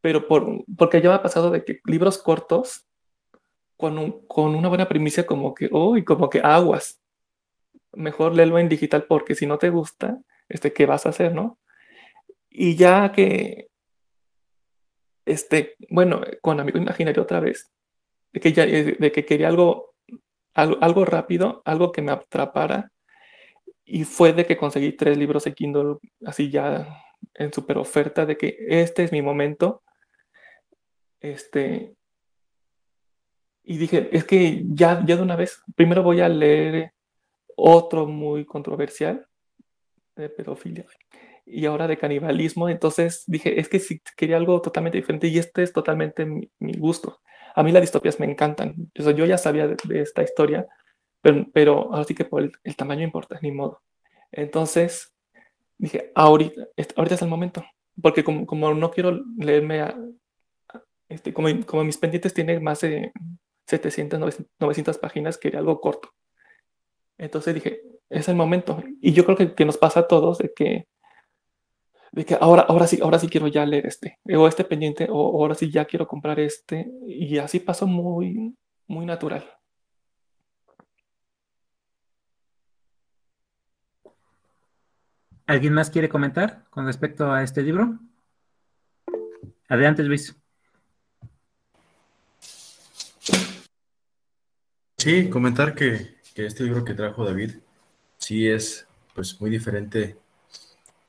Pero 0.00 0.28
por, 0.28 0.64
porque 0.76 1.02
ya 1.02 1.10
me 1.10 1.18
pasado 1.18 1.50
de 1.50 1.64
que 1.64 1.80
libros 1.84 2.18
cortos, 2.18 2.86
con, 3.76 4.26
con 4.26 4.54
una 4.54 4.68
buena 4.68 4.88
primicia, 4.88 5.26
como 5.26 5.54
que, 5.54 5.68
uy, 5.72 6.04
como 6.04 6.30
que 6.30 6.40
aguas. 6.40 7.00
Mejor 7.92 8.34
léelo 8.34 8.58
en 8.58 8.68
digital 8.68 9.06
porque 9.08 9.34
si 9.34 9.46
no 9.46 9.58
te 9.58 9.70
gusta, 9.70 10.18
este, 10.48 10.72
¿qué 10.72 10.86
vas 10.86 11.06
a 11.06 11.10
hacer, 11.10 11.34
no? 11.34 11.58
Y 12.50 12.76
ya 12.76 13.12
que 13.12 13.68
este, 15.28 15.76
bueno, 15.90 16.22
con 16.40 16.58
Amigo 16.58 16.78
Imaginario 16.78 17.22
otra 17.22 17.40
vez, 17.40 17.70
de 18.32 18.40
que, 18.40 18.52
ya, 18.52 18.64
eh, 18.64 18.96
de 18.98 19.12
que 19.12 19.24
quería 19.24 19.48
algo, 19.48 19.94
algo, 20.54 21.04
rápido, 21.04 21.62
algo 21.64 21.92
que 21.92 22.02
me 22.02 22.12
atrapara, 22.12 22.90
y 23.84 24.04
fue 24.04 24.32
de 24.32 24.46
que 24.46 24.56
conseguí 24.56 24.92
tres 24.92 25.16
libros 25.16 25.44
de 25.44 25.54
Kindle 25.54 25.96
así 26.26 26.50
ya 26.50 27.02
en 27.34 27.52
super 27.52 27.78
oferta, 27.78 28.26
de 28.26 28.36
que 28.36 28.56
este 28.68 29.04
es 29.04 29.12
mi 29.12 29.22
momento. 29.22 29.82
Este, 31.20 31.94
y 33.62 33.78
dije, 33.78 34.08
es 34.12 34.24
que 34.24 34.62
ya, 34.66 35.04
ya 35.06 35.16
de 35.16 35.22
una 35.22 35.36
vez, 35.36 35.62
primero 35.74 36.02
voy 36.02 36.20
a 36.20 36.28
leer 36.28 36.92
otro 37.58 38.06
muy 38.06 38.44
controversial 38.44 39.26
de 40.16 40.28
pedofilia 40.28 40.86
y 41.44 41.66
ahora 41.66 41.88
de 41.88 41.98
canibalismo. 41.98 42.68
Entonces 42.68 43.24
dije, 43.26 43.58
es 43.60 43.68
que 43.68 43.80
si 43.80 44.00
quería 44.16 44.36
algo 44.36 44.60
totalmente 44.60 44.98
diferente 44.98 45.28
y 45.28 45.38
este 45.38 45.62
es 45.62 45.72
totalmente 45.72 46.24
mi, 46.24 46.50
gusto. 46.78 47.20
A 47.54 47.62
mí 47.62 47.72
las 47.72 47.82
distopias 47.82 48.20
me 48.20 48.26
encantan. 48.26 48.74
yo 48.94 49.26
ya 49.26 49.38
sabía 49.38 49.66
de, 49.66 49.76
esta 50.00 50.22
historia, 50.22 50.66
pero, 51.20 51.46
pero, 51.52 51.92
ahora 51.92 52.04
sí 52.04 52.14
que 52.14 52.24
por 52.24 52.42
el, 52.42 52.76
tamaño 52.76 53.02
importa, 53.02 53.38
ni 53.42 53.50
modo. 53.50 53.82
Entonces 54.30 55.12
dije, 55.78 56.12
ahorita, 56.14 56.68
ahorita 56.96 57.14
es 57.16 57.22
el 57.22 57.28
momento. 57.28 57.64
Porque 58.00 58.22
como, 58.22 58.46
como 58.46 58.72
no 58.74 58.90
quiero 58.92 59.20
leerme 59.38 59.80
a, 59.80 59.98
este, 61.08 61.32
como, 61.32 61.48
como 61.66 61.84
mis 61.84 61.96
pendientes 61.96 62.34
tienen 62.34 62.62
más 62.62 62.80
de 62.82 63.10
700, 63.66 64.20
900 64.60 64.98
páginas, 64.98 65.38
quería 65.38 65.58
algo 65.60 65.80
corto. 65.80 66.10
Entonces 67.18 67.54
dije, 67.54 67.82
es 68.08 68.28
el 68.28 68.36
momento. 68.36 68.82
Y 69.00 69.12
yo 69.12 69.24
creo 69.24 69.36
que, 69.36 69.54
que 69.54 69.64
nos 69.64 69.76
pasa 69.76 70.00
a 70.00 70.08
todos 70.08 70.38
de 70.38 70.52
que 70.54 70.88
de 72.12 72.24
que 72.24 72.36
ahora, 72.40 72.62
ahora 72.62 72.86
sí, 72.86 72.98
ahora 73.02 73.18
sí 73.18 73.28
quiero 73.28 73.48
ya 73.48 73.66
leer 73.66 73.86
este, 73.86 74.18
o 74.34 74.48
este 74.48 74.64
pendiente, 74.64 75.06
o 75.10 75.40
ahora 75.40 75.54
sí 75.54 75.70
ya 75.70 75.84
quiero 75.84 76.06
comprar 76.06 76.40
este, 76.40 76.90
y 77.06 77.38
así 77.38 77.60
pasó 77.60 77.86
muy, 77.86 78.56
muy 78.86 79.06
natural. 79.06 79.44
¿Alguien 85.46 85.72
más 85.72 85.90
quiere 85.90 86.08
comentar 86.08 86.64
con 86.70 86.84
respecto 86.86 87.32
a 87.32 87.42
este 87.42 87.62
libro? 87.62 87.98
Adelante, 89.68 90.02
Luis. 90.02 90.36
Sí, 94.98 95.30
comentar 95.30 95.74
que, 95.74 96.17
que 96.38 96.46
este 96.46 96.62
libro 96.62 96.84
que 96.84 96.94
trajo 96.94 97.24
David 97.24 97.56
sí 98.16 98.48
es 98.48 98.86
pues 99.12 99.40
muy 99.40 99.50
diferente 99.50 100.16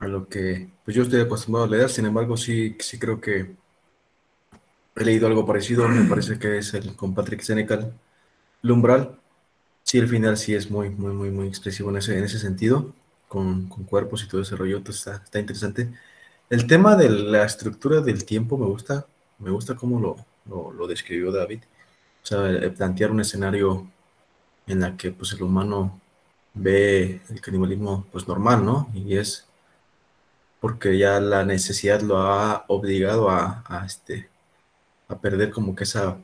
a 0.00 0.08
lo 0.08 0.28
que 0.28 0.72
pues 0.84 0.96
yo 0.96 1.04
estoy 1.04 1.20
acostumbrado 1.20 1.66
a 1.66 1.70
leer, 1.70 1.88
sin 1.88 2.04
embargo 2.04 2.36
sí, 2.36 2.76
sí 2.80 2.98
creo 2.98 3.20
que 3.20 3.54
he 4.96 5.04
leído 5.04 5.28
algo 5.28 5.46
parecido, 5.46 5.86
me 5.86 6.08
parece 6.08 6.36
que 6.36 6.58
es 6.58 6.74
el 6.74 6.96
con 6.96 7.14
Patrick 7.14 7.42
Senecal, 7.42 7.94
Lumbral, 8.62 9.20
sí 9.84 9.98
el 9.98 10.08
final 10.08 10.36
sí 10.36 10.52
es 10.52 10.68
muy, 10.68 10.90
muy, 10.90 11.12
muy, 11.12 11.30
muy 11.30 11.46
expresivo 11.46 11.90
en 11.90 11.98
ese, 11.98 12.18
en 12.18 12.24
ese 12.24 12.40
sentido, 12.40 12.92
con, 13.28 13.68
con 13.68 13.84
cuerpos 13.84 14.24
y 14.24 14.28
todo 14.28 14.40
ese 14.42 14.56
rollo, 14.56 14.82
está, 14.84 15.22
está 15.24 15.38
interesante. 15.38 15.92
El 16.50 16.66
tema 16.66 16.96
de 16.96 17.08
la 17.08 17.44
estructura 17.44 18.00
del 18.00 18.24
tiempo 18.24 18.58
me 18.58 18.66
gusta, 18.66 19.06
me 19.38 19.52
gusta 19.52 19.76
cómo 19.76 20.00
lo, 20.00 20.16
lo, 20.46 20.72
lo 20.72 20.88
describió 20.88 21.30
David, 21.30 21.60
o 22.20 22.26
sea, 22.26 22.74
plantear 22.74 23.12
un 23.12 23.20
escenario 23.20 23.88
en 24.70 24.80
la 24.80 24.96
que 24.96 25.10
pues 25.12 25.32
el 25.32 25.42
humano 25.42 26.00
ve 26.54 27.20
el 27.28 27.40
canibalismo 27.40 28.06
pues 28.12 28.28
normal, 28.28 28.64
¿no? 28.64 28.88
Y 28.94 29.16
es 29.16 29.46
porque 30.60 30.98
ya 30.98 31.20
la 31.20 31.44
necesidad 31.44 32.02
lo 32.02 32.18
ha 32.18 32.64
obligado 32.68 33.30
a, 33.30 33.64
este, 33.86 34.28
a 35.08 35.18
perder 35.18 35.50
como 35.50 35.74
que 35.74 35.84
esa 35.84 36.18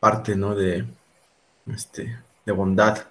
parte, 0.00 0.36
¿no? 0.36 0.54
De, 0.54 0.86
este, 1.66 2.18
de 2.46 2.52
bondad. 2.52 3.06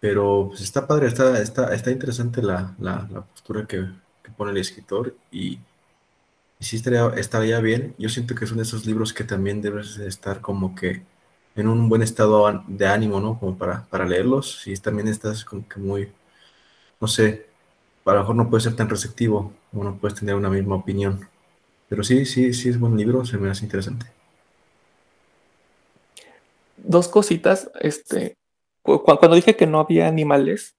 Pero 0.00 0.48
pues 0.48 0.60
está 0.62 0.86
padre, 0.86 1.08
está, 1.08 1.40
está, 1.40 1.74
está 1.74 1.90
interesante 1.90 2.42
la, 2.42 2.74
postura 3.32 3.66
que, 3.66 3.86
pone 4.36 4.50
el 4.50 4.58
escritor 4.58 5.16
y, 5.30 5.60
y 6.58 6.64
sí 6.64 6.76
estaría, 6.76 7.06
estaría, 7.16 7.60
bien. 7.60 7.94
Yo 7.98 8.08
siento 8.08 8.34
que 8.34 8.46
son 8.46 8.60
esos 8.60 8.84
libros 8.86 9.12
que 9.14 9.24
también 9.24 9.62
debes 9.62 9.98
estar 9.98 10.40
como 10.40 10.74
que 10.74 11.04
en 11.56 11.68
un 11.68 11.88
buen 11.88 12.02
estado 12.02 12.62
de 12.68 12.86
ánimo, 12.86 13.20
¿no? 13.20 13.38
Como 13.38 13.56
para, 13.56 13.86
para 13.86 14.04
leerlos. 14.06 14.60
Si 14.62 14.74
también 14.76 15.08
estás 15.08 15.44
como 15.44 15.66
que 15.66 15.80
muy, 15.80 16.12
no 17.00 17.08
sé, 17.08 17.46
a 18.04 18.12
lo 18.12 18.20
mejor 18.20 18.36
no 18.36 18.50
puede 18.50 18.62
ser 18.62 18.76
tan 18.76 18.88
receptivo 18.88 19.52
o 19.72 19.82
no 19.82 19.96
puedes 19.96 20.18
tener 20.18 20.34
una 20.34 20.50
misma 20.50 20.76
opinión. 20.76 21.28
Pero 21.88 22.04
sí, 22.04 22.26
sí, 22.26 22.52
sí 22.52 22.68
es 22.68 22.78
buen 22.78 22.96
libro, 22.96 23.24
se 23.24 23.38
me 23.38 23.50
hace 23.50 23.64
interesante. 23.64 24.06
Dos 26.76 27.08
cositas, 27.08 27.70
este, 27.80 28.36
cuando 28.82 29.34
dije 29.34 29.56
que 29.56 29.66
no 29.66 29.80
había 29.80 30.06
animales, 30.06 30.76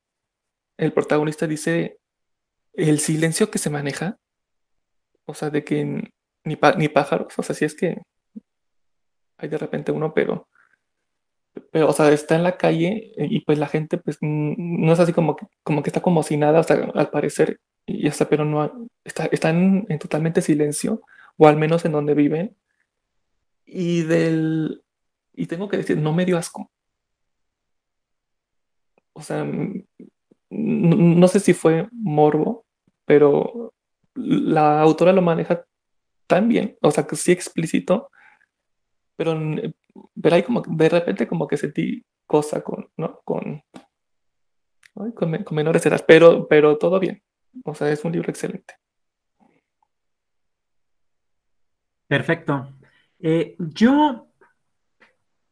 el 0.78 0.94
protagonista 0.94 1.48
dice 1.48 1.98
el 2.74 2.99
silencio 2.99 3.49
que 3.49 3.58
se 3.58 3.70
maneja, 3.70 4.18
o 5.26 5.34
sea, 5.34 5.49
de 5.49 5.64
que 5.64 5.84
ni, 5.84 6.58
ni 6.78 6.88
pájaros, 6.88 7.34
o 7.38 7.44
sea, 7.44 7.56
si 7.56 7.66
es 7.66 7.76
que 7.76 8.02
hay 9.38 9.49
de 9.49 9.58
repente 9.58 9.91
uno, 9.91 10.14
pero 10.14 10.48
pero, 11.71 11.89
o 11.89 11.93
sea, 11.93 12.11
está 12.11 12.35
en 12.35 12.43
la 12.43 12.57
calle 12.57 13.11
y 13.17 13.41
pues 13.41 13.57
la 13.57 13.67
gente, 13.67 13.97
pues, 13.97 14.17
no 14.21 14.93
es 14.93 14.99
así 14.99 15.13
como 15.13 15.35
que, 15.35 15.47
como 15.63 15.84
que 15.84 15.89
está 15.89 16.01
como 16.01 16.23
si 16.23 16.38
nada, 16.38 16.59
o 16.59 16.63
sea, 16.63 16.91
al 16.95 17.09
parecer, 17.09 17.59
y 17.85 18.07
está, 18.07 18.27
pero 18.29 18.45
no, 18.45 18.89
está, 19.03 19.25
están 19.27 19.85
en 19.89 19.99
totalmente 19.99 20.41
silencio, 20.41 21.01
o 21.38 21.47
al 21.47 21.57
menos 21.57 21.85
en 21.85 21.93
donde 21.93 22.13
viven. 22.13 22.55
Y 23.65 24.03
del, 24.03 24.84
y 25.34 25.47
tengo 25.47 25.69
que 25.69 25.77
decir, 25.77 25.97
no 25.97 26.13
me 26.13 26.25
dio 26.25 26.38
asco. 26.38 26.71
O 29.13 29.21
sea, 29.21 29.45
no, 30.49 31.27
sé 31.27 31.39
si 31.39 31.53
fue 31.53 31.88
morbo, 31.91 32.65
pero 33.05 33.73
la 34.15 34.81
autora 34.81 35.13
lo 35.13 35.21
maneja 35.21 35.65
tan 36.27 36.49
bien, 36.49 36.77
o 36.81 36.91
sea, 36.91 37.07
que 37.07 37.15
sí 37.15 37.31
explícito, 37.31 38.09
pero 39.15 39.39
pero 40.22 40.36
ahí 40.36 40.44
como 40.44 40.61
de 40.61 40.90
repente 40.90 41.28
como 41.28 41.48
que 41.48 41.57
sentí 41.57 42.06
cosa 42.26 42.61
con, 42.61 42.90
¿no? 42.98 43.22
Con, 43.24 43.64
con, 44.94 45.44
menores 45.52 45.86
edades, 45.86 46.03
pero, 46.07 46.48
pero 46.48 46.78
todo 46.78 46.99
bien. 46.99 47.22
O 47.64 47.74
sea, 47.74 47.91
es 47.91 48.03
un 48.06 48.11
libro 48.11 48.30
excelente. 48.30 48.76
Perfecto. 52.07 52.74
Eh, 53.19 53.56
yo 53.57 54.28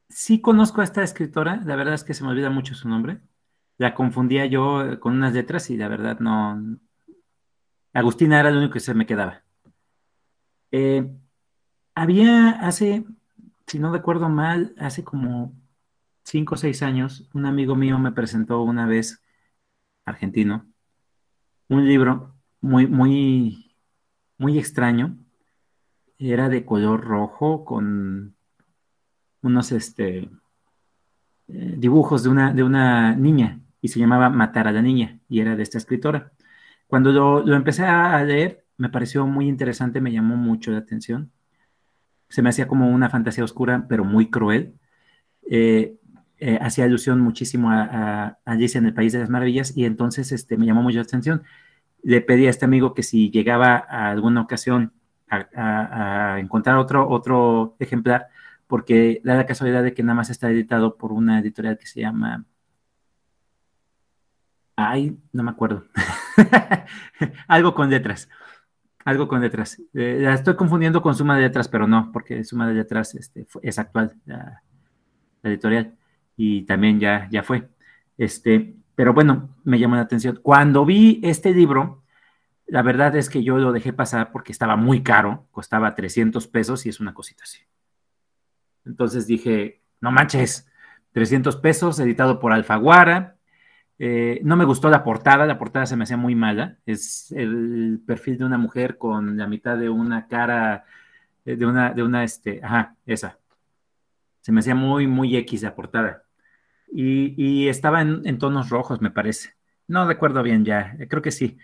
sí 0.10 0.40
conozco 0.42 0.82
a 0.82 0.84
esta 0.84 1.04
escritora, 1.04 1.62
la 1.66 1.76
verdad 1.76 1.96
es 1.96 2.04
que 2.04 2.14
se 2.14 2.24
me 2.24 2.30
olvida 2.30 2.50
mucho 2.50 2.76
su 2.76 2.88
nombre. 2.88 3.20
La 3.78 3.94
confundía 3.94 4.46
yo 4.46 5.00
con 5.00 5.14
unas 5.16 5.34
letras 5.34 5.70
y 5.70 5.78
la 5.78 5.90
verdad 5.90 6.20
no. 6.20 6.78
Agustina 7.94 8.40
era 8.40 8.52
lo 8.52 8.60
único 8.60 8.74
que 8.74 8.80
se 8.80 8.94
me 8.94 9.06
quedaba. 9.06 9.44
Eh, 10.72 11.10
había 11.94 12.52
hace, 12.62 13.06
si 13.68 13.80
no 13.80 13.92
recuerdo 13.92 14.30
mal, 14.30 14.74
hace 14.78 15.04
como 15.04 15.54
cinco 16.24 16.56
o 16.56 16.58
seis 16.58 16.82
años, 16.84 17.30
un 17.34 17.46
amigo 17.46 17.76
mío 17.76 17.98
me 18.00 18.12
presentó 18.12 18.62
una 18.62 18.88
vez, 18.88 19.22
argentino, 20.06 20.66
un 21.70 21.88
libro 21.88 22.36
muy, 22.62 22.88
muy, 22.88 23.76
muy 24.38 24.60
extraño. 24.60 25.18
Era 26.18 26.50
de 26.50 26.66
color 26.66 27.04
rojo 27.04 27.66
con 27.66 28.36
unos 29.42 29.72
este, 29.72 30.30
eh, 31.48 31.76
dibujos 31.78 32.24
de 32.24 32.30
una, 32.30 32.54
de 32.54 32.64
una 32.64 33.16
niña 33.16 33.62
y 33.82 33.90
se 33.90 34.00
llamaba 34.00 34.30
Matar 34.30 34.68
a 34.68 34.72
la 34.72 34.82
niña 34.82 35.20
y 35.30 35.40
era 35.42 35.56
de 35.56 35.64
esta 35.64 35.78
escritora. 35.78 36.32
Cuando 36.88 37.12
lo, 37.12 37.56
empecé 37.56 37.86
a 37.86 38.24
leer, 38.24 38.66
me 38.78 38.90
pareció 38.90 39.28
muy 39.28 39.48
interesante, 39.48 40.02
me 40.02 40.12
llamó 40.12 40.36
mucho 40.38 40.72
la 40.72 40.80
atención. 40.80 41.32
Se 42.30 42.42
me 42.42 42.50
hacía 42.50 42.68
como 42.68 42.90
una 42.90 43.10
fantasía 43.10 43.44
oscura, 43.44 43.86
pero 43.88 44.04
muy 44.04 44.30
cruel. 44.30 44.76
Eh, 45.50 45.96
eh, 46.38 46.60
hacía 46.62 46.86
alusión 46.86 47.22
muchísimo 47.22 47.72
a, 47.72 48.38
Alicia 48.46 48.78
en 48.80 48.86
el 48.86 48.94
País 48.94 49.14
de 49.14 49.20
las 49.20 49.30
Maravillas 49.30 49.76
y 49.76 49.86
entonces 49.86 50.32
este, 50.32 50.58
me 50.58 50.66
llamó 50.66 50.84
mucho 50.84 50.98
la 50.98 51.04
atención. 51.04 51.44
Le 52.04 52.22
pedí 52.22 52.48
a 52.48 52.50
este 52.50 52.66
amigo 52.66 52.94
que 52.94 53.04
si 53.04 53.32
llegaba 53.32 53.86
a 53.90 54.10
alguna 54.12 54.42
ocasión 54.42 54.94
a, 55.30 56.38
encontrar 56.40 56.78
otro, 56.78 57.10
otro 57.10 57.76
ejemplar, 57.80 58.28
porque 58.68 59.22
da 59.24 59.36
la 59.36 59.46
casualidad 59.46 59.84
de 59.84 59.94
que 59.94 60.04
nada 60.04 60.16
más 60.16 60.30
está 60.30 60.50
editado 60.52 60.98
por 60.98 61.12
una 61.12 61.40
editorial 61.40 61.78
que 61.78 61.88
se 61.88 62.02
llama... 62.02 62.46
Ay, 64.76 65.18
no 65.32 65.44
me 65.44 65.52
acuerdo. 65.52 65.86
Algo 67.48 67.74
con 67.74 67.90
letras. 67.90 68.30
Algo 69.06 69.28
con 69.28 69.40
letras. 69.40 69.80
Eh, 69.94 70.18
la 70.20 70.34
estoy 70.34 70.56
confundiendo 70.56 71.02
con 71.02 71.16
Suma 71.16 71.36
de 71.36 71.44
Letras, 71.44 71.68
pero 71.68 71.88
no, 71.88 72.12
porque 72.12 72.44
Suma 72.44 72.68
de 72.68 72.74
Letras 72.74 73.14
este, 73.16 73.46
es 73.62 73.80
actual, 73.80 74.16
la, 74.26 74.64
editorial, 75.44 75.96
y 76.36 76.64
también 76.64 77.00
ya, 77.00 77.30
ya 77.32 77.44
fue. 77.44 77.70
Este, 78.18 78.76
pero 78.96 79.14
bueno, 79.14 79.56
me 79.64 79.78
llamó 79.78 79.96
la 79.96 80.02
atención. 80.02 80.40
Cuando 80.42 80.86
vi 80.86 81.22
este 81.24 81.54
libro, 81.54 82.04
la 82.66 82.82
verdad 82.82 83.16
es 83.16 83.30
que 83.30 83.44
yo 83.44 83.60
lo 83.60 83.72
dejé 83.72 83.94
pasar 83.94 84.32
porque 84.32 84.52
estaba 84.52 84.76
muy 84.76 85.04
caro, 85.04 85.48
costaba 85.52 85.94
300 85.94 86.48
pesos 86.48 86.86
y 86.88 86.90
es 86.90 87.00
una 87.00 87.14
cosita 87.14 87.44
así. 87.44 87.60
Entonces 88.86 89.28
dije, 89.28 89.84
no 90.02 90.12
manches, 90.12 90.68
300 91.12 91.58
pesos, 91.58 92.00
editado 92.00 92.40
por 92.40 92.54
Alfaguara. 92.54 93.35
Eh, 93.98 94.42
no 94.44 94.58
me 94.58 94.66
gustó 94.66 94.90
la 94.90 95.04
portada, 95.04 95.46
la 95.46 95.58
portada 95.58 95.86
se 95.86 95.96
me 95.96 96.04
hacía 96.04 96.18
muy 96.18 96.36
mala. 96.36 96.78
Es 96.86 97.32
el 97.32 98.02
perfil 98.06 98.38
de 98.38 98.46
una 98.46 98.58
mujer 98.58 98.98
con 98.98 99.38
la 99.38 99.48
mitad 99.48 99.78
de 99.78 99.90
una 99.90 100.28
cara, 100.28 100.86
eh, 101.46 101.56
de 101.56 101.66
una, 101.66 101.94
de 101.94 102.04
una, 102.04 102.24
este, 102.24 102.60
ajá, 102.64 102.96
esa. 103.06 103.40
Se 104.42 104.52
me 104.52 104.60
hacía 104.60 104.76
muy, 104.76 105.08
muy 105.08 105.36
X 105.38 105.64
la 105.64 105.76
portada. 105.76 106.24
Y, 106.92 107.68
estaba 107.68 108.02
en, 108.02 108.38
tonos 108.40 108.70
rojos, 108.70 109.02
me 109.02 109.12
parece. 109.12 109.56
No 109.88 110.08
recuerdo 110.08 110.44
bien 110.44 110.66
ya, 110.66 110.96
creo 111.10 111.22
que 111.22 111.32
sí. 111.32 111.58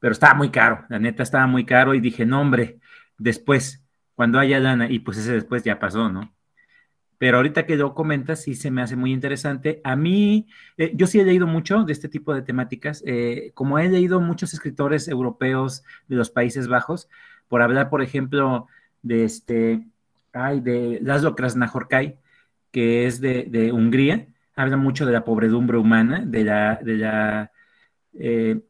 Pero 0.00 0.12
estaba 0.12 0.34
muy 0.34 0.50
caro, 0.50 0.84
la 0.88 0.98
neta 0.98 1.22
estaba 1.22 1.46
muy 1.46 1.64
caro 1.64 1.94
y 1.94 2.00
dije, 2.00 2.26
no, 2.26 2.40
hombre, 2.40 2.80
después, 3.18 3.84
cuando 4.14 4.38
haya 4.40 4.58
lana, 4.60 4.90
y 4.90 4.98
pues 5.00 5.18
ese 5.18 5.32
después 5.34 5.62
ya 5.62 5.78
pasó, 5.78 6.08
¿no? 6.10 6.34
Pero 7.22 7.36
ahorita 7.36 7.66
que 7.66 7.76
lo 7.76 7.94
comentas 7.94 8.42
sí 8.42 8.56
se 8.56 8.72
me 8.72 8.82
hace 8.82 8.96
muy 8.96 9.12
interesante. 9.12 9.80
A 9.84 9.94
mí, 9.94 10.48
eh, 10.76 10.90
yo 10.96 11.06
sí 11.06 11.20
he 11.20 11.24
leído 11.24 11.46
mucho 11.46 11.84
de 11.84 11.92
este 11.92 12.08
tipo 12.08 12.34
de 12.34 12.42
temáticas, 12.42 13.00
eh, 13.06 13.52
como 13.54 13.78
he 13.78 13.88
leído 13.88 14.20
muchos 14.20 14.52
escritores 14.54 15.06
europeos 15.06 15.84
de 16.08 16.16
los 16.16 16.30
Países 16.30 16.66
Bajos, 16.66 17.08
por 17.46 17.62
hablar, 17.62 17.90
por 17.90 18.02
ejemplo, 18.02 18.66
de 19.02 19.22
este, 19.22 19.86
ay, 20.32 20.58
de 20.62 20.98
Laszlo 21.00 21.36
Krasnahorkai, 21.36 22.18
que 22.72 23.06
es 23.06 23.20
de, 23.20 23.70
Hungría, 23.72 24.26
habla 24.56 24.76
mucho 24.76 25.06
de 25.06 25.12
la 25.12 25.24
pobredumbre 25.24 25.78
humana, 25.78 26.24
de 26.26 26.42
la, 26.42 26.80
de 26.82 26.96
la, 26.96 27.52
eh, 28.14 28.60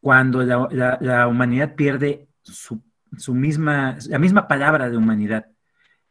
cuando 0.00 0.42
la, 0.42 1.28
humanidad 1.28 1.74
pierde 1.74 2.28
su, 2.40 2.80
su 3.18 3.34
misma, 3.34 3.98
la 4.08 4.18
misma 4.18 4.48
palabra 4.48 4.88
de 4.88 4.96
humanidad 4.96 5.53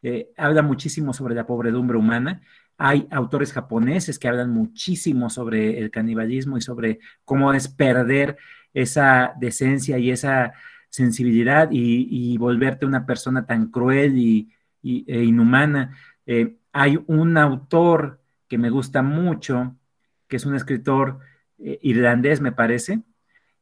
eh, 0.03 0.31
habla 0.35 0.61
muchísimo 0.61 1.13
sobre 1.13 1.34
la 1.34 1.47
pobredumbre 1.47 1.97
humana. 1.97 2.41
Hay 2.77 3.07
autores 3.09 3.53
japoneses 3.53 4.19
que 4.19 4.27
hablan 4.27 4.49
muchísimo 4.51 5.30
sobre 5.30 5.80
el 5.80 5.91
canibalismo 5.91 6.57
y 6.57 6.61
sobre 6.61 6.99
cómo 7.23 7.53
es 7.53 7.69
perder 7.69 8.38
esa 8.73 9.34
decencia 9.39 9.97
y 9.97 10.11
esa 10.11 10.53
sensibilidad 10.89 11.69
y, 11.71 12.38
volverte 12.38 12.85
una 12.85 13.05
persona 13.05 13.45
tan 13.45 13.71
cruel 13.71 14.17
y, 14.17 14.51
e 14.84 15.23
inhumana. 15.23 15.97
Eh, 16.25 16.57
hay 16.73 16.99
un 17.07 17.38
autor 17.38 18.21
que 18.49 18.57
me 18.57 18.69
gusta 18.69 19.01
mucho, 19.01 19.75
que 20.27 20.35
es 20.35 20.45
un 20.45 20.55
escritor 20.55 21.19
eh, 21.59 21.80
irlandés, 21.81 22.41
me 22.41 22.51
parece, 22.51 23.01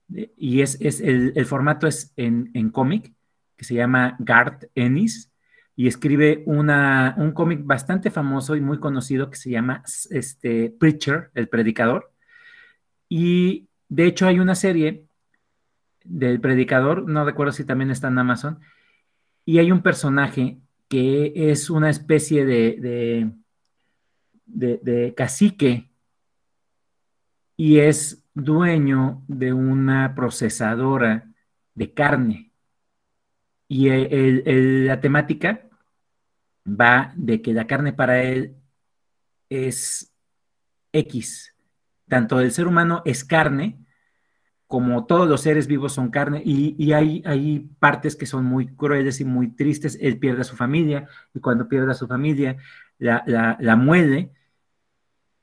y 0.09 0.61
es, 0.61 0.80
el, 0.81 1.45
formato 1.45 1.88
es 1.88 2.11
en, 2.18 2.49
en 2.53 2.69
cómic, 2.69 3.13
que 3.55 3.63
se 3.63 3.76
llama 3.76 4.15
Garth 4.19 4.65
Ennis, 4.76 5.30
y 5.81 5.87
escribe 5.87 6.43
una, 6.45 7.15
un 7.17 7.31
cómic 7.31 7.61
bastante 7.63 8.11
famoso 8.11 8.55
y 8.55 8.61
muy 8.61 8.79
conocido 8.79 9.31
que 9.31 9.35
se 9.35 9.49
llama 9.49 9.81
este, 10.11 10.69
Preacher, 10.69 11.31
el 11.33 11.49
predicador. 11.49 12.13
Y 13.09 13.67
de 13.89 14.05
hecho 14.05 14.27
hay 14.27 14.37
una 14.37 14.53
serie 14.53 15.07
del 16.03 16.39
predicador, 16.39 17.09
no 17.09 17.25
recuerdo 17.25 17.51
si 17.51 17.63
también 17.63 17.89
está 17.89 18.09
en 18.09 18.19
Amazon, 18.19 18.59
y 19.43 19.57
hay 19.57 19.71
un 19.71 19.81
personaje 19.81 20.59
que 20.87 21.33
es 21.35 21.71
una 21.71 21.89
especie 21.89 22.45
de, 22.45 23.33
de, 24.45 24.79
de 24.83 25.15
cacique 25.15 25.89
y 27.57 27.79
es 27.79 28.23
dueño 28.35 29.23
de 29.27 29.51
una 29.51 30.13
procesadora 30.13 31.27
de 31.73 31.91
carne 31.91 32.51
y 33.67 33.89
la 34.85 35.01
temática 35.01 35.69
va 36.65 37.13
de 37.15 37.41
que 37.41 37.53
la 37.53 37.67
carne 37.67 37.93
para 37.93 38.23
él 38.23 38.55
es 39.49 40.11
X. 40.93 41.55
Tanto 42.07 42.39
el 42.39 42.51
ser 42.51 42.67
humano 42.67 43.01
es 43.05 43.23
carne, 43.23 43.85
como 44.67 45.05
todos 45.05 45.27
los 45.27 45.41
seres 45.41 45.67
vivos 45.67 45.93
son 45.93 46.09
carne, 46.11 46.41
y, 46.45 46.93
hay, 46.93 47.21
hay, 47.25 47.59
partes 47.79 48.15
que 48.15 48.25
son 48.25 48.45
muy 48.45 48.73
crueles 48.75 49.19
y 49.19 49.25
muy 49.25 49.49
tristes. 49.49 49.97
Él 49.99 50.17
pierde 50.17 50.41
a 50.41 50.45
su 50.45 50.55
familia, 50.55 51.07
y 51.33 51.39
cuando 51.39 51.67
pierde 51.67 51.91
a 51.91 51.95
su 51.95 52.07
familia, 52.07 52.57
la, 52.97 53.23
la, 53.25 53.75
muele, 53.75 54.31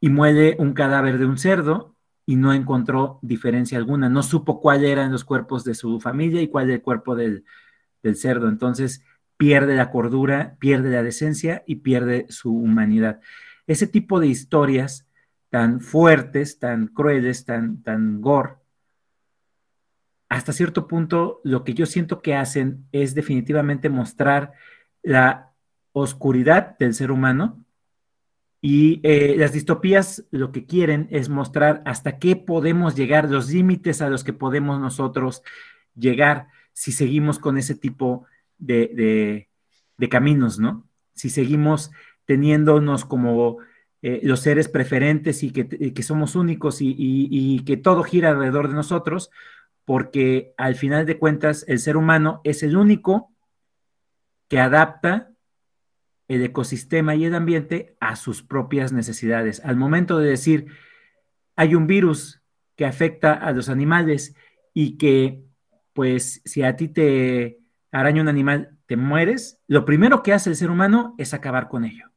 y 0.01 0.09
muele 0.09 0.57
un 0.59 0.73
cadáver 0.73 1.19
de 1.19 1.27
un 1.27 1.37
cerdo, 1.37 1.95
y 2.25 2.37
no 2.37 2.53
encontró 2.53 3.19
diferencia 3.23 3.79
alguna. 3.79 4.09
No 4.09 4.23
supo 4.23 4.61
cuál 4.61 4.85
eran 4.85 5.13
los 5.13 5.25
cuerpos 5.25 5.65
de 5.65 5.75
su 5.75 6.01
familia 6.01 6.43
y 6.43 6.49
cuál 6.49 6.67
era 6.67 6.75
el 6.75 6.83
cuerpo 6.83 7.15
del, 7.15 7.45
del 8.03 8.17
cerdo. 8.17 8.49
Entonces 8.49 9.03
pierde 9.39 9.77
la 9.77 9.91
cordura, 9.91 10.57
pierde 10.59 10.91
la 10.91 11.03
decencia 11.03 11.63
y 11.67 11.77
pierde 11.77 12.27
su 12.29 12.55
humanidad. 12.55 13.21
Ese 13.67 13.87
tipo 13.87 14.21
de 14.21 14.27
historias 14.27 15.07
tan 15.49 15.81
fuertes, 15.81 16.59
tan 16.59 16.89
crueles, 16.89 17.47
tan, 17.47 17.83
tan 17.83 18.21
gore, 18.21 18.57
hasta 20.29 20.53
cierto 20.53 20.87
punto 20.87 21.41
lo 21.43 21.65
que 21.65 21.73
yo 21.73 21.87
siento 21.87 22.21
que 22.21 22.35
hacen 22.35 22.87
es 22.93 23.15
definitivamente 23.15 23.89
mostrar 23.89 24.53
la 25.03 25.53
oscuridad 25.93 26.77
del 26.79 26.93
ser 26.93 27.11
humano 27.11 27.65
y 28.61 29.01
eh, 29.05 29.37
las 29.39 29.53
distopías 29.53 30.25
lo 30.31 30.53
que 30.53 30.67
quieren 30.67 31.07
es 31.11 31.29
mostrar 31.29 31.81
hasta 31.87 32.19
qué 32.19 32.37
podemos 32.37 32.97
llegar, 32.97 33.31
los 33.31 33.51
límites 33.51 34.03
a 34.03 34.11
los 34.11 34.25
que 34.25 34.33
podemos 34.33 34.81
nosotros 34.81 35.43
llegar 35.95 36.49
si 36.73 36.93
seguimos 36.93 37.39
con 37.39 37.57
ese 37.57 37.75
tipo 37.75 38.25
de, 38.25 38.38
caminos, 40.09 40.59
¿no? 40.59 40.87
Si 41.15 41.31
seguimos 41.31 41.91
teniéndonos 42.25 43.05
como 43.05 43.59
eh, 44.01 44.21
los 44.23 44.41
seres 44.41 44.69
preferentes 44.69 45.43
y 45.43 45.51
que, 45.51 46.03
somos 46.03 46.37
únicos 46.37 46.79
y, 46.81 47.65
que 47.65 47.77
todo 47.77 48.05
gira 48.05 48.31
alrededor 48.31 48.69
de 48.69 48.75
nosotros, 48.75 49.31
porque 49.85 50.53
al 50.57 50.77
final 50.77 51.05
de 51.07 51.19
cuentas 51.19 51.65
el 51.67 51.81
ser 51.81 51.97
humano 51.97 52.41
es 52.45 52.63
el 52.63 52.77
único 52.77 53.33
que 54.47 54.61
adapta 54.61 55.31
el 56.29 56.45
ecosistema 56.45 57.17
y 57.17 57.25
el 57.25 57.35
ambiente 57.35 57.97
a 57.99 58.15
sus 58.15 58.43
propias 58.43 58.93
necesidades. 58.93 59.65
Al 59.65 59.77
momento 59.77 60.19
de 60.19 60.29
decir, 60.29 60.67
hay 61.57 61.75
un 61.75 61.87
virus 61.87 62.43
que 62.77 62.85
afecta 62.85 63.33
a 63.33 63.51
los 63.53 63.69
animales 63.69 64.37
y 64.75 64.97
que, 64.99 65.43
pues, 65.93 66.41
si 66.45 66.63
a 66.63 66.77
ti 66.77 66.89
te 66.89 67.59
araña 67.93 68.23
un 68.23 68.29
animal, 68.29 68.79
te 68.87 68.97
mueres, 68.97 69.61
lo 69.67 69.85
primero 69.85 70.23
que 70.23 70.33
hace 70.33 70.51
el 70.51 70.57
ser 70.57 70.71
humano 70.71 71.15
es 71.19 71.35
acabar 71.35 71.69
con 71.69 71.85
ello, 71.85 72.11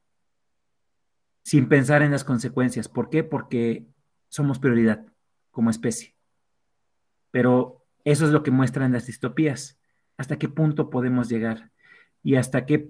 sin 1.43 1.67
pensar 1.69 2.01
en 2.01 2.11
las 2.11 2.23
consecuencias. 2.23 2.87
¿Por 2.87 3.09
qué? 3.09 3.23
Porque 3.23 3.85
somos 4.29 4.59
prioridad 4.59 5.05
como 5.51 5.69
especie. 5.69 6.15
Pero 7.31 7.85
eso 8.03 8.25
es 8.25 8.31
lo 8.31 8.43
que 8.43 8.51
muestran 8.51 8.93
las 8.93 9.05
distopías. 9.05 9.79
¿Hasta 10.17 10.37
qué 10.37 10.49
punto 10.49 10.89
podemos 10.89 11.29
llegar? 11.29 11.71
Y 12.23 12.35
hasta 12.35 12.65
qué 12.65 12.89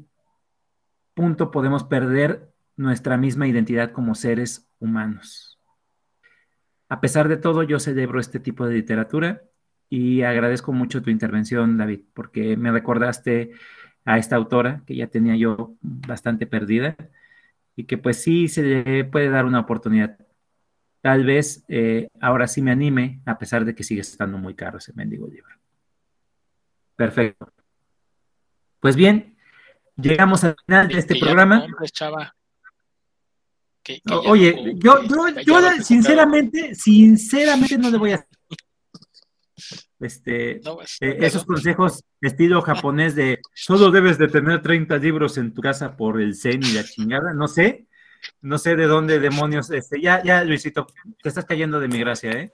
punto 1.14 1.52
podemos 1.52 1.84
perder 1.84 2.52
nuestra 2.76 3.18
misma 3.18 3.48
identidad 3.48 3.92
como 3.92 4.16
seres 4.16 4.70
humanos. 4.80 5.60
A 6.90 7.00
pesar 7.00 7.28
de 7.28 7.38
todo, 7.38 7.64
yo 7.64 7.80
celebro 7.80 8.20
este 8.20 8.40
tipo 8.40 8.66
de 8.66 8.76
literatura 8.76 9.44
y 9.92 10.22
agradezco 10.22 10.72
mucho 10.72 11.02
tu 11.02 11.10
intervención, 11.10 11.78
David, 11.78 12.00
porque 12.14 12.56
me 12.56 12.72
recordaste 12.72 13.52
a 14.06 14.18
esta 14.18 14.38
autora 14.38 14.84
que 14.88 14.96
ya 14.96 15.08
tenía 15.08 15.36
yo 15.36 15.76
bastante 15.82 16.48
perdida 16.48 16.96
y 17.76 17.84
que 17.84 17.98
pues 17.98 18.24
sí 18.24 18.48
se 18.48 18.64
le 18.64 19.04
puede 19.04 19.30
dar 19.30 19.44
una 19.44 19.60
oportunidad. 19.60 20.18
Tal 21.02 21.26
vez 21.26 21.66
eh, 21.68 22.08
ahora 22.22 22.48
sí 22.48 22.62
me 22.62 22.72
anime, 22.72 23.20
a 23.26 23.38
pesar 23.38 23.66
de 23.66 23.76
que 23.76 23.84
sigue 23.84 24.00
estando 24.00 24.38
muy 24.38 24.56
caro 24.56 24.78
ese 24.78 24.94
mendigo 24.94 25.28
libro. 25.28 25.54
Perfecto. 26.96 27.52
Pues 28.80 28.96
bien, 28.96 29.36
llegamos 29.98 30.46
al 30.46 30.56
final 30.66 30.88
de 30.88 31.00
este 31.00 31.20
programa. 31.20 31.66
Oye, 34.26 34.76
yo, 34.78 35.04
yo, 35.04 35.42
yo 35.46 35.84
sinceramente, 35.84 36.76
sinceramente 36.76 37.78
no 37.78 37.90
le 37.90 37.98
voy 37.98 38.12
a 38.14 38.26
este, 40.02 40.58
eh, 40.58 41.18
esos 41.20 41.46
consejos 41.46 42.04
estilo 42.22 42.62
japonés 42.62 43.16
de 43.16 43.40
solo 43.54 43.92
debes 43.92 44.18
de 44.18 44.28
tener 44.28 44.62
30 44.62 44.98
libros 44.98 45.38
en 45.38 45.54
tu 45.54 45.62
casa 45.62 45.96
por 45.96 46.20
el 46.20 46.36
zen 46.36 46.64
y 46.64 46.74
la 46.74 46.84
chingada, 46.84 47.34
no 47.34 47.48
sé, 47.48 47.88
no 48.42 48.58
sé 48.58 48.76
de 48.76 48.88
dónde 48.88 49.20
demonios, 49.20 49.70
este, 49.70 50.02
ya, 50.02 50.24
ya 50.24 50.44
Luisito, 50.44 50.88
te 51.22 51.30
estás 51.30 51.46
cayendo 51.46 51.80
de 51.80 51.88
mi 51.88 52.00
gracia, 52.00 52.32
¿eh? 52.32 52.52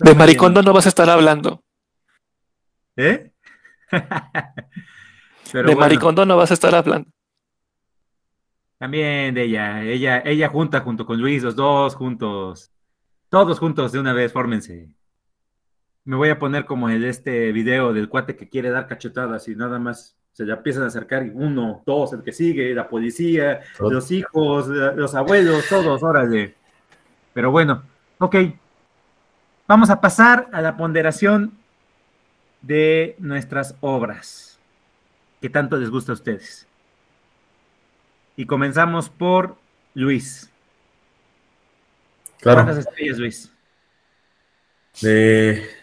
de 0.00 0.14
maricondo 0.14 0.62
no 0.62 0.72
vas 0.72 0.86
a 0.86 0.88
estar 0.88 1.10
hablando. 1.10 1.62
¿Eh? 2.96 3.30
de 5.52 5.76
maricondo 5.76 6.24
no 6.24 6.36
vas 6.36 6.50
a 6.50 6.54
estar 6.54 6.74
hablando. 6.74 7.10
También 8.78 9.34
de 9.34 9.44
ella, 9.44 9.82
ella, 9.82 10.22
ella 10.24 10.48
junta 10.48 10.80
junto 10.80 11.06
con 11.06 11.20
Luis, 11.20 11.42
los 11.42 11.54
dos 11.54 11.94
juntos, 11.94 12.72
todos 13.28 13.58
juntos 13.58 13.92
de 13.92 14.00
una 14.00 14.12
vez, 14.12 14.32
fórmense 14.32 14.88
me 16.04 16.16
voy 16.16 16.30
a 16.30 16.38
poner 16.38 16.64
como 16.64 16.90
en 16.90 17.04
este 17.04 17.52
video 17.52 17.92
del 17.92 18.08
cuate 18.08 18.36
que 18.36 18.48
quiere 18.48 18.70
dar 18.70 18.88
cachetadas 18.88 19.48
y 19.48 19.54
nada 19.54 19.78
más 19.78 20.16
se 20.32 20.44
le 20.44 20.52
empiezan 20.52 20.82
a 20.84 20.86
acercar 20.86 21.30
uno, 21.34 21.82
dos, 21.84 22.12
el 22.12 22.22
que 22.22 22.32
sigue, 22.32 22.74
la 22.74 22.88
policía, 22.88 23.60
los 23.78 24.10
hijos, 24.10 24.66
los 24.68 25.14
abuelos, 25.14 25.68
todos, 25.68 26.02
órale. 26.02 26.54
Pero 27.34 27.50
bueno, 27.50 27.82
ok. 28.18 28.36
Vamos 29.68 29.90
a 29.90 30.00
pasar 30.00 30.48
a 30.52 30.60
la 30.60 30.76
ponderación 30.76 31.52
de 32.62 33.14
nuestras 33.18 33.76
obras, 33.80 34.58
que 35.40 35.50
tanto 35.50 35.76
les 35.76 35.90
gusta 35.90 36.12
a 36.12 36.14
ustedes. 36.14 36.66
Y 38.34 38.46
comenzamos 38.46 39.10
por 39.10 39.56
Luis. 39.94 40.50
¿Cuántas 42.42 42.78
estrellas, 42.78 43.18
Luis? 43.18 43.52
De 45.00 45.81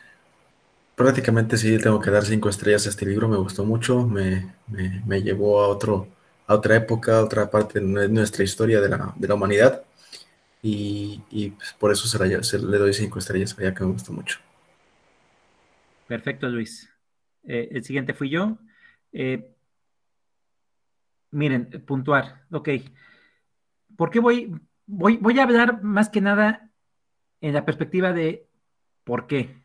prácticamente 0.99 1.55
sí 1.55 1.77
tengo 1.77 2.01
que 2.01 2.11
dar 2.11 2.25
cinco 2.25 2.49
estrellas 2.49 2.85
a 2.85 2.89
este 2.89 3.05
libro, 3.05 3.29
me 3.29 3.37
gustó 3.37 3.63
mucho, 3.63 4.05
me, 4.05 4.53
llevó 5.23 5.61
a, 5.61 5.69
otro, 5.69 6.09
a 6.45 6.55
otra 6.55 6.75
época, 6.75 7.19
a 7.19 7.23
otra 7.23 7.49
parte 7.49 7.79
de 7.79 8.09
nuestra 8.09 8.43
historia 8.43 8.81
de 8.81 8.89
la, 8.89 9.33
humanidad 9.33 9.85
y, 10.61 11.51
pues, 11.51 11.73
por 11.79 11.93
eso 11.93 12.05
se, 12.05 12.59
le 12.59 12.77
doy 12.77 12.93
cinco 12.93 13.17
estrellas, 13.17 13.55
ya 13.57 13.73
que 13.73 13.85
me 13.85 13.93
gustó 13.93 14.11
mucho. 14.11 14.39
Perfecto, 16.05 16.49
Luis. 16.49 16.89
Eh, 17.45 17.69
el 17.71 17.85
siguiente 17.85 18.13
fui 18.13 18.29
yo. 18.29 18.57
Eh, 19.13 19.55
miren, 21.31 21.69
puntuar, 21.87 22.43
ok. 22.51 22.71
¿Por 23.95 24.09
qué 24.09 24.19
voy, 24.19 24.53
voy, 24.85 25.15
voy 25.15 25.39
a 25.39 25.43
hablar 25.43 25.81
más 25.81 26.09
que 26.09 26.19
nada 26.19 26.69
en 27.39 27.53
la 27.53 27.63
perspectiva 27.63 28.11
de 28.11 28.49
por 29.05 29.27
qué? 29.27 29.63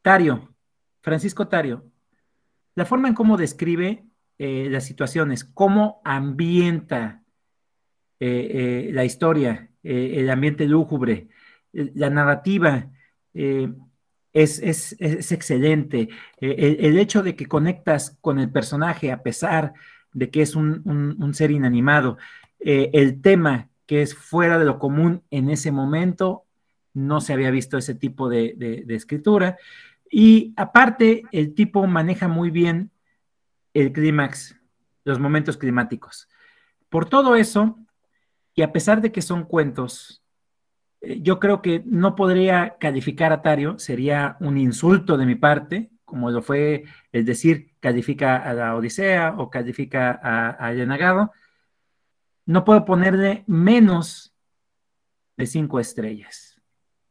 Tario, 0.00 0.51
Francisco 1.02 1.48
Tario, 1.48 1.84
la 2.74 2.86
forma 2.86 3.08
en 3.08 3.14
cómo 3.14 3.36
describe 3.36 4.04
eh, 4.38 4.68
las 4.70 4.84
situaciones, 4.84 5.44
cómo 5.44 6.00
ambienta 6.04 7.22
eh, 8.18 8.86
eh, 8.88 8.90
la 8.92 9.04
historia, 9.04 9.68
el 9.82 10.30
ambiente 10.30 10.66
lúgubre, 10.66 11.28
la 11.72 12.08
narrativa, 12.08 12.88
es, 13.32 14.96
excelente. 15.00 16.08
El, 16.38 16.98
hecho 16.98 17.24
de 17.24 17.34
que 17.34 17.46
conectas 17.46 18.16
con 18.20 18.38
el 18.38 18.48
personaje 18.52 19.10
a 19.10 19.24
pesar 19.24 19.72
de 20.12 20.30
que 20.30 20.42
es 20.42 20.54
un, 20.54 21.32
ser 21.34 21.50
inanimado, 21.50 22.16
el 22.60 23.20
tema 23.22 23.70
que 23.86 24.02
es 24.02 24.14
fuera 24.14 24.56
de 24.60 24.66
lo 24.66 24.78
común 24.78 25.24
en 25.32 25.50
ese 25.50 25.72
momento, 25.72 26.44
no 26.94 27.20
se 27.20 27.32
había 27.32 27.50
visto 27.50 27.76
ese 27.76 27.96
tipo 27.96 28.28
de 28.28 28.84
escritura. 28.88 29.58
Y 30.14 30.52
aparte, 30.58 31.22
el 31.32 31.54
tipo 31.54 31.86
maneja 31.86 32.28
muy 32.28 32.50
bien 32.50 32.90
el 33.72 33.94
clímax, 33.94 34.60
los 35.04 35.18
momentos 35.18 35.56
climáticos. 35.56 36.28
Por 36.90 37.08
todo 37.08 37.34
eso, 37.34 37.78
y 38.54 38.60
a 38.60 38.72
pesar 38.72 39.00
de 39.00 39.10
que 39.10 39.22
son 39.22 39.44
cuentos, 39.44 40.22
eh, 41.00 41.22
yo 41.22 41.40
creo 41.40 41.62
que 41.62 41.82
no 41.86 42.14
podría 42.14 42.76
calificar 42.78 43.32
a 43.32 43.40
Tario, 43.40 43.78
sería 43.78 44.36
un 44.40 44.58
insulto 44.58 45.16
de 45.16 45.24
mi 45.24 45.34
parte, 45.34 45.90
como 46.04 46.30
lo 46.30 46.42
fue 46.42 46.84
el 47.10 47.24
decir 47.24 47.72
califica 47.80 48.36
a 48.36 48.52
la 48.52 48.76
Odisea 48.76 49.36
o 49.38 49.48
califica 49.48 50.20
a, 50.22 50.68
a. 50.68 51.30
No 52.44 52.64
puedo 52.66 52.84
ponerle 52.84 53.44
menos 53.46 54.34
de 55.38 55.46
cinco 55.46 55.80
estrellas. 55.80 56.60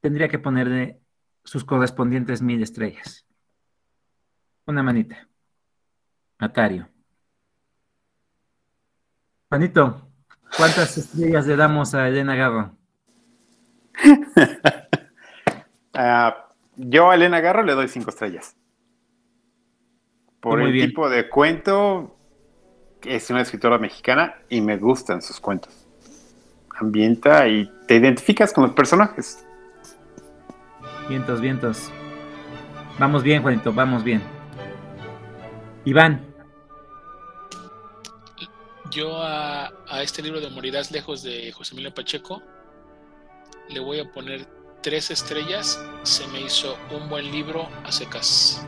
Tendría 0.02 0.28
que 0.28 0.38
ponerle 0.38 1.01
sus 1.44 1.64
correspondientes 1.64 2.42
mil 2.42 2.62
estrellas. 2.62 3.26
Una 4.66 4.84
manita. 4.84 5.28
Atario. 6.38 6.88
Juanito, 9.50 10.08
¿cuántas 10.56 10.98
estrellas 10.98 11.46
le 11.46 11.56
damos 11.56 11.94
a 11.94 12.08
Elena 12.08 12.36
Garro? 12.36 12.76
Ah, 15.94 16.48
yo 16.78 17.12
a 17.12 17.16
Elena 17.16 17.42
Garro 17.42 17.64
le 17.64 17.74
doy 17.74 17.90
cinco 17.90 18.12
estrellas. 18.12 18.56
Por 20.40 20.62
el 20.62 20.72
tipo 20.72 21.10
de 21.10 21.28
cuento, 21.28 22.16
es 23.04 23.30
una 23.30 23.42
escritora 23.42 23.78
mexicana 23.78 24.36
y 24.48 24.62
me 24.62 24.78
gustan 24.78 25.22
sus 25.22 25.42
cuentos. 25.42 25.86
Ambienta 26.80 27.46
y 27.50 27.70
te 27.88 27.98
identificas 27.98 28.54
con 28.54 28.64
los 28.64 28.74
personajes. 28.74 29.46
Vientos, 31.08 31.42
vientos. 31.42 31.92
Vamos 33.00 33.24
bien, 33.24 33.42
Juanito, 33.42 33.74
vamos 33.74 34.04
bien. 34.04 34.22
Iván. 35.86 36.26
Yo 38.92 39.22
a, 39.24 39.72
este 40.02 40.22
libro 40.22 40.42
de 40.42 40.50
Morirás 40.50 40.92
lejos 40.92 41.24
de 41.24 41.52
José 41.52 41.74
Emilio 41.74 41.94
Pacheco 41.94 42.42
le 43.70 43.80
voy 43.80 44.00
a 44.00 44.12
poner 44.12 44.46
tres 44.82 45.12
estrellas. 45.12 45.84
Se 46.04 46.28
me 46.28 46.42
hizo 46.42 46.78
un 46.92 47.10
buen 47.10 47.32
libro 47.32 47.68
a 47.86 47.92
secas. 47.92 48.66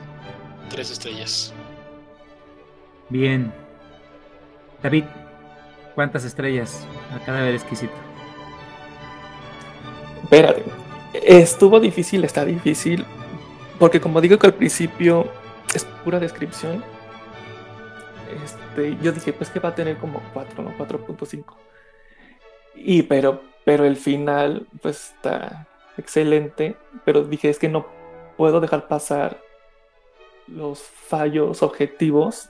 Tres 0.70 0.92
estrellas. 0.92 1.54
Bien. 3.10 3.54
David, 4.82 5.04
¿cuántas 5.94 6.24
estrellas 6.24 6.86
a 7.14 7.24
cadáver 7.24 7.56
exquisito? 7.56 7.94
Espérate. 10.24 10.83
Estuvo 11.14 11.80
difícil, 11.80 12.24
está 12.24 12.44
difícil, 12.44 13.06
porque 13.80 14.02
como 14.02 14.20
digo 14.20 14.38
que 14.40 14.48
al 14.48 14.56
principio 14.56 15.28
es 15.74 15.86
pura 16.04 16.20
descripción, 16.20 16.84
este, 18.44 18.98
yo 19.02 19.12
dije, 19.12 19.32
pues 19.34 19.50
que 19.50 19.60
va 19.60 19.70
a 19.70 19.76
tener 19.76 19.98
como 19.98 20.22
4, 20.34 20.64
¿no? 20.64 20.76
4.5. 20.78 21.44
Y 22.76 23.04
pero, 23.04 23.42
pero 23.64 23.86
el 23.86 23.96
final, 23.96 24.68
pues 24.82 25.14
está 25.14 25.68
excelente, 25.98 26.76
pero 27.06 27.24
dije, 27.24 27.50
es 27.50 27.60
que 27.60 27.70
no 27.70 27.86
puedo 28.36 28.60
dejar 28.60 28.88
pasar 28.88 29.40
los 30.48 30.82
fallos 30.82 31.62
objetivos. 31.62 32.50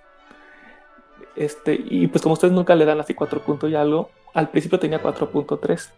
Este, 1.35 1.73
y 1.73 2.07
pues 2.07 2.21
como 2.21 2.33
ustedes 2.33 2.53
nunca 2.53 2.75
le 2.75 2.85
dan 2.85 2.99
así 2.99 3.13
4 3.13 3.41
puntos 3.41 3.69
y 3.69 3.75
algo, 3.75 4.09
al 4.33 4.49
principio 4.49 4.79
tenía 4.79 5.01
4.3 5.01 5.89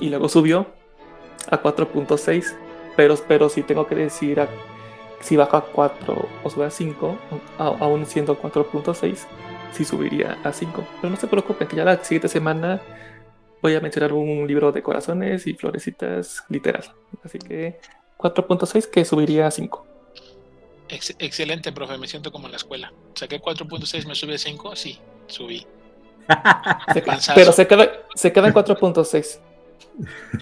y 0.00 0.08
luego 0.10 0.28
subió 0.28 0.66
a 1.50 1.62
4.6, 1.62 2.54
pero, 2.96 3.16
pero 3.26 3.48
sí 3.48 3.62
tengo 3.62 3.86
que 3.86 3.94
decir 3.94 4.40
si 5.20 5.36
baja 5.36 5.58
a 5.58 5.60
4 5.62 6.28
o 6.42 6.50
sube 6.50 6.66
a 6.66 6.70
5, 6.70 7.18
aún 7.58 8.06
siendo 8.06 8.40
4.6, 8.40 9.26
sí 9.72 9.84
subiría 9.84 10.38
a 10.44 10.52
5. 10.52 10.86
Pero 11.00 11.10
no 11.10 11.16
se 11.16 11.26
preocupen, 11.26 11.66
que 11.66 11.76
ya 11.76 11.84
la 11.84 12.02
siguiente 12.04 12.28
semana 12.28 12.80
voy 13.62 13.74
a 13.74 13.80
mencionar 13.80 14.12
un 14.12 14.46
libro 14.46 14.70
de 14.72 14.82
corazones 14.82 15.46
y 15.46 15.54
florecitas 15.54 16.44
literal. 16.50 16.84
Así 17.24 17.38
que 17.38 17.80
4.6 18.18 18.90
que 18.90 19.04
subiría 19.06 19.46
a 19.46 19.50
5. 19.50 19.86
excelente, 20.88 21.72
profe, 21.72 21.96
me 21.96 22.06
siento 22.06 22.30
como 22.30 22.46
en 22.46 22.52
la 22.52 22.58
escuela. 22.58 22.92
Saqué 23.14 23.40
4.6, 23.40 24.06
me 24.06 24.14
sube 24.14 24.34
a 24.34 24.38
5, 24.38 24.76
sí, 24.76 24.98
subí. 25.26 25.66
pero 27.34 27.52
se 27.52 27.66
queda, 27.66 27.90
se 28.14 28.32
queda 28.32 28.48
en 28.48 28.54
4.6. 28.54 29.40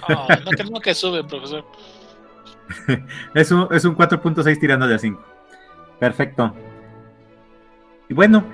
Oh, 0.09 0.27
no 0.45 0.51
creo 0.51 0.81
que 0.81 0.95
sube, 0.95 1.25
profesor. 1.25 1.65
es 3.35 3.51
un, 3.51 3.69
es 3.71 3.85
un 3.85 3.97
4.6 3.97 4.59
tirando 4.59 4.87
de 4.87 4.95
a 4.95 4.99
5. 4.99 5.23
Perfecto. 5.99 6.55
Y 8.09 8.15
bueno, 8.15 8.45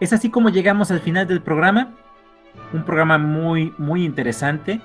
es 0.00 0.12
así 0.12 0.30
como 0.30 0.48
llegamos 0.48 0.90
al 0.90 1.00
final 1.00 1.26
del 1.26 1.42
programa. 1.42 1.94
Un 2.72 2.84
programa 2.84 3.18
muy, 3.18 3.72
muy 3.78 4.04
interesante, 4.04 4.80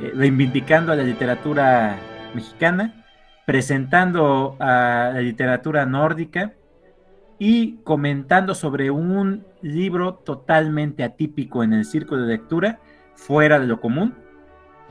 eh, 0.00 0.12
reivindicando 0.14 0.92
a 0.92 0.96
la 0.96 1.02
literatura 1.02 1.98
mexicana, 2.34 3.04
presentando 3.44 4.56
a 4.58 5.10
la 5.14 5.20
literatura 5.20 5.84
nórdica 5.84 6.54
y 7.38 7.76
comentando 7.84 8.54
sobre 8.54 8.90
un 8.90 9.44
libro 9.60 10.14
totalmente 10.14 11.04
atípico 11.04 11.62
en 11.62 11.74
el 11.74 11.84
círculo 11.84 12.22
de 12.22 12.28
lectura, 12.28 12.80
fuera 13.14 13.60
de 13.60 13.66
lo 13.66 13.80
común 13.80 14.25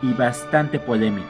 y 0.01 0.13
bastante 0.13 0.80
polémico. 0.80 1.27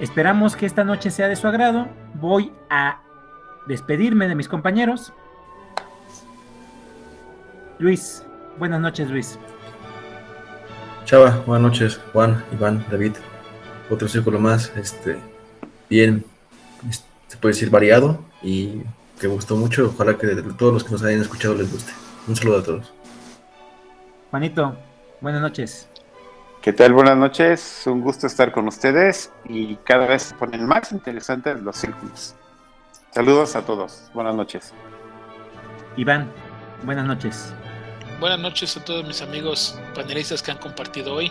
Esperamos 0.00 0.54
que 0.54 0.66
esta 0.66 0.84
noche 0.84 1.10
sea 1.10 1.28
de 1.28 1.36
su 1.36 1.48
agrado. 1.48 1.88
Voy 2.14 2.52
a 2.70 3.00
despedirme 3.66 4.28
de 4.28 4.34
mis 4.34 4.48
compañeros. 4.48 5.12
Luis, 7.78 8.24
buenas 8.58 8.80
noches 8.80 9.10
Luis. 9.10 9.38
Chava, 11.04 11.42
buenas 11.46 11.72
noches, 11.72 12.00
Juan, 12.12 12.44
Iván, 12.52 12.84
David. 12.90 13.12
Otro 13.90 14.08
círculo 14.08 14.38
más, 14.38 14.72
este, 14.76 15.18
bien, 15.88 16.24
se 17.28 17.36
puede 17.38 17.54
decir 17.54 17.70
variado 17.70 18.22
y 18.42 18.82
que 19.18 19.26
gustó 19.26 19.56
mucho. 19.56 19.92
Ojalá 19.94 20.18
que 20.18 20.28
todos 20.58 20.74
los 20.74 20.84
que 20.84 20.90
nos 20.90 21.02
hayan 21.02 21.20
escuchado 21.20 21.54
les 21.54 21.70
guste. 21.70 21.92
Un 22.26 22.36
saludo 22.36 22.58
a 22.58 22.62
todos. 22.62 22.92
Juanito, 24.30 24.76
buenas 25.20 25.40
noches. 25.40 25.88
¿Qué 26.62 26.72
tal? 26.72 26.92
Buenas 26.92 27.16
noches. 27.16 27.84
Un 27.86 28.00
gusto 28.00 28.26
estar 28.26 28.50
con 28.50 28.66
ustedes 28.66 29.32
y 29.48 29.76
cada 29.76 30.06
vez 30.06 30.22
se 30.24 30.34
ponen 30.34 30.66
más 30.66 30.90
interesantes 30.90 31.60
los 31.60 31.76
círculos. 31.76 32.34
Saludos 33.12 33.54
a 33.54 33.64
todos. 33.64 34.10
Buenas 34.12 34.34
noches. 34.34 34.72
Iván, 35.96 36.32
buenas 36.82 37.06
noches. 37.06 37.54
Buenas 38.18 38.40
noches 38.40 38.76
a 38.76 38.84
todos 38.84 39.06
mis 39.06 39.22
amigos 39.22 39.78
panelistas 39.94 40.42
que 40.42 40.50
han 40.50 40.58
compartido 40.58 41.14
hoy, 41.14 41.30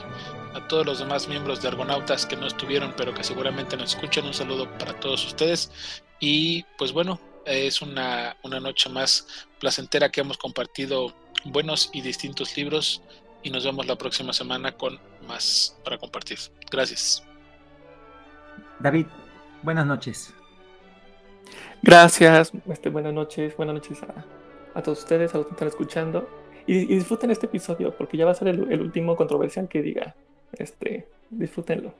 a 0.55 0.65
todos 0.69 0.85
los 0.85 0.99
demás 0.99 1.27
miembros 1.27 1.61
de 1.61 1.67
Argonautas 1.67 2.25
que 2.25 2.37
no 2.37 2.47
estuvieron 2.47 2.93
pero 2.95 3.13
que 3.13 3.25
seguramente 3.25 3.75
nos 3.75 3.95
escuchan. 3.95 4.25
Un 4.25 4.33
saludo 4.33 4.71
para 4.77 4.97
todos 4.97 5.25
ustedes 5.25 6.01
y 6.21 6.63
pues 6.77 6.93
bueno, 6.93 7.19
es 7.45 7.81
una, 7.81 8.37
una 8.43 8.61
noche 8.61 8.87
más 8.87 9.27
placentera 9.59 10.09
que 10.09 10.21
hemos 10.21 10.37
compartido 10.37 11.13
buenos 11.43 11.89
y 11.91 11.99
distintos 11.99 12.55
libros 12.55 13.01
y 13.43 13.49
nos 13.49 13.63
vemos 13.63 13.85
la 13.85 13.95
próxima 13.95 14.33
semana 14.33 14.73
con 14.73 14.99
más 15.27 15.77
para 15.83 15.97
compartir. 15.97 16.37
Gracias. 16.71 17.23
David, 18.79 19.07
buenas 19.63 19.85
noches. 19.85 20.33
Gracias, 21.81 22.51
este, 22.67 22.89
buenas 22.89 23.13
noches, 23.13 23.55
buenas 23.55 23.75
noches 23.75 23.99
a, 24.73 24.81
todos 24.81 24.99
ustedes, 24.99 25.33
a 25.33 25.37
los 25.37 25.47
que 25.47 25.53
están 25.53 25.67
escuchando. 25.67 26.29
Y, 26.65 26.85
disfruten 26.85 27.31
este 27.31 27.45
episodio, 27.45 27.95
porque 27.95 28.17
ya 28.17 28.25
va 28.25 28.31
a 28.31 28.35
ser 28.35 28.49
el, 28.49 28.81
último 28.81 29.15
controversial 29.15 29.67
que 29.67 29.81
diga. 29.81 30.15
Este, 30.53 31.07
disfrútenlo. 31.29 31.93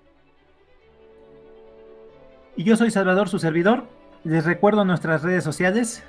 Y 2.55 2.63
yo 2.63 2.75
soy 2.75 2.91
Salvador, 2.91 3.29
su 3.29 3.39
servidor. 3.39 3.85
Les 4.23 4.45
recuerdo 4.45 4.83
nuestras 4.83 5.21
redes 5.23 5.43
sociales, 5.43 6.03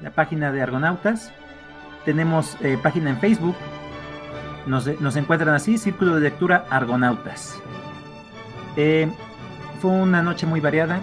la 0.00 0.10
página 0.10 0.52
de 0.52 0.60
Argonautas. 0.60 1.32
Tenemos 2.04 2.58
eh, 2.60 2.78
página 2.82 3.10
en 3.10 3.18
Facebook, 3.18 3.54
nos, 4.66 5.16
encuentran 5.16 5.54
así, 5.54 5.78
Círculo 5.78 6.14
de 6.14 6.22
Lectura 6.22 6.64
Argonautas. 6.70 7.60
Eh, 8.76 9.10
fue 9.80 9.90
una 9.90 10.22
noche 10.22 10.46
muy 10.46 10.60
variada, 10.60 11.00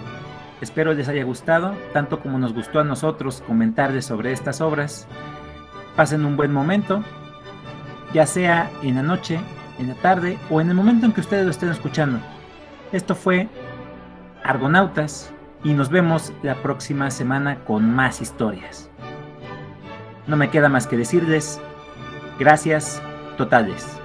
espero 0.62 0.94
les 0.94 1.08
haya 1.08 1.24
gustado, 1.24 1.76
tanto 1.94 2.20
como 2.20 2.40
nos 2.40 2.54
gustó 2.54 2.80
a 2.80 2.84
nosotros 2.84 3.44
comentarles 3.46 4.06
sobre 4.06 4.32
estas 4.32 4.62
obras. 4.62 5.08
Pasen 5.96 6.26
un 6.26 6.38
buen 6.38 6.52
momento, 6.52 7.04
ya 8.14 8.26
sea 8.26 8.70
en 8.82 8.96
la 8.96 9.04
noche, 9.04 9.40
en 9.78 9.90
la 9.90 9.96
tarde 9.96 10.38
o 10.50 10.62
en 10.62 10.70
el 10.70 10.76
momento 10.76 11.06
en 11.06 11.14
que 11.14 11.22
ustedes 11.22 11.46
lo 11.46 11.52
estén 11.52 11.70
escuchando. 11.70 12.20
Esto 12.92 13.16
fue 13.16 13.48
Argonautas 14.44 15.32
y 15.64 15.74
nos 15.74 15.90
vemos 15.90 16.34
la 16.42 16.56
próxima 16.56 17.12
semana 17.12 17.60
con 17.66 17.94
más 17.94 18.22
historias. 18.22 18.90
No 20.28 20.38
me 20.38 20.50
queda 20.50 20.70
más 20.70 20.88
que 20.88 20.98
decirles 20.98 21.60
gracias 22.40 23.02
totales. 23.38 24.01